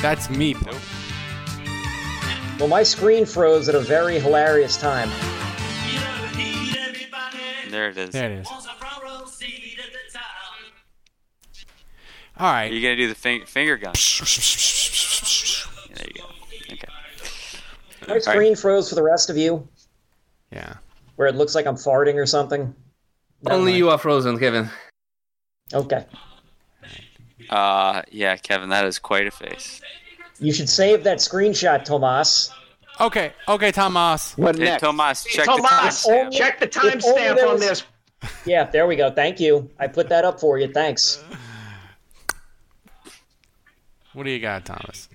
That's 0.00 0.30
me. 0.30 0.54
Well, 2.64 2.70
my 2.70 2.82
screen 2.82 3.26
froze 3.26 3.68
at 3.68 3.74
a 3.74 3.80
very 3.80 4.18
hilarious 4.18 4.78
time. 4.78 5.10
There 7.68 7.90
it 7.90 7.98
is. 7.98 8.08
There 8.08 8.30
it 8.30 8.38
is. 8.38 8.48
All 12.38 12.50
right. 12.50 12.70
Are 12.70 12.74
you 12.74 12.80
gonna 12.80 12.96
do 12.96 13.06
the 13.06 13.14
fing- 13.14 13.44
finger 13.44 13.76
gun? 13.76 13.92
there 15.92 16.06
you 16.06 16.14
go. 16.14 16.24
Okay. 16.72 16.88
My 18.08 18.18
screen 18.20 18.56
froze 18.56 18.88
for 18.88 18.94
the 18.94 19.02
rest 19.02 19.28
of 19.28 19.36
you, 19.36 19.68
Yeah. 20.50 20.76
where 21.16 21.28
it 21.28 21.34
looks 21.34 21.54
like 21.54 21.66
I'm 21.66 21.76
farting 21.76 22.14
or 22.14 22.24
something. 22.24 22.74
Only 23.46 23.76
you 23.76 23.90
are 23.90 23.98
frozen, 23.98 24.38
Kevin. 24.38 24.70
Okay. 25.74 26.06
Uh, 27.50 28.00
yeah, 28.10 28.38
Kevin, 28.38 28.70
that 28.70 28.86
is 28.86 28.98
quite 28.98 29.26
a 29.26 29.30
face. 29.30 29.82
You 30.40 30.52
should 30.52 30.68
save 30.68 31.04
that 31.04 31.18
screenshot, 31.18 31.84
Tomas. 31.84 32.50
Okay. 33.00 33.32
Okay, 33.48 33.72
Thomas. 33.72 34.36
What 34.36 34.56
Hey, 34.56 34.64
next? 34.64 34.82
Tomas, 34.82 35.24
check 35.24 35.46
Tomas, 35.46 36.02
the 36.04 36.10
timestamp. 36.12 36.32
check 36.32 36.60
the 36.60 36.68
timestamp 36.68 37.48
on 37.48 37.58
this. 37.60 37.82
Yeah, 38.46 38.64
there 38.64 38.86
we 38.86 38.96
go. 38.96 39.10
Thank 39.10 39.38
you. 39.40 39.68
I 39.78 39.86
put 39.86 40.08
that 40.08 40.24
up 40.24 40.40
for 40.40 40.58
you. 40.58 40.72
Thanks. 40.72 41.22
What 44.12 44.24
do 44.24 44.30
you 44.30 44.38
got, 44.40 44.64
Thomas? 44.64 45.08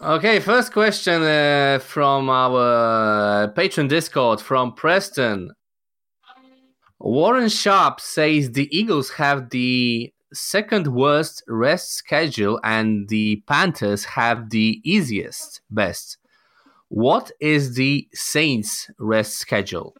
Okay, 0.00 0.40
first 0.40 0.72
question 0.72 1.22
uh, 1.22 1.78
from 1.82 2.30
our 2.30 3.48
patron 3.48 3.88
Discord 3.88 4.40
from 4.40 4.72
Preston. 4.74 5.50
Warren 6.98 7.48
Sharp 7.48 8.00
says 8.00 8.52
the 8.52 8.68
Eagles 8.76 9.10
have 9.12 9.50
the 9.50 10.12
second 10.32 10.88
worst 10.88 11.42
rest 11.48 11.92
schedule 11.92 12.60
and 12.62 13.08
the 13.08 13.42
Panthers 13.46 14.04
have 14.04 14.50
the 14.50 14.80
easiest 14.84 15.60
best. 15.70 16.18
What 16.88 17.30
is 17.40 17.74
the 17.74 18.08
Saints 18.12 18.90
rest 18.98 19.38
schedule? 19.38 19.94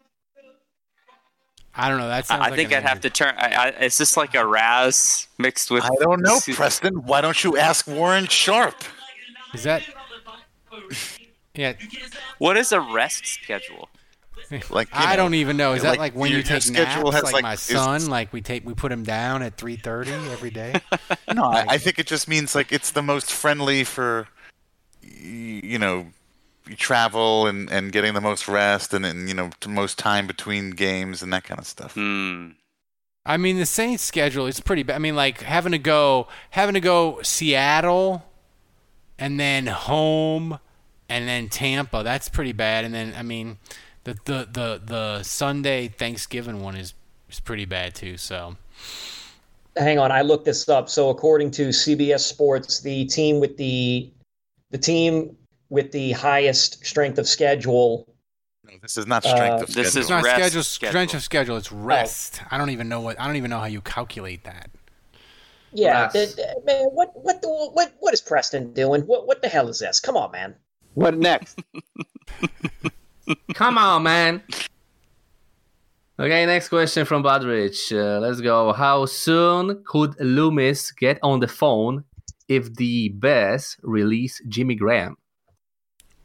I 1.74 1.88
don't 1.88 1.98
know. 1.98 2.08
That 2.08 2.30
I, 2.30 2.36
I 2.36 2.38
like 2.38 2.54
think 2.54 2.72
I'd 2.72 2.82
have 2.82 3.00
to 3.02 3.10
turn. 3.10 3.34
I, 3.38 3.54
I, 3.54 3.68
is 3.84 3.96
this 3.96 4.16
like 4.16 4.34
a 4.34 4.44
Raz 4.44 5.28
mixed 5.38 5.70
with? 5.70 5.84
I 5.84 5.90
don't 6.00 6.20
know, 6.20 6.40
Preston. 6.52 7.04
Why 7.04 7.20
don't 7.20 7.42
you 7.44 7.56
ask 7.56 7.86
Warren 7.86 8.26
Sharp? 8.26 8.74
Is 9.54 9.62
that? 9.62 9.82
Yeah. 11.54 11.74
What 12.38 12.56
is 12.56 12.72
a 12.72 12.80
rest 12.80 13.26
schedule? 13.26 13.88
Like 14.70 14.88
I 14.92 15.10
know, 15.10 15.22
don't 15.22 15.34
even 15.34 15.56
know. 15.56 15.74
Is 15.74 15.82
that 15.82 15.90
like 15.90 15.98
like 15.98 16.14
when 16.14 16.30
your- 16.30 16.38
you 16.38 16.44
take 16.44 16.62
schedule 16.62 17.04
naps, 17.10 17.14
has, 17.16 17.24
like, 17.24 17.32
like, 17.34 17.42
my 17.42 17.52
is- 17.54 17.60
son? 17.60 18.06
Like 18.08 18.32
we 18.32 18.40
take 18.40 18.66
we 18.66 18.74
put 18.74 18.90
him 18.90 19.04
down 19.04 19.42
at 19.42 19.56
three 19.56 19.76
thirty 19.76 20.12
every 20.12 20.50
day. 20.50 20.74
No, 21.32 21.44
I, 21.44 21.64
I 21.68 21.78
think 21.78 21.98
it 22.00 22.06
just 22.08 22.26
means 22.26 22.54
like 22.56 22.72
it's 22.72 22.90
the 22.90 23.02
most 23.02 23.30
friendly 23.32 23.84
for 23.84 24.26
you 25.02 25.78
know 25.78 26.06
you 26.68 26.74
travel 26.76 27.46
and 27.46 27.70
and 27.70 27.92
getting 27.92 28.14
the 28.14 28.20
most 28.20 28.48
rest 28.48 28.92
and, 28.94 29.06
and 29.06 29.28
you 29.28 29.34
know 29.34 29.50
most 29.68 29.98
time 29.98 30.26
between 30.26 30.70
games 30.70 31.22
and 31.22 31.32
that 31.32 31.44
kind 31.44 31.60
of 31.60 31.66
stuff. 31.66 31.94
Hmm. 31.94 32.50
I 33.26 33.36
mean, 33.36 33.58
the 33.58 33.66
Saints' 33.66 34.02
schedule 34.02 34.46
is 34.46 34.60
pretty 34.60 34.82
bad. 34.82 34.96
I 34.96 34.98
mean, 34.98 35.14
like 35.14 35.42
having 35.42 35.72
to 35.72 35.78
go 35.78 36.26
having 36.50 36.74
to 36.74 36.80
go 36.80 37.20
Seattle, 37.22 38.24
and 39.18 39.38
then 39.38 39.66
home, 39.66 40.58
and 41.08 41.28
then 41.28 41.48
Tampa. 41.48 42.02
That's 42.02 42.28
pretty 42.28 42.52
bad. 42.52 42.84
And 42.84 42.94
then 42.94 43.14
I 43.16 43.22
mean, 43.22 43.58
the 44.04 44.14
the 44.24 44.48
the, 44.50 44.80
the 44.84 45.22
Sunday 45.22 45.88
Thanksgiving 45.88 46.60
one 46.62 46.76
is 46.76 46.94
is 47.28 47.40
pretty 47.40 47.64
bad 47.64 47.94
too. 47.94 48.16
So 48.16 48.56
Hang 49.76 49.98
on, 49.98 50.10
I 50.10 50.22
looked 50.22 50.44
this 50.44 50.68
up. 50.68 50.88
So 50.88 51.10
according 51.10 51.52
to 51.52 51.68
CBS 51.68 52.20
Sports, 52.20 52.80
the 52.80 53.04
team 53.06 53.38
with 53.40 53.56
the 53.56 54.10
the 54.70 54.78
team 54.78 55.36
with 55.68 55.92
the 55.92 56.12
highest 56.12 56.84
strength 56.84 57.18
of 57.18 57.28
schedule. 57.28 58.06
This 58.82 58.96
is 58.96 59.06
not 59.06 59.24
strength 59.24 59.60
Uh, 59.60 59.64
of 59.64 59.66
This 59.66 59.72
schedule. 59.72 59.86
is 59.88 59.96
it's 59.96 60.08
not 60.10 60.22
rest 60.24 60.36
schedule, 60.36 60.62
schedule. 60.62 60.90
strength 60.92 61.14
of 61.14 61.22
schedule. 61.22 61.56
It's 61.56 61.72
rest. 61.72 62.40
I 62.50 62.58
don't 62.58 62.70
even 62.70 62.88
know 62.88 63.00
what 63.00 63.20
I 63.20 63.26
don't 63.26 63.36
even 63.36 63.50
know 63.50 63.58
how 63.58 63.66
you 63.66 63.80
calculate 63.80 64.44
that. 64.44 64.70
Yeah, 65.72 66.10
Yes. 66.12 66.12
th- 66.12 66.36
th- 66.36 66.64
man, 66.64 66.84
what 66.86 67.10
what 67.14 67.42
the, 67.42 67.48
what 67.48 67.92
what 68.00 68.12
is 68.14 68.20
Preston 68.20 68.72
doing? 68.72 69.02
What 69.02 69.26
what 69.26 69.42
the 69.42 69.48
hell 69.48 69.68
is 69.68 69.78
this? 69.80 70.00
Come 70.00 70.16
on, 70.16 70.30
man. 70.32 70.54
What 70.94 71.16
next? 71.16 71.58
Come 73.54 73.78
on, 73.78 74.02
man. 74.02 74.42
Okay, 76.18 76.44
next 76.46 76.68
question 76.68 77.06
from 77.06 77.22
Badrich. 77.22 77.90
Uh, 77.92 78.20
let's 78.20 78.40
go. 78.40 78.72
How 78.72 79.06
soon 79.06 79.82
could 79.86 80.14
Loomis 80.20 80.92
get 80.92 81.18
on 81.22 81.40
the 81.40 81.48
phone 81.48 82.04
if 82.48 82.74
the 82.74 83.08
Bears 83.10 83.76
release 83.82 84.40
Jimmy 84.48 84.74
Graham? 84.74 85.16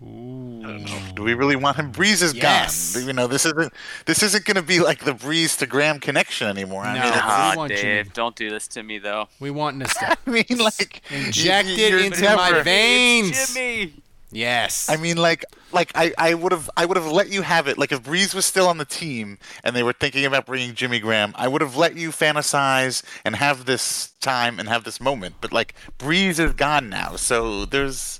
Do 0.01 1.23
we 1.23 1.33
really 1.33 1.55
want 1.55 1.77
him? 1.77 1.91
Brees 1.93 2.21
is 2.21 2.33
Yes. 2.33 2.95
gone. 2.95 3.07
You 3.07 3.13
know, 3.13 3.27
this 3.27 3.45
isn't 3.45 3.71
this 4.05 4.21
isn't 4.21 4.43
going 4.43 4.55
to 4.55 4.61
be 4.61 4.79
like 4.81 5.05
the 5.05 5.13
Brees 5.13 5.57
to 5.59 5.65
Graham 5.65 5.99
connection 6.01 6.47
anymore. 6.47 6.83
I 6.83 6.95
No. 6.95 6.99
mean, 6.99 7.13
it's, 7.13 7.21
Ah, 7.23 7.53
want 7.55 7.69
Dave, 7.69 7.81
Jimmy. 7.81 8.09
don't 8.13 8.35
do 8.35 8.49
this 8.49 8.67
to 8.69 8.83
me 8.83 8.99
though. 8.99 9.29
We 9.39 9.51
want 9.51 9.77
nostalgia. 9.81 10.17
I 10.27 10.29
mean, 10.29 10.45
like 10.59 11.01
Inject 11.09 11.69
you- 11.69 11.85
it 11.99 12.05
into 12.07 12.21
never- 12.21 12.35
my 12.35 12.61
veins. 12.61 13.53
Jimmy. 13.53 13.93
Yes. 14.35 14.89
I 14.89 14.97
mean, 14.97 15.15
like, 15.17 15.45
like 15.71 15.91
I, 15.95 16.13
I 16.17 16.33
would 16.33 16.51
have, 16.51 16.69
I 16.75 16.85
would 16.85 16.97
have 16.97 17.09
let 17.11 17.29
you 17.29 17.41
have 17.41 17.67
it. 17.67 17.77
Like, 17.77 17.91
if 17.93 18.03
Brees 18.03 18.35
was 18.35 18.45
still 18.45 18.67
on 18.67 18.77
the 18.77 18.85
team 18.85 19.37
and 19.63 19.75
they 19.75 19.81
were 19.81 19.93
thinking 19.93 20.25
about 20.25 20.45
bringing 20.45 20.75
Jimmy 20.75 20.99
Graham, 20.99 21.31
I 21.35 21.47
would 21.47 21.61
have 21.61 21.77
let 21.77 21.95
you 21.95 22.09
fantasize 22.09 23.01
and 23.23 23.35
have 23.35 23.65
this 23.65 24.11
time 24.19 24.59
and 24.59 24.67
have 24.67 24.83
this 24.83 24.99
moment. 24.99 25.35
But 25.39 25.53
like, 25.53 25.73
Brees 25.97 26.39
is 26.39 26.51
gone 26.53 26.89
now, 26.89 27.15
so 27.15 27.63
there's, 27.65 28.19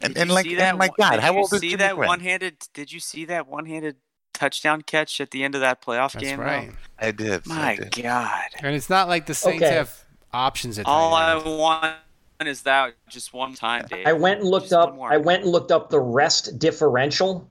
and, 0.00 0.18
and 0.18 0.30
like, 0.30 0.44
see 0.44 0.52
and 0.52 0.60
that 0.60 0.76
my 0.76 0.86
one- 0.88 0.96
God, 0.98 1.10
did 1.12 1.20
how 1.20 1.32
you 1.32 1.38
old 1.38 1.52
is 1.52 1.60
see 1.60 1.70
Jimmy 1.70 1.78
that 1.78 1.94
Graham? 1.94 2.08
one-handed? 2.08 2.56
Did 2.74 2.92
you 2.92 2.98
see 3.00 3.24
that 3.26 3.46
one-handed 3.46 3.96
touchdown 4.32 4.82
catch 4.82 5.20
at 5.20 5.30
the 5.30 5.44
end 5.44 5.54
of 5.54 5.60
that 5.60 5.80
playoff 5.80 6.12
That's 6.14 6.24
game? 6.24 6.38
though? 6.38 6.44
right. 6.44 6.72
I 6.98 7.12
did. 7.12 7.46
My 7.46 7.70
I 7.70 7.76
did. 7.76 8.02
God. 8.02 8.42
And 8.60 8.74
it's 8.74 8.90
not 8.90 9.06
like 9.06 9.26
the 9.26 9.34
Saints 9.34 9.62
Okay. 9.62 9.72
have 9.74 10.04
options 10.32 10.80
at 10.80 10.86
All 10.86 11.12
tight 11.12 11.30
I 11.30 11.48
want 11.48 11.94
is 12.42 12.62
that 12.62 12.94
just 13.08 13.32
one 13.32 13.54
time, 13.54 13.86
Dave. 13.88 14.06
I 14.06 14.12
went 14.12 14.40
and 14.40 14.48
looked 14.48 14.70
Just 14.70 14.74
up. 14.74 14.98
I 15.00 15.16
went 15.16 15.42
and 15.42 15.52
looked 15.52 15.70
up 15.70 15.90
the 15.90 16.00
rest 16.00 16.58
differential. 16.58 17.48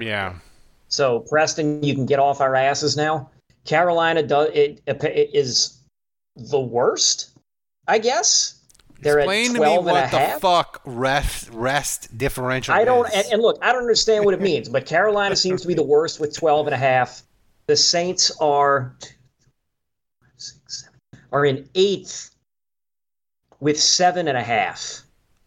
Yeah. 0.00 0.34
So 0.88 1.20
Preston, 1.20 1.82
you 1.82 1.94
can 1.94 2.06
get 2.06 2.18
off 2.18 2.40
our 2.40 2.54
asses 2.54 2.96
now. 2.96 3.30
Carolina 3.64 4.22
does 4.22 4.50
it, 4.52 4.82
it 4.86 5.30
is 5.32 5.78
the 6.36 6.60
worst, 6.60 7.30
I 7.88 7.98
guess. 7.98 8.60
They're 9.00 9.18
Explain 9.18 9.50
at 9.50 9.54
to 9.54 9.60
me 9.60 9.74
and 9.76 9.88
a 9.88 9.92
what 9.92 10.10
the 10.10 10.18
half. 10.18 10.40
fuck 10.40 10.80
rest 10.84 11.50
rest 11.50 12.16
differential 12.16 12.74
I 12.74 12.84
don't 12.84 13.06
is. 13.06 13.12
and, 13.14 13.34
and 13.34 13.42
look, 13.42 13.58
I 13.60 13.72
don't 13.72 13.82
understand 13.82 14.24
what 14.24 14.34
it 14.34 14.40
means, 14.40 14.68
but 14.68 14.86
Carolina 14.86 15.36
seems 15.36 15.62
to 15.62 15.68
be 15.68 15.74
the 15.74 15.82
worst 15.82 16.20
with 16.20 16.34
12 16.34 16.68
and 16.68 16.74
a 16.74 16.78
half. 16.78 17.22
The 17.66 17.76
Saints 17.76 18.30
are 18.40 18.96
are 21.32 21.46
in 21.46 21.68
eighth 21.74 22.33
with 23.64 23.80
seven 23.80 24.28
and 24.28 24.36
a 24.36 24.42
half. 24.42 25.00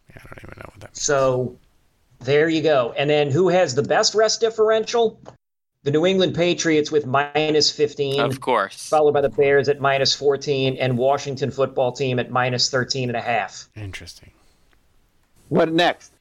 Yeah, 0.10 0.16
I 0.24 0.34
don't 0.34 0.44
even 0.46 0.54
know 0.58 0.70
what 0.72 0.80
that 0.80 0.90
means. 0.90 1.02
So 1.04 1.56
there 2.20 2.50
you 2.50 2.64
go. 2.64 2.92
And 2.98 3.08
then 3.08 3.30
who 3.30 3.48
has 3.50 3.76
the 3.76 3.84
best 3.84 4.16
rest 4.16 4.42
differential? 4.42 5.22
the 5.84 5.92
New 5.92 6.06
England 6.06 6.36
Patriots 6.36 6.92
with 6.92 7.06
minus 7.06 7.72
15, 7.72 8.20
Of 8.20 8.42
course. 8.42 8.90
followed 8.90 9.14
by 9.14 9.22
the 9.22 9.30
Bears 9.30 9.70
at 9.70 9.80
minus 9.80 10.14
14, 10.14 10.76
and 10.78 10.98
Washington 10.98 11.50
football 11.50 11.94
team 11.94 12.20
at 12.20 12.30
minus 12.30 12.70
13 12.70 13.08
and 13.10 13.16
a 13.16 13.22
half. 13.22 13.70
Interesting. 13.74 14.32
What 15.48 15.72
next? 15.72 16.12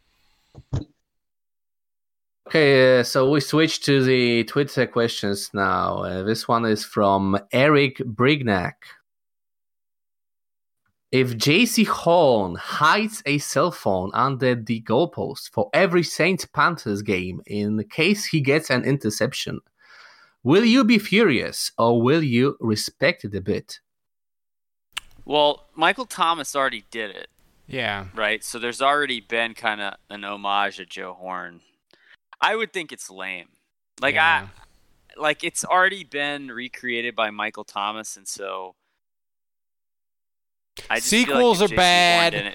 Okay, 2.46 3.00
uh, 3.00 3.02
so 3.02 3.28
we 3.28 3.40
switch 3.40 3.80
to 3.86 4.04
the 4.04 4.44
Twitter 4.44 4.86
questions 4.86 5.50
now. 5.52 6.04
Uh, 6.04 6.22
this 6.22 6.46
one 6.46 6.64
is 6.64 6.84
from 6.84 7.36
Eric 7.50 7.96
Brignac. 7.96 8.74
If 11.12 11.34
Jaycee 11.36 11.86
Horn 11.86 12.56
hides 12.56 13.22
a 13.26 13.38
cell 13.38 13.70
phone 13.70 14.10
under 14.12 14.54
the 14.56 14.82
goalpost 14.82 15.50
for 15.52 15.70
every 15.72 16.02
Saints 16.02 16.44
Panthers 16.44 17.02
game 17.02 17.40
in 17.46 17.82
case 17.90 18.26
he 18.26 18.40
gets 18.40 18.70
an 18.70 18.84
interception, 18.84 19.60
will 20.42 20.64
you 20.64 20.82
be 20.84 20.98
furious 20.98 21.70
or 21.78 22.02
will 22.02 22.22
you 22.22 22.56
respect 22.60 23.24
it 23.24 23.34
a 23.36 23.40
bit? 23.40 23.78
Well, 25.24 25.66
Michael 25.74 26.06
Thomas 26.06 26.54
already 26.56 26.84
did 26.90 27.10
it, 27.14 27.28
Yeah. 27.68 28.06
right? 28.14 28.42
So 28.42 28.58
there's 28.58 28.82
already 28.82 29.20
been 29.20 29.54
kind 29.54 29.80
of 29.80 29.94
an 30.10 30.24
homage 30.24 30.76
to 30.76 30.86
Joe 30.86 31.14
Horn. 31.14 31.60
I 32.40 32.56
would 32.56 32.72
think 32.72 32.92
it's 32.92 33.10
lame. 33.10 33.48
Like 34.00 34.14
Yeah. 34.16 34.48
I 34.48 35.20
like 35.20 35.42
it's 35.44 35.64
already 35.64 36.04
been 36.04 36.48
recreated 36.48 37.14
by 37.16 37.30
Michael 37.30 37.64
Thomas 37.64 38.16
and 38.16 38.28
so 38.28 38.74
I 40.90 40.96
just 40.96 41.10
feel 41.10 41.20
like 41.20 41.26
Sequels 41.28 41.62
are 41.62 41.68
bad. 41.68 42.30
didn't- 42.32 42.54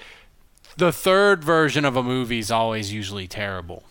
The 0.76 0.92
third 0.92 1.44
version 1.44 1.84
of 1.84 1.96
a 1.96 2.02
movie 2.02 2.38
is 2.38 2.50
always 2.50 2.92
usually 2.92 3.28
terrible. 3.28 3.82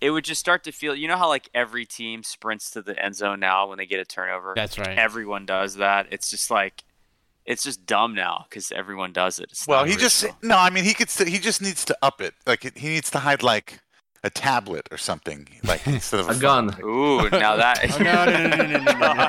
It 0.00 0.10
would 0.10 0.24
just 0.24 0.40
start 0.40 0.64
to 0.64 0.72
feel 0.72 0.94
you 0.94 1.08
know 1.08 1.16
how 1.16 1.28
like 1.28 1.48
every 1.54 1.86
team 1.86 2.22
sprints 2.22 2.70
to 2.72 2.82
the 2.82 3.02
end 3.02 3.16
zone 3.16 3.40
now 3.40 3.66
when 3.68 3.78
they 3.78 3.86
get 3.86 4.00
a 4.00 4.04
turnover? 4.04 4.52
That's 4.54 4.78
right. 4.78 4.98
Everyone 4.98 5.46
does 5.46 5.76
that. 5.76 6.06
It's 6.10 6.28
just 6.30 6.50
like 6.50 6.84
it's 7.46 7.62
just 7.62 7.86
dumb 7.86 8.14
now 8.14 8.44
because 8.48 8.70
everyone 8.72 9.12
does 9.12 9.38
it. 9.38 9.48
It's 9.50 9.66
Well, 9.66 9.80
not 9.80 9.88
he 9.88 9.96
just 9.96 10.26
no. 10.42 10.58
I 10.58 10.68
mean, 10.70 10.84
he 10.84 10.92
could. 10.94 11.08
st- 11.08 11.28
He 11.30 11.38
just 11.38 11.62
needs 11.62 11.84
to 11.86 11.96
up 12.02 12.20
it. 12.20 12.34
Like 12.46 12.62
he 12.76 12.88
needs 12.88 13.10
to 13.12 13.20
hide 13.20 13.42
like 13.42 13.80
a 14.24 14.30
tablet 14.30 14.88
or 14.90 14.96
something. 14.96 15.46
Like 15.62 15.86
instead 15.86 16.18
of 16.20 16.28
A 16.30 16.34
gun. 16.34 16.74
Ooh, 16.82 17.28
now 17.30 17.56
that 17.64 17.78
Oh, 17.94 17.98
no, 18.02 18.24
no, 18.24 18.46
no, 18.46 18.56
no, 18.56 18.66
no, 18.66 18.78
no, 18.78 18.92
no. 19.14 19.28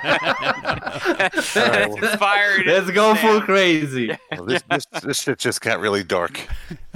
That's 1.20 1.56
inspired. 2.02 2.66
Let's 2.66 2.90
go 2.92 3.14
full 3.16 3.42
crazy. 3.42 4.18
Well, 4.32 4.46
this, 4.46 4.64
this 4.70 4.86
this 5.04 5.22
shit 5.22 5.38
just 5.38 5.60
got 5.62 5.80
really 5.80 6.04
dark. 6.04 6.40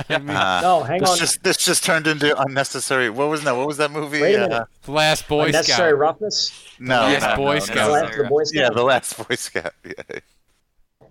Uh, 0.09 0.17
No, 0.63 0.83
hang 0.83 1.01
this 1.01 1.09
on. 1.09 1.17
Just, 1.17 1.43
this 1.43 1.57
just 1.57 1.83
turned 1.83 2.07
into 2.07 2.35
unnecessary. 2.41 3.09
What 3.09 3.27
was 3.29 3.43
that? 3.43 3.55
What 3.55 3.67
was 3.67 3.77
that 3.77 3.91
movie? 3.91 4.21
Wait 4.21 4.35
a 4.35 4.49
Uh. 4.61 4.65
The 4.83 4.91
Last 4.91 5.27
Boy 5.27 5.47
Unnecessary 5.47 5.89
Scout. 5.91 5.99
roughness? 5.99 6.51
no, 6.79 6.95
Last 7.01 7.21
no, 7.21 7.35
Boy 7.35 7.53
no, 7.55 7.59
Scout. 7.59 7.75
The 7.87 7.91
last, 7.91 8.17
the 8.17 8.23
Boy 8.23 8.43
Scout. 8.45 8.61
Yeah, 8.63 8.69
the 8.69 8.83
last 8.83 9.17
Boy 9.27 9.35
Scout. 9.35 9.73
Yeah. 9.85 10.19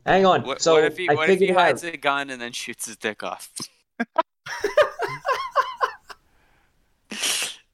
Hang 0.06 0.24
on. 0.24 0.42
What, 0.42 0.62
so 0.62 0.72
what 0.74 0.84
if 0.84 0.96
he 0.96 1.08
I 1.10 1.14
what 1.14 1.28
if 1.28 1.34
he 1.38 1.46
figured 1.48 1.58
out. 1.58 1.64
hides 1.64 1.84
a 1.84 1.96
gun 1.98 2.30
and 2.30 2.40
then 2.40 2.52
shoots 2.52 2.86
his 2.86 2.96
dick 2.96 3.22
off? 3.22 3.50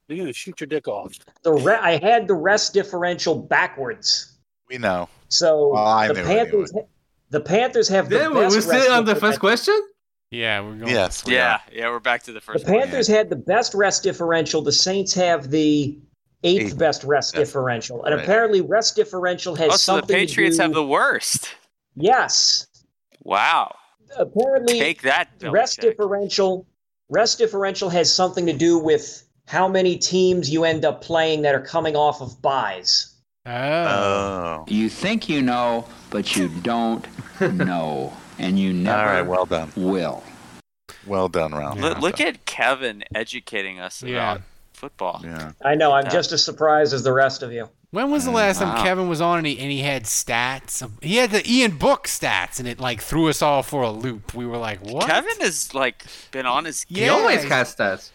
You're 0.08 0.18
gonna 0.18 0.32
shoot 0.32 0.60
your 0.60 0.66
dick 0.66 0.86
off. 0.88 1.12
The 1.42 1.52
re- 1.52 1.78
I 1.80 1.96
had 1.96 2.28
the 2.28 2.34
rest 2.34 2.74
differential 2.74 3.34
backwards. 3.34 4.36
We 4.68 4.78
know. 4.78 5.08
So 5.28 5.68
Well, 5.68 5.84
I 5.86 6.08
the 6.08 6.14
knew 6.14 6.24
Panthers, 6.24 6.72
the 7.30 7.40
Panthers 7.40 7.88
have 7.88 8.08
the 8.10 8.16
Yeah, 8.16 8.28
we- 8.28 8.34
best 8.40 8.54
we're 8.54 8.60
still 8.80 8.92
on 8.92 9.04
the 9.04 9.16
first 9.16 9.40
question? 9.40 9.78
Yeah, 10.30 10.60
we're 10.60 10.74
going. 10.74 10.88
Yes. 10.88 11.24
we 11.24 11.34
Yeah, 11.34 11.54
are. 11.54 11.60
yeah, 11.72 11.88
we're 11.88 12.00
back 12.00 12.22
to 12.24 12.32
the 12.32 12.34
The 12.34 12.40
first 12.40 12.64
one. 12.66 12.80
Panthers 12.80 13.06
had 13.06 13.30
the 13.30 13.36
best 13.36 13.72
rest 13.74 14.02
differential. 14.02 14.62
The 14.62 14.72
Saints 14.72 15.14
have 15.14 15.50
the 15.50 15.98
eighth 16.42 16.66
Eighth 16.72 16.78
best 16.78 17.04
rest 17.04 17.32
best. 17.34 17.46
differential, 17.46 18.04
and 18.04 18.14
Right. 18.14 18.22
apparently 18.24 18.60
rest 18.60 18.96
differential 18.96 19.54
has 19.54 19.68
Oh, 19.72 19.76
so 19.76 19.92
the 19.94 20.00
something 20.00 20.16
Patriots 20.16 20.56
to 20.56 20.62
do. 20.62 20.62
have 20.64 20.74
the 20.74 20.84
worst. 20.86 21.48
yes. 21.96 22.66
Wow. 23.22 23.74
Apparently, 24.18 24.78
Take 24.78 25.02
that, 25.02 25.30
rest 25.44 25.78
Belichick. 25.78 25.82
differential. 25.82 26.66
Rest 27.08 27.38
differential 27.38 27.88
has 27.90 28.12
something 28.12 28.44
to 28.46 28.52
do 28.52 28.78
with 28.78 29.23
how 29.46 29.68
many 29.68 29.96
teams 29.98 30.50
you 30.50 30.64
end 30.64 30.84
up 30.84 31.02
playing 31.02 31.42
that 31.42 31.54
are 31.54 31.60
coming 31.60 31.96
off 31.96 32.20
of 32.20 32.40
buys. 32.40 33.14
Oh. 33.46 33.52
Oh. 33.52 34.64
You 34.68 34.88
think 34.88 35.28
you 35.28 35.42
know, 35.42 35.86
but 36.10 36.34
you 36.36 36.48
don't 36.48 37.06
know. 37.40 38.12
And 38.38 38.58
you 38.58 38.72
never 38.72 38.98
All 39.00 39.06
right. 39.06 39.22
Well 39.22 39.46
done. 39.46 39.70
will. 39.76 40.22
Well 41.06 41.28
done, 41.28 41.54
Ralph. 41.54 41.78
Look, 41.78 41.98
look 42.00 42.20
at 42.20 42.46
Kevin 42.46 43.04
educating 43.14 43.78
us 43.78 44.02
Yeah. 44.02 44.32
about 44.32 44.42
football. 44.72 45.20
Yeah. 45.22 45.52
I 45.62 45.74
know. 45.74 45.92
I'm 45.92 46.04
Yeah. 46.06 46.10
just 46.10 46.32
as 46.32 46.42
surprised 46.42 46.94
as 46.94 47.02
the 47.02 47.12
rest 47.12 47.42
of 47.42 47.52
you. 47.52 47.68
When 47.90 48.10
was 48.10 48.24
the 48.24 48.32
last 48.32 48.58
time 48.58 48.82
Kevin 48.82 49.08
was 49.08 49.20
on 49.20 49.38
and 49.38 49.46
he, 49.46 49.56
and 49.60 49.70
he 49.70 49.80
had 49.82 50.02
stats? 50.02 50.82
He 51.00 51.16
had 51.18 51.30
the 51.30 51.48
Ian 51.48 51.76
Book 51.78 52.08
stats, 52.08 52.58
and 52.58 52.66
it 52.66 52.80
like 52.80 53.00
threw 53.00 53.28
us 53.28 53.40
all 53.40 53.62
for 53.62 53.82
a 53.82 53.90
loop. 53.90 54.34
We 54.34 54.46
were 54.46 54.56
like, 54.56 54.80
"What?" 54.80 55.06
Kevin 55.06 55.38
has 55.42 55.72
like 55.74 56.04
been 56.32 56.44
on 56.44 56.64
his 56.64 56.84
He 56.88 57.08
always 57.08 57.44
has 57.44 57.72
stats. 57.76 58.10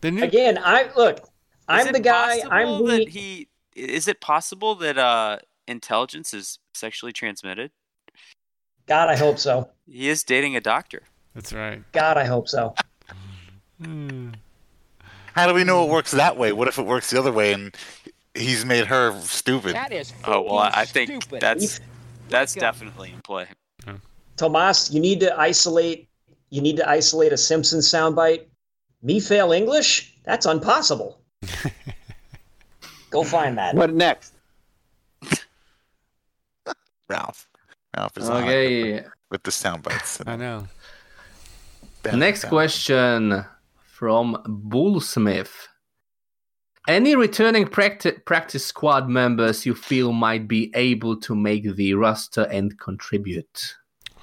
The 0.00 0.10
new 0.10 0.22
Again, 0.22 0.58
I 0.62 0.90
look. 0.96 1.28
I'm 1.68 1.92
the 1.92 2.00
guy. 2.00 2.40
I'm 2.50 2.84
the. 2.84 2.98
that 2.98 3.08
he. 3.08 3.48
Is 3.74 4.08
it 4.08 4.20
possible 4.20 4.74
that 4.76 4.98
uh 4.98 5.38
intelligence 5.68 6.34
is 6.34 6.58
sexually 6.74 7.12
transmitted? 7.12 7.70
God, 8.86 9.08
I 9.08 9.16
hope 9.16 9.38
so. 9.38 9.70
He 9.90 10.08
is 10.08 10.22
dating 10.22 10.54
a 10.54 10.60
doctor. 10.60 11.02
That's 11.34 11.52
right. 11.52 11.82
God, 11.90 12.16
I 12.16 12.24
hope 12.24 12.48
so. 12.48 12.76
How 15.34 15.46
do 15.48 15.54
we 15.54 15.64
know 15.64 15.84
it 15.84 15.90
works 15.90 16.12
that 16.12 16.36
way? 16.36 16.52
What 16.52 16.68
if 16.68 16.78
it 16.78 16.86
works 16.86 17.10
the 17.10 17.18
other 17.18 17.32
way 17.32 17.52
and 17.52 17.74
he's 18.34 18.64
made 18.64 18.86
her 18.86 19.18
stupid? 19.20 19.76
is 19.90 20.12
Oh 20.24 20.42
well, 20.42 20.58
I 20.58 20.70
I 20.74 20.84
think 20.84 21.28
that's 21.40 21.80
that's 22.28 22.54
definitely 22.54 23.10
in 23.10 23.20
play. 23.22 23.48
Tomas, 24.36 24.90
you 24.90 25.00
need 25.00 25.20
to 25.20 25.38
isolate. 25.38 26.08
You 26.50 26.62
need 26.62 26.76
to 26.76 26.88
isolate 26.88 27.32
a 27.32 27.36
Simpsons 27.36 27.88
soundbite. 27.88 28.46
Me 29.02 29.20
fail 29.20 29.52
English? 29.52 30.14
That's 30.24 30.46
impossible. 30.46 31.20
Go 33.10 33.24
find 33.24 33.56
that. 33.58 33.74
What 33.74 33.92
next? 33.94 34.34
Ralph. 37.08 37.48
Ralph 37.96 38.16
is 38.16 38.28
on 38.28 38.42
Okay. 38.44 39.04
with 39.30 39.42
the 39.42 39.50
sound 39.50 39.82
bites. 39.82 40.20
I 40.26 40.36
know. 40.36 40.68
Next 42.12 42.44
question 42.44 43.44
from 43.84 44.36
Bullsmith. 44.46 45.50
Any 46.88 47.14
returning 47.14 47.66
practi- 47.66 48.24
practice 48.24 48.64
squad 48.64 49.08
members 49.08 49.66
you 49.66 49.74
feel 49.74 50.12
might 50.12 50.48
be 50.48 50.70
able 50.74 51.16
to 51.20 51.34
make 51.34 51.74
the 51.76 51.94
roster 51.94 52.42
and 52.44 52.78
contribute? 52.78 53.76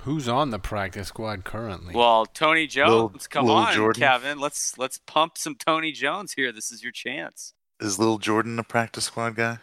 Who's 0.08 0.30
on 0.30 0.51
the 0.51 0.58
practice 0.60 1.10
squad 1.10 1.43
currently? 1.43 1.93
Well, 1.93 2.26
Tony 2.26 2.66
Jones, 2.66 3.28
come 3.28 3.45
Lil 3.45 3.55
on, 3.58 3.74
Jordan. 3.74 3.99
Kevin. 3.99 4.39
Let's 4.39 4.78
let's 4.78 4.99
pump 4.99 5.38
some 5.38 5.53
Tony 5.55 5.91
Jones 5.91 6.32
here. 6.32 6.53
This 6.53 6.72
is 6.72 6.82
your 6.82 6.93
chance. 6.93 7.53
Is 7.82 7.99
Little 7.99 8.18
Jordan 8.18 8.58
a 8.58 8.64
practice 8.64 9.03
squad 9.03 9.36
guy? 9.36 9.58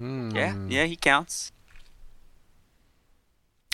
Hmm. 0.00 0.30
Yeah, 0.34 0.56
yeah, 0.66 0.84
he 0.86 0.96
counts. 0.96 1.52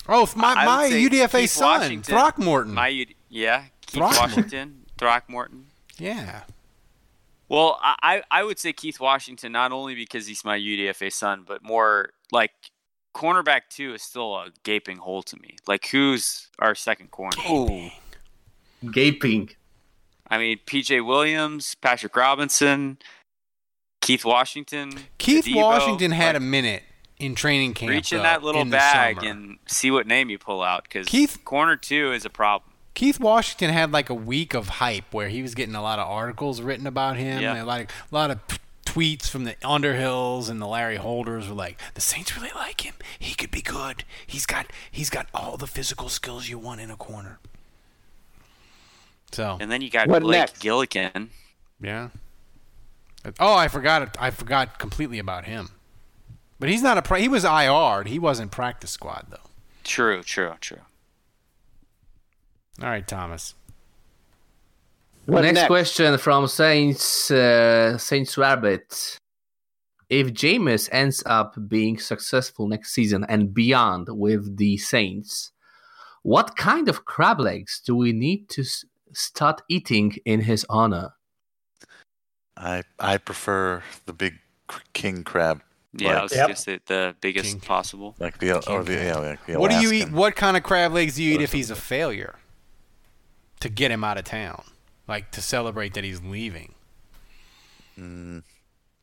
Oh, 0.09 0.24
f- 0.24 0.34
my, 0.34 0.55
I 0.55 0.64
my 0.64 0.88
say 0.88 1.05
UDFA 1.09 1.40
Keith 1.42 1.50
son, 1.50 1.80
Washington. 1.80 2.14
Throckmorton. 2.14 2.74
My 2.74 2.88
U- 2.88 3.07
yeah, 3.28 3.66
Keith 3.86 4.00
Throckmorton. 4.00 4.28
Washington, 4.34 4.86
Throckmorton. 4.98 5.66
yeah. 5.98 6.42
Well, 7.48 7.78
I 7.80 7.94
I 8.03 8.22
I 8.40 8.42
would 8.42 8.59
say 8.59 8.72
Keith 8.72 8.98
Washington 8.98 9.53
not 9.53 9.70
only 9.70 9.94
because 9.94 10.26
he's 10.26 10.44
my 10.44 10.59
UDFA 10.59 11.12
son, 11.12 11.44
but 11.46 11.62
more 11.62 12.11
like 12.33 12.50
cornerback 13.14 13.63
two 13.71 13.95
is 13.95 14.03
still 14.03 14.34
a 14.37 14.49
gaping 14.63 14.99
hole 14.99 15.22
to 15.25 15.37
me. 15.41 15.57
Like 15.67 15.87
who's 15.89 16.49
our 16.59 16.75
second 16.75 17.11
corner? 17.11 17.37
Oh. 17.47 17.91
Gaping. 18.91 19.51
I 20.29 20.39
mean, 20.39 20.59
PJ 20.67 21.05
Williams, 21.07 21.75
Patrick 21.76 22.17
Robinson, 22.17 22.99
Keith 24.01 24.25
Washington. 24.25 24.93
Keith 25.18 25.45
Adebo, 25.45 25.57
Washington 25.57 26.11
had 26.11 26.34
like, 26.34 26.37
a 26.37 26.41
minute 26.41 26.83
in 27.18 27.34
training 27.34 27.75
camp. 27.75 27.91
reach 27.91 28.13
in 28.13 28.18
though, 28.18 28.25
that 28.25 28.43
little 28.43 28.63
in 28.63 28.71
bag 28.71 29.22
and 29.22 29.59
see 29.67 29.91
what 29.91 30.07
name 30.07 30.30
you 30.30 30.39
pull 30.39 30.63
out 30.63 30.84
because 30.84 31.07
Keith- 31.07 31.45
corner 31.45 31.76
two 31.76 32.13
is 32.13 32.25
a 32.25 32.30
problem. 32.30 32.71
Keith 32.95 33.21
Washington 33.21 33.71
had 33.71 33.93
like 33.93 34.11
a 34.11 34.14
week 34.14 34.55
of 34.55 34.68
hype 34.68 35.13
where 35.13 35.29
he 35.29 35.41
was 35.41 35.55
getting 35.55 35.75
a 35.75 35.80
lot 35.83 35.99
of 35.99 36.07
articles 36.07 36.61
written 36.61 36.87
about 36.87 37.17
him. 37.17 37.41
Yeah. 37.41 37.55
and 37.55 37.67
like 37.67 37.91
a 37.91 38.14
lot 38.14 38.30
of 38.30 38.47
t- 38.47 38.59
tweets 38.84 39.29
from 39.29 39.45
the 39.45 39.54
Underhills 39.63 40.49
and 40.50 40.61
the 40.61 40.67
Larry 40.67 40.96
Holders 40.96 41.49
were 41.49 41.54
like, 41.54 41.79
"The 41.95 42.00
Saints 42.00 42.37
really 42.37 42.50
like 42.54 42.83
him. 42.83 42.95
He 43.18 43.34
could 43.34 43.50
be 43.50 43.63
good. 43.63 44.04
He's 44.26 44.46
got 44.46 44.67
he's 44.91 45.11
got 45.11 45.29
all 45.33 45.57
the 45.57 45.67
physical 45.67 46.09
skills 46.09 46.49
you 46.49 46.59
want 46.59 46.80
in 46.80 46.91
a 46.91 46.96
corner." 46.96 47.38
So 49.33 49.57
And 49.61 49.71
then 49.71 49.80
you 49.83 49.88
got 49.91 50.09
What 50.09 50.22
Blake 50.22 50.38
next? 50.41 50.63
Gillikin. 50.63 51.29
yeah. 51.80 52.09
Oh, 53.38 53.54
I 53.54 53.68
forgot. 53.68 54.03
It. 54.03 54.09
I 54.18 54.30
forgot 54.30 54.79
completely 54.79 55.18
about 55.18 55.45
him. 55.45 55.68
But 56.59 56.68
he's 56.68 56.83
not 56.83 56.99
a. 56.99 57.03
Pra- 57.03 57.21
he 57.21 57.29
was 57.29 57.45
IR'd. 57.45 58.09
He 58.09 58.18
wasn't 58.18 58.50
practice 58.50 58.91
squad 58.91 59.26
though. 59.30 59.49
True, 59.84 60.22
true, 60.22 60.54
true. 60.61 60.80
All 62.80 62.88
right, 62.88 63.07
Thomas. 63.07 63.54
What 65.26 65.42
next, 65.42 65.54
next? 65.54 65.66
question 65.68 66.18
from 66.18 66.46
Saints 66.49 67.30
uh, 67.30 67.96
Saints 67.99 68.36
Rabbit. 68.36 69.18
if 70.11 70.28
Jameis 70.32 70.88
ends 70.92 71.22
up 71.26 71.54
being 71.68 71.99
successful 71.99 72.68
next 72.68 72.92
season 72.92 73.24
and 73.28 73.54
beyond 73.54 74.08
with 74.11 74.57
the 74.57 74.76
Saints, 74.78 75.53
what 76.22 76.57
kind 76.57 76.88
of 76.88 77.04
crab 77.04 77.40
legs 77.40 77.80
do 77.84 77.94
we 77.96 78.12
need 78.12 78.49
to 78.50 78.62
s- 78.62 78.84
start 79.12 79.62
eating 79.68 80.14
in 80.24 80.40
his 80.40 80.66
honor? 80.68 81.11
I 82.57 82.82
I 82.99 83.18
prefer 83.18 83.82
the 84.07 84.12
big 84.12 84.34
king 84.92 85.24
crab. 85.24 85.62
Yeah, 85.94 86.08
I 86.08 86.12
like, 86.14 86.22
was 86.22 86.32
gonna 86.32 86.57
say 86.57 86.80
the 86.86 87.14
biggest 87.20 87.61
possible. 87.62 88.14
like 88.18 88.38
the 88.38 88.53
or 88.68 88.82
the 88.82 88.94
yeah, 88.94 89.16
like 89.18 89.46
the 89.46 89.58
What 89.58 89.70
do 89.70 89.80
you 89.80 89.92
eat? 89.92 90.11
What 90.11 90.34
kind 90.36 90.57
of 90.57 90.62
crab 90.62 90.92
legs 90.92 91.16
do 91.16 91.22
you 91.22 91.34
eat 91.34 91.42
if 91.42 91.53
he's 91.53 91.70
a 91.70 91.76
failure? 91.76 92.38
To 93.61 93.68
get 93.68 93.90
him 93.92 94.03
out 94.03 94.18
of 94.18 94.24
town, 94.24 94.64
like 95.13 95.30
to 95.33 95.43
celebrate 95.43 95.93
that 95.95 96.05
he's 96.05 96.22
leaving. 96.22 96.72
Mm, 97.99 98.43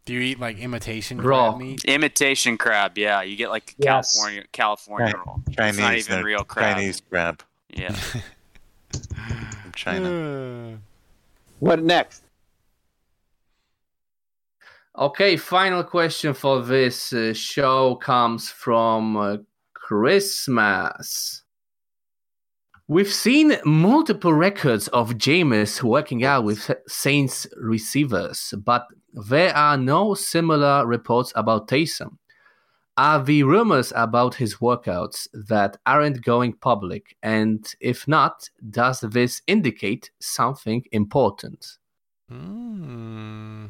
Do 0.05 0.13
you 0.13 0.21
eat 0.21 0.39
like 0.39 0.57
imitation 0.57 1.21
Raw. 1.21 1.51
crab 1.51 1.61
meat? 1.61 1.85
Imitation 1.85 2.57
crab, 2.57 2.97
yeah. 2.97 3.21
You 3.21 3.35
get 3.35 3.49
like 3.51 3.75
Yes. 3.77 4.15
California 4.15 4.43
California 4.51 5.13
Chi- 5.13 5.19
roll. 5.19 5.41
Chinese, 5.55 5.75
it's 5.77 5.79
not 5.79 5.95
even 5.95 6.15
no, 6.17 6.23
real 6.23 6.43
crab. 6.43 6.75
Chinese 6.77 7.01
crab 7.09 7.43
Yeah. 7.69 7.91
from 9.61 9.71
China. 9.75 10.79
What 11.59 11.83
next? 11.83 12.23
Okay, 14.97 15.37
final 15.37 15.83
question 15.83 16.33
for 16.33 16.61
this 16.63 17.13
uh, 17.13 17.33
show 17.33 17.95
comes 17.95 18.49
from 18.49 19.15
uh, 19.17 19.37
Christmas. 19.73 21.43
We've 22.89 23.13
seen 23.13 23.55
multiple 23.65 24.33
records 24.33 24.87
of 24.87 25.11
Jameis 25.11 25.83
working 25.83 26.25
out 26.25 26.43
with 26.43 26.71
Saints 26.87 27.45
receivers, 27.55 28.53
but 28.65 28.87
there 29.13 29.55
are 29.55 29.77
no 29.77 30.15
similar 30.15 30.85
reports 30.87 31.31
about 31.35 31.67
Taysom. 31.67 32.17
Are 32.97 33.23
the 33.23 33.43
rumors 33.43 33.93
about 33.95 34.35
his 34.35 34.55
workouts 34.55 35.27
that 35.33 35.77
aren't 35.85 36.23
going 36.23 36.53
public? 36.53 37.15
And 37.21 37.63
if 37.79 38.07
not, 38.07 38.49
does 38.71 39.01
this 39.01 39.43
indicate 39.45 40.09
something 40.19 40.83
important? 40.91 41.77
Hmm. 42.27 43.67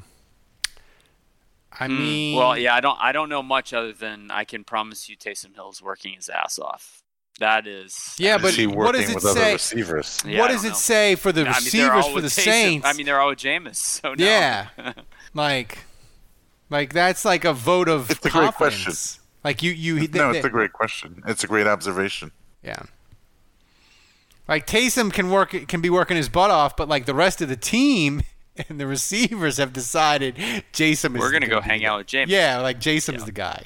I 1.71 1.87
Hmm, 1.87 1.95
mean, 1.97 2.35
well, 2.35 2.57
yeah, 2.57 2.75
I 2.75 2.79
don't 2.81 2.99
I 2.99 3.11
don't 3.11 3.29
know 3.29 3.43
much 3.43 3.73
other 3.73 3.93
than 3.93 4.31
I 4.31 4.43
can 4.43 4.63
promise 4.63 5.07
you 5.09 5.17
Taysom 5.17 5.55
Hill's 5.55 5.81
working 5.81 6.13
his 6.13 6.29
ass 6.29 6.59
off. 6.59 7.03
That 7.39 7.67
is 7.67 8.15
Yeah, 8.17 8.37
but 8.37 8.53
he 8.53 8.67
what 8.67 8.93
does 8.95 9.09
it 9.09 9.15
with 9.15 9.25
other 9.25 9.39
say? 9.39 9.53
receivers? 9.53 10.21
Yeah, 10.25 10.39
what 10.39 10.49
does 10.49 10.63
it 10.65 10.69
know. 10.69 10.73
say 10.75 11.15
for 11.15 11.31
the 11.31 11.41
I 11.41 11.45
mean, 11.45 11.53
receivers 11.55 12.07
for 12.07 12.13
with 12.15 12.23
the 12.25 12.29
Taysom. 12.29 12.43
Saints? 12.43 12.87
I 12.87 12.93
mean, 12.93 13.05
they're 13.05 13.19
all 13.19 13.29
with 13.29 13.39
Jameis. 13.39 13.75
So 13.77 14.13
no. 14.13 14.23
Yeah. 14.25 14.67
like, 15.33 15.79
like 16.69 16.91
that's 16.93 17.23
like 17.25 17.45
a 17.45 17.53
vote 17.53 17.87
of 17.87 18.11
It's 18.11 18.25
a 18.25 18.29
great 18.29 18.53
question. 18.55 18.93
Like 19.43 19.63
you, 19.63 19.71
you. 19.71 20.07
They, 20.07 20.19
no, 20.19 20.31
they- 20.33 20.39
it's 20.39 20.45
a 20.47 20.49
great 20.49 20.73
question. 20.73 21.23
It's 21.27 21.43
a 21.43 21.47
great 21.47 21.65
observation. 21.67 22.31
Yeah. 22.61 22.83
Like 24.47 24.65
Taysom 24.67 25.13
can 25.13 25.29
work, 25.29 25.51
can 25.67 25.79
be 25.79 25.89
working 25.89 26.17
his 26.17 26.27
butt 26.27 26.51
off, 26.51 26.75
but 26.75 26.89
like 26.89 27.05
the 27.05 27.13
rest 27.13 27.41
of 27.41 27.47
the 27.49 27.55
team 27.55 28.23
and 28.69 28.79
the 28.79 28.87
receivers 28.87 29.57
have 29.57 29.71
decided 29.71 30.35
Jason 30.73 31.15
is. 31.15 31.19
We're 31.21 31.31
gonna 31.31 31.47
go 31.47 31.61
hang 31.61 31.85
out 31.85 31.99
with 31.99 32.07
James. 32.07 32.29
Yeah, 32.31 32.59
like 32.59 32.79
Jason's 32.79 33.23
the 33.25 33.31
guy. 33.31 33.65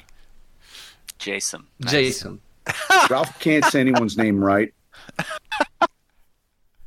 Jason. 1.18 1.66
Nice. 1.80 1.90
Jason. 1.90 2.40
Ralph 3.10 3.38
can't 3.40 3.64
say 3.66 3.80
anyone's 3.80 4.16
name 4.16 4.42
right. 4.42 4.72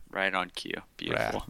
Right 0.09 0.33
on 0.33 0.49
cue. 0.55 0.81
Beautiful. 0.97 1.45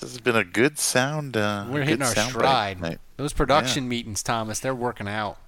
This 0.00 0.12
has 0.12 0.20
been 0.20 0.36
a 0.36 0.44
good 0.44 0.78
sound. 0.78 1.36
Uh, 1.36 1.66
We're 1.68 1.82
hitting 1.82 2.02
our 2.02 2.14
sound 2.14 2.30
stride. 2.30 2.76
tonight. 2.76 2.98
Those 3.16 3.32
production 3.32 3.88
meetings, 3.88 4.22
Thomas, 4.22 4.60
they're 4.60 4.74
working 4.74 5.08
out. 5.08 5.38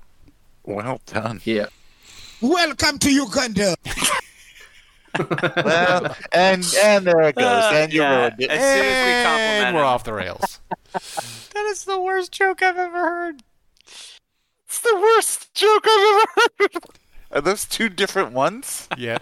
Well 0.65 1.01
done. 1.07 1.41
Yeah. 1.45 1.67
Welcome 2.41 2.99
to 2.99 3.13
Uganda. 3.13 3.77
well, 5.65 6.17
and 6.33 6.67
and 6.83 7.07
there 7.07 7.23
it 7.23 7.37
goes. 7.37 7.45
Uh, 7.45 7.71
and 7.75 7.93
you 7.93 8.01
yeah. 8.01 8.17
ruined 8.19 8.41
it. 8.41 8.51
As 8.51 8.61
soon 8.61 8.87
as 8.87 9.07
we 9.07 9.13
And 9.13 9.27
compliment 9.27 9.77
we're 9.77 9.85
off 9.85 10.05
the 10.05 10.13
rails. 10.13 10.61
That 11.53 11.67
is 11.67 11.85
the 11.85 12.01
worst 12.01 12.33
joke 12.33 12.63
I've 12.63 12.79
ever 12.79 12.99
heard. 12.99 13.43
It's 14.67 14.81
the 14.81 14.97
worst 14.97 15.53
joke 15.53 15.85
I've 15.85 16.27
ever 16.27 16.49
heard. 16.59 17.00
Are 17.33 17.41
those 17.41 17.65
two 17.65 17.89
different 17.89 18.33
ones? 18.33 18.89
Yeah. 18.97 19.19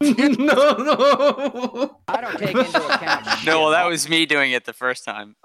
no, 0.00 0.10
no. 0.38 1.98
I 2.08 2.20
don't 2.20 2.38
take 2.38 2.56
into 2.56 2.86
account. 2.94 3.26
No, 3.46 3.60
well, 3.62 3.70
that 3.70 3.86
was 3.86 4.08
me 4.08 4.26
doing 4.26 4.52
it 4.52 4.64
the 4.64 4.72
first 4.72 5.04
time. 5.04 5.36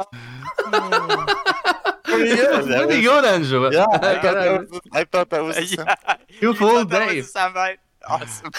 Oh, 2.12 2.18
yeah, 2.18 2.36
that 2.36 2.66
Pretty 2.88 2.98
was- 2.98 3.06
good, 3.06 3.26
Andrew. 3.26 3.70
yeah, 3.72 3.86
I 3.92 4.00
thought 4.20 4.22
that 4.34 4.60
was, 4.72 4.82
I 4.92 5.04
thought 5.04 5.30
that 5.30 5.44
was 5.44 5.56
the 5.58 5.68
sound. 5.68 5.88
yeah. 6.06 6.16
You 6.42 6.54
fooled 6.56 6.90
That 6.90 7.06
was 7.06 7.14
Dave. 7.14 7.26
soundbite. 7.32 7.78
Awesome. 8.08 8.52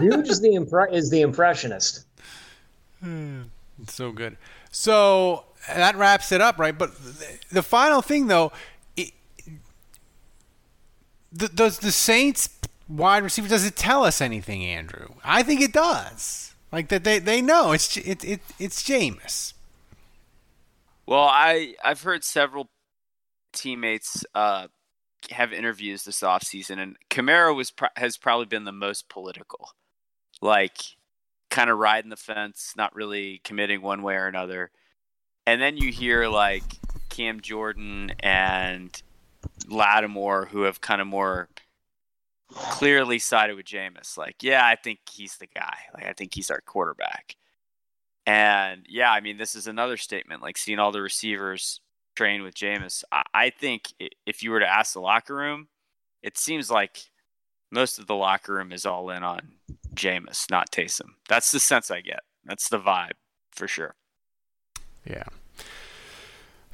Huge 0.00 0.28
is 0.28 0.40
the 0.40 0.48
impre- 0.56 0.92
is 0.92 1.08
the 1.10 1.20
impressionist. 1.20 2.04
It's 3.02 3.94
so 3.94 4.10
good. 4.10 4.36
So 4.72 5.44
that 5.68 5.94
wraps 5.96 6.32
it 6.32 6.40
up, 6.40 6.58
right? 6.58 6.76
But 6.76 6.96
the, 6.96 7.38
the 7.52 7.62
final 7.62 8.02
thing, 8.02 8.26
though, 8.26 8.50
does 11.34 11.78
the 11.78 11.92
Saints 11.92 12.48
wide 12.88 13.22
receiver 13.22 13.48
does 13.48 13.66
it 13.66 13.76
tell 13.76 14.04
us 14.04 14.20
anything, 14.20 14.64
Andrew? 14.64 15.08
I 15.24 15.42
think 15.42 15.60
it 15.60 15.72
does. 15.72 16.54
Like 16.70 16.88
that 16.88 17.04
they, 17.04 17.18
they 17.18 17.42
know 17.42 17.72
it's 17.72 17.96
it, 17.96 18.24
it 18.24 18.40
it's 18.58 18.82
Jameis. 18.82 19.52
Well, 21.06 21.28
I 21.30 21.74
I've 21.84 22.02
heard 22.02 22.24
several 22.24 22.70
teammates 23.52 24.24
uh, 24.34 24.68
have 25.30 25.52
interviews 25.52 26.04
this 26.04 26.20
offseason, 26.20 26.78
and 26.78 26.96
Kamara 27.10 27.54
was 27.54 27.70
pro- 27.70 27.88
has 27.96 28.16
probably 28.16 28.46
been 28.46 28.64
the 28.64 28.72
most 28.72 29.08
political, 29.08 29.70
like 30.40 30.78
kind 31.50 31.68
of 31.68 31.78
riding 31.78 32.10
the 32.10 32.16
fence, 32.16 32.72
not 32.76 32.94
really 32.94 33.42
committing 33.44 33.82
one 33.82 34.02
way 34.02 34.14
or 34.14 34.26
another. 34.26 34.70
And 35.46 35.60
then 35.60 35.76
you 35.76 35.92
hear 35.92 36.28
like 36.28 36.62
Cam 37.10 37.40
Jordan 37.40 38.12
and 38.20 39.02
Lattimore, 39.68 40.46
who 40.46 40.62
have 40.62 40.80
kind 40.80 41.00
of 41.00 41.06
more 41.06 41.48
clearly 42.52 43.18
sided 43.18 43.56
with 43.56 43.66
Jameis. 43.66 44.16
Like, 44.16 44.42
yeah, 44.42 44.66
I 44.66 44.76
think 44.76 45.00
he's 45.10 45.36
the 45.38 45.46
guy. 45.46 45.76
Like, 45.94 46.06
I 46.06 46.12
think 46.12 46.34
he's 46.34 46.50
our 46.50 46.60
quarterback. 46.60 47.36
And 48.26 48.86
yeah, 48.88 49.10
I 49.10 49.20
mean, 49.20 49.36
this 49.36 49.54
is 49.54 49.66
another 49.66 49.96
statement. 49.96 50.42
Like 50.42 50.56
seeing 50.56 50.78
all 50.78 50.92
the 50.92 51.02
receivers 51.02 51.80
train 52.14 52.42
with 52.42 52.54
Jameis. 52.54 53.02
I, 53.10 53.22
I 53.34 53.50
think 53.50 53.92
if 54.26 54.42
you 54.42 54.50
were 54.50 54.60
to 54.60 54.68
ask 54.68 54.92
the 54.92 55.00
locker 55.00 55.34
room, 55.34 55.68
it 56.22 56.38
seems 56.38 56.70
like 56.70 57.10
most 57.70 57.98
of 57.98 58.06
the 58.06 58.14
locker 58.14 58.54
room 58.54 58.72
is 58.72 58.86
all 58.86 59.10
in 59.10 59.24
on 59.24 59.54
Jameis, 59.94 60.50
not 60.50 60.70
Taysom. 60.70 61.14
That's 61.28 61.50
the 61.50 61.58
sense 61.58 61.90
I 61.90 62.00
get. 62.00 62.20
That's 62.44 62.68
the 62.68 62.78
vibe 62.78 63.12
for 63.50 63.66
sure. 63.66 63.94
Yeah. 65.04 65.24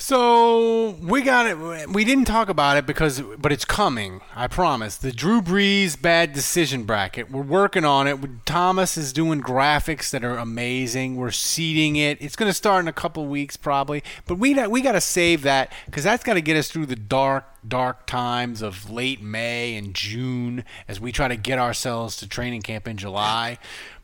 So 0.00 0.90
we 1.02 1.22
got 1.22 1.46
it. 1.46 1.90
We 1.90 2.04
didn't 2.04 2.26
talk 2.26 2.48
about 2.48 2.76
it 2.76 2.86
because, 2.86 3.20
but 3.20 3.50
it's 3.50 3.64
coming. 3.64 4.20
I 4.34 4.46
promise. 4.46 4.96
The 4.96 5.10
Drew 5.10 5.42
Brees 5.42 6.00
bad 6.00 6.32
decision 6.32 6.84
bracket. 6.84 7.32
We're 7.32 7.42
working 7.42 7.84
on 7.84 8.06
it. 8.06 8.16
Thomas 8.46 8.96
is 8.96 9.12
doing 9.12 9.42
graphics 9.42 10.10
that 10.10 10.24
are 10.24 10.38
amazing. 10.38 11.16
We're 11.16 11.32
seeding 11.32 11.96
it. 11.96 12.22
It's 12.22 12.36
going 12.36 12.48
to 12.48 12.54
start 12.54 12.84
in 12.84 12.88
a 12.88 12.92
couple 12.92 13.26
weeks 13.26 13.56
probably, 13.56 14.04
but 14.26 14.38
we 14.38 14.54
we 14.68 14.82
got 14.82 14.92
to 14.92 15.00
save 15.00 15.42
that 15.42 15.72
because 15.86 16.04
that's 16.04 16.22
got 16.22 16.34
to 16.34 16.40
get 16.40 16.56
us 16.56 16.70
through 16.70 16.86
the 16.86 16.96
dark 16.96 17.44
dark 17.66 18.06
times 18.06 18.62
of 18.62 18.88
late 18.88 19.20
May 19.20 19.74
and 19.74 19.94
June 19.94 20.64
as 20.86 21.00
we 21.00 21.10
try 21.10 21.26
to 21.26 21.36
get 21.36 21.58
ourselves 21.58 22.16
to 22.18 22.28
training 22.28 22.62
camp 22.62 22.86
in 22.86 22.96
July. 22.96 23.58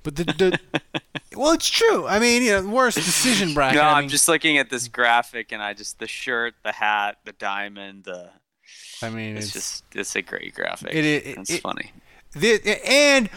But 0.05 0.15
the, 0.17 0.25
the 0.25 0.61
well, 1.37 1.53
it's 1.53 1.69
true. 1.69 2.07
I 2.07 2.21
mean, 2.21 2.43
you 2.43 2.53
know, 2.53 2.69
worst 2.69 2.99
decision 2.99 3.53
bracket. 3.55 3.77
no, 3.77 3.83
I 3.83 3.95
I'm 3.95 4.03
mean, 4.05 4.09
just 4.11 4.29
looking 4.29 4.59
at 4.59 4.71
this 4.71 4.87
graphic 4.87 5.51
and 5.51 5.61
I 5.61 5.75
just 5.75 5.99
the 5.99 6.07
shirt, 6.07 6.55
the 6.63 6.71
hat, 6.73 7.17
the 7.25 7.33
diamond, 7.33 8.05
the 8.05 8.31
I 9.03 9.11
mean, 9.11 9.37
it's, 9.37 9.47
it's, 9.47 9.53
just 9.55 9.85
it's 9.95 10.15
a 10.15 10.23
great 10.23 10.55
graphic. 10.55 10.95
It- 10.95 11.05
it- 11.05 11.27
it's 11.39 11.51
it- 11.51 11.61
funny. 11.63 11.93
the, 12.33 12.61
and 12.89 13.29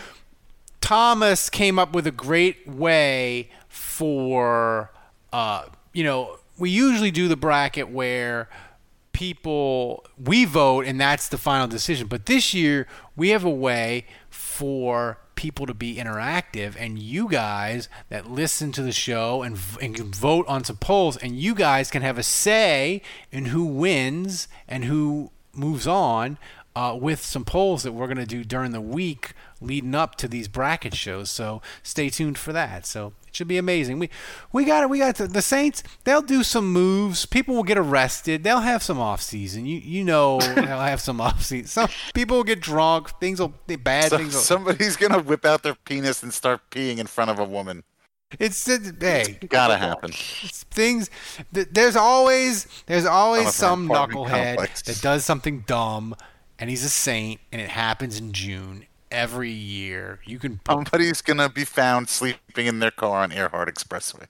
Thomas 0.81 1.49
came 1.49 1.80
up 1.80 1.94
with 1.94 2.06
a 2.07 2.11
great 2.11 2.68
way 2.68 3.49
for, 3.68 4.91
uh, 5.34 5.64
you 5.94 6.03
know, 6.03 6.38
we 6.57 6.69
usually 6.69 7.11
do 7.11 7.27
the 7.27 7.35
bracket 7.35 7.89
where 7.89 8.48
people 9.11 10.06
we 10.23 10.45
vote 10.45 10.85
and 10.85 11.02
that's 11.02 11.27
the 11.30 11.38
final 11.38 11.68
decision. 11.68 12.07
But 12.07 12.27
this 12.27 12.53
year 12.53 12.88
we 13.15 13.30
have 13.30 13.44
a 13.44 13.49
way 13.49 14.06
for 14.30 15.18
people 15.38 15.65
to 15.65 15.73
be 15.73 15.95
interactive 15.95 16.76
and 16.77 16.99
you 16.99 17.30
guys 17.30 17.88
that 18.09 18.30
listen 18.30 18.73
to 18.73 18.81
the 18.81 18.91
show 18.91 19.41
and, 19.43 19.57
and 19.81 19.95
can 19.95 20.11
vote 20.11 20.45
on 20.47 20.65
some 20.65 20.76
polls 20.76 21.15
and 21.15 21.39
you 21.39 21.55
guys 21.55 21.89
can 21.89 22.01
have 22.01 22.18
a 22.18 22.23
say 22.23 23.01
in 23.31 23.45
who 23.45 23.64
wins 23.64 24.49
and 24.68 24.84
who 24.84 25.31
moves 25.53 25.88
on 25.88 26.38
uh, 26.76 26.95
with 26.99 27.23
some 27.23 27.45
polls 27.45 27.84
that 27.84 27.93
we're 27.93 28.07
going 28.07 28.18
to 28.18 28.26
do 28.26 28.43
during 28.43 28.72
the 28.72 28.81
week 28.81 29.31
leading 29.61 29.95
up 29.95 30.15
to 30.15 30.27
these 30.27 30.47
bracket 30.47 30.93
shows. 30.93 31.31
So 31.31 31.61
stay 31.81 32.09
tuned 32.09 32.38
for 32.38 32.51
that. 32.53 32.85
So 32.85 33.14
should 33.38 33.47
be 33.47 33.57
amazing. 33.57 33.99
We 33.99 34.09
we 34.51 34.65
got 34.65 34.84
it. 34.84 34.89
We 34.89 34.97
got 34.99 35.15
the, 35.15 35.27
the 35.27 35.41
Saints. 35.41 35.84
They'll 36.03 36.22
do 36.23 36.41
some 36.43 36.73
moves. 36.73 37.26
People 37.27 37.55
will 37.55 37.64
get 37.64 37.77
arrested. 37.77 38.43
They'll 38.43 38.61
have 38.61 38.81
some 38.84 38.99
off 38.99 39.22
season. 39.22 39.65
You 39.65 39.77
you 39.77 40.03
know 40.03 40.39
they'll 40.55 40.65
have 40.65 40.99
some 41.01 41.22
off 41.22 41.43
season. 41.43 41.68
Some 41.68 41.89
people 42.14 42.38
will 42.38 42.43
get 42.43 42.59
drunk. 42.61 43.11
Things 43.19 43.39
will 43.39 43.53
be 43.68 43.76
bad 43.76 44.09
So- 44.09 44.18
things. 44.18 44.34
Will, 44.34 44.41
somebody's 44.41 44.97
gonna 44.97 45.19
whip 45.22 45.45
out 45.45 45.64
their 45.64 45.76
penis 45.76 46.23
and 46.23 46.34
start 46.34 46.61
peeing 46.72 46.97
in 46.97 47.07
front 47.07 47.30
of 47.31 47.39
a 47.39 47.45
woman. 47.45 47.84
it's 48.39 48.68
it, 48.68 48.95
hey 48.99 49.38
Gotta 49.47 49.77
happen. 49.77 50.11
things. 50.11 51.09
th- 51.53 51.68
There's 51.72 51.95
always 51.95 52.68
there's 52.88 53.05
always 53.05 53.53
some 53.53 53.88
knucklehead 53.88 54.55
complex. 54.57 54.81
that 54.81 55.01
does 55.01 55.23
something 55.23 55.64
dumb, 55.65 56.14
and 56.59 56.69
he's 56.69 56.84
a 56.84 56.89
saint, 56.89 57.39
and 57.53 57.61
it 57.61 57.69
happens 57.69 58.18
in 58.19 58.34
June 58.34 58.85
every 59.11 59.51
year. 59.51 60.19
You 60.25 60.39
can 60.39 60.59
Somebody's 60.65 61.21
gonna 61.21 61.49
be 61.49 61.65
found 61.65 62.09
sleeping 62.09 62.67
in 62.67 62.79
their 62.79 62.91
car 62.91 63.23
on 63.23 63.31
Earhart 63.31 63.73
Expressway. 63.73 64.27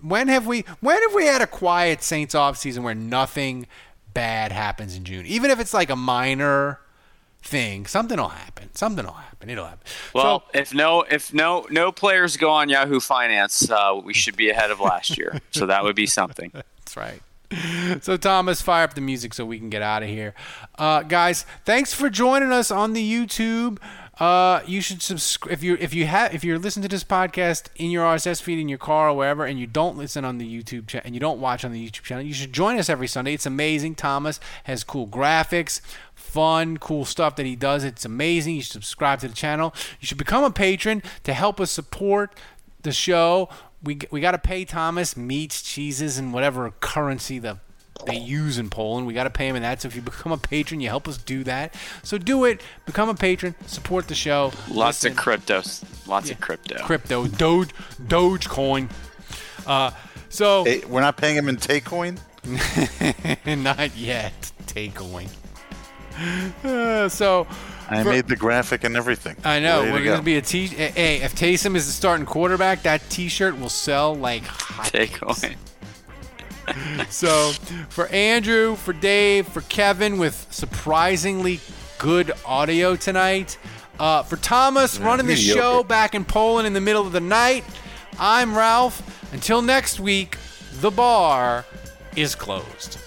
When 0.00 0.28
have 0.28 0.46
we 0.46 0.64
when 0.80 1.00
have 1.02 1.14
we 1.14 1.26
had 1.26 1.42
a 1.42 1.46
quiet 1.46 2.02
Saints 2.02 2.34
off 2.34 2.56
season 2.56 2.82
where 2.82 2.94
nothing 2.94 3.66
bad 4.14 4.52
happens 4.52 4.96
in 4.96 5.04
June? 5.04 5.26
Even 5.26 5.50
if 5.50 5.58
it's 5.60 5.74
like 5.74 5.90
a 5.90 5.96
minor 5.96 6.80
thing, 7.42 7.86
something 7.86 8.16
will 8.16 8.28
happen. 8.28 8.74
Something 8.74 9.04
will 9.04 9.12
happen. 9.12 9.50
It'll 9.50 9.66
happen. 9.66 9.86
Well, 10.14 10.44
if 10.54 10.72
no 10.72 11.02
if 11.02 11.34
no 11.34 11.66
no 11.70 11.90
players 11.90 12.36
go 12.36 12.50
on 12.50 12.68
Yahoo 12.68 13.00
Finance, 13.00 13.70
uh, 13.70 14.00
we 14.02 14.14
should 14.14 14.36
be 14.36 14.50
ahead 14.50 14.70
of 14.70 14.80
last 14.80 15.18
year. 15.18 15.40
so 15.50 15.66
that 15.66 15.82
would 15.82 15.96
be 15.96 16.06
something. 16.06 16.50
That's 16.78 16.96
right. 16.96 17.20
So 18.02 18.16
Thomas, 18.16 18.60
fire 18.60 18.84
up 18.84 18.94
the 18.94 19.00
music 19.00 19.34
so 19.34 19.44
we 19.44 19.58
can 19.58 19.70
get 19.70 19.82
out 19.82 20.02
of 20.02 20.08
here, 20.08 20.34
uh, 20.78 21.02
guys. 21.02 21.46
Thanks 21.64 21.94
for 21.94 22.10
joining 22.10 22.52
us 22.52 22.70
on 22.70 22.92
the 22.92 23.12
YouTube. 23.12 23.78
Uh, 24.20 24.62
you 24.66 24.80
should 24.80 25.00
subscribe 25.00 25.52
if 25.52 25.62
you 25.62 25.76
if 25.80 25.94
you 25.94 26.04
have 26.06 26.34
if 26.34 26.42
you're 26.42 26.58
listening 26.58 26.82
to 26.82 26.88
this 26.88 27.04
podcast 27.04 27.68
in 27.76 27.90
your 27.90 28.04
RSS 28.04 28.42
feed 28.42 28.58
in 28.58 28.68
your 28.68 28.78
car 28.78 29.10
or 29.10 29.16
wherever, 29.16 29.44
and 29.44 29.60
you 29.60 29.66
don't 29.66 29.96
listen 29.96 30.24
on 30.24 30.38
the 30.38 30.62
YouTube 30.62 30.88
channel 30.88 31.06
and 31.06 31.14
you 31.14 31.20
don't 31.20 31.40
watch 31.40 31.64
on 31.64 31.72
the 31.72 31.88
YouTube 31.88 32.02
channel, 32.02 32.24
you 32.24 32.34
should 32.34 32.52
join 32.52 32.78
us 32.78 32.88
every 32.88 33.06
Sunday. 33.06 33.32
It's 33.32 33.46
amazing. 33.46 33.94
Thomas 33.94 34.40
has 34.64 34.82
cool 34.82 35.06
graphics, 35.06 35.80
fun, 36.14 36.78
cool 36.78 37.04
stuff 37.04 37.36
that 37.36 37.46
he 37.46 37.54
does. 37.54 37.84
It's 37.84 38.04
amazing. 38.04 38.56
You 38.56 38.62
should 38.62 38.72
subscribe 38.72 39.20
to 39.20 39.28
the 39.28 39.34
channel. 39.34 39.72
You 40.00 40.06
should 40.06 40.18
become 40.18 40.42
a 40.42 40.50
patron 40.50 41.02
to 41.22 41.32
help 41.32 41.60
us 41.60 41.70
support 41.70 42.34
the 42.82 42.92
show. 42.92 43.48
We 43.82 43.98
we 44.10 44.20
got 44.20 44.32
to 44.32 44.38
pay 44.38 44.64
Thomas 44.64 45.16
meats, 45.16 45.62
cheeses, 45.62 46.18
and 46.18 46.32
whatever 46.32 46.70
currency 46.80 47.38
the 47.38 47.58
they 48.06 48.16
use 48.16 48.58
in 48.58 48.70
Poland. 48.70 49.06
We 49.06 49.14
got 49.14 49.24
to 49.24 49.30
pay 49.30 49.48
him 49.48 49.56
in 49.56 49.62
that. 49.62 49.82
So 49.82 49.88
if 49.88 49.96
you 49.96 50.02
become 50.02 50.32
a 50.32 50.38
patron, 50.38 50.80
you 50.80 50.88
help 50.88 51.08
us 51.08 51.18
do 51.18 51.44
that. 51.44 51.74
So 52.02 52.18
do 52.18 52.44
it. 52.44 52.60
Become 52.86 53.08
a 53.08 53.14
patron. 53.14 53.54
Support 53.66 54.08
the 54.08 54.14
show. 54.14 54.52
Lots 54.70 55.02
Listen. 55.02 55.12
of 55.12 55.18
cryptos. 55.18 55.84
Lots 56.06 56.30
of 56.30 56.40
crypto. 56.40 56.76
crypto, 56.84 57.26
Doge, 57.26 57.70
Dogecoin. 58.06 58.90
Uh, 59.66 59.90
so 60.28 60.64
Hey, 60.64 60.82
we're 60.88 61.00
not 61.00 61.16
paying 61.16 61.36
him 61.36 61.48
in 61.48 61.56
Takecoin. 61.56 62.18
not 63.62 63.96
yet. 63.96 64.52
Takecoin. 64.66 65.28
Uh, 66.64 67.08
so 67.08 67.46
I 67.88 68.02
for- 68.02 68.10
made 68.10 68.26
the 68.28 68.36
graphic 68.36 68.84
and 68.84 68.96
everything. 68.96 69.36
I 69.44 69.60
know 69.60 69.80
Ready 69.80 69.92
we're 69.92 69.98
to 70.00 70.04
gonna 70.04 70.16
go. 70.18 70.22
be 70.22 70.36
a 70.36 70.42
t. 70.42 70.66
Hey, 70.66 71.22
if 71.22 71.34
Taysom 71.34 71.74
is 71.76 71.86
the 71.86 71.92
starting 71.92 72.26
quarterback, 72.26 72.82
that 72.82 73.08
T-shirt 73.10 73.58
will 73.58 73.68
sell 73.68 74.14
like 74.14 74.42
Take 74.84 75.20
away. 75.22 75.56
so 77.08 77.52
for 77.88 78.06
Andrew, 78.08 78.76
for 78.76 78.92
Dave, 78.92 79.48
for 79.48 79.62
Kevin 79.62 80.18
with 80.18 80.46
surprisingly 80.50 81.60
good 81.98 82.32
audio 82.44 82.94
tonight. 82.96 83.58
Uh, 83.98 84.22
for 84.22 84.36
Thomas 84.36 84.98
running 84.98 85.26
the 85.26 85.34
mediocre. 85.34 85.60
show 85.60 85.82
back 85.82 86.14
in 86.14 86.24
Poland 86.24 86.66
in 86.66 86.72
the 86.72 86.80
middle 86.80 87.04
of 87.06 87.12
the 87.12 87.20
night. 87.20 87.64
I'm 88.18 88.56
Ralph. 88.56 89.02
Until 89.32 89.60
next 89.60 89.98
week, 89.98 90.36
the 90.74 90.90
bar 90.90 91.64
is 92.16 92.34
closed. 92.34 92.98